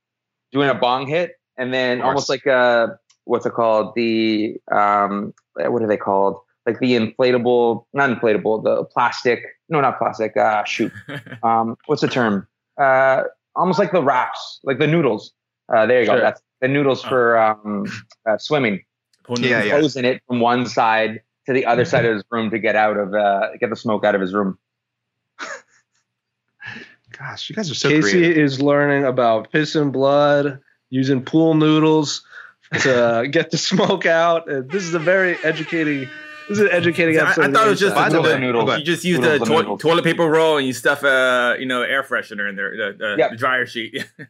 doing 0.53 0.69
a 0.69 0.75
bong 0.75 1.07
hit 1.07 1.33
and 1.57 1.73
then 1.75 2.01
almost 2.01 2.29
like 2.29 2.47
a 2.47 2.99
what's 3.25 3.47
it 3.47 3.53
called? 3.53 3.95
The 3.95 4.57
um, 4.71 5.35
what 5.55 5.83
are 5.83 5.89
they 5.89 5.97
called? 5.97 6.39
Like 6.67 6.79
the 6.79 6.93
inflatable, 6.93 7.85
not 7.93 8.11
inflatable, 8.11 8.65
the 8.65 8.85
plastic. 8.85 9.43
No, 9.69 9.81
not 9.81 9.99
plastic. 9.99 10.37
Uh, 10.37 10.65
shoot. 10.65 10.93
Um, 11.43 11.77
what's 11.87 12.01
the 12.01 12.09
term? 12.09 12.49
Uh, 12.79 13.25
almost 13.55 13.79
like 13.79 13.93
the 13.93 14.03
wraps, 14.03 14.61
like 14.65 14.79
the 14.79 14.87
noodles. 14.87 15.33
Uh, 15.73 15.87
there 15.87 16.01
you 16.01 16.07
sure. 16.07 16.17
go. 16.17 16.23
That's 16.23 16.43
the 16.61 16.69
noodles 16.69 17.05
oh. 17.05 17.09
for 17.09 17.39
um, 17.39 17.87
uh, 18.29 18.39
swimming. 18.39 18.85
Yeah, 19.39 19.63
yeah. 19.63 19.79
Closing 19.79 20.05
it 20.05 20.23
from 20.27 20.41
one 20.41 20.67
side 20.67 21.23
to 21.47 21.53
the 21.53 21.67
other 21.67 21.85
side 21.85 22.05
of 22.05 22.15
his 22.15 22.25
room 22.31 22.51
to 22.51 22.59
get 22.59 22.77
out 22.77 22.97
of 22.97 23.15
uh, 23.15 23.57
get 23.59 23.71
the 23.71 23.77
smoke 23.77 24.05
out 24.05 24.15
of 24.15 24.21
his 24.21 24.35
room. 24.35 24.59
Gosh, 27.19 27.49
you 27.49 27.57
guys 27.57 27.71
are 27.71 27.75
so 27.75 27.89
Casey 27.89 28.11
creative. 28.11 28.39
is 28.39 28.61
learning 28.61 29.05
about 29.05 29.53
piss 29.53 29.75
and 29.77 29.93
blood, 29.93 30.61
using 30.91 31.25
pool 31.25 31.55
noodles 31.55 32.23
to 32.81 33.27
get 33.31 33.51
the 33.51 33.59
smoke 33.59 34.05
out. 34.05 34.47
This 34.47 34.83
is 34.85 34.95
a 34.95 34.99
very 34.99 35.37
educating. 35.45 36.09
This 36.49 36.59
is 36.59 36.65
an 36.65 36.73
educating 36.73 37.17
episode. 37.17 37.43
I, 37.43 37.49
I 37.49 37.53
thought 37.53 37.67
it 37.67 37.71
was 37.71 37.81
just 37.81 37.95
by 37.95 38.09
the 38.09 38.21
way, 38.21 38.39
noodles. 38.39 38.79
you 38.79 38.85
just 38.85 39.05
use 39.05 39.19
the 39.21 39.39
to- 39.39 39.77
toilet 39.79 40.05
paper 40.05 40.25
roll 40.29 40.59
and 40.59 40.67
you 40.67 40.73
stuff 40.73 41.03
a 41.03 41.57
you 41.59 41.67
know 41.67 41.83
air 41.83 42.03
freshener 42.03 42.49
in 42.49 42.57
there, 42.57 42.77
the, 42.77 42.97
the, 42.99 43.15
yep. 43.19 43.31
the 43.31 43.37
dryer 43.37 43.67
sheet. 43.67 44.05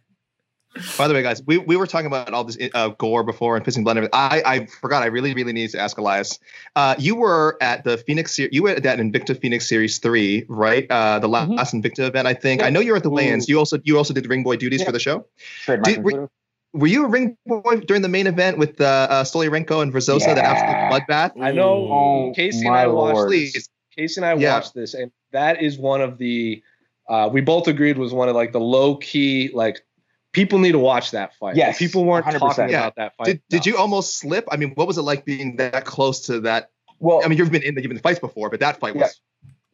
By 0.98 1.06
the 1.06 1.14
way, 1.14 1.22
guys, 1.22 1.40
we, 1.46 1.58
we 1.58 1.76
were 1.76 1.86
talking 1.86 2.06
about 2.06 2.32
all 2.32 2.42
this 2.42 2.58
uh, 2.74 2.88
gore 2.88 3.22
before 3.22 3.56
and 3.56 3.64
pissing 3.64 3.84
blood. 3.84 3.96
And 3.96 4.08
I 4.12 4.42
I 4.44 4.66
forgot. 4.66 5.04
I 5.04 5.06
really 5.06 5.32
really 5.32 5.52
need 5.52 5.70
to 5.70 5.78
ask 5.78 5.96
Elias. 5.98 6.40
Uh, 6.74 6.96
you 6.98 7.14
were 7.14 7.56
at 7.60 7.84
the 7.84 7.96
Phoenix. 7.96 8.38
You 8.38 8.62
were 8.64 8.70
at 8.70 8.82
that 8.82 8.98
Invicta 8.98 9.40
Phoenix 9.40 9.68
Series 9.68 9.98
three, 9.98 10.44
right? 10.48 10.86
Uh, 10.90 11.20
the 11.20 11.28
last 11.28 11.48
mm-hmm. 11.48 11.78
Invicta 11.78 12.08
event, 12.08 12.26
I 12.26 12.34
think. 12.34 12.62
I 12.62 12.70
know 12.70 12.80
you 12.80 12.90
were 12.90 12.96
at 12.96 13.04
the 13.04 13.10
weigh-ins. 13.10 13.48
You 13.48 13.58
also 13.58 13.78
you 13.84 13.96
also 13.96 14.14
did 14.14 14.28
ring 14.28 14.42
boy 14.42 14.56
duties 14.56 14.82
for 14.82 14.90
the 14.90 14.98
show. 14.98 15.26
Did, 15.66 16.02
were, 16.02 16.28
were 16.74 16.88
you 16.88 17.04
a 17.04 17.08
ring 17.08 17.38
boy 17.46 17.80
during 17.86 18.02
the 18.02 18.08
main 18.08 18.26
event 18.26 18.58
with 18.58 18.80
uh, 18.80 19.06
uh 19.08 19.24
Stoliarenko 19.24 19.80
and 19.80 19.92
Verzosa, 19.92 20.26
yeah. 20.26 20.34
that 20.34 20.44
absolute 20.44 21.06
bloodbath? 21.06 21.40
I 21.40 21.52
know 21.52 21.88
oh, 21.90 22.32
Casey 22.34 22.66
and 22.66 22.74
I 22.74 22.86
watched 22.88 23.30
this. 23.30 23.68
Casey 23.96 24.20
and 24.20 24.26
I 24.26 24.34
yeah. 24.34 24.54
watched 24.54 24.74
this, 24.74 24.94
and 24.94 25.12
that 25.32 25.62
is 25.62 25.78
one 25.78 26.00
of 26.00 26.18
the 26.18 26.62
uh, 27.08 27.30
we 27.32 27.40
both 27.40 27.68
agreed 27.68 27.96
was 27.96 28.12
one 28.12 28.28
of 28.28 28.34
like 28.34 28.52
the 28.52 28.60
low 28.60 28.96
key 28.96 29.50
like 29.54 29.84
people 30.32 30.58
need 30.58 30.72
to 30.72 30.78
watch 30.78 31.12
that 31.12 31.34
fight. 31.36 31.56
Yes, 31.56 31.78
people 31.78 32.04
weren't 32.04 32.26
100%. 32.26 32.38
talking 32.38 32.68
yeah. 32.68 32.80
about 32.80 32.96
that 32.96 33.16
fight. 33.16 33.26
Did, 33.26 33.36
no. 33.36 33.58
did 33.58 33.66
you 33.66 33.76
almost 33.76 34.18
slip? 34.18 34.46
I 34.50 34.56
mean, 34.56 34.72
what 34.74 34.86
was 34.86 34.98
it 34.98 35.02
like 35.02 35.24
being 35.24 35.56
that 35.56 35.84
close 35.84 36.26
to 36.26 36.40
that? 36.40 36.70
Well, 36.98 37.22
I 37.24 37.28
mean, 37.28 37.38
you've 37.38 37.52
been 37.52 37.62
in 37.62 37.74
the 37.74 37.82
given 37.82 37.98
fights 37.98 38.18
before, 38.18 38.50
but 38.50 38.60
that 38.60 38.80
fight 38.80 38.96
was 38.96 39.20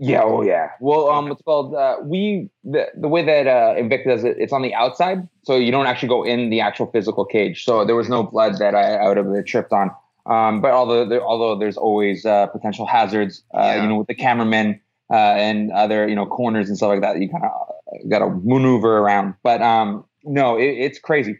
yeah, 0.00 0.22
oh 0.24 0.40
yeah. 0.42 0.70
Well, 0.80 1.10
um, 1.10 1.30
it's 1.30 1.42
called 1.42 1.74
uh, 1.74 1.96
we 2.02 2.48
the 2.64 2.86
the 2.96 3.06
way 3.06 3.22
that 3.22 3.46
uh, 3.46 3.74
Invicta 3.74 4.06
does 4.06 4.24
it, 4.24 4.36
it's 4.38 4.52
on 4.52 4.62
the 4.62 4.74
outside, 4.74 5.28
so 5.42 5.56
you 5.56 5.70
don't 5.70 5.86
actually 5.86 6.08
go 6.08 6.24
in 6.24 6.48
the 6.48 6.60
actual 6.60 6.86
physical 6.90 7.26
cage. 7.26 7.64
So 7.64 7.84
there 7.84 7.94
was 7.94 8.08
no 8.08 8.22
blood 8.22 8.56
that 8.60 8.74
I, 8.74 8.94
I 8.94 9.08
would 9.08 9.18
have 9.18 9.44
tripped 9.44 9.72
on. 9.72 9.90
Um, 10.24 10.62
but 10.62 10.70
although 10.70 11.06
there, 11.06 11.22
although 11.22 11.58
there's 11.58 11.76
always 11.76 12.24
uh, 12.24 12.46
potential 12.46 12.86
hazards, 12.86 13.42
uh, 13.54 13.60
yeah. 13.60 13.82
you 13.82 13.88
know, 13.88 13.98
with 13.98 14.06
the 14.06 14.14
cameramen 14.14 14.80
uh, 15.12 15.16
and 15.36 15.70
other 15.72 16.08
you 16.08 16.14
know 16.14 16.24
corners 16.24 16.68
and 16.68 16.78
stuff 16.78 16.88
like 16.88 17.02
that, 17.02 17.20
you 17.20 17.28
kind 17.28 17.44
of 17.44 18.10
got 18.10 18.20
to 18.20 18.30
maneuver 18.42 18.98
around. 18.98 19.34
But 19.42 19.60
um, 19.60 20.06
no, 20.24 20.56
it, 20.56 20.78
it's 20.78 20.98
crazy 20.98 21.38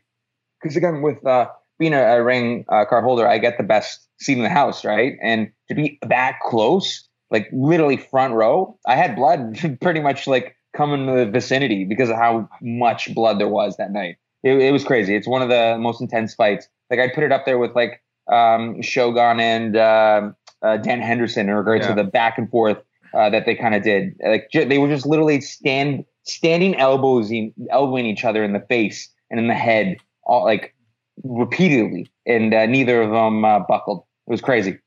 because 0.60 0.76
again, 0.76 1.00
with 1.00 1.24
uh, 1.24 1.48
being 1.78 1.94
a, 1.94 2.02
a 2.02 2.22
ring 2.22 2.66
uh, 2.68 2.84
card 2.84 3.04
holder, 3.04 3.26
I 3.26 3.38
get 3.38 3.56
the 3.56 3.64
best 3.64 4.06
seat 4.20 4.36
in 4.36 4.42
the 4.42 4.50
house, 4.50 4.84
right? 4.84 5.14
And 5.22 5.50
to 5.68 5.74
be 5.74 5.98
that 6.06 6.40
close 6.42 7.08
like 7.30 7.48
literally 7.52 7.96
front 7.96 8.34
row. 8.34 8.78
I 8.86 8.96
had 8.96 9.16
blood 9.16 9.78
pretty 9.80 10.00
much 10.00 10.26
like 10.26 10.56
come 10.76 10.92
in 10.92 11.06
the 11.06 11.26
vicinity 11.26 11.84
because 11.84 12.10
of 12.10 12.16
how 12.16 12.48
much 12.60 13.14
blood 13.14 13.40
there 13.40 13.48
was 13.48 13.76
that 13.76 13.92
night. 13.92 14.16
It, 14.42 14.54
it 14.58 14.72
was 14.72 14.84
crazy. 14.84 15.14
It's 15.14 15.26
one 15.26 15.42
of 15.42 15.48
the 15.48 15.76
most 15.78 16.00
intense 16.00 16.34
fights. 16.34 16.68
Like 16.90 17.00
I 17.00 17.08
put 17.08 17.24
it 17.24 17.32
up 17.32 17.44
there 17.44 17.58
with 17.58 17.74
like 17.74 18.02
um, 18.32 18.80
Shogun 18.80 19.40
and 19.40 19.76
uh, 19.76 20.30
uh, 20.62 20.76
Dan 20.78 21.00
Henderson 21.00 21.48
in 21.48 21.54
regards 21.54 21.84
yeah. 21.84 21.94
to 21.94 22.02
the 22.02 22.08
back 22.08 22.38
and 22.38 22.50
forth 22.50 22.78
uh, 23.14 23.30
that 23.30 23.46
they 23.46 23.54
kind 23.54 23.74
of 23.74 23.82
did. 23.82 24.14
Like 24.24 24.48
j- 24.52 24.64
they 24.64 24.78
were 24.78 24.88
just 24.88 25.06
literally 25.06 25.40
stand 25.40 26.04
standing 26.24 26.76
elbows 26.76 27.32
elbowing 27.70 28.06
each 28.06 28.24
other 28.24 28.44
in 28.44 28.52
the 28.52 28.60
face 28.60 29.08
and 29.30 29.40
in 29.40 29.48
the 29.48 29.54
head, 29.54 29.96
all 30.24 30.44
like 30.44 30.74
repeatedly, 31.22 32.10
and 32.26 32.54
uh, 32.54 32.66
neither 32.66 33.02
of 33.02 33.10
them 33.10 33.44
uh, 33.44 33.60
buckled. 33.60 34.04
It 34.26 34.30
was 34.30 34.40
crazy. 34.40 34.78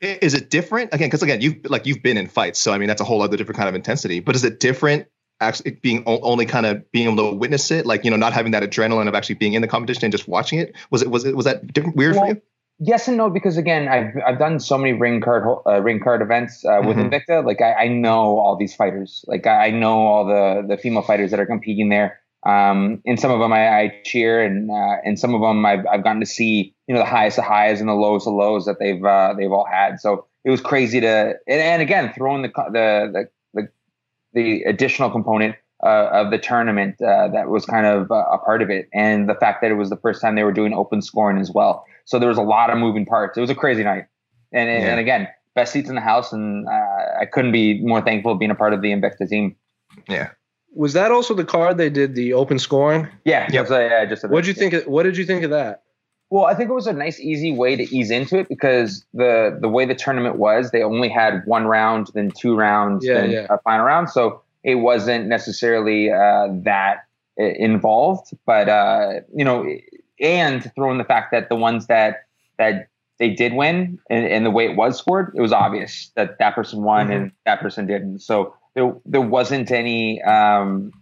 Is 0.00 0.34
it 0.34 0.50
different 0.50 0.94
again? 0.94 1.08
Because 1.08 1.22
again, 1.22 1.40
you've 1.40 1.64
like 1.64 1.86
you've 1.86 2.02
been 2.02 2.16
in 2.16 2.28
fights, 2.28 2.60
so 2.60 2.72
I 2.72 2.78
mean 2.78 2.86
that's 2.86 3.00
a 3.00 3.04
whole 3.04 3.20
other 3.22 3.36
different 3.36 3.56
kind 3.56 3.68
of 3.68 3.74
intensity. 3.74 4.20
But 4.20 4.36
is 4.36 4.44
it 4.44 4.60
different 4.60 5.08
actually 5.40 5.72
being 5.72 6.04
only 6.06 6.46
kind 6.46 6.66
of 6.66 6.90
being 6.92 7.08
able 7.08 7.30
to 7.30 7.36
witness 7.36 7.70
it, 7.70 7.84
like 7.84 8.04
you 8.04 8.10
know, 8.10 8.16
not 8.16 8.32
having 8.32 8.52
that 8.52 8.62
adrenaline 8.62 9.08
of 9.08 9.14
actually 9.14 9.36
being 9.36 9.54
in 9.54 9.62
the 9.62 9.68
competition 9.68 10.04
and 10.04 10.12
just 10.12 10.28
watching 10.28 10.60
it? 10.60 10.76
Was 10.90 11.02
it 11.02 11.10
was 11.10 11.24
it 11.24 11.36
was 11.36 11.46
that 11.46 11.72
different 11.72 11.96
weird 11.96 12.14
well, 12.14 12.26
for 12.26 12.34
you? 12.34 12.42
Yes 12.80 13.08
and 13.08 13.16
no, 13.16 13.28
because 13.28 13.56
again, 13.56 13.88
I've 13.88 14.14
I've 14.24 14.38
done 14.38 14.60
so 14.60 14.78
many 14.78 14.92
ring 14.92 15.20
card 15.20 15.44
uh, 15.66 15.80
ring 15.82 15.98
card 15.98 16.22
events 16.22 16.64
uh, 16.64 16.80
with 16.84 16.96
mm-hmm. 16.96 17.08
Invicta. 17.08 17.44
Like 17.44 17.60
I, 17.60 17.72
I, 17.72 17.88
know 17.88 18.38
all 18.38 18.56
these 18.56 18.76
fighters. 18.76 19.24
Like 19.26 19.48
I, 19.48 19.66
I 19.66 19.70
know 19.70 19.98
all 20.06 20.26
the 20.26 20.64
the 20.68 20.76
female 20.76 21.02
fighters 21.02 21.32
that 21.32 21.40
are 21.40 21.46
competing 21.46 21.88
there. 21.88 22.20
Um, 22.46 23.02
and 23.04 23.18
some 23.18 23.30
of 23.30 23.40
them 23.40 23.52
I, 23.52 23.68
I 23.68 24.00
cheer, 24.04 24.42
and 24.42 24.70
uh, 24.70 24.96
and 25.04 25.18
some 25.18 25.34
of 25.34 25.40
them 25.40 25.66
I've 25.66 25.84
I've 25.86 26.04
gotten 26.04 26.20
to 26.20 26.26
see, 26.26 26.74
you 26.86 26.94
know, 26.94 27.00
the 27.00 27.06
highest 27.06 27.38
of 27.38 27.44
highs 27.44 27.80
and 27.80 27.88
the 27.88 27.94
lowest 27.94 28.26
of 28.26 28.34
lows 28.34 28.64
that 28.66 28.78
they've 28.78 29.04
uh, 29.04 29.34
they've 29.36 29.50
all 29.50 29.66
had. 29.66 30.00
So 30.00 30.26
it 30.44 30.50
was 30.50 30.60
crazy 30.60 31.00
to, 31.00 31.34
and, 31.46 31.60
and 31.60 31.82
again, 31.82 32.12
throwing 32.14 32.42
the 32.42 32.48
the 32.48 33.10
the 33.12 33.28
the, 33.54 33.68
the 34.34 34.62
additional 34.62 35.10
component 35.10 35.56
uh, 35.82 36.08
of 36.12 36.30
the 36.30 36.38
tournament 36.38 37.00
uh, 37.02 37.28
that 37.28 37.48
was 37.48 37.66
kind 37.66 37.86
of 37.86 38.10
uh, 38.10 38.24
a 38.32 38.38
part 38.38 38.62
of 38.62 38.70
it, 38.70 38.88
and 38.94 39.28
the 39.28 39.34
fact 39.34 39.60
that 39.62 39.70
it 39.70 39.74
was 39.74 39.90
the 39.90 39.96
first 39.96 40.20
time 40.20 40.36
they 40.36 40.44
were 40.44 40.52
doing 40.52 40.72
open 40.72 41.02
scoring 41.02 41.38
as 41.38 41.50
well. 41.50 41.84
So 42.04 42.20
there 42.20 42.28
was 42.28 42.38
a 42.38 42.42
lot 42.42 42.70
of 42.70 42.78
moving 42.78 43.04
parts. 43.04 43.36
It 43.36 43.40
was 43.40 43.50
a 43.50 43.54
crazy 43.54 43.82
night, 43.82 44.06
and 44.52 44.68
yeah. 44.68 44.90
and 44.90 45.00
again, 45.00 45.28
best 45.56 45.72
seats 45.72 45.88
in 45.88 45.96
the 45.96 46.00
house, 46.00 46.32
and 46.32 46.68
uh, 46.68 47.20
I 47.20 47.26
couldn't 47.26 47.52
be 47.52 47.80
more 47.84 48.00
thankful 48.00 48.36
being 48.36 48.52
a 48.52 48.54
part 48.54 48.72
of 48.72 48.80
the 48.80 48.92
Invicta 48.92 49.28
team. 49.28 49.56
Yeah. 50.08 50.30
Was 50.74 50.92
that 50.92 51.10
also 51.10 51.34
the 51.34 51.44
card 51.44 51.78
they 51.78 51.90
did 51.90 52.14
the 52.14 52.32
open 52.32 52.58
scoring? 52.58 53.08
Yeah. 53.24 53.48
Yep. 53.50 53.66
So, 53.68 53.80
yeah. 53.80 54.04
Just. 54.04 54.28
What 54.28 54.44
did 54.44 54.48
you 54.48 54.54
think? 54.54 54.74
Of, 54.74 54.86
what 54.86 55.04
did 55.04 55.16
you 55.16 55.24
think 55.24 55.42
of 55.42 55.50
that? 55.50 55.82
Well, 56.30 56.44
I 56.44 56.54
think 56.54 56.68
it 56.68 56.74
was 56.74 56.86
a 56.86 56.92
nice, 56.92 57.18
easy 57.20 57.52
way 57.52 57.74
to 57.74 57.82
ease 57.84 58.10
into 58.10 58.38
it 58.38 58.48
because 58.48 59.04
the 59.14 59.56
the 59.60 59.68
way 59.68 59.86
the 59.86 59.94
tournament 59.94 60.36
was, 60.36 60.70
they 60.70 60.82
only 60.82 61.08
had 61.08 61.42
one 61.46 61.66
round, 61.66 62.10
then 62.14 62.30
two 62.30 62.54
rounds, 62.54 63.04
yeah, 63.04 63.14
then 63.14 63.30
yeah. 63.30 63.46
a 63.48 63.58
final 63.58 63.86
round. 63.86 64.10
So 64.10 64.42
it 64.62 64.76
wasn't 64.76 65.26
necessarily 65.26 66.10
uh, 66.10 66.48
that 66.64 67.06
uh, 67.40 67.44
involved, 67.44 68.32
but 68.44 68.68
uh, 68.68 69.20
you 69.34 69.44
know, 69.44 69.66
and 70.20 70.70
throw 70.74 70.90
in 70.90 70.98
the 70.98 71.04
fact 71.04 71.32
that 71.32 71.48
the 71.48 71.56
ones 71.56 71.86
that 71.86 72.26
that 72.58 72.88
they 73.18 73.30
did 73.30 73.54
win 73.54 73.98
and, 74.10 74.26
and, 74.26 74.46
the 74.46 74.50
way 74.50 74.64
it 74.64 74.76
was 74.76 74.96
scored, 74.98 75.32
it 75.34 75.40
was 75.40 75.52
obvious 75.52 76.12
that 76.14 76.38
that 76.38 76.54
person 76.54 76.82
won 76.82 77.06
mm-hmm. 77.06 77.12
and 77.14 77.32
that 77.46 77.60
person 77.60 77.86
didn't. 77.86 78.20
So 78.20 78.54
there 78.78 78.94
there 79.04 79.20
wasn't 79.20 79.72
any 79.72 80.22
um, 80.22 80.92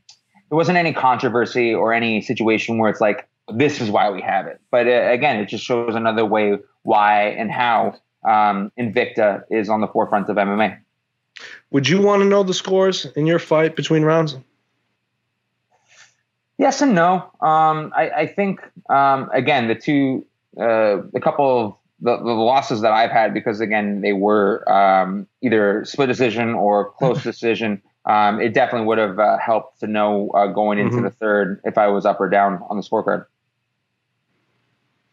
there 0.49 0.57
wasn't 0.57 0.79
any 0.79 0.95
controversy 0.95 1.75
or 1.75 1.93
any 1.93 2.23
situation 2.23 2.79
where 2.79 2.89
it's 2.89 3.03
like 3.03 3.29
this 3.53 3.81
is 3.83 3.91
why 3.91 4.09
we 4.11 4.23
have 4.23 4.47
it. 4.47 4.61
But 4.71 4.87
uh, 4.87 5.11
again, 5.11 5.37
it 5.37 5.47
just 5.47 5.63
shows 5.63 5.95
another 5.95 6.25
way 6.25 6.59
why 6.85 7.25
and 7.25 7.51
how 7.51 7.97
um, 8.25 8.73
Invicta 8.79 9.43
is 9.51 9.69
on 9.69 9.83
the 9.83 9.89
forefront 9.89 10.31
of 10.31 10.37
MMA. 10.37 10.79
Would 11.71 11.87
you 11.87 12.01
want 12.01 12.23
to 12.23 12.29
know 12.29 12.43
the 12.43 12.55
scores 12.55 13.05
in 13.15 13.27
your 13.27 13.39
fight 13.39 13.77
between 13.77 14.03
rounds? 14.03 14.37
Yes 16.57 16.81
and 16.81 16.95
no. 16.95 17.31
Um, 17.43 17.93
I, 17.95 18.11
I, 18.17 18.27
think 18.27 18.61
um, 18.89 19.29
again 19.35 19.69
the 19.69 19.75
two 19.75 20.25
uh, 20.59 21.03
a 21.15 21.21
couple 21.21 21.67
of 21.67 21.75
the, 22.01 22.17
the 22.17 22.33
losses 22.33 22.83
that 22.83 22.93
I've 22.93 23.11
had 23.11 23.33
because 23.33 23.61
again 23.61 24.01
they 24.01 24.13
were 24.13 24.71
um, 24.71 25.27
either 25.43 25.85
split 25.85 26.09
decision 26.09 26.55
or 26.55 26.91
close 26.93 27.23
decision. 27.23 27.83
Um, 28.05 28.41
it 28.41 28.55
definitely 28.55 28.87
would 28.87 28.99
have 28.99 29.19
uh, 29.19 29.39
helped 29.39 29.81
to 29.81 29.87
know 29.87 30.31
uh, 30.31 30.47
going 30.47 30.79
into 30.79 30.97
mm-hmm. 30.97 31.05
the 31.05 31.11
third 31.11 31.61
if 31.65 31.77
I 31.77 31.89
was 31.89 32.07
up 32.07 32.21
or 32.21 32.29
down 32.29 32.63
on 32.71 32.77
the 32.77 32.83
scorecard. 32.83 33.27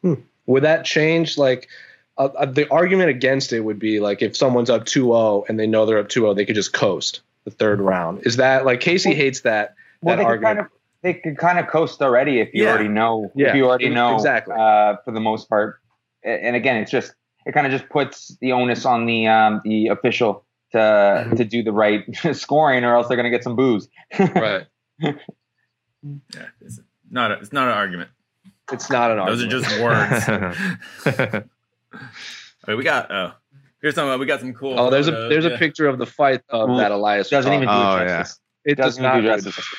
Hmm. 0.02 0.14
Would 0.46 0.64
that 0.64 0.86
change? 0.86 1.38
Like 1.38 1.70
uh, 2.18 2.26
uh 2.26 2.46
the 2.46 2.70
argument 2.70 3.10
against 3.10 3.54
it 3.54 3.62
would 3.62 3.80
be 3.80 4.00
like 4.00 4.22
if 4.22 4.38
someone's 4.38 4.70
up 4.70 4.86
2-0 4.86 5.46
and 5.50 5.60
they 5.60 5.66
know 5.66 5.86
they're 5.86 6.00
up 6.00 6.10
2-0, 6.10 6.36
they 6.36 6.46
could 6.46 6.56
just 6.56 6.74
coast 6.74 7.22
the 7.46 7.52
third 7.52 7.80
round. 7.80 8.26
Is 8.26 8.38
that 8.38 8.66
like 8.66 8.80
Casey 8.80 9.10
well, 9.10 9.18
hates 9.18 9.42
that? 9.42 9.76
Well, 10.02 10.18
that 10.18 10.24
argument. 10.26 10.58
Kind 10.58 10.60
of, 10.60 10.72
they 11.02 11.14
could 11.16 11.38
kind 11.38 11.60
of 11.60 11.68
coast 11.68 12.02
already 12.02 12.40
if 12.40 12.54
you 12.54 12.64
yeah. 12.64 12.70
already 12.70 12.90
know. 12.90 13.32
Yeah. 13.36 13.50
If 13.50 13.56
you 13.56 13.66
already 13.68 13.90
know 13.90 14.16
exactly 14.16 14.56
uh, 14.58 14.98
for 15.04 15.12
the 15.12 15.20
most 15.20 15.50
part. 15.50 15.80
And 16.24 16.56
again, 16.56 16.78
it's 16.78 16.92
just 16.92 17.14
it 17.46 17.54
kind 17.54 17.68
of 17.68 17.72
just 17.72 17.90
puts 17.90 18.38
the 18.40 18.52
onus 18.52 18.86
on 18.86 19.06
the 19.06 19.28
um, 19.28 19.62
the 19.64 19.88
official 19.88 20.46
to 20.72 20.78
mm-hmm. 20.78 21.36
to 21.36 21.46
do 21.46 21.64
the 21.64 21.72
right 21.72 22.04
scoring, 22.34 22.84
or 22.84 22.96
else 22.96 23.08
they're 23.08 23.18
going 23.18 23.32
to 23.32 23.36
get 23.36 23.44
some 23.44 23.56
booze. 23.56 23.88
right. 24.20 24.66
Yeah, 25.00 25.14
it's 26.62 26.80
not 27.10 27.32
a, 27.32 27.36
it's 27.36 27.54
not 27.54 27.68
an 27.68 27.74
argument. 27.74 28.10
It's 28.72 28.90
not 28.90 29.12
an 29.12 29.20
argument. 29.20 29.52
Those 29.52 29.64
are 29.64 29.70
just 29.70 29.82
words. 31.06 31.46
okay, 32.66 32.76
we 32.76 32.84
got 32.84 33.12
oh. 33.12 33.34
Here's 33.82 33.96
some. 33.96 34.18
we 34.18 34.26
got 34.26 34.40
some 34.40 34.54
cool. 34.54 34.80
Oh, 34.80 34.90
there's 34.90 35.10
a 35.10 35.12
there's 35.12 35.44
yeah. 35.44 35.52
a 35.52 35.58
picture 35.58 35.88
of 35.88 35.98
the 36.00 36.06
fight 36.06 36.42
of 36.50 36.78
that 36.78 36.92
Elias 36.92 37.30
doesn't 37.30 37.52
even 37.52 37.68
do 37.68 37.74
oh, 37.74 38.06
justice. 38.06 38.40
Yeah. 38.66 38.72
It 38.72 38.76
doesn't 38.76 39.04
does 39.04 39.14
not 39.14 39.22
do 39.22 39.44
justice. 39.44 39.76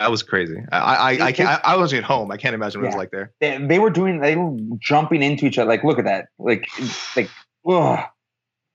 That 0.00 0.10
was 0.10 0.22
crazy. 0.22 0.56
I 0.72 0.78
I 0.78 1.26
I, 1.26 1.32
can't, 1.32 1.48
I, 1.48 1.74
I 1.74 1.76
wasn't 1.76 1.98
at 1.98 2.04
home. 2.04 2.30
I 2.30 2.38
can't 2.38 2.54
imagine 2.54 2.80
what 2.80 2.86
yeah. 2.86 2.94
it 2.94 2.96
was 2.96 2.98
like 2.98 3.10
there. 3.10 3.32
They, 3.38 3.58
they, 3.58 3.78
were 3.78 3.90
doing 3.90 4.20
they 4.20 4.34
were 4.34 4.56
jumping 4.78 5.22
into 5.22 5.44
each 5.44 5.58
other. 5.58 5.68
Like 5.68 5.84
look 5.84 5.98
at 5.98 6.06
that. 6.06 6.28
Like 6.38 6.66
like 7.16 7.28
ugh. 7.68 8.00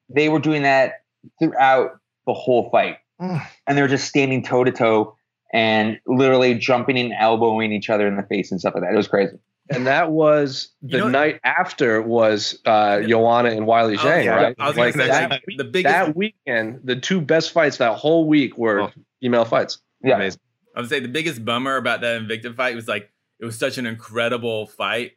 they 0.08 0.30
were 0.30 0.40
doing 0.40 0.62
that 0.62 1.02
throughout 1.40 2.00
the 2.28 2.34
whole 2.34 2.70
fight, 2.70 2.98
and 3.20 3.76
they 3.76 3.82
were 3.82 3.88
just 3.88 4.08
standing 4.08 4.44
toe 4.44 4.64
to 4.64 4.72
toe 4.72 5.16
and 5.52 6.00
literally 6.06 6.54
jumping 6.54 7.00
and 7.00 7.12
elbowing 7.20 7.72
each 7.72 7.90
other 7.90 8.08
in 8.08 8.18
the 8.18 8.24
face 8.24 8.52
and 8.52 8.60
stuff 8.60 8.76
like 8.76 8.84
that. 8.84 8.94
It 8.94 8.98
was 8.98 9.08
crazy. 9.08 9.38
And 9.72 9.88
that 9.88 10.12
was 10.12 10.70
the 10.84 10.98
you 10.98 11.04
know, 11.06 11.10
night 11.10 11.40
after 11.44 12.04
was 12.04 12.60
uh, 12.66 13.02
Joanna 13.02 13.50
and 13.50 13.62
Weili 13.62 13.98
Zhang, 13.98 14.26
yeah, 14.26 14.36
right? 14.36 14.60
like 14.60 14.94
that, 14.94 15.42
the 15.58 15.64
biggest, 15.64 15.92
that 15.92 16.16
weekend, 16.16 16.82
the 16.84 16.96
two 16.96 17.20
best 17.20 17.52
fights 17.52 17.78
that 17.78 17.96
whole 17.96 18.28
week 18.28 18.60
were 18.60 18.82
oh. 18.82 18.92
female 19.22 19.46
fights. 19.46 19.80
Yeah, 20.04 20.18
Amazing. 20.18 20.40
I 20.76 20.82
would 20.82 20.90
say 20.90 21.00
the 21.00 21.08
biggest 21.08 21.46
bummer 21.46 21.78
about 21.78 22.02
that 22.02 22.22
Invicta 22.22 22.56
fight 22.56 22.76
was 22.76 22.88
like 22.88 23.10
it 23.40 23.46
was 23.46 23.58
such 23.58 23.78
an 23.78 23.86
incredible 23.86 24.68
fight 24.68 25.14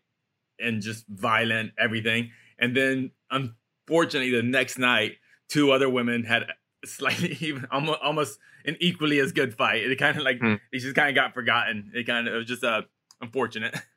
and 0.60 0.80
just 0.80 1.06
violent 1.08 1.72
everything. 1.78 2.30
And 2.58 2.76
then 2.76 3.10
unfortunately, 3.30 4.30
the 4.30 4.42
next 4.42 4.78
night, 4.78 5.16
two 5.48 5.72
other 5.72 5.88
women 5.88 6.24
had 6.24 6.46
slightly 6.84 7.32
even 7.40 7.66
almost 7.70 7.98
almost 8.02 8.38
an 8.64 8.76
equally 8.80 9.18
as 9.18 9.32
good 9.32 9.54
fight. 9.54 9.82
It 9.82 9.98
kind 9.98 10.16
of 10.16 10.22
like 10.22 10.38
mm. 10.38 10.60
it 10.72 10.78
just 10.78 10.94
kind 10.94 11.08
of 11.08 11.14
got 11.14 11.34
forgotten. 11.34 11.90
It 11.94 12.06
kind 12.06 12.28
of 12.28 12.34
it 12.34 12.36
was 12.36 12.46
just 12.46 12.64
uh 12.64 12.82
unfortunate. 13.20 13.76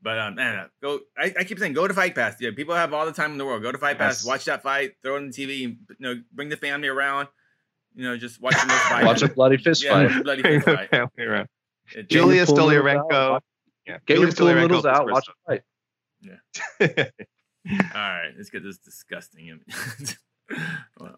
But 0.00 0.16
um, 0.20 0.36
man, 0.36 0.70
go. 0.80 1.00
I, 1.18 1.34
I, 1.40 1.42
keep 1.42 1.58
saying 1.58 1.72
go 1.72 1.88
to 1.88 1.92
Fight 1.92 2.14
Pass. 2.14 2.36
Yeah, 2.40 2.50
people 2.54 2.72
have 2.72 2.94
all 2.94 3.04
the 3.04 3.12
time 3.12 3.32
in 3.32 3.38
the 3.38 3.44
world. 3.44 3.64
Go 3.64 3.72
to 3.72 3.78
Fight 3.78 3.98
Pass, 3.98 4.24
watch 4.24 4.44
that 4.44 4.62
fight, 4.62 4.92
throw 5.02 5.16
it 5.16 5.18
on 5.18 5.30
the 5.30 5.32
TV, 5.32 5.58
you 5.58 5.76
know, 5.98 6.14
bring 6.32 6.48
the 6.48 6.56
family 6.56 6.86
around 6.86 7.26
you 7.98 8.04
know, 8.04 8.16
just 8.16 8.40
watching 8.40 8.68
this 8.68 8.78
fight. 8.82 9.04
Watch 9.04 9.22
a 9.22 9.28
bloody 9.28 9.56
fist 9.56 9.82
yeah, 9.82 10.08
fight. 10.08 10.22
Bloody 10.22 10.42
fist 10.42 10.64
fight. 10.90 12.08
Julia 12.08 12.46
Stoliarenko. 12.46 13.40
Yeah. 13.86 13.98
Get 14.06 14.20
your 14.20 14.30
pool 14.32 14.54
noodles 14.54 14.86
out. 14.86 15.10
Watch 15.10 15.26
a 15.28 15.32
fight. 15.44 15.62
Yeah. 16.20 16.36
All 17.94 18.00
right, 18.00 18.30
let's 18.36 18.50
get 18.50 18.62
this 18.62 18.78
disgusting. 18.78 19.60
All 21.00 21.08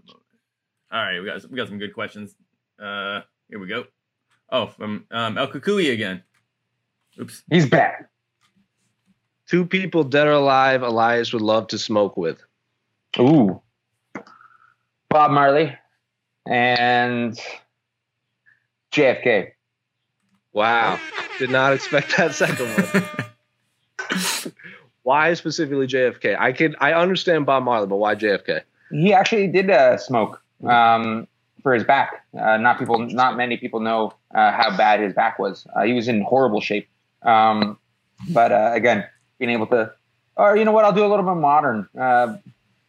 right, 0.90 1.20
we 1.20 1.26
got 1.26 1.50
we 1.50 1.56
got 1.56 1.68
some 1.68 1.78
good 1.78 1.92
questions. 1.92 2.34
Uh, 2.80 3.20
here 3.48 3.58
we 3.58 3.66
go. 3.66 3.84
Oh, 4.48 4.68
from 4.68 5.04
um, 5.10 5.36
El 5.36 5.48
Cucuy 5.48 5.92
again. 5.92 6.22
Oops, 7.20 7.42
he's 7.50 7.68
back. 7.68 8.08
Two 9.48 9.66
people 9.66 10.02
dead 10.02 10.26
or 10.26 10.32
alive. 10.32 10.82
Elias 10.82 11.32
would 11.34 11.42
love 11.42 11.66
to 11.68 11.78
smoke 11.78 12.16
with. 12.16 12.42
Ooh, 13.18 13.60
Bob 15.10 15.32
Marley 15.32 15.76
and 16.50 17.40
JFK. 18.92 19.52
Wow. 20.52 20.98
Did 21.38 21.50
not 21.50 21.72
expect 21.72 22.16
that 22.16 22.34
second 22.34 22.66
one. 22.66 24.52
why 25.04 25.32
specifically 25.34 25.86
JFK? 25.86 26.36
I 26.38 26.52
could 26.52 26.74
I 26.80 26.92
understand 26.92 27.46
Bob 27.46 27.62
Marley, 27.62 27.86
but 27.86 27.96
why 27.96 28.16
JFK? 28.16 28.62
He 28.90 29.14
actually 29.14 29.46
did 29.46 29.70
uh, 29.70 29.96
smoke 29.96 30.42
um, 30.66 31.28
for 31.62 31.72
his 31.72 31.84
back. 31.84 32.26
Uh, 32.36 32.56
not 32.56 32.80
people, 32.80 32.98
not 32.98 33.36
many 33.36 33.56
people 33.56 33.78
know 33.78 34.12
uh, 34.34 34.50
how 34.50 34.76
bad 34.76 34.98
his 34.98 35.14
back 35.14 35.38
was. 35.38 35.66
Uh, 35.74 35.84
he 35.84 35.92
was 35.92 36.08
in 36.08 36.22
horrible 36.22 36.60
shape. 36.60 36.88
Um, 37.22 37.78
but 38.30 38.50
uh, 38.50 38.72
again, 38.74 39.06
being 39.38 39.52
able 39.52 39.68
to, 39.68 39.92
or 40.36 40.56
you 40.56 40.64
know 40.64 40.72
what, 40.72 40.84
I'll 40.84 40.92
do 40.92 41.04
a 41.04 41.06
little 41.06 41.24
bit 41.24 41.40
modern. 41.40 41.88
Uh, 41.96 42.34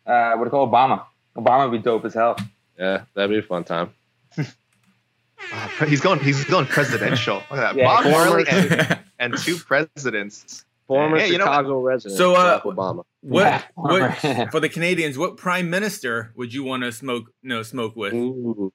what 0.06 0.40
do 0.40 0.44
you 0.46 0.50
call 0.50 0.68
Obama? 0.68 1.06
Obama 1.38 1.70
would 1.70 1.78
be 1.78 1.84
dope 1.84 2.04
as 2.06 2.16
hell. 2.16 2.36
Yeah, 2.82 3.04
that'd 3.14 3.30
be 3.30 3.38
a 3.38 3.44
fun 3.44 3.64
time. 3.64 3.94
oh, 4.40 5.86
he's 5.88 6.02
going. 6.02 6.20
He's 6.20 6.44
going 6.46 6.66
presidential. 6.66 7.36
Look 7.36 7.60
at 7.60 7.76
that. 7.76 7.76
Yeah, 7.76 7.86
Bob 7.86 8.06
Marley 8.06 8.46
and, 8.50 9.00
and, 9.20 9.38
two 9.38 9.58
presidents. 9.58 10.66
Former 10.88 11.20
hey, 11.20 11.30
Chicago 11.30 11.68
you 11.68 11.74
know 11.76 11.82
resident. 11.82 12.18
So, 12.18 12.34
uh, 12.34 12.60
Obama. 12.62 13.04
What, 13.22 13.64
what 13.76 14.18
for 14.52 14.60
the 14.60 14.68
Canadians? 14.68 15.16
What 15.16 15.38
prime 15.38 15.70
minister 15.70 16.34
would 16.36 16.56
you 16.56 16.64
want 16.64 16.82
to 16.82 16.92
smoke? 16.92 17.26
no, 17.44 17.62
smoke 17.62 17.96
with. 17.96 18.14
Ooh. 18.14 18.74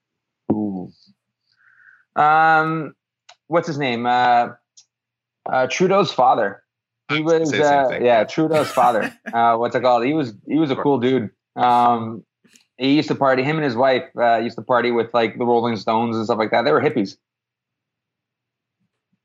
Ooh. 0.52 0.92
Um, 2.14 2.94
what's 3.48 3.66
his 3.66 3.76
name? 3.76 4.06
Uh, 4.06 4.50
uh, 5.50 5.66
Trudeau's 5.66 6.12
father. 6.12 6.62
He 7.08 7.22
was, 7.22 7.52
uh, 7.52 7.98
yeah, 8.00 8.22
Trudeau's 8.22 8.70
father. 8.70 9.12
Uh, 9.32 9.56
what's 9.56 9.74
it 9.74 9.82
called? 9.82 10.04
He 10.04 10.12
was, 10.12 10.32
he 10.46 10.58
was 10.58 10.70
a 10.70 10.76
cool 10.76 11.00
dude. 11.00 11.30
Um, 11.56 12.24
he 12.78 12.94
used 12.94 13.08
to 13.08 13.14
party. 13.14 13.42
Him 13.42 13.56
and 13.56 13.64
his 13.64 13.76
wife 13.76 14.04
uh, 14.16 14.36
used 14.36 14.56
to 14.56 14.62
party 14.62 14.90
with 14.90 15.12
like 15.14 15.38
the 15.38 15.44
Rolling 15.44 15.76
Stones 15.76 16.16
and 16.16 16.24
stuff 16.24 16.38
like 16.38 16.50
that. 16.50 16.62
They 16.62 16.72
were 16.72 16.80
hippies. 16.80 17.16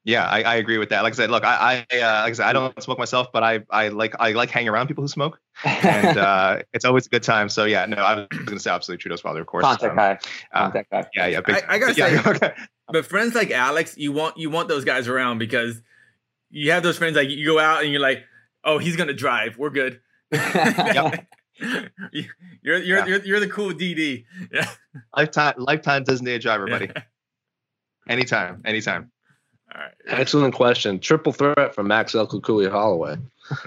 Yeah, 0.03 0.25
I, 0.25 0.41
I 0.41 0.55
agree 0.55 0.79
with 0.79 0.89
that. 0.89 1.03
Like 1.03 1.13
I 1.13 1.15
said, 1.15 1.29
look, 1.29 1.43
I, 1.43 1.85
I 1.91 1.99
uh, 1.99 2.21
like 2.23 2.31
I 2.31 2.33
said, 2.33 2.45
I 2.47 2.53
don't 2.53 2.81
smoke 2.81 2.97
myself, 2.97 3.27
but 3.31 3.43
I, 3.43 3.59
I 3.69 3.89
like 3.89 4.15
I 4.19 4.31
like 4.31 4.49
hanging 4.49 4.69
around 4.69 4.87
people 4.87 5.03
who 5.03 5.07
smoke, 5.07 5.39
and 5.63 6.17
uh, 6.17 6.63
it's 6.73 6.85
always 6.85 7.05
a 7.05 7.09
good 7.09 7.21
time. 7.21 7.49
So 7.49 7.65
yeah, 7.65 7.85
no, 7.85 7.97
I 7.97 8.15
was 8.15 8.27
going 8.31 8.45
to 8.57 8.59
say 8.59 8.71
absolutely 8.71 9.01
Trudeau's 9.01 9.21
father, 9.21 9.41
of 9.41 9.47
course. 9.47 9.63
Contact 9.63 9.91
um, 9.91 9.97
guy. 9.97 10.19
Uh, 10.53 10.59
Contact 10.63 10.91
guy. 10.91 11.05
Yeah, 11.13 11.27
yeah. 11.27 11.41
Big, 11.41 11.63
I, 11.67 11.75
I 11.75 11.77
gotta 11.77 11.93
yeah, 11.93 12.23
say, 12.23 12.29
okay. 12.31 12.53
but 12.87 13.05
friends 13.05 13.35
like 13.35 13.51
Alex, 13.51 13.95
you 13.95 14.11
want 14.11 14.37
you 14.37 14.49
want 14.49 14.69
those 14.69 14.85
guys 14.85 15.07
around 15.07 15.37
because 15.37 15.79
you 16.49 16.71
have 16.71 16.81
those 16.81 16.97
friends 16.97 17.15
like 17.15 17.29
you 17.29 17.45
go 17.45 17.59
out 17.59 17.83
and 17.83 17.91
you're 17.91 18.01
like, 18.01 18.23
oh, 18.63 18.79
he's 18.79 18.95
gonna 18.95 19.13
drive, 19.13 19.59
we're 19.59 19.69
good. 19.69 20.01
yep. 20.31 21.27
you're 22.11 22.25
you're, 22.61 22.77
yeah. 22.79 23.05
you're 23.05 23.19
you're 23.19 23.39
the 23.39 23.47
cool 23.47 23.71
DD. 23.71 24.25
Yeah. 24.51 24.69
Lifetime 25.15 25.53
lifetime 25.57 26.03
Disney 26.03 26.37
driver, 26.39 26.67
buddy. 26.67 26.89
anytime, 28.07 28.61
anytime. 28.65 29.11
All 29.73 29.81
right. 29.81 29.93
Excellent 30.07 30.53
question. 30.53 30.99
Triple 30.99 31.31
threat 31.31 31.73
from 31.73 31.87
Max 31.87 32.13
El 32.15 32.27
Cucuy 32.27 32.69
Holloway. 32.69 33.17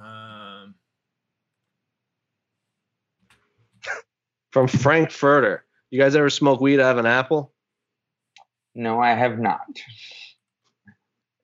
um. 0.00 0.74
From 4.52 4.68
Frank 4.68 5.10
Furter. 5.10 5.60
You 5.90 5.98
guys 6.00 6.14
ever 6.14 6.30
smoke 6.30 6.60
weed 6.60 6.80
out 6.80 6.92
of 6.92 6.98
an 6.98 7.06
apple? 7.06 7.52
No, 8.74 9.00
I 9.00 9.14
have 9.14 9.38
not. 9.38 9.60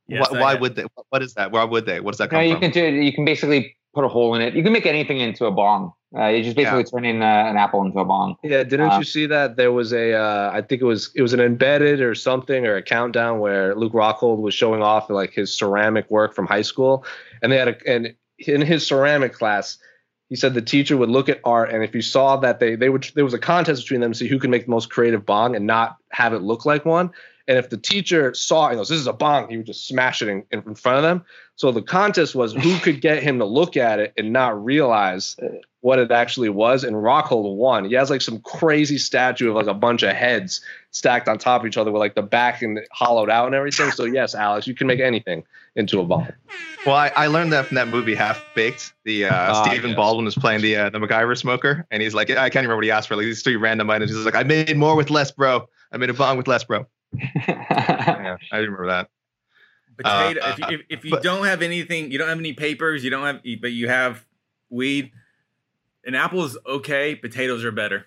Yes, 0.06 0.30
why, 0.30 0.40
why 0.40 0.54
would 0.54 0.76
they? 0.76 0.84
What 1.08 1.22
is 1.22 1.34
that? 1.34 1.50
Why 1.50 1.64
would 1.64 1.86
they? 1.86 2.00
What 2.00 2.12
does 2.12 2.18
that 2.18 2.30
come 2.30 2.40
no, 2.40 2.44
you 2.44 2.54
from? 2.54 2.60
can 2.60 2.70
do. 2.72 2.84
You 2.84 3.12
can 3.12 3.24
basically 3.24 3.76
put 3.94 4.04
a 4.04 4.08
hole 4.08 4.34
in 4.34 4.42
it. 4.42 4.54
You 4.54 4.62
can 4.62 4.72
make 4.72 4.86
anything 4.86 5.20
into 5.20 5.46
a 5.46 5.50
bong. 5.50 5.92
Uh, 6.16 6.28
you 6.28 6.44
just 6.44 6.56
basically 6.56 6.80
yeah. 6.80 6.84
turning 6.84 7.22
uh, 7.22 7.26
an 7.26 7.56
apple 7.56 7.84
into 7.84 7.98
a 7.98 8.04
bong. 8.04 8.36
Yeah, 8.44 8.62
didn't 8.62 8.92
um, 8.92 8.98
you 9.00 9.04
see 9.04 9.26
that 9.26 9.56
there 9.56 9.72
was 9.72 9.92
a? 9.92 10.12
Uh, 10.12 10.50
I 10.52 10.62
think 10.62 10.80
it 10.80 10.84
was 10.84 11.10
it 11.16 11.22
was 11.22 11.32
an 11.32 11.40
embedded 11.40 12.00
or 12.00 12.14
something 12.14 12.66
or 12.66 12.76
a 12.76 12.82
countdown 12.82 13.40
where 13.40 13.74
Luke 13.74 13.94
Rockhold 13.94 14.38
was 14.38 14.54
showing 14.54 14.82
off 14.82 15.10
like 15.10 15.32
his 15.32 15.52
ceramic 15.52 16.08
work 16.10 16.34
from 16.34 16.46
high 16.46 16.62
school, 16.62 17.04
and 17.42 17.50
they 17.50 17.56
had 17.56 17.68
a 17.68 17.76
and 17.90 18.14
in 18.38 18.60
his 18.60 18.86
ceramic 18.86 19.32
class. 19.32 19.78
He 20.28 20.36
said 20.36 20.54
the 20.54 20.62
teacher 20.62 20.96
would 20.96 21.10
look 21.10 21.28
at 21.28 21.40
art, 21.44 21.70
and 21.70 21.82
if 21.82 21.94
you 21.94 22.02
saw 22.02 22.36
that 22.36 22.60
they 22.60 22.76
they 22.76 22.90
would 22.90 23.10
there 23.14 23.24
was 23.24 23.34
a 23.34 23.38
contest 23.38 23.82
between 23.82 24.00
them 24.00 24.12
to 24.12 24.18
see 24.18 24.28
who 24.28 24.38
could 24.38 24.50
make 24.50 24.66
the 24.66 24.70
most 24.70 24.90
creative 24.90 25.26
bong 25.26 25.56
and 25.56 25.66
not 25.66 25.96
have 26.10 26.32
it 26.32 26.42
look 26.42 26.64
like 26.64 26.84
one. 26.84 27.10
And 27.46 27.58
if 27.58 27.68
the 27.68 27.76
teacher 27.76 28.32
saw 28.34 28.68
and 28.68 28.78
goes, 28.78 28.88
this 28.88 28.98
is 28.98 29.06
a 29.06 29.12
bong, 29.12 29.50
he 29.50 29.56
would 29.58 29.66
just 29.66 29.86
smash 29.86 30.22
it 30.22 30.28
in, 30.28 30.44
in 30.50 30.74
front 30.74 30.98
of 30.98 31.02
them. 31.02 31.24
So 31.56 31.70
the 31.72 31.82
contest 31.82 32.34
was 32.34 32.52
who 32.54 32.78
could 32.82 33.00
get 33.00 33.22
him 33.22 33.38
to 33.38 33.44
look 33.44 33.76
at 33.76 33.98
it 33.98 34.12
and 34.16 34.32
not 34.32 34.62
realize 34.64 35.36
what 35.80 35.98
it 35.98 36.10
actually 36.10 36.48
was. 36.48 36.84
And 36.84 36.96
Rockhold 36.96 37.56
won. 37.56 37.84
He 37.84 37.94
has 37.94 38.08
like 38.08 38.22
some 38.22 38.40
crazy 38.40 38.96
statue 38.96 39.50
of 39.50 39.56
like 39.56 39.66
a 39.66 39.74
bunch 39.74 40.02
of 40.02 40.16
heads 40.16 40.62
stacked 40.92 41.28
on 41.28 41.36
top 41.36 41.60
of 41.60 41.66
each 41.66 41.76
other 41.76 41.92
with 41.92 42.00
like 42.00 42.14
the 42.14 42.22
back 42.22 42.62
and 42.62 42.80
hollowed 42.90 43.28
out 43.28 43.46
and 43.46 43.54
everything. 43.54 43.90
So 43.90 44.04
yes, 44.04 44.34
Alex, 44.34 44.66
you 44.66 44.74
can 44.74 44.86
make 44.86 45.00
anything 45.00 45.44
into 45.76 46.00
a 46.00 46.04
bomb. 46.04 46.28
Well, 46.86 46.94
I, 46.94 47.08
I 47.08 47.26
learned 47.26 47.52
that 47.52 47.66
from 47.66 47.74
that 47.74 47.88
movie 47.88 48.14
Half 48.14 48.42
Baked. 48.54 48.94
The 49.04 49.26
uh, 49.26 49.30
Ah, 49.34 49.64
Stephen 49.64 49.90
yes. 49.90 49.96
Baldwin 49.96 50.24
was 50.24 50.34
playing 50.34 50.62
the 50.62 50.76
uh, 50.76 50.90
the 50.90 50.98
MacGyver 50.98 51.36
smoker, 51.36 51.86
and 51.90 52.02
he's 52.02 52.14
like, 52.14 52.30
I 52.30 52.48
can't 52.48 52.56
remember 52.62 52.76
what 52.76 52.84
he 52.84 52.90
asked 52.90 53.08
for. 53.08 53.16
Like 53.16 53.24
these 53.24 53.42
three 53.42 53.56
random 53.56 53.90
items. 53.90 54.10
He's 54.10 54.24
like, 54.24 54.36
I 54.36 54.42
made 54.44 54.76
more 54.76 54.96
with 54.96 55.10
less, 55.10 55.30
bro. 55.30 55.68
I 55.92 55.96
made 55.96 56.10
a 56.10 56.14
bomb 56.14 56.36
with 56.36 56.46
less, 56.48 56.64
bro. 56.64 56.86
Yeah, 57.14 58.36
I 58.52 58.58
remember 58.58 58.86
that. 58.88 59.08
Potato. 59.96 60.40
Uh, 60.40 60.56
if 60.58 60.58
you, 60.58 60.66
if, 60.66 60.80
if 60.98 61.04
you 61.04 61.10
but- 61.12 61.22
don't 61.22 61.44
have 61.46 61.62
anything, 61.62 62.10
you 62.10 62.18
don't 62.18 62.28
have 62.28 62.38
any 62.38 62.52
papers. 62.52 63.04
You 63.04 63.10
don't 63.10 63.24
have, 63.24 63.40
but 63.60 63.72
you 63.72 63.88
have 63.88 64.24
weed. 64.70 65.12
An 66.04 66.14
apple 66.14 66.44
is 66.44 66.58
okay. 66.66 67.14
Potatoes 67.14 67.64
are 67.64 67.72
better. 67.72 68.06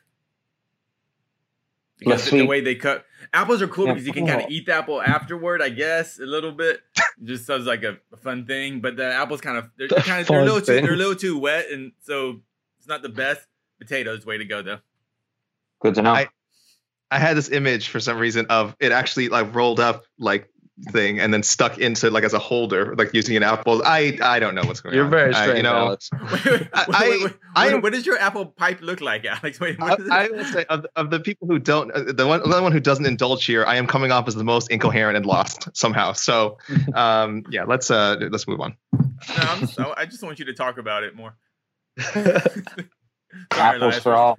Because 2.00 2.22
Less 2.22 2.30
the, 2.30 2.38
the 2.40 2.46
way 2.46 2.62
they 2.62 2.76
cut 2.76 3.06
apples 3.34 3.60
are 3.62 3.68
cool 3.68 3.88
Yeah. 3.88 3.94
because 3.94 4.06
you 4.06 4.14
can 4.14 4.28
kind 4.28 4.42
of 4.44 4.52
eat 4.52 4.68
the 4.68 4.74
apple 4.74 5.02
afterward, 5.02 5.64
I 5.64 5.70
guess, 5.70 6.20
a 6.20 6.26
little 6.28 6.52
bit, 6.52 6.80
just 7.24 7.48
sounds 7.48 7.66
like 7.66 7.82
a, 7.84 7.98
a 8.14 8.18
fun 8.18 8.46
thing. 8.46 8.82
But 8.82 8.98
the 8.98 9.12
apples 9.12 9.42
kind 9.42 9.58
of 9.58 9.72
they're 9.78 9.88
A 9.92 10.02
kind 10.04 10.22
of 10.22 10.28
they're 10.28 10.42
a 10.42 10.46
fun 10.46 10.46
little 10.46 10.62
too 10.62 10.82
they're 10.82 10.94
a 10.94 10.98
little 10.98 11.16
too 11.16 11.40
wet, 11.40 11.72
and 11.72 11.94
so 12.04 12.42
it's 12.78 12.88
not 12.88 13.02
the 13.02 13.10
best. 13.10 13.48
Potatoes, 13.80 14.26
way 14.26 14.38
to 14.38 14.46
go 14.46 14.62
though. 14.62 14.80
Good 15.80 15.96
to 15.96 16.02
know. 16.04 16.12
I- 16.14 16.28
I 17.12 17.20
had 17.20 17.38
this 17.38 17.50
image 17.50 17.90
for 17.90 18.00
some 18.00 18.18
reason 18.18 18.46
of 18.50 18.76
it 18.80 18.92
actually 18.92 19.30
like 19.30 19.54
rolled 19.56 19.80
up 19.80 20.04
like 20.20 20.50
thing 20.92 21.20
and 21.20 21.34
then 21.34 21.42
stuck 21.42 21.80
into 21.80 22.12
like 22.12 22.24
as 22.24 22.34
a 22.34 22.40
holder, 22.40 22.96
like 22.98 23.12
using 23.12 23.36
an 23.36 23.42
apple. 23.42 23.82
I 23.84 24.16
I 24.22 24.40
don't 24.40 24.54
know 24.54 24.62
what's 24.64 24.80
going 24.80 24.94
on. 24.94 24.96
You're 24.96 25.06
on. 25.06 25.10
very 25.12 25.34
I- 25.34 25.42
strange, 25.42 25.58
you 25.58 25.64
know, 25.64 25.76
Alex. 25.76 26.10
Wait, 26.14 26.46
wait, 26.46 26.46
wait, 26.46 26.70
I- 26.74 27.10
wait, 27.10 27.24
wait. 27.24 27.34
I- 27.56 27.74
What- 27.74 27.84
what 27.84 27.94
does 27.94 28.06
your 28.06 28.20
apple 28.20 28.46
pipe 28.46 28.82
look 28.82 29.02
like, 29.02 29.26
Alex? 29.26 29.60
Wait, 29.60 29.78
I, 29.82 29.90
what 29.90 30.00
is 30.00 30.06
it? 30.06 30.12
I 30.12 30.28
will 30.28 30.46
say 30.46 30.66
of, 30.66 30.86
of 30.96 31.10
the 31.10 31.20
people 31.20 31.48
who 31.48 31.58
don't, 31.58 31.90
uh, 31.92 32.12
the 32.14 32.28
one, 32.28 32.48
the 32.48 32.62
one 32.62 32.72
who 32.72 32.80
doesn't 32.80 33.06
indulge 33.08 33.44
here, 33.46 33.66
I 33.66 33.78
am 33.78 33.88
coming 33.88 34.12
off 34.12 34.28
as 34.28 34.36
the 34.36 34.44
most 34.44 34.70
incoherent 34.70 35.18
and 35.18 35.26
lost 35.26 35.68
somehow. 35.76 36.14
So, 36.14 36.58
um, 36.94 37.44
yeah, 37.50 37.64
let's 37.64 37.90
uh, 37.90 38.18
let's 38.30 38.48
move 38.48 38.62
on. 38.62 38.76
No, 38.94 39.06
I'm 39.30 39.60
just, 39.62 39.80
I 39.80 40.06
just 40.06 40.22
want 40.22 40.38
you 40.38 40.46
to 40.46 40.54
talk 40.54 40.78
about 40.78 41.04
it 41.04 41.16
more. 41.16 41.36
Apples 43.52 43.98
for 44.00 44.14
all. 44.14 44.38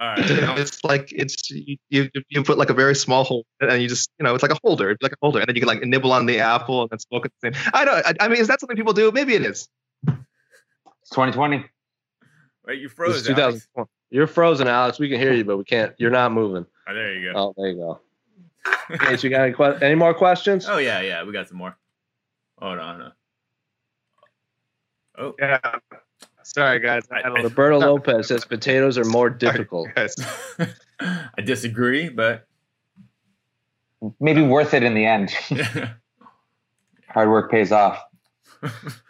All 0.00 0.16
You 0.16 0.22
right. 0.34 0.42
know, 0.42 0.54
it's 0.56 0.82
like 0.84 1.10
it's 1.12 1.50
you, 1.50 1.76
you 1.90 2.08
you 2.28 2.42
put 2.44 2.56
like 2.58 2.70
a 2.70 2.74
very 2.74 2.94
small 2.94 3.24
hole 3.24 3.44
and 3.60 3.82
you 3.82 3.88
just 3.88 4.10
you 4.18 4.24
know 4.24 4.34
it's 4.34 4.42
like 4.42 4.52
a 4.52 4.58
holder, 4.62 4.90
it's 4.90 5.02
like 5.02 5.12
a 5.12 5.16
holder, 5.20 5.40
and 5.40 5.48
then 5.48 5.56
you 5.56 5.60
can 5.60 5.68
like 5.68 5.82
nibble 5.82 6.12
on 6.12 6.26
the 6.26 6.38
apple 6.40 6.82
and 6.82 6.90
then 6.90 6.98
smoke 6.98 7.24
at 7.26 7.32
the 7.40 7.52
same. 7.52 7.70
I 7.74 7.84
don't. 7.84 8.06
I, 8.06 8.14
I 8.20 8.28
mean, 8.28 8.38
is 8.40 8.48
that 8.48 8.60
something 8.60 8.76
people 8.76 8.92
do? 8.92 9.10
Maybe 9.12 9.34
it 9.34 9.42
is. 9.44 9.68
It's 10.06 11.10
2020. 11.10 11.64
Wait, 12.66 12.78
you 12.80 12.86
It's 12.86 12.94
froze. 12.94 13.28
Alex. 13.28 13.68
You're 14.10 14.26
frozen, 14.26 14.68
Alex. 14.68 14.98
We 14.98 15.08
can 15.08 15.18
hear 15.18 15.32
you, 15.32 15.44
but 15.44 15.56
we 15.58 15.64
can't. 15.64 15.94
You're 15.98 16.10
not 16.10 16.32
moving. 16.32 16.64
Oh, 16.88 16.94
there 16.94 17.14
you 17.14 17.32
go. 17.32 17.38
Oh, 17.38 17.54
there 17.56 17.68
you 17.70 17.76
go. 17.76 18.00
Okay, 18.90 19.16
so 19.18 19.26
you 19.26 19.30
got 19.30 19.42
any, 19.42 19.52
que- 19.52 19.78
any 19.86 19.94
more 19.94 20.14
questions? 20.14 20.66
Oh 20.68 20.78
yeah, 20.78 21.00
yeah. 21.02 21.22
We 21.24 21.32
got 21.32 21.48
some 21.48 21.58
more. 21.58 21.76
Hold 22.58 22.78
on. 22.78 23.02
uh. 23.02 23.10
Oh, 25.18 25.34
Yeah. 25.38 25.58
Sorry, 26.54 26.78
guys. 26.80 27.02
I, 27.10 27.18
I 27.18 27.22
don't 27.22 27.42
Roberto 27.42 27.78
Lopez 27.78 28.28
says 28.28 28.44
potatoes 28.44 28.96
are 28.98 29.04
more 29.04 29.28
difficult. 29.30 29.88
guys. 29.94 30.14
I 31.00 31.42
disagree, 31.44 32.08
but 32.08 32.46
Maybe 34.20 34.42
worth 34.42 34.74
it 34.74 34.84
in 34.84 34.94
the 34.94 35.04
end. 35.04 35.30
Hard 37.08 37.28
work 37.30 37.50
pays 37.50 37.72
off. 37.72 38.00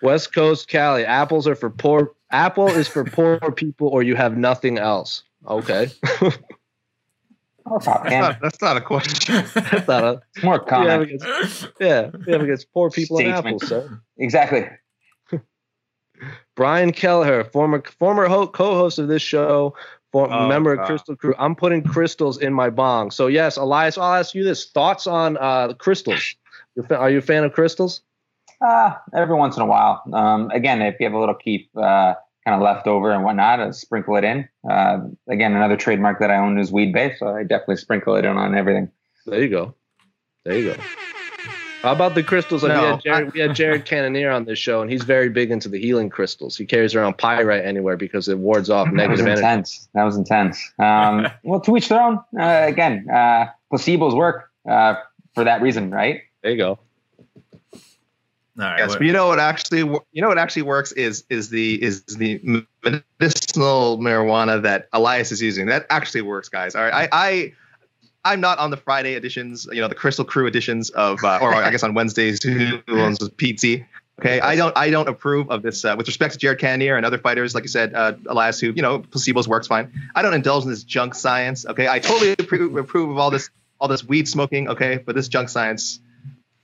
West 0.01 0.33
Coast 0.35 0.69
Cali, 0.69 1.05
apples 1.05 1.47
are 1.47 1.55
for 1.55 1.69
poor. 1.69 2.13
Apple 2.31 2.69
is 2.69 2.89
for 2.89 3.05
poor 3.05 3.39
people, 3.53 3.89
or 3.89 4.03
you 4.03 4.15
have 4.15 4.37
nothing 4.39 4.79
else. 4.79 5.23
Okay, 5.47 5.91
That's 6.21 7.87
not, 7.87 8.41
that's 8.41 8.61
not 8.63 8.77
a 8.79 8.81
question. 8.81 9.45
that's 9.55 9.87
not 9.89 10.05
a 10.05 10.23
It's 10.35 10.43
more 10.45 10.55
we 10.55 10.59
have 10.61 10.67
common. 10.69 11.03
against, 11.03 11.69
yeah. 11.81 12.11
We 12.27 12.33
have 12.33 12.41
against 12.43 12.73
poor 12.73 12.91
people 12.91 13.19
and 13.19 13.29
apples, 13.29 13.67
sir. 13.69 14.01
Exactly. 14.17 14.67
Brian 16.57 16.93
Kelleher, 16.93 17.45
former 17.45 17.83
former 17.99 18.27
ho- 18.27 18.49
co-host 18.49 18.99
of 18.99 19.09
this 19.09 19.23
show, 19.23 19.75
for, 20.13 20.33
Oh, 20.33 20.49
member 20.49 20.73
of 20.73 20.87
Crystal 20.87 21.17
Crew. 21.17 21.35
I'm 21.39 21.55
putting 21.55 21.83
crystals 21.83 22.39
in 22.39 22.53
my 22.53 22.71
bong. 22.71 23.11
So 23.11 23.27
yes, 23.27 23.57
Elias, 23.57 23.99
I'll 23.99 24.15
ask 24.15 24.35
you 24.35 24.45
this: 24.45 24.71
thoughts 24.71 25.07
on 25.07 25.37
uh, 25.37 25.75
crystals? 25.75 26.35
You're 26.75 27.11
you 27.11 27.19
a 27.19 27.23
fan 27.23 27.45
of 27.45 27.53
crystals? 27.53 28.03
Uh, 28.61 28.95
every 29.15 29.37
once 29.37 29.57
in 29.57 29.63
a 29.63 29.67
while. 29.67 30.03
Um, 30.13 30.51
again, 30.51 30.83
if 30.83 30.97
you 30.99 31.07
have 31.07 31.13
a 31.13 31.19
little 31.19 31.35
keep 31.35 31.71
uh, 31.77 32.15
kind 32.45 32.55
of 32.57 32.61
left 32.61 32.87
over 32.87 33.13
and 33.13 33.23
whatnot, 33.25 33.61
uh, 33.61 33.73
sprinkle 33.73 34.17
it 34.17 34.25
in. 34.25 34.49
Uh, 34.69 35.01
again, 35.29 35.55
another 35.55 35.77
trademark 35.77 36.19
that 36.21 36.31
I 36.31 36.37
own 36.37 36.59
is 36.59 36.73
weed 36.73 36.93
based, 36.93 37.21
so 37.21 37.29
I 37.29 37.43
definitely 37.43 37.77
sprinkle 37.77 38.17
it 38.17 38.25
in 38.25 38.37
on 38.37 38.57
everything. 38.57 38.91
There 39.27 39.43
you 39.43 39.49
go. 39.49 39.75
There 40.45 40.59
you 40.59 40.75
go. 40.75 40.83
How 41.89 41.95
about 41.95 42.15
the 42.15 42.23
crystals? 42.23 42.63
Like 42.63 42.79
we, 42.79 42.87
had 42.87 43.01
Jared, 43.01 43.33
we 43.33 43.41
had 43.41 43.55
Jared 43.55 43.87
Cannonier 43.87 44.31
on 44.31 44.45
this 44.45 44.59
show, 44.59 44.83
and 44.83 44.91
he's 44.91 45.05
very 45.05 45.31
big 45.31 45.51
into 45.51 45.71
the 45.71 45.81
healing 45.81 46.11
crystals. 46.11 46.55
He 46.55 46.67
carries 46.67 46.95
around 46.95 47.17
pyrite 47.17 47.65
anywhere 47.65 47.97
because 47.97 48.29
it 48.29 48.37
wards 48.37 48.69
off 48.69 48.89
negative 48.89 48.99
That 48.99 49.11
was 49.11 49.21
negative 49.21 49.45
energy. 49.45 49.49
intense. 49.49 49.89
That 49.95 50.05
was 50.05 50.17
intense. 50.19 50.73
Um, 50.79 51.29
well, 51.45 51.61
to 51.61 51.75
each 51.79 51.89
their 51.89 52.03
own. 52.03 52.19
Uh, 52.39 52.65
again, 52.67 53.09
uh, 53.09 53.47
placebos 53.73 54.15
work 54.15 54.51
uh, 54.69 54.97
for 55.35 55.45
that 55.45 55.63
reason, 55.63 55.91
right? 55.91 56.21
There 56.43 56.51
you 56.53 56.59
go. 56.59 56.69
all 56.69 56.79
right. 58.59 58.81
Yes, 58.81 58.91
what- 58.91 58.99
but 58.99 59.07
you 59.07 59.15
know 59.15 59.29
what 59.29 59.39
actually 59.39 59.79
you 59.79 60.21
know 60.21 60.29
what 60.29 60.37
actually 60.37 60.63
works 60.63 60.93
is 60.93 61.25
is 61.31 61.49
the 61.49 61.83
is 61.83 62.03
the 62.05 62.67
medicinal 62.85 63.97
marijuana 63.97 64.61
that 64.61 64.91
Elias 64.93 65.33
is 65.33 65.41
using. 65.41 65.69
That 65.69 65.87
actually 65.89 66.21
works, 66.21 66.51
guys. 66.51 66.75
All 66.75 66.83
right, 66.83 67.09
I 67.11 67.29
I 67.29 67.53
I'm 68.29 68.41
not 68.41 68.59
on 68.59 68.71
the 68.71 68.77
Friday 68.77 69.15
editions, 69.15 69.67
you 69.73 69.81
know, 69.81 69.89
the 69.89 69.95
Crystal 69.95 70.25
Crew 70.25 70.47
editions 70.47 70.91
of, 70.91 71.25
uh, 71.25 71.39
or 71.41 71.55
I 71.55 71.71
guess 71.71 71.83
on 71.83 71.95
Wednesdays, 71.95 72.43
who 72.43 72.81
owns 72.89 73.19
PT. 73.19 73.85
Okay, 74.21 74.41
I 74.41 74.57
don't 74.57 74.77
I 74.77 74.91
don't 74.91 75.09
approve 75.09 75.49
of 75.51 75.63
this. 75.63 75.85
Uh, 75.85 75.95
with 75.97 76.09
respect 76.09 76.33
to 76.35 76.39
Jared 76.39 76.59
Cannonier 76.59 76.97
and 76.97 77.07
other 77.07 77.19
fighters, 77.19 77.55
like 77.55 77.63
you 77.63 77.69
said, 77.69 77.95
uh, 77.95 78.15
Elias, 78.27 78.59
who 78.59 78.73
you 78.73 78.83
know 78.83 78.99
placebos 78.99 79.47
works 79.47 79.69
fine. 79.69 79.93
I 80.15 80.23
don't 80.23 80.35
indulge 80.35 80.65
in 80.65 80.71
this 80.71 80.83
junk 80.83 81.15
science. 81.15 81.65
Okay, 81.65 81.89
I 81.89 82.01
totally 82.01 82.33
approve, 82.33 82.77
approve 82.77 83.11
of 83.11 83.19
all 83.19 83.31
this 83.31 83.49
all 83.81 83.87
this 83.87 84.05
weed 84.05 84.29
smoking. 84.29 84.69
Okay, 84.69 84.99
but 84.99 85.15
this 85.15 85.29
junk 85.29 85.49
science, 85.49 86.01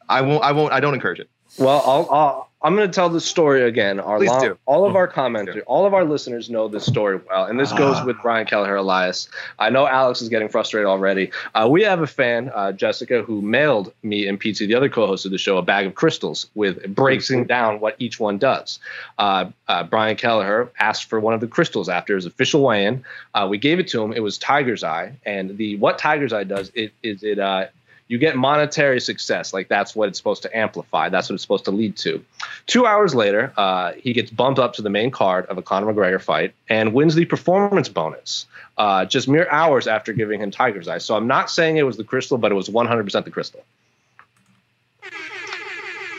I 0.09 0.23
won't 0.23 0.43
I 0.43 0.53
won't 0.53 0.73
I 0.73 0.81
don't 0.81 0.95
encourage 0.95 1.21
it. 1.21 1.31
Well, 1.57 1.81
I'll, 1.87 2.11
I'll, 2.11 2.51
I'm 2.65 2.75
going 2.75 2.91
to 2.91 2.95
tell 2.95 3.11
the 3.11 3.21
story 3.21 3.63
again. 3.63 4.01
Our 4.01 4.17
Please 4.17 4.31
long- 4.31 4.41
do. 4.41 4.59
All 4.65 4.87
of 4.87 4.97
our 4.97 5.07
commenters, 5.07 5.61
all 5.67 5.85
of 5.85 5.93
our 5.93 6.05
listeners 6.05 6.49
know 6.49 6.67
this 6.67 6.87
story 6.87 7.21
well, 7.29 7.45
and 7.45 7.61
this 7.61 7.71
goes 7.73 8.03
with 8.03 8.17
Brian 8.23 8.47
Kelleher 8.47 8.77
Elias. 8.77 9.29
I 9.59 9.69
know 9.69 9.87
Alex 9.87 10.23
is 10.23 10.31
getting 10.31 10.49
frustrated 10.49 10.87
already. 10.87 11.31
Uh, 11.55 11.69
we 11.71 11.83
have 11.83 12.01
a 12.01 12.07
fan, 12.07 12.51
uh, 12.55 12.73
Jessica, 12.73 13.23
who 13.23 13.43
mailed 13.43 13.93
me 14.03 14.27
and 14.27 14.41
Pete, 14.41 14.57
the 14.57 14.75
other 14.75 14.89
co-host 14.89 15.27
of 15.27 15.33
the 15.33 15.39
show, 15.39 15.59
a 15.59 15.63
bag 15.63 15.87
of 15.87 15.95
crystals 15.95 16.47
with 16.55 16.95
breaking 16.95 17.45
down 17.45 17.81
what 17.81 17.97
each 17.99 18.19
one 18.19 18.39
does. 18.39 18.79
Uh, 19.19 19.51
uh, 19.69 19.85
Brian 19.85 20.17
Kelleher 20.17 20.71
asked 20.79 21.05
for 21.05 21.21
one 21.21 21.35
of 21.35 21.41
the 21.41 21.47
crystals 21.47 21.91
after 21.91 22.15
his 22.15 22.25
official 22.25 22.63
weigh-in. 22.63 23.05
Uh, 23.35 23.47
we 23.51 23.59
gave 23.59 23.79
it 23.79 23.89
to 23.89 24.03
him. 24.03 24.15
It 24.15 24.21
was 24.21 24.39
Tiger's 24.39 24.83
Eye, 24.83 25.13
and 25.27 25.59
the 25.59 25.77
what 25.77 25.99
Tiger's 25.99 26.33
Eye 26.33 26.45
does 26.45 26.73
it 26.75 26.93
is 27.03 27.23
it 27.23 27.39
uh, 27.39 27.67
you 28.09 28.19
get 28.19 28.37
monetary 28.37 29.01
success. 29.01 29.55
Like 29.55 29.69
that's 29.69 29.97
what 29.97 30.09
it's 30.09 30.19
supposed 30.19 30.43
to 30.43 30.57
amplify. 30.57 31.09
That's 31.09 31.29
what 31.29 31.35
it's 31.35 31.43
supposed 31.43 31.65
to 31.65 31.71
lead 31.71 31.97
to. 31.99 32.25
Two 32.67 32.87
hours 32.87 33.15
later, 33.15 33.53
uh, 33.57 33.93
he 33.93 34.13
gets 34.13 34.31
bumped 34.31 34.59
up 34.59 34.75
to 34.75 34.83
the 34.83 34.91
main 34.91 35.11
card 35.11 35.47
of 35.47 35.57
a 35.59 35.63
Conor 35.63 35.93
McGregor 35.93 36.21
fight 36.21 36.55
and 36.69 36.93
wins 36.93 37.15
the 37.15 37.25
performance 37.25 37.89
bonus. 37.89 38.47
Uh, 38.77 39.05
just 39.05 39.29
mere 39.29 39.49
hours 39.51 39.87
after 39.87 40.13
giving 40.13 40.41
him 40.41 40.51
Tiger's 40.51 40.89
Eye. 40.89 40.99
So 40.99 41.17
I'm 41.17 41.27
not 41.27 41.51
saying 41.51 41.77
it 41.77 41.85
was 41.85 41.97
the 41.97 42.05
crystal, 42.05 42.37
but 42.39 42.53
it 42.53 42.57
was 42.57 42.69
100% 42.69 43.25
the 43.25 43.31
crystal. 43.31 43.65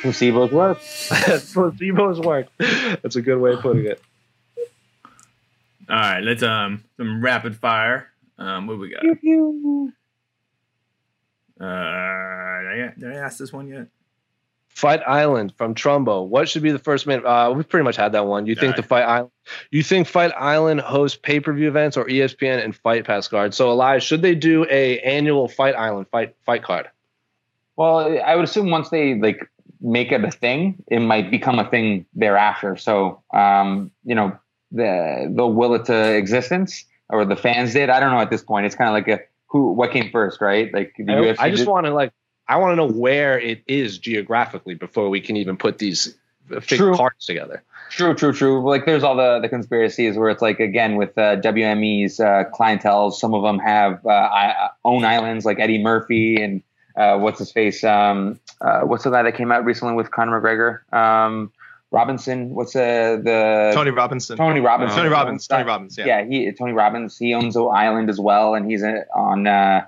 Placebos 0.01 0.51
work. 0.51 0.79
Placebo's 0.79 2.19
work. 2.19 2.47
That's 2.57 3.15
a 3.15 3.21
good 3.21 3.39
way 3.39 3.53
of 3.53 3.59
putting 3.61 3.85
it. 3.85 4.01
all 5.89 5.95
right. 5.95 6.21
Let's 6.23 6.43
um 6.43 6.83
some 6.97 7.21
rapid 7.21 7.55
fire. 7.57 8.09
Um, 8.37 8.67
what 8.67 8.79
we 8.79 8.89
got? 8.89 9.03
Uh, 11.59 11.65
did 11.65 11.67
I, 11.67 12.93
did 12.97 13.11
I 13.13 13.15
ask 13.15 13.37
this 13.37 13.53
one 13.53 13.67
yet? 13.67 13.87
Fight 14.75 15.01
Island 15.07 15.53
from 15.57 15.73
Trumbo. 15.73 16.27
What 16.27 16.49
should 16.49 16.61
be 16.61 16.71
the 16.71 16.79
first 16.79 17.07
minute? 17.07 17.23
Uh, 17.25 17.53
we 17.55 17.63
pretty 17.63 17.85
much 17.85 17.95
had 17.95 18.11
that 18.11 18.25
one. 18.25 18.45
You 18.45 18.55
think 18.55 18.71
Alright. 18.71 18.75
the 18.75 18.83
Fight 18.83 19.03
Island? 19.03 19.31
You 19.71 19.83
think 19.83 20.05
Fight 20.05 20.33
Island 20.37 20.81
hosts 20.81 21.17
pay 21.21 21.39
per 21.39 21.53
view 21.53 21.69
events 21.69 21.95
or 21.95 22.05
ESPN 22.05 22.61
and 22.61 22.75
Fight 22.75 23.05
Pass 23.05 23.29
cards? 23.29 23.55
So 23.55 23.71
Elias, 23.71 24.03
should 24.03 24.21
they 24.21 24.35
do 24.35 24.65
a 24.69 24.99
annual 24.99 25.47
Fight 25.47 25.75
Island 25.75 26.07
fight 26.11 26.35
fight 26.45 26.63
card? 26.63 26.89
Well, 27.77 28.21
I 28.21 28.35
would 28.35 28.43
assume 28.43 28.69
once 28.69 28.89
they 28.89 29.15
like 29.15 29.49
make 29.79 30.11
it 30.11 30.23
a 30.25 30.31
thing, 30.31 30.83
it 30.87 30.99
might 30.99 31.31
become 31.31 31.57
a 31.57 31.69
thing 31.69 32.05
thereafter. 32.13 32.75
So, 32.75 33.21
um, 33.33 33.91
you 34.03 34.15
know, 34.15 34.37
the, 34.71 35.31
they'll 35.33 35.53
will 35.53 35.75
it 35.75 35.85
to 35.85 36.15
existence, 36.15 36.83
or 37.07 37.23
the 37.23 37.37
fans 37.37 37.71
did. 37.71 37.89
I 37.89 38.01
don't 38.01 38.11
know 38.11 38.19
at 38.19 38.29
this 38.29 38.43
point. 38.43 38.65
It's 38.65 38.75
kind 38.75 38.89
of 38.89 38.93
like 38.93 39.07
a 39.07 39.23
who, 39.47 39.71
what 39.73 39.91
came 39.91 40.11
first, 40.11 40.41
right? 40.41 40.73
Like 40.73 40.93
the 40.97 41.13
I, 41.13 41.15
UFC. 41.15 41.35
I 41.39 41.49
just 41.51 41.67
want 41.67 41.85
to 41.85 41.93
like, 41.93 42.11
I 42.47 42.57
want 42.57 42.71
to 42.71 42.75
know 42.75 42.89
where 42.89 43.39
it 43.39 43.63
is 43.67 43.97
geographically 43.97 44.75
before 44.75 45.09
we 45.09 45.21
can 45.21 45.37
even 45.37 45.57
put 45.57 45.77
these 45.77 46.15
uh, 46.55 46.59
fake 46.59 46.79
True. 46.79 46.95
cards 46.95 47.25
together. 47.25 47.63
True, 47.89 48.13
true, 48.13 48.33
true. 48.33 48.67
Like 48.67 48.85
there's 48.85 49.03
all 49.03 49.15
the 49.15 49.39
the 49.39 49.49
conspiracies 49.49 50.17
where 50.17 50.29
it's 50.29 50.41
like 50.41 50.59
again 50.59 50.95
with 50.95 51.17
uh, 51.17 51.37
WME's 51.37 52.19
uh, 52.19 52.45
clientele, 52.51 53.11
some 53.11 53.33
of 53.33 53.43
them 53.43 53.59
have 53.59 54.05
uh, 54.05 54.09
I, 54.09 54.69
own 54.83 55.05
islands 55.05 55.45
like 55.45 55.59
Eddie 55.59 55.81
Murphy 55.81 56.41
and 56.41 56.63
uh, 56.95 57.17
what's 57.17 57.39
his 57.39 57.51
face? 57.51 57.83
Um, 57.83 58.39
uh, 58.61 58.81
what's 58.81 59.03
the 59.03 59.11
guy 59.11 59.23
that 59.23 59.35
came 59.35 59.51
out 59.51 59.65
recently 59.65 59.93
with 59.93 60.11
Conor 60.11 60.41
McGregor? 60.41 60.93
Um, 60.93 61.51
Robinson. 61.91 62.49
What's 62.55 62.73
the 62.73 63.21
the 63.23 63.71
Tony 63.73 63.91
Robinson? 63.91 64.37
Tony 64.37 64.59
Robbins. 64.59 64.93
Tony 64.93 65.09
Robbins. 65.09 65.47
Tony 65.47 65.63
Robbins. 65.63 65.97
Yeah. 65.97 66.05
Yeah, 66.05 66.25
he 66.25 66.51
Tony 66.51 66.73
Robbins. 66.73 67.17
He 67.17 67.33
owns 67.33 67.53
the 67.53 67.63
island 67.65 68.09
as 68.09 68.19
well, 68.19 68.55
and 68.55 68.69
he's 68.69 68.83
uh, 68.83 69.03
on 69.13 69.47
uh, 69.47 69.85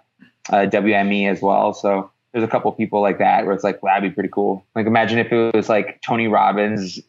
uh, 0.50 0.56
WME 0.68 1.30
as 1.30 1.42
well. 1.42 1.74
So 1.74 2.12
there's 2.32 2.44
a 2.44 2.48
couple 2.48 2.72
people 2.74 3.02
like 3.02 3.18
that 3.20 3.46
where 3.46 3.54
it's 3.54 3.64
like 3.64 3.82
well, 3.84 3.94
that'd 3.94 4.10
be 4.10 4.14
pretty 4.14 4.30
cool. 4.32 4.66
Like 4.76 4.86
imagine 4.86 5.20
if 5.20 5.32
it 5.32 5.56
was 5.56 5.70
like 5.70 6.02
Tony 6.02 6.28
Robbins. 6.28 7.00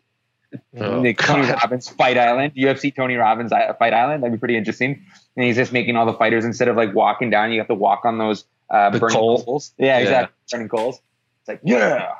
Oh, 0.78 1.00
like 1.02 1.18
Tony 1.18 1.46
God. 1.46 1.58
Robbins 1.62 1.88
Fight 1.90 2.16
Island, 2.16 2.54
UFC 2.54 2.94
Tony 2.94 3.16
Robbins 3.16 3.50
Fight 3.50 3.92
Island. 3.92 4.22
That'd 4.22 4.32
be 4.32 4.38
pretty 4.38 4.56
interesting. 4.56 5.04
And 5.36 5.44
he's 5.44 5.56
just 5.56 5.72
making 5.72 5.96
all 5.96 6.06
the 6.06 6.14
fighters 6.14 6.44
instead 6.44 6.68
of 6.68 6.76
like 6.76 6.94
walking 6.94 7.28
down, 7.30 7.52
you 7.52 7.58
have 7.58 7.68
to 7.68 7.74
walk 7.74 8.04
on 8.06 8.16
those 8.18 8.46
uh, 8.70 8.90
burning 8.98 9.16
coals? 9.16 9.44
coals. 9.44 9.72
Yeah, 9.78 9.98
Yeah. 9.98 9.98
exactly. 9.98 10.34
Burning 10.50 10.68
coals. 10.68 11.00
It's 11.40 11.48
like 11.48 11.60
yeah. 11.62 12.14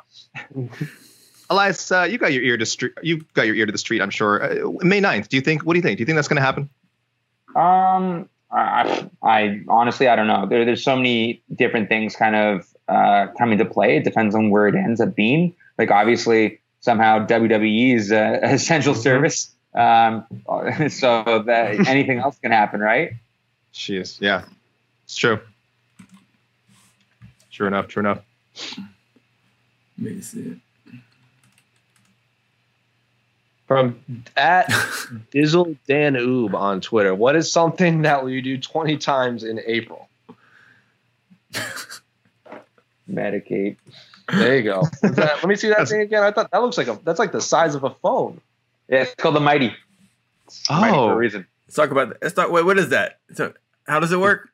Elias, 1.51 1.91
uh, 1.91 2.03
you 2.03 2.19
got 2.19 2.33
your 2.33 2.43
ear 2.43 2.57
to 2.57 2.67
street. 2.67 2.93
You 3.03 3.25
got 3.35 3.47
your 3.47 3.55
ear 3.55 3.67
to 3.67 3.73
the 3.73 3.79
street. 3.79 4.03
I'm 4.03 4.11
sure. 4.11 4.43
Uh, 4.43 4.71
May 4.81 5.01
9th. 5.01 5.29
Do 5.29 5.37
you 5.37 5.41
think? 5.41 5.65
What 5.65 5.75
do 5.75 5.79
you 5.79 5.83
think? 5.83 5.97
Do 5.97 6.03
you 6.03 6.07
think 6.07 6.17
that's 6.17 6.29
going 6.29 6.37
to 6.37 6.43
happen? 6.43 6.69
Um, 7.57 8.29
I, 8.51 9.09
I 9.23 9.63
honestly 9.69 10.09
I 10.09 10.17
don't 10.17 10.27
know. 10.27 10.47
There, 10.47 10.65
there's 10.65 10.83
so 10.83 10.97
many 10.97 11.43
different 11.55 11.89
things 11.89 12.17
kind 12.17 12.37
of 12.37 12.67
uh, 12.89 13.29
come 13.39 13.53
into 13.53 13.65
play. 13.65 13.97
It 13.97 14.05
depends 14.05 14.35
on 14.35 14.51
where 14.51 14.69
it 14.69 14.75
ends 14.75 15.01
up 15.01 15.15
being. 15.15 15.55
Like 15.79 15.91
obviously 15.91 16.61
somehow 16.81 17.27
WWE 17.27 17.95
is 17.95 18.13
uh, 18.13 18.41
essential 18.43 18.95
service. 18.95 19.55
Um, 19.75 20.27
so 20.89 21.43
that 21.47 21.81
anything 21.89 22.19
else 22.19 22.39
can 22.39 22.53
happen, 22.53 22.81
right? 22.81 23.13
She 23.73 23.97
is. 23.97 24.19
Yeah, 24.21 24.45
it's 25.05 25.17
true. 25.17 25.41
True 27.51 27.67
enough. 27.67 27.89
True 27.89 28.01
enough. 28.01 28.21
Let 30.01 30.15
me 30.15 30.21
see 30.21 30.41
it. 30.41 30.59
From 33.69 34.01
at 34.37 34.66
Dizzle 35.31 35.77
Dan 35.87 36.14
Oob 36.14 36.55
on 36.55 36.81
Twitter. 36.81 37.14
What 37.14 37.37
is 37.37 37.53
something 37.53 38.03
that 38.03 38.27
you 38.27 38.41
do 38.43 38.59
20 38.59 38.97
times 38.97 39.45
in 39.45 39.61
April? 39.66 40.09
Medicate. 43.11 43.77
There 44.29 44.57
you 44.57 44.62
go. 44.62 44.83
That- 45.03 45.37
let 45.37 45.45
me 45.47 45.57
see 45.57 45.69
that 45.69 45.89
thing 45.89 46.01
again. 46.01 46.23
I 46.23 46.31
thought 46.33 46.51
that 46.51 46.62
looks 46.62 46.77
like 46.77 46.89
a 46.89 46.99
that's 47.05 47.19
like 47.19 47.33
the 47.33 47.41
size 47.41 47.75
of 47.75 47.85
a 47.85 47.91
phone. 47.91 48.41
Yeah, 48.89 49.03
it's 49.03 49.14
called 49.14 49.37
the 49.37 49.41
Mighty. 49.41 49.75
Mighty 50.71 50.93
for 50.95 51.11
a 51.11 51.14
Oh, 51.14 51.14
reason. 51.14 51.47
Let's 51.66 51.77
talk 51.77 51.91
about. 51.91 52.16
Let's 52.23 52.35
talk. 52.35 52.51
Wait, 52.51 52.64
what 52.64 52.79
is 52.79 52.89
that? 52.91 53.19
So, 53.35 53.53
how 53.87 54.01
does 54.01 54.12
it 54.12 54.21
work? 54.21 54.49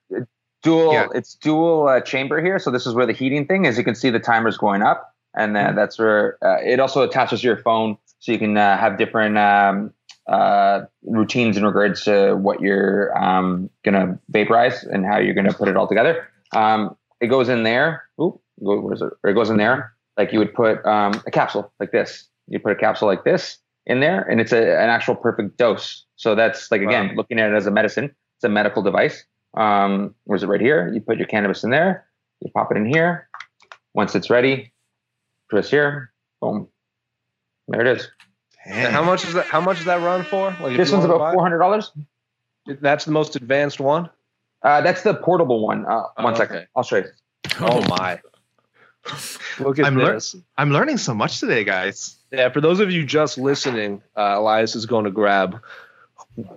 Dual. 0.63 0.93
Yeah. 0.93 1.07
It's 1.15 1.35
dual 1.35 1.89
uh, 1.89 2.01
chamber 2.01 2.41
here. 2.43 2.59
So 2.59 2.71
this 2.71 2.87
is 2.87 2.95
where 2.95 3.07
the 3.07 3.13
heating 3.13 3.47
thing 3.47 3.65
is. 3.65 3.77
You 3.79 3.85
can 3.85 3.95
see 3.95 4.11
the 4.11 4.19
timer's 4.21 4.57
going 4.57 4.83
up, 4.83 5.15
and 5.35 5.55
then 5.55 5.75
that's 5.75 5.99
where 5.99 6.39
uh, 6.43 6.59
it 6.65 6.81
also 6.81 7.03
attaches 7.03 7.41
to 7.43 7.47
your 7.47 7.59
phone, 7.59 7.99
so 8.25 8.33
you 8.33 8.39
can 8.39 8.57
uh, 8.57 8.79
have 8.79 8.97
different 8.97 9.37
um, 9.37 9.93
uh, 10.27 10.81
routines 11.03 11.59
in 11.59 11.65
regards 11.67 12.05
to 12.05 12.35
what 12.37 12.63
you're 12.63 13.15
um, 13.23 13.69
gonna 13.85 14.19
vaporize 14.31 14.83
and 14.85 15.05
how 15.05 15.19
you're 15.19 15.35
gonna 15.35 15.53
put 15.53 15.69
it 15.69 15.77
all 15.77 15.87
together. 15.87 16.27
Um, 16.55 16.97
it 17.21 17.27
goes 17.27 17.51
in 17.51 17.65
there. 17.65 18.05
Oop, 18.19 18.41
go- 18.65 18.81
where 18.81 18.95
is 18.95 19.03
it? 19.03 19.13
Or 19.23 19.29
it 19.31 19.35
goes 19.35 19.51
in 19.51 19.59
there. 19.59 19.93
Like 20.17 20.33
you 20.33 20.39
would 20.39 20.55
put 20.55 20.83
um, 20.87 21.21
a 21.27 21.31
capsule 21.31 21.71
like 21.79 21.93
this. 21.93 22.27
You 22.49 22.59
put 22.59 22.73
a 22.73 22.77
capsule 22.77 23.09
like 23.09 23.25
this 23.25 23.59
in 23.85 24.01
there, 24.01 24.23
and 24.23 24.41
it's 24.41 24.53
a, 24.53 24.57
an 24.83 24.89
actual 24.89 25.17
perfect 25.17 25.59
dose. 25.59 26.07
So 26.17 26.35
that's 26.35 26.71
like 26.71 26.81
again, 26.81 27.09
Wow. 27.09 27.15
looking 27.17 27.39
at 27.39 27.51
it 27.53 27.55
as 27.55 27.67
a 27.67 27.71
medicine. 27.71 28.05
It's 28.39 28.45
a 28.45 28.49
medical 28.49 28.83
device. 28.83 29.23
Um, 29.55 30.15
where's 30.25 30.43
it 30.43 30.47
right 30.47 30.63
here? 30.63 30.91
You 30.95 31.03
put 31.03 31.19
your 31.19 31.27
cannabis 31.27 31.63
in 31.63 31.69
there. 31.71 32.07
You 32.41 32.51
pop 32.55 32.71
it 32.71 32.79
in 32.79 32.87
here. 32.87 33.29
Once 33.93 34.15
it's 34.15 34.31
ready, 34.31 34.73
twist 35.51 35.71
here. 35.71 36.11
Boom. 36.41 36.69
There 37.69 37.81
it 37.81 37.97
is. 37.97 38.09
And 38.67 38.93
how 38.93 39.03
much 39.03 39.25
is 39.25 39.35
that? 39.35 39.47
How 39.47 39.61
much 39.61 39.77
does 39.79 39.87
that 39.87 40.01
run 40.01 40.25
for? 40.25 40.57
Like 40.61 40.77
This 40.77 40.91
one's 40.91 41.05
about 41.05 41.35
four 41.35 41.43
hundred 41.43 41.59
dollars. 41.59 41.93
That's 42.67 43.05
the 43.05 43.11
most 43.13 43.37
advanced 43.37 43.79
one. 43.81 44.09
Uh, 44.63 44.81
that's 44.81 45.03
the 45.03 45.15
portable 45.15 45.67
one. 45.67 45.85
Uh, 45.85 46.05
Oh, 46.17 46.25
one 46.25 46.35
second. 46.37 46.57
okay. 46.57 46.67
I'll 46.75 46.83
show 46.83 46.97
you. 46.97 47.05
Oh 47.61 47.83
my! 47.89 48.21
Look 49.59 49.79
at 49.79 49.85
I'm 49.85 49.97
lear- 49.97 50.15
this. 50.15 50.35
I'm 50.57 50.71
learning 50.71 50.97
so 50.97 51.13
much 51.15 51.41
today, 51.41 51.63
guys. 51.65 52.17
Yeah, 52.33 52.49
for 52.49 52.63
those 52.63 52.81
of 52.81 52.91
you 52.91 53.05
just 53.05 53.37
listening, 53.37 54.03
uh, 54.17 54.37
Elias 54.39 54.75
is 54.75 54.87
going 54.87 55.05
to 55.05 55.11
grab 55.11 55.61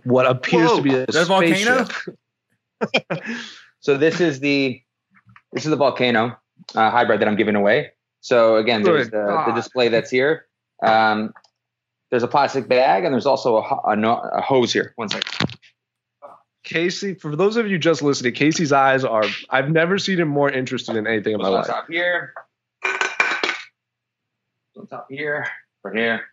what 0.06 0.26
appears 0.26 0.70
Whoa, 0.70 0.78
to 0.78 0.82
be 0.82 0.96
a 0.96 1.06
that 1.08 1.28
volcano? 1.28 1.86
So 3.80 3.98
this 3.98 4.20
is 4.20 4.40
the 4.40 4.82
this 5.54 5.66
is 5.66 5.70
the 5.70 5.76
volcano 5.78 6.38
uh, 6.76 6.90
hybrid 6.92 7.22
that 7.22 7.28
I'm 7.28 7.36
giving 7.36 7.56
away. 7.56 7.92
So 8.22 8.58
again, 8.58 8.82
there's 8.84 9.10
the, 9.10 9.44
the 9.48 9.54
display 9.54 9.88
that's 9.88 10.10
here. 10.10 10.47
Um, 10.82 11.34
there's 12.10 12.24
a 12.24 12.28
plastic 12.28 12.68
bag 12.68 13.04
and 13.04 13.14
there's 13.14 13.26
also 13.26 13.58
a, 13.58 13.62
a, 13.62 13.98
a 14.38 14.42
hose 14.42 14.72
here. 14.72 14.94
One 14.96 15.10
second. 15.10 15.32
Casey, 16.64 17.14
for 17.14 17.36
those 17.36 17.56
of 17.56 17.68
you 17.70 17.78
just 17.78 18.02
listening, 18.02 18.34
Casey's 18.34 18.74
eyes 18.74 19.06
are. 19.06 19.24
I've 19.50 19.70
never 19.70 19.98
seen 19.98 20.20
him 20.20 20.28
more 20.28 20.52
interested 20.52 20.98
in 20.98 21.08
anything 21.08 21.34
in 21.34 21.40
my 21.40 21.48
on 21.48 21.54
life. 21.54 21.68
top 21.68 21.88
here. 21.90 22.34
On 24.76 24.86
top 24.88 25.08
here. 25.10 25.48
Right 25.84 25.96
here. 25.96 26.26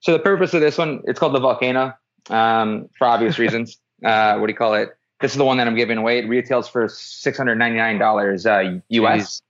So 0.00 0.12
the 0.12 0.18
purpose 0.18 0.54
of 0.54 0.60
this 0.60 0.78
one, 0.78 1.02
it's 1.04 1.18
called 1.18 1.34
the 1.34 1.40
Volcano, 1.40 1.94
um, 2.28 2.88
for 2.98 3.06
obvious 3.06 3.38
reasons. 3.38 3.78
Uh, 4.04 4.36
what 4.38 4.46
do 4.46 4.52
you 4.52 4.56
call 4.56 4.74
it? 4.74 4.96
This 5.22 5.30
is 5.30 5.38
the 5.38 5.44
one 5.44 5.56
that 5.58 5.68
I'm 5.68 5.76
giving 5.76 5.98
away. 5.98 6.18
It 6.18 6.28
retails 6.28 6.68
for 6.68 6.88
six 6.88 7.38
hundred 7.38 7.54
ninety 7.54 7.78
nine 7.78 7.98
dollars 7.98 8.44
uh, 8.44 8.78
US. 8.88 9.40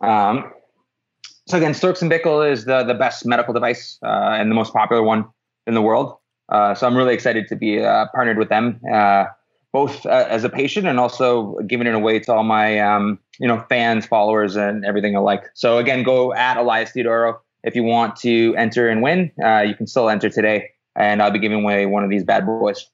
Um, 0.00 0.52
so 1.46 1.56
again, 1.56 1.72
Storz 1.72 2.02
and 2.02 2.10
Bickel 2.10 2.50
is 2.50 2.64
the 2.64 2.82
the 2.82 2.94
best 2.94 3.24
medical 3.24 3.54
device 3.54 3.98
uh, 4.04 4.36
and 4.38 4.50
the 4.50 4.54
most 4.54 4.72
popular 4.72 5.02
one 5.02 5.24
in 5.66 5.74
the 5.74 5.82
world. 5.82 6.16
Uh, 6.48 6.74
so 6.74 6.86
I'm 6.86 6.96
really 6.96 7.14
excited 7.14 7.46
to 7.48 7.56
be 7.56 7.82
uh, 7.82 8.06
partnered 8.12 8.36
with 8.36 8.48
them, 8.48 8.80
uh, 8.92 9.26
both 9.72 10.04
uh, 10.06 10.26
as 10.28 10.44
a 10.44 10.50
patient 10.50 10.86
and 10.86 10.98
also 10.98 11.56
giving 11.66 11.86
it 11.86 11.94
away 11.94 12.18
to 12.18 12.34
all 12.34 12.42
my 12.42 12.80
um, 12.80 13.18
you 13.38 13.46
know 13.46 13.64
fans, 13.68 14.04
followers, 14.04 14.56
and 14.56 14.84
everything 14.84 15.14
alike. 15.14 15.44
So 15.54 15.78
again, 15.78 16.02
go 16.02 16.34
at 16.34 16.56
Elias 16.56 16.90
Theodorou 16.90 17.38
if 17.62 17.76
you 17.76 17.84
want 17.84 18.16
to 18.16 18.54
enter 18.56 18.88
and 18.88 19.02
win. 19.02 19.30
Uh, 19.42 19.60
you 19.60 19.74
can 19.74 19.86
still 19.86 20.10
enter 20.10 20.28
today, 20.28 20.70
and 20.96 21.22
I'll 21.22 21.30
be 21.30 21.38
giving 21.38 21.62
away 21.62 21.86
one 21.86 22.02
of 22.02 22.10
these 22.10 22.24
bad 22.24 22.44
boys. 22.44 22.90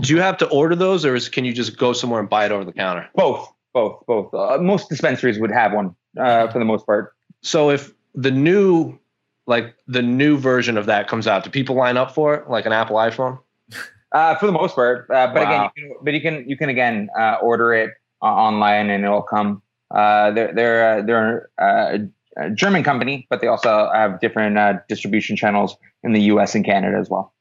Do 0.00 0.14
you 0.14 0.20
have 0.20 0.36
to 0.38 0.48
order 0.48 0.74
those, 0.74 1.04
or 1.04 1.14
is, 1.14 1.28
can 1.28 1.44
you 1.44 1.52
just 1.52 1.76
go 1.78 1.92
somewhere 1.92 2.20
and 2.20 2.28
buy 2.28 2.44
it 2.46 2.52
over 2.52 2.64
the 2.64 2.72
counter? 2.72 3.08
Both, 3.14 3.52
both, 3.72 4.04
both. 4.06 4.32
Uh, 4.34 4.58
most 4.58 4.88
dispensaries 4.88 5.38
would 5.38 5.50
have 5.50 5.72
one 5.72 5.94
uh, 6.18 6.48
for 6.48 6.58
the 6.58 6.64
most 6.64 6.86
part. 6.86 7.14
So 7.42 7.70
if 7.70 7.92
the 8.14 8.30
new, 8.30 8.98
like 9.46 9.74
the 9.86 10.02
new 10.02 10.36
version 10.36 10.76
of 10.76 10.86
that 10.86 11.08
comes 11.08 11.26
out, 11.26 11.44
do 11.44 11.50
people 11.50 11.74
line 11.74 11.96
up 11.96 12.12
for 12.14 12.34
it, 12.34 12.50
like 12.50 12.66
an 12.66 12.72
Apple 12.72 12.96
iPhone? 12.96 13.38
Uh, 14.12 14.34
for 14.36 14.46
the 14.46 14.52
most 14.52 14.74
part, 14.74 15.06
uh, 15.10 15.26
but 15.26 15.42
Wow. 15.42 15.42
again, 15.42 15.62
you 15.76 15.82
can, 15.82 15.96
but 16.02 16.14
you 16.14 16.20
can 16.22 16.48
you 16.48 16.56
can 16.56 16.70
again 16.70 17.10
uh, 17.18 17.36
order 17.42 17.74
it 17.74 17.90
uh, 18.22 18.24
online 18.24 18.88
and 18.88 19.04
it'll 19.04 19.20
come. 19.20 19.60
Uh, 19.94 20.30
they're 20.30 20.54
they're 20.54 20.98
uh, 20.98 21.02
they're 21.02 21.50
uh, 21.60 21.98
a 22.38 22.48
German 22.48 22.82
company, 22.82 23.26
but 23.28 23.42
they 23.42 23.48
also 23.48 23.90
have 23.92 24.18
different 24.18 24.56
uh, 24.56 24.78
distribution 24.88 25.36
channels 25.36 25.76
in 26.02 26.14
the 26.14 26.22
U.S. 26.22 26.54
and 26.54 26.64
Canada 26.64 26.96
as 26.96 27.10
well. 27.10 27.34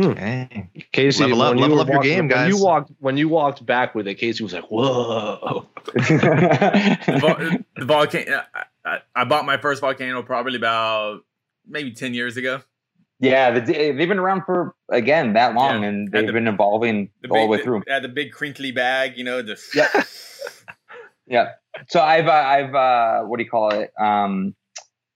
Dang. 0.00 0.70
Casey, 0.92 1.24
Level 1.24 1.42
up- 1.42 1.56
level 1.56 1.76
were 1.76 1.82
up 1.82 1.88
your 1.88 1.96
walking- 1.96 2.10
game, 2.10 2.28
When 2.28 2.46
you 2.48 2.52
guys. 2.54 2.62
walked 2.62 2.92
when 2.98 3.16
you 3.16 3.28
walked 3.28 3.64
back 3.66 3.94
with 3.94 4.06
it, 4.08 4.14
Casey 4.14 4.42
was 4.44 4.52
like, 4.52 4.70
"Whoa!" 4.70 5.66
The, 5.94 7.18
vol- 7.20 7.58
the 7.76 7.84
volcano. 7.84 8.42
I, 8.54 8.62
I, 8.84 8.98
I 9.16 9.24
bought 9.24 9.44
my 9.44 9.56
first 9.58 9.80
volcano 9.80 10.22
probably 10.22 10.56
about 10.56 11.20
maybe 11.66 11.92
ten 11.92 12.14
years 12.14 12.36
ago. 12.36 12.60
yeah, 13.20 13.50
the, 13.50 13.60
they've 13.60 13.96
been 14.08 14.18
around 14.18 14.42
for 14.46 14.74
again 14.90 15.32
that 15.34 15.54
long, 15.54 15.82
Yeah. 15.82 15.88
and 15.88 15.96
And 16.08 16.12
they've 16.12 16.26
the- 16.26 16.32
been 16.32 16.48
evolving 16.48 17.10
The 17.22 17.28
all 17.30 17.42
the 17.42 17.46
way 17.46 17.62
through. 17.62 17.82
Had 17.88 18.02
the 18.04 18.08
big 18.08 18.32
crinkly 18.32 18.70
bag, 18.72 19.16
you 19.16 19.24
know. 19.24 19.42
Just 19.42 19.74
Yeah. 19.74 19.88
Yeah. 21.26 21.48
So 21.88 22.00
I've 22.00 22.26
uh, 22.26 22.32
I've 22.32 22.74
uh, 22.74 23.20
what 23.22 23.38
do 23.38 23.44
you 23.44 23.50
call 23.50 23.70
it? 23.74 23.92
Um, 24.00 24.54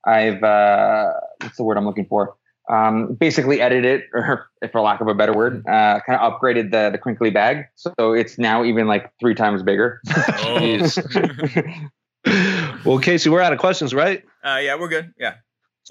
I've 0.05 0.43
uh, 0.43 1.13
what's 1.41 1.57
the 1.57 1.65
word 1.65 1.77
I'm 1.79 1.87
looking 1.87 2.07
for? 2.07 2.37
Um, 2.69 3.15
basically 3.15 3.61
edited, 3.61 4.03
it, 4.03 4.07
or 4.13 4.49
for 4.73 4.81
lack 4.81 5.01
of 5.01 5.09
a 5.09 5.15
better 5.15 5.33
word, 5.33 5.67
uh, 5.67 6.01
kind 6.07 6.21
of 6.21 6.33
upgraded 6.33 6.71
the 6.71 6.91
the 6.91 6.99
crinkly 6.99 7.31
bag, 7.31 7.67
so 7.75 8.13
it's 8.13 8.39
now 8.39 8.65
even 8.65 8.87
like 8.87 9.13
three 9.21 9.35
times 9.35 9.63
bigger. 9.63 10.01
Oh. 10.17 10.89
well, 12.85 12.99
Casey, 13.01 13.31
we're 13.31 13.41
out 13.41 13.53
of 13.53 13.59
questions, 13.59 13.93
right? 13.93 14.25
uh, 14.45 14.61
yeah, 14.63 14.79
we're 14.79 14.89
good. 14.89 15.13
Yeah. 15.19 15.35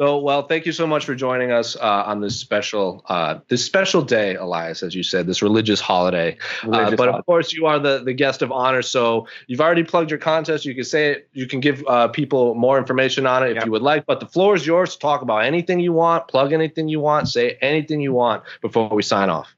So, 0.02 0.18
well, 0.18 0.48
thank 0.48 0.66
you 0.66 0.72
so 0.72 0.88
much 0.88 1.06
for 1.06 1.14
joining 1.14 1.52
us 1.52 1.76
uh, 1.76 2.04
on 2.08 2.22
this 2.22 2.36
special 2.36 3.06
uh, 3.08 3.38
this 3.50 3.64
special 3.64 4.02
day, 4.02 4.34
Elias, 4.34 4.82
as 4.82 4.96
you 4.96 5.04
said, 5.04 5.28
this 5.28 5.44
religious 5.44 5.80
holiday. 5.80 6.40
Uh, 6.64 6.90
but 6.90 6.98
holiday. 6.98 7.18
of 7.20 7.26
course, 7.28 7.54
you 7.54 7.68
are 7.68 7.78
the, 7.78 8.02
the 8.04 8.14
guest 8.14 8.42
of 8.42 8.52
honor, 8.52 8.82
so 8.82 9.28
you've 9.46 9.62
already 9.62 9.84
plugged 9.84 10.10
your 10.10 10.18
contest. 10.18 10.66
You 10.66 10.74
can 10.74 10.86
say 10.86 11.12
it. 11.12 11.30
You 11.34 11.46
can 11.46 11.60
give 11.60 11.84
uh, 11.88 12.08
people 12.08 12.56
more 12.56 12.80
information 12.80 13.28
on 13.28 13.44
it 13.44 13.52
if 13.52 13.56
Yep. 13.58 13.66
you 13.66 13.72
would 13.74 13.84
like. 13.84 14.08
But 14.08 14.20
the 14.22 14.26
floor 14.26 14.56
is 14.56 14.66
yours 14.66 14.94
to 14.94 15.00
talk 15.00 15.22
about 15.22 15.46
anything 15.46 15.80
you 15.80 15.94
want, 15.94 16.28
plug 16.28 16.52
anything 16.52 16.88
you 16.88 17.00
want, 17.00 17.30
say 17.30 17.60
anything 17.62 18.02
you 18.02 18.12
want 18.12 18.42
before 18.64 18.90
we 18.90 19.04
sign 19.04 19.30
off. 19.30 19.54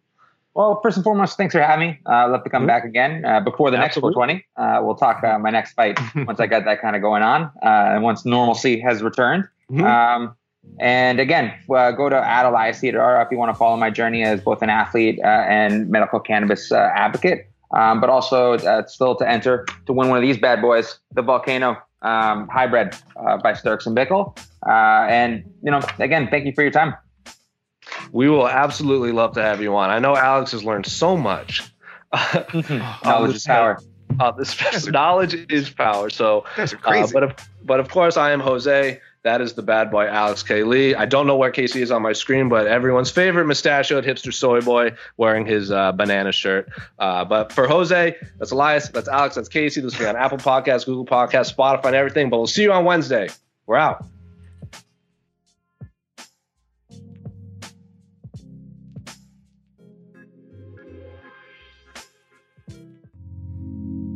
Well, 0.55 0.81
first 0.83 0.97
and 0.97 1.05
foremost, 1.05 1.37
thanks 1.37 1.53
for 1.53 1.61
having 1.61 1.91
me. 1.91 1.99
Uh, 2.05 2.27
love 2.27 2.43
to 2.43 2.49
come 2.49 2.63
mm-hmm. 2.63 2.67
back 2.67 2.83
again 2.83 3.23
uh, 3.23 3.39
before 3.39 3.71
the 3.71 3.77
Absolutely. 3.77 4.25
next 4.25 4.45
420. 4.57 4.81
Uh, 4.81 4.85
we'll 4.85 4.95
talk 4.95 5.23
uh, 5.23 5.39
my 5.39 5.51
next 5.51 5.71
fight 5.71 5.97
once 6.27 6.41
I 6.41 6.47
get 6.47 6.65
that 6.65 6.81
kind 6.81 6.97
of 6.97 7.01
going 7.01 7.23
on 7.23 7.43
uh, 7.63 7.95
and 7.95 8.03
once 8.03 8.25
normalcy 8.25 8.81
has 8.81 9.01
returned. 9.01 9.47
Mm-hmm. 9.73 9.83
Um, 9.83 10.35
and 10.79 11.19
again, 11.19 11.53
uh, 11.69 11.91
go 11.91 12.09
to 12.09 12.15
at 12.15 12.45
Elias 12.45 12.79
Theodorou 12.79 13.25
if 13.25 13.31
you 13.31 13.37
want 13.37 13.53
to 13.53 13.57
follow 13.57 13.75
my 13.75 13.89
journey 13.89 14.23
as 14.23 14.41
both 14.41 14.61
an 14.61 14.69
athlete 14.69 15.19
and 15.23 15.89
medical 15.89 16.19
cannabis 16.19 16.71
advocate. 16.71 17.49
Um, 17.75 17.99
but 17.99 18.09
also 18.09 18.57
still 18.85 19.15
to 19.15 19.27
enter 19.27 19.65
to 19.87 19.93
win 19.93 20.07
one 20.07 20.17
of 20.17 20.21
these 20.21 20.37
bad 20.37 20.61
boys, 20.61 20.99
the 21.13 21.23
Volcano 21.23 21.75
um, 22.03 22.47
Hybrid 22.47 22.95
by 23.15 23.53
Storz 23.53 23.87
and 23.87 23.97
Bickel. 23.97 24.37
and 24.65 25.43
you 25.63 25.71
know, 25.71 25.81
again, 25.97 26.27
thank 26.29 26.45
you 26.45 26.53
for 26.53 26.61
your 26.61 26.71
time. 26.71 26.93
We 28.11 28.29
will 28.29 28.47
absolutely 28.47 29.11
love 29.11 29.33
to 29.33 29.41
have 29.41 29.61
you 29.61 29.75
on. 29.75 29.89
I 29.89 29.99
know 29.99 30.15
Alex 30.15 30.51
has 30.51 30.63
learned 30.63 30.85
so 30.85 31.17
much. 31.17 31.63
knowledge 33.03 33.35
is 33.35 33.45
power. 33.45 33.79
Uh, 34.19 34.31
this 34.31 34.87
knowledge 34.87 35.33
is 35.51 35.69
power. 35.69 36.09
So, 36.09 36.45
That's 36.55 36.73
uh, 36.73 36.77
crazy. 36.77 37.09
Uh, 37.09 37.13
but 37.13 37.23
of, 37.23 37.35
but 37.63 37.79
of 37.79 37.89
course, 37.89 38.17
I 38.17 38.31
am 38.31 38.39
Jose. 38.39 38.99
That 39.23 39.39
is 39.39 39.53
the 39.53 39.61
bad 39.61 39.89
boy 39.89 40.05
Alex 40.07 40.43
K. 40.43 40.63
Lee. 40.63 40.95
I 40.95 41.05
don't 41.05 41.27
know 41.27 41.37
where 41.37 41.49
Casey 41.49 41.81
is 41.81 41.91
on 41.91 42.01
my 42.01 42.11
screen, 42.11 42.49
but 42.49 42.67
everyone's 42.67 43.09
favorite 43.09 43.45
mustachioed 43.45 44.03
hipster 44.03 44.33
soy 44.33 44.59
boy 44.59 44.91
wearing 45.15 45.45
his 45.45 45.71
uh, 45.71 45.93
banana 45.93 46.33
shirt. 46.33 46.69
Uh, 46.99 47.23
but 47.23 47.53
for 47.53 47.65
Jose, 47.65 48.17
that's 48.37 48.51
Elias, 48.51 48.89
that's 48.89 49.07
Alex, 49.07 49.35
that's 49.35 49.47
Casey. 49.47 49.79
This 49.79 49.93
will 49.93 50.05
be 50.05 50.09
on 50.09 50.17
Apple 50.17 50.39
Podcasts, 50.39 50.85
Google 50.85 51.05
Podcasts, 51.05 51.55
Spotify, 51.55 51.85
and 51.85 51.95
everything. 51.95 52.29
But 52.29 52.37
we'll 52.37 52.47
see 52.47 52.63
you 52.63 52.73
on 52.73 52.83
Wednesday. 52.83 53.29
We're 53.65 53.77
out. 53.77 54.05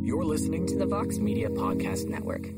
You're 0.02 0.24
listening 0.24 0.66
to 0.66 0.76
the 0.76 0.86
Vox 0.86 1.16
Media 1.16 1.48
Podcast 1.48 2.08
Network. 2.08 2.57